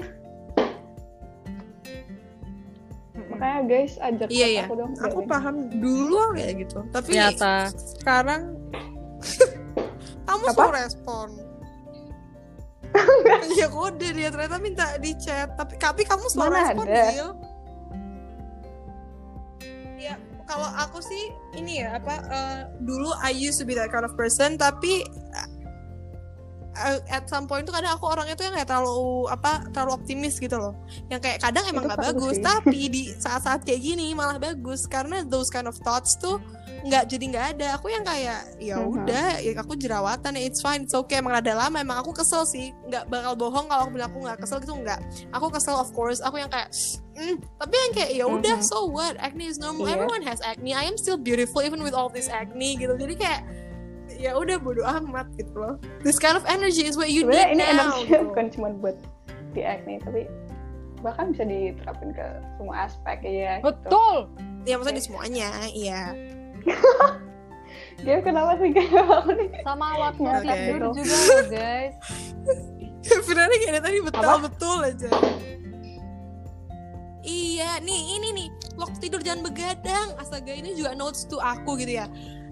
makanya 3.34 3.60
guys 3.66 3.94
ajak 3.98 4.28
Iya, 4.30 4.46
iya. 4.48 4.62
aku 4.64 4.74
dong 4.74 4.92
aku 4.96 5.18
paham 5.26 5.56
dulu 5.74 6.32
kayak 6.32 6.54
gitu 6.62 6.78
tapi 6.88 7.10
Ternyata. 7.12 7.68
sekarang 7.98 8.42
kamu 10.26 10.44
suruh 10.50 10.72
respon 10.72 11.28
ya 13.58 13.66
kode 13.66 14.08
dia 14.14 14.30
ternyata 14.30 14.56
minta 14.56 14.86
di 14.96 15.12
chat 15.18 15.50
tapi 15.54 15.74
tapi 15.76 16.02
kamu 16.06 16.24
selalu 16.30 16.50
Mana 16.54 16.62
respon 16.62 16.86
ada? 16.86 17.04
Gil. 17.10 17.30
ya 19.98 20.14
kalau 20.46 20.68
aku 20.78 21.02
sih 21.02 21.24
ini 21.56 21.82
ya 21.82 21.98
apa 21.98 22.14
eh, 22.22 22.58
dulu 22.80 23.10
I 23.18 23.34
used 23.34 23.58
to 23.58 23.66
be 23.66 23.74
that 23.74 23.90
kind 23.90 24.06
of 24.06 24.14
person 24.14 24.54
tapi 24.54 25.02
at 27.06 27.24
some 27.26 27.46
point 27.46 27.62
tuh 27.62 27.72
kadang 27.72 27.94
aku 27.94 28.06
orangnya 28.06 28.34
tuh 28.34 28.44
yang 28.46 28.54
kayak 28.54 28.66
terlalu 28.66 29.30
apa 29.30 29.62
terlalu 29.70 29.92
optimis 29.94 30.36
gitu 30.36 30.58
loh. 30.58 30.74
Yang 31.06 31.20
kayak 31.22 31.38
kadang 31.40 31.64
emang 31.66 31.84
nggak 31.86 32.02
bagus 32.02 32.36
sih. 32.36 32.44
tapi 32.44 32.80
di 32.88 33.02
saat-saat 33.14 33.62
kayak 33.62 33.80
gini 33.80 34.10
malah 34.12 34.36
bagus. 34.36 34.84
Karena 34.84 35.22
those 35.22 35.48
kind 35.48 35.66
of 35.66 35.78
thoughts 35.80 36.14
tuh 36.14 36.42
nggak 36.84 37.08
jadi 37.08 37.24
nggak 37.30 37.46
ada. 37.56 37.66
Aku 37.78 37.88
yang 37.88 38.02
kayak 38.02 38.58
ya 38.58 38.76
Mhm. 38.76 38.90
udah 38.90 39.28
ya 39.40 39.52
aku 39.56 39.72
jerawatan 39.74 40.36
it's 40.36 40.60
fine 40.60 40.84
it's 40.84 40.92
okay. 40.92 41.18
Emang 41.18 41.32
ada 41.32 41.54
lama 41.54 41.78
emang 41.78 42.02
aku 42.02 42.12
kesel 42.12 42.44
sih. 42.44 42.74
Nggak 42.84 43.08
bakal 43.08 43.32
bohong 43.34 43.66
kalau 43.70 43.88
aku 43.88 43.92
bilang 43.94 44.10
aku 44.10 44.18
nggak 44.20 44.38
kesel 44.42 44.58
gitu 44.60 44.74
nggak. 44.74 45.00
Aku 45.32 45.48
kesel 45.48 45.78
of 45.78 45.88
course. 45.90 46.20
Aku 46.20 46.36
yang 46.36 46.50
kayak 46.50 46.68
"Mm," 47.14 47.38
tapi 47.56 47.74
yang 47.78 47.92
kayak 47.94 48.10
ya 48.12 48.24
udah 48.26 48.56
Mhm. 48.58 48.66
so 48.66 48.90
what? 48.90 49.14
Acne 49.16 49.46
is 49.46 49.56
normal. 49.56 49.86
Iya. 49.86 49.94
everyone 49.96 50.22
has 50.26 50.42
acne. 50.42 50.74
I 50.74 50.84
am 50.84 50.98
still 50.98 51.16
beautiful 51.16 51.62
even 51.62 51.80
with 51.80 51.94
all 51.94 52.10
this 52.10 52.26
acne 52.26 52.74
gitu. 52.74 52.98
Jadi 52.98 53.14
kayak 53.14 53.40
ya 54.24 54.32
udah 54.32 54.56
bodo 54.56 54.80
amat 54.80 55.28
gitu 55.36 55.52
loh 55.52 55.76
this 56.00 56.16
kind 56.16 56.32
of 56.32 56.44
energy 56.48 56.88
is 56.88 56.96
what 56.96 57.12
you 57.12 57.28
sebenarnya 57.28 57.52
need 57.52 57.60
ini 57.60 57.64
now 57.76 57.92
energi 57.92 58.02
gitu. 58.08 58.24
bukan 58.32 58.46
cuma 58.48 58.68
buat 58.80 58.96
di 59.52 59.60
acne 59.60 60.00
tapi 60.00 60.24
bahkan 61.04 61.36
bisa 61.36 61.44
diterapin 61.44 62.10
ke 62.16 62.26
semua 62.56 62.88
aspek 62.88 63.18
ya 63.20 63.60
gitu. 63.60 63.68
Betul. 63.68 64.16
ya 64.64 64.74
maksudnya 64.80 64.96
di 64.96 65.04
semuanya 65.04 65.48
iya 65.68 66.00
dia 68.04 68.16
kenapa 68.24 68.56
sih 68.56 68.72
kayak 68.72 68.96
aku 68.96 69.30
nih 69.36 69.48
Sama 69.60 69.86
waktu 70.00 70.22
Oke. 70.24 70.48
tidur 70.48 70.80
juga 70.90 71.14
loh 71.14 71.44
guys. 71.52 71.94
Firani 73.04 73.56
kayak 73.60 73.82
tadi 73.84 73.98
betul 74.00 74.24
Apa? 74.24 74.48
betul 74.48 74.78
aja 74.80 75.10
Iya, 77.24 77.80
nih 77.80 78.20
ini 78.20 78.28
nih 78.36 78.48
waktu 78.76 79.08
tidur 79.08 79.24
jangan 79.24 79.48
begadang. 79.48 80.12
Astaga 80.20 80.52
ini 80.52 80.76
juga 80.76 80.92
notes 80.92 81.24
to 81.24 81.40
aku 81.40 81.80
gitu 81.80 81.96
ya. 81.96 82.04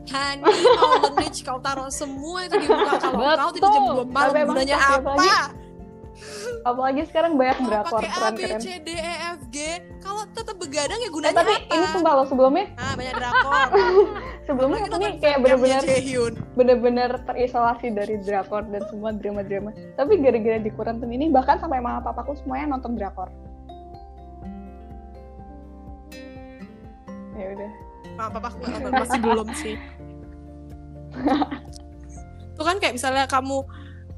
Hani, 0.04 0.42
kalau 0.42 1.14
Rich, 1.14 1.38
kau 1.42 1.58
taruh 1.58 1.86
semua 1.88 2.42
itu 2.42 2.58
di 2.58 2.66
muka 2.66 2.98
kalau 2.98 3.18
kau 3.38 3.50
tidur 3.52 3.70
jam. 3.70 3.82
2 4.02 4.08
malam 4.08 4.32
Tapi 4.32 4.40
gunanya 4.44 4.76
apa? 4.76 4.94
apalagi- 4.98 5.50
apalagi 6.62 7.02
sekarang 7.08 7.32
banyak 7.34 7.58
Mau 7.58 7.68
drakor 7.68 8.02
pakai 8.02 8.10
A, 8.12 8.28
B, 8.30 8.40
C, 8.56 8.66
D, 8.78 8.88
E, 8.92 9.14
F, 9.32 9.40
G. 9.48 9.58
Kalau 9.98 10.22
tetap 10.28 10.54
begadang 10.54 10.94
ya 10.96 11.06
eh, 11.06 11.10
gunanya 11.10 11.36
tapi 11.36 11.54
apa? 11.56 11.72
ini 11.72 11.86
sumpah 11.88 12.12
loh 12.14 12.26
sebelumnya 12.26 12.64
Ah, 12.76 12.94
banyak 12.94 13.14
drakor. 13.14 13.68
sebelumnya 14.46 14.78
aku 14.82 14.96
nih 14.98 15.12
kayak 15.18 15.38
bener-bener 15.38 15.82
bener-bener 16.52 17.10
terisolasi 17.24 17.86
dari 17.90 18.18
drakor 18.18 18.66
dan 18.66 18.82
semua 18.90 19.10
drama-drama 19.12 19.70
tapi 19.94 20.18
gara-gara 20.18 20.58
di 20.58 20.70
quarantine 20.70 21.12
ini 21.12 21.30
bahkan 21.30 21.56
sampai 21.56 21.78
mama 21.78 22.02
papaku 22.02 22.34
semuanya 22.36 22.74
nonton 22.74 22.98
drakor 22.98 23.30
ya 27.32 27.46
udah 27.48 27.72
Maaf, 28.16 28.30
papa 28.36 28.48
aku 28.52 28.88
masih 28.92 29.20
belum 29.20 29.48
sih. 29.56 29.76
Tuh 32.56 32.64
kan 32.64 32.76
kayak 32.76 32.94
misalnya 32.96 33.24
kamu 33.24 33.64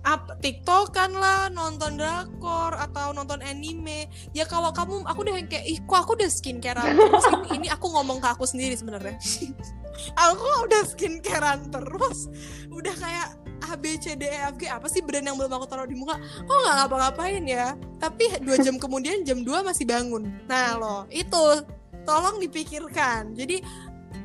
up 0.04 0.36
TikTok 0.44 0.92
kan 0.92 1.16
lah 1.16 1.48
nonton 1.48 1.96
drakor 1.96 2.76
atau 2.76 3.16
nonton 3.16 3.40
anime. 3.40 4.06
Ya 4.36 4.44
kalau 4.44 4.70
kamu 4.70 5.08
aku 5.08 5.24
udah 5.24 5.34
yang 5.40 5.48
kayak 5.48 5.64
ih 5.64 5.78
kok 5.80 5.98
aku 6.04 6.12
udah 6.20 6.28
skincarean? 6.28 6.94
Terus 6.98 7.26
ini, 7.32 7.48
ini 7.64 7.68
aku 7.72 7.88
ngomong 7.88 8.20
ke 8.20 8.28
aku 8.28 8.44
sendiri 8.44 8.76
sebenarnya. 8.76 9.16
Aku 10.18 10.66
udah 10.66 10.90
skincarean 10.90 11.70
terus. 11.70 12.26
Udah 12.66 12.90
kayak 12.98 13.38
A 13.62 13.78
B 13.78 13.94
C 13.94 14.18
D 14.18 14.26
E 14.26 14.50
F 14.50 14.58
G 14.58 14.66
apa 14.66 14.90
sih 14.90 14.98
brand 15.06 15.22
yang 15.22 15.38
belum 15.38 15.54
aku 15.54 15.70
taruh 15.70 15.86
di 15.86 15.94
muka? 15.94 16.18
Kok 16.18 16.50
nggak 16.50 16.74
ngapa-ngapain 16.82 17.44
ya? 17.46 17.78
Tapi 18.02 18.42
dua 18.42 18.58
jam 18.58 18.74
kemudian 18.82 19.22
jam 19.22 19.46
2 19.46 19.62
masih 19.62 19.86
bangun. 19.86 20.26
Nah 20.50 20.74
loh 20.82 21.00
itu 21.14 21.62
tolong 22.04 22.36
dipikirkan 22.38 23.32
jadi 23.32 23.60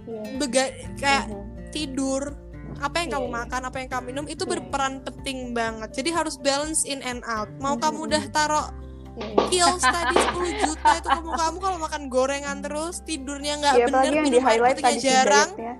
Iya. 0.06 0.22
bega 0.38 0.65
kayak 0.95 1.26
Mhm. 1.27 1.69
tidur 1.69 2.34
apa 2.80 2.95
yang 2.97 3.10
Iya, 3.10 3.15
kamu 3.18 3.27
iya. 3.27 3.35
makan 3.35 3.61
apa 3.64 3.77
yang 3.77 3.89
kamu 3.89 4.03
minum 4.07 4.26
itu 4.26 4.43
Iya. 4.43 4.51
berperan 4.51 4.93
penting 5.01 5.39
banget 5.51 5.89
jadi 5.93 6.10
harus 6.14 6.35
balance 6.35 6.81
in 6.84 7.01
and 7.01 7.22
out 7.26 7.49
mau 7.57 7.73
Mhm, 7.73 7.81
kamu 7.81 7.99
udah 8.07 8.23
taruh 8.30 8.68
Iya, 9.11 9.26
iya. 9.26 9.45
kills 9.49 9.84
tadi 9.95 10.15
10 10.15 10.51
juta 10.56 10.89
itu 10.95 11.07
kamu 11.07 11.30
kamu 11.30 11.57
kalau 11.60 11.77
makan 11.77 12.03
gorengan 12.07 12.57
terus 12.60 13.03
tidurnya 13.03 13.53
nggak 13.60 13.73
Iya, 13.76 13.85
bener 13.85 14.03
yang 14.03 14.14
di 14.15 14.22
minum 14.31 14.39
air 14.39 14.47
highlight 14.47 14.77
putihnya 14.77 15.01
jarang 15.01 15.49
dia 15.53 15.73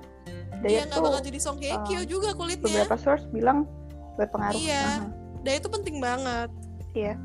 diet 0.60 0.86
nggak 0.92 1.00
bakal 1.00 1.22
jadi 1.24 1.40
songkekyo 1.40 2.00
uh, 2.00 2.06
juga 2.06 2.30
kulitnya 2.36 2.84
beberapa 2.84 2.98
source 3.00 3.24
bilang 3.32 3.64
berpengaruh 4.14 4.60
Iya. 4.60 4.86
Dan 5.40 5.54
itu 5.56 5.68
penting 5.72 5.98
banget 5.98 6.50
Iya. 6.92 7.16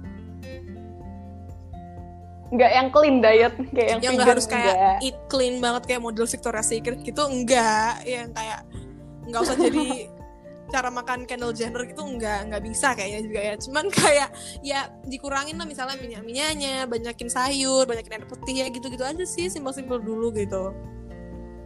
Nggak 2.55 2.71
yang 2.71 2.89
clean 2.95 3.17
diet, 3.19 3.55
kayak 3.75 3.89
yang, 3.91 4.01
yang 4.01 4.15
vegan, 4.15 4.31
harus 4.31 4.47
kayak 4.47 5.03
eat 5.03 5.19
clean 5.27 5.59
banget 5.59 5.83
kayak 5.91 6.03
model 6.07 6.23
Victoria's 6.23 6.71
Secret 6.71 7.03
gitu 7.03 7.23
enggak 7.27 7.99
yang 8.07 8.31
kayak 8.31 8.63
nggak 9.27 9.41
usah 9.43 9.57
jadi 9.59 9.87
cara 10.75 10.89
makan 10.91 11.27
Kendall 11.27 11.55
Jenner 11.55 11.83
gitu 11.87 12.03
enggak 12.07 12.47
nggak 12.51 12.63
bisa 12.63 12.95
kayaknya 12.95 13.21
juga 13.27 13.41
ya. 13.43 13.55
Cuman 13.59 13.85
kayak 13.91 14.29
ya 14.63 14.81
dikurangin 15.03 15.59
lah 15.59 15.67
misalnya 15.67 15.99
minyak 15.99 16.23
minyaknya 16.23 16.87
banyakin 16.87 17.27
sayur 17.27 17.91
banyakin 17.91 18.23
air 18.23 18.27
putih 18.31 18.55
ya 18.63 18.67
gitu 18.71 18.87
gitu 18.87 19.03
aja 19.03 19.25
sih 19.27 19.51
simpel-simpel 19.51 19.99
dulu 19.99 20.31
gitu. 20.31 20.71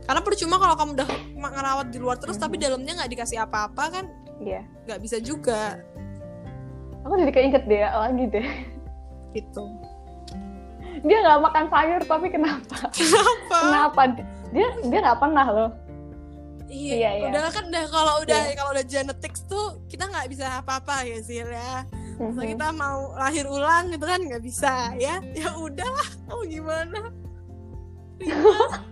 Karena 0.08 0.24
percuma 0.24 0.56
kalau 0.56 0.72
kamu 0.72 0.90
udah 1.04 1.08
ngerawat 1.36 1.86
di 1.92 2.00
luar 2.00 2.16
terus 2.16 2.40
tapi 2.40 2.56
dalamnya 2.56 3.04
nggak 3.04 3.12
dikasih 3.12 3.44
apa-apa 3.44 3.84
kan 3.92 4.04
Iya. 4.40 4.64
nggak 4.88 5.00
bisa 5.04 5.20
juga. 5.20 5.84
Aku 7.04 7.12
jadi 7.20 7.32
keinget 7.32 7.64
deh 7.68 7.84
lagi 7.84 8.24
deh. 8.28 8.48
gitu 9.36 9.60
Dia 11.04 11.18
nggak 11.20 11.40
makan 11.40 11.64
sayur 11.68 12.00
tapi 12.02 12.26
kenapa? 12.28 12.76
kenapa 12.90 13.56
Kenapa? 13.60 14.02
Dia 14.50 14.66
dia 14.82 14.98
nggak 15.02 15.20
pernah 15.20 15.46
loh. 15.46 15.70
Iya, 16.68 16.94
Iya, 16.94 17.10
iya. 17.16 17.26
udah 17.32 17.42
kan 17.48 17.64
udah 17.64 17.84
kalau 17.88 18.14
udah 18.20 18.40
Iya. 18.44 18.54
kalau 18.54 18.70
udah 18.76 18.84
genetics 18.84 19.40
tuh 19.48 19.80
kita 19.88 20.04
nggak 20.04 20.28
bisa 20.28 20.60
apa-apa 20.60 21.00
ya 21.02 21.18
sih 21.20 21.40
ya. 21.40 21.84
Kalau 22.18 22.34
Mhm. 22.34 22.50
kita 22.52 22.66
mau 22.74 22.98
lahir 23.14 23.46
ulang 23.46 23.88
gitu 23.88 24.04
kan 24.04 24.20
nggak 24.20 24.42
bisa 24.42 24.92
ya. 24.96 25.16
Ya 25.32 25.48
udahlah, 25.54 26.08
mau 26.26 26.44
gimana? 26.44 27.08
Terima. 28.18 28.84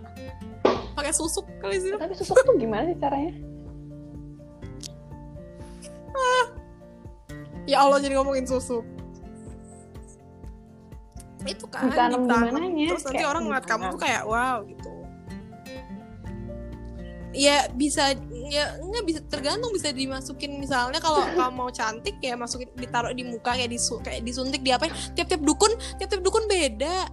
Pakai 0.97 1.13
susuk 1.13 1.45
kali 1.61 1.77
sih. 1.77 1.93
Tapi 1.93 2.17
susuk 2.17 2.33
tuh 2.41 2.55
gimana 2.57 2.89
sih 2.89 2.97
caranya? 2.97 3.33
Ya 7.67 7.83
Allah 7.83 7.99
jadi 7.99 8.15
ngomongin 8.15 8.47
susuk. 8.47 8.81
Itu 11.45 11.65
kan 11.69 11.91
Ditanam 11.91 12.25
di? 12.25 12.89
Terus 12.89 13.03
nanti 13.05 13.21
Kayak 13.21 13.29
orang 13.35 13.43
ngeliat 13.45 13.65
kamu 13.67 13.83
tuh 13.93 14.01
kayak 14.01 14.23
wow 14.25 14.57
gitu. 14.65 14.89
Ya 17.37 17.69
bisa 17.69 18.17
ya 18.47 18.79
nggak 18.79 19.05
bisa 19.05 19.19
tergantung 19.27 19.69
bisa 19.75 19.91
dimasukin 19.91 20.57
misalnya 20.57 20.97
kalau 21.03 21.21
kamu 21.37 21.53
mau 21.53 21.69
cantik 21.69 22.17
ya 22.23 22.33
masukin 22.39 22.71
ditaruh 22.73 23.11
di 23.11 23.27
muka 23.27 23.53
kayak 23.53 23.69
disu 23.69 23.99
kayak 24.01 24.23
disuntik 24.23 24.63
di 24.63 24.71
apa 24.71 24.87
tiap-tiap 25.13 25.43
dukun 25.43 25.75
tiap-tiap 25.99 26.23
dukun 26.23 26.47
beda 26.47 27.11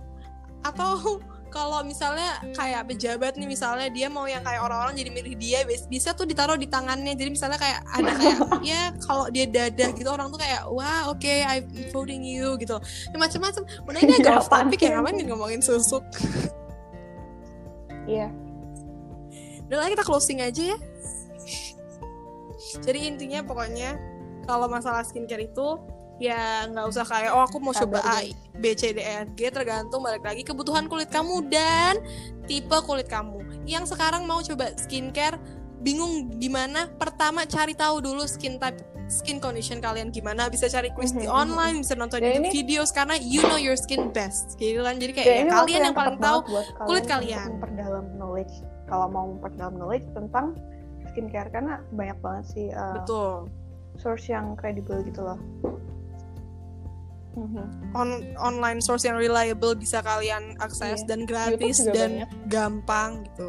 atau 0.64 1.20
kalau 1.55 1.86
misalnya 1.86 2.43
kayak 2.59 2.90
pejabat 2.90 3.39
nih 3.39 3.47
misalnya 3.47 3.86
dia 3.86 4.10
mau 4.10 4.26
yang 4.26 4.43
kayak 4.43 4.59
orang-orang 4.59 4.98
jadi 4.98 5.10
milih 5.14 5.35
dia 5.39 5.62
bis- 5.62 5.86
bisa 5.86 6.10
tuh 6.10 6.26
ditaruh 6.26 6.59
di 6.59 6.66
tangannya. 6.66 7.14
Jadi 7.14 7.31
misalnya 7.31 7.62
kayak 7.62 7.86
ada 7.94 8.10
kayak 8.18 8.39
ya 8.74 8.82
kalau 8.98 9.31
dia 9.31 9.47
dadah 9.47 9.94
gitu 9.94 10.10
orang 10.10 10.35
tuh 10.35 10.43
kayak 10.43 10.66
wah 10.66 11.14
oke 11.14 11.31
I'm 11.31 11.70
voting 11.94 12.26
you 12.26 12.59
gitu. 12.59 12.74
Ya, 12.82 13.16
macam-macam. 13.16 13.62
Udah 13.86 14.01
ini 14.02 14.18
agak 14.18 14.43
off 14.43 14.51
topic 14.51 14.82
ya 14.82 14.98
ngapain 14.98 15.14
nih 15.14 15.31
ngomongin 15.31 15.62
susuk? 15.62 16.02
Iya. 18.10 18.35
udah 19.64 19.81
lah 19.81 19.89
kita 19.89 20.05
closing 20.05 20.43
aja 20.43 20.74
ya. 20.74 20.78
Jadi 22.82 23.06
intinya 23.06 23.47
pokoknya 23.47 23.97
kalau 24.44 24.66
masalah 24.66 25.06
skincare 25.06 25.47
itu 25.47 25.78
ya 26.16 26.66
nggak 26.66 26.86
usah 26.86 27.02
kayak 27.02 27.34
oh 27.34 27.42
aku 27.42 27.58
mau 27.58 27.72
coba 27.72 27.98
A 28.00 28.22
B 28.54 28.64
C 28.72 28.94
D 28.94 28.98
E 28.98 29.26
F 29.26 29.28
G 29.34 29.50
tergantung 29.50 30.00
balik 30.00 30.22
lagi 30.22 30.42
kebutuhan 30.42 30.86
kulit 30.86 31.10
kamu 31.10 31.50
dan 31.50 31.98
tipe 32.44 32.76
kulit 32.82 33.06
kamu 33.06 33.38
yang 33.64 33.82
sekarang 33.82 34.22
mau 34.22 34.38
coba 34.38 34.70
skincare 34.76 35.34
bingung 35.80 36.30
gimana 36.38 36.88
pertama 36.94 37.44
cari 37.44 37.74
tahu 37.74 38.00
dulu 38.00 38.24
skin 38.24 38.56
type 38.56 38.78
skin 39.04 39.36
condition 39.36 39.84
kalian 39.84 40.08
gimana 40.08 40.48
bisa 40.48 40.64
cari 40.64 40.88
quiz 40.88 41.12
di 41.12 41.28
Mhm, 41.28 41.34
online 41.34 41.76
bisa 41.78 41.92
nonton 41.92 42.24
Dan 42.24 42.30
YouTube 42.30 42.46
ini- 42.46 42.54
videos 42.56 42.88
karena 42.88 43.20
you 43.20 43.44
know 43.44 43.60
your 43.60 43.76
skin 43.76 44.08
best 44.08 44.56
gitu 44.56 44.80
kan 44.80 44.96
jadi 44.96 45.12
kayak 45.12 45.28
ya, 45.28 45.44
kalian 45.44 45.80
yang 45.82 45.92
paling 45.92 46.16
tepat 46.16 46.24
tahu 46.24 46.38
kulit 46.88 47.04
kalian. 47.04 47.46
memperdalam 47.52 48.06
knowledge. 48.16 48.54
Kalau 48.84 49.06
mau 49.08 49.28
memperdalam 49.28 49.76
knowledge 49.76 50.08
tentang 50.16 50.56
skincare 51.04 51.52
karena 51.52 51.84
banyak 51.90 52.16
banget 52.18 52.44
sih 52.48 52.66
uh, 52.70 52.96
betul 52.96 53.52
source 53.94 54.24
yang 54.26 54.56
kredibel 54.56 55.04
gitu 55.04 55.20
loh. 55.20 55.36
Mhm. 57.35 57.93
on 57.93 58.09
online 58.36 58.78
source 58.78 59.02
yang 59.02 59.15
reliable 59.15 59.74
bisa 59.74 59.98
kalian 60.01 60.55
akses 60.59 61.02
Iya. 61.02 61.06
dan 61.06 61.20
gratis 61.24 61.77
dan 61.85 62.11
banyak. 62.23 62.31
gampang 62.47 63.11
gitu. 63.24 63.48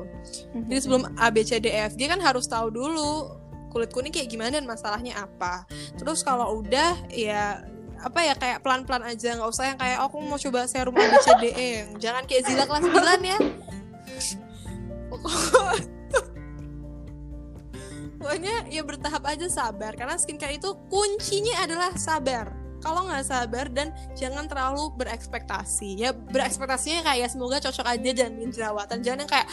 Mhm. 0.51 0.65
Jadi 0.67 0.79
sebelum 0.79 1.03
A 1.15 1.29
B 1.29 1.41
C 1.41 1.57
D 1.57 1.67
E 1.67 1.85
F 1.85 1.93
G 1.93 2.05
kan 2.05 2.17
harus 2.17 2.45
tahu 2.45 2.69
dulu 2.69 3.29
kulit 3.69 3.89
kuning 3.89 4.09
kayak 4.09 4.27
gimana 4.27 4.55
dan 4.55 4.65
masalahnya 4.65 5.19
apa. 5.19 5.67
Terus 5.93 6.21
kalau 6.21 6.59
udah 6.59 6.95
ya 7.07 7.61
apa 7.97 8.19
ya 8.21 8.33
kayak 8.33 8.59
pelan-pelan 8.59 9.03
aja 9.03 9.33
nggak 9.33 9.47
usah 9.47 9.65
yang 9.67 9.77
kayak 9.77 9.97
oh, 9.99 10.07
aku 10.07 10.17
mau 10.19 10.35
coba 10.35 10.65
serum 10.65 10.93
A 10.93 11.05
B 11.05 11.15
C 11.15 11.27
D 11.35 11.45
E 11.49 11.69
jangan 11.95 12.23
kayak 12.23 12.43
Zila 12.43 12.65
kelas 12.65 12.83
9 12.83 12.91
ya 13.23 13.37
Pokok- 15.07 15.93
pokoknya 18.17 18.55
ya 18.67 18.81
bertahap 18.81 19.23
aja 19.23 19.47
sabar 19.47 19.93
karena 19.93 20.15
skincare 20.15 20.55
itu 20.55 20.69
kuncinya 20.87 21.61
adalah 21.61 21.93
sabar 21.95 22.51
kalau 22.85 23.09
nggak 23.09 23.25
sabar 23.25 23.65
dan 23.73 23.89
jangan 24.13 24.45
terlalu 24.45 24.93
berekspektasi. 24.93 25.97
Ya 25.97 26.13
berekspektasinya 26.13 27.01
kayak 27.01 27.33
semoga 27.33 27.57
cocok 27.57 27.81
aja 27.89 28.11
dan 28.13 28.37
jerawatan. 28.45 29.01
Jangan 29.01 29.25
yang 29.25 29.31
kayak 29.33 29.47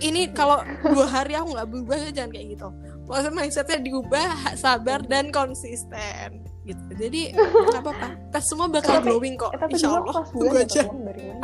ini 0.00 0.32
kalau 0.32 0.64
dua 0.80 1.04
hari 1.04 1.36
aku 1.36 1.52
nggak 1.52 1.68
berubah 1.68 1.96
ya 2.00 2.10
jangan 2.16 2.32
kayak 2.32 2.46
gitu. 2.56 2.68
Pokoknya 3.04 3.30
mindsetnya 3.30 3.78
diubah 3.84 4.28
sabar 4.56 5.04
dan 5.04 5.28
konsisten 5.28 6.48
gitu. 6.64 6.80
Jadi 6.96 7.36
nggak 7.36 7.82
apa-apa. 7.84 8.08
Kita 8.32 8.40
semua 8.40 8.72
bakal 8.72 9.00
Tapi- 9.00 9.06
glowing 9.06 9.36
kok 9.36 9.52
tapi 9.52 9.76
insya 9.76 9.92
Allah. 9.92 10.24
tunggu 10.32 10.56
9 10.56 10.64
aja. 10.64 10.82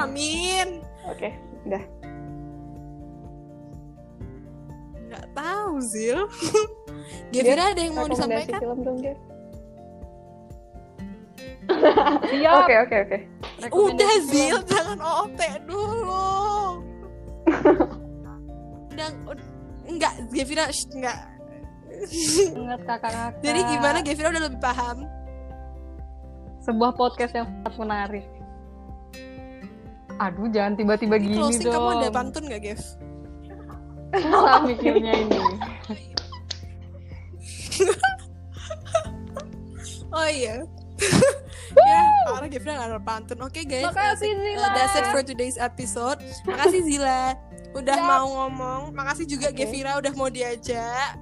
amin. 0.01 0.69
Oke, 1.05 1.29
udah. 1.69 1.85
nggak 5.05 5.27
tahu 5.31 5.73
Zil. 5.85 6.21
Gevira 7.33 7.71
ada 7.71 7.81
yang 7.81 7.93
mau 7.93 8.09
disampaikan? 8.09 8.57
film 8.57 8.81
dong, 8.81 8.99
Dev. 8.99 9.34
Siap. 12.31 12.53
Oke, 12.65 12.75
oke, 12.85 12.97
oke. 13.09 13.19
Udah 13.73 14.15
Zil, 14.29 14.59
jangan 14.69 14.99
OT 15.01 15.41
dulu. 15.65 16.29
Udah, 18.95 19.09
ud- 19.27 19.49
enggak, 19.89 20.13
Gevira, 20.31 20.65
enggak. 20.71 21.19
Ingat 22.55 22.81
kakak-kakak. 22.85 23.43
Jadi 23.43 23.61
gimana 23.71 23.99
Gevira 24.03 24.29
udah 24.35 24.45
lebih 24.51 24.61
paham? 24.61 25.07
Sebuah 26.65 26.93
podcast 26.97 27.33
yang 27.37 27.47
sangat 27.63 27.75
menarik. 27.77 28.25
Aduh, 30.19 30.47
jangan 30.51 30.79
tiba-tiba 30.79 31.19
gini 31.19 31.37
closing 31.37 31.67
dong. 31.67 31.75
kamu 31.75 31.89
ada 31.99 32.11
pantun 32.11 32.45
gak, 32.47 32.63
Gev? 32.63 32.81
Salah 34.15 34.63
mikirnya 34.63 35.13
ini. 35.13 35.39
Oh 40.15 40.31
iya. 40.31 40.63
Ya, 41.77 42.03
karena 42.31 42.49
Gevira 42.49 42.73
gak 42.77 42.89
ada 42.89 43.01
pantun. 43.01 43.39
Oke 43.43 43.61
guys, 43.63 43.85
Makasih 43.85 44.31
uh, 44.31 44.41
Zila. 44.41 44.69
that's 44.73 44.95
it 44.95 45.07
for 45.11 45.23
today's 45.23 45.59
episode. 45.59 46.19
Makasih 46.45 46.81
Zila 46.83 47.35
udah 47.75 47.97
Siap. 47.97 48.07
mau 48.07 48.27
ngomong. 48.43 48.81
Makasih 48.93 49.27
juga 49.27 49.51
Oke. 49.51 49.63
Gevira 49.63 49.99
udah 49.99 50.13
mau 50.15 50.29
diajak. 50.29 51.19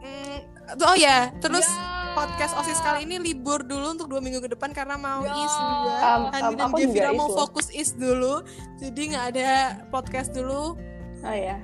Hmm, 0.00 0.36
oh 0.80 0.96
ya, 0.96 1.28
terus 1.38 1.66
Ya. 1.66 2.16
podcast 2.16 2.56
osis 2.56 2.80
kali 2.80 3.04
ini 3.04 3.20
libur 3.20 3.60
dulu 3.60 3.92
untuk 3.92 4.08
dua 4.08 4.18
minggu 4.18 4.40
ke 4.40 4.50
depan 4.50 4.72
karena 4.72 4.96
mau 4.96 5.22
Ya. 5.22 5.34
is 5.36 5.54
juga. 5.54 5.94
Um, 6.00 6.22
Andi 6.30 6.42
um, 6.42 6.54
dan 6.56 6.66
aku 6.66 6.76
Gevira 6.80 7.10
mau 7.12 7.28
fokus 7.28 7.68
is 7.70 7.92
dulu, 7.92 8.40
jadi 8.80 9.02
nggak 9.12 9.24
ada 9.36 9.50
podcast 9.92 10.32
dulu. 10.32 10.74
Oh 11.20 11.36
ya. 11.36 11.60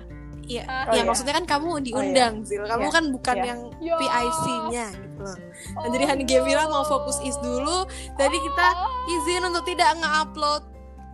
Iya, 0.46 0.62
Oh, 0.62 0.94
ya 0.94 0.94
iya. 0.94 1.02
maksudnya 1.02 1.34
kan 1.34 1.44
kamu 1.44 1.82
diundang, 1.82 2.46
Zil. 2.46 2.62
Kamu 2.62 2.86
Iya. 2.86 2.94
kan 2.94 3.04
bukan 3.10 3.36
Iya. 3.36 3.46
yang 3.50 3.60
Ya. 3.82 3.96
PIC-nya 3.98 4.86
gitu 4.94 5.18
loh. 5.20 5.36
Nah, 5.74 5.88
jadi 5.90 6.04
Oh, 6.06 6.08
Hani 6.08 6.22
Gevira 6.22 6.62
no. 6.64 6.70
mau 6.70 6.84
fokus 6.86 7.18
is 7.20 7.34
dulu. 7.38 7.82
Jadi 8.14 8.36
kita 8.38 8.66
Oh. 8.72 9.12
izin 9.12 9.42
untuk 9.44 9.66
tidak 9.66 9.90
nge-upload 9.96 10.62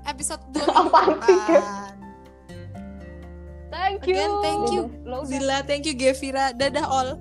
episode 0.05 0.43
2 0.53 0.69
Apaan 0.69 1.17
sih? 1.19 1.41
Thank 3.73 4.05
you. 4.05 4.13
Again, 4.15 4.33
thank 4.45 4.65
you. 4.69 4.83
Zila, 5.25 5.65
thank 5.65 5.89
you 5.89 5.97
Gevira. 5.97 6.53
Dadah 6.53 6.85
all. 6.85 7.17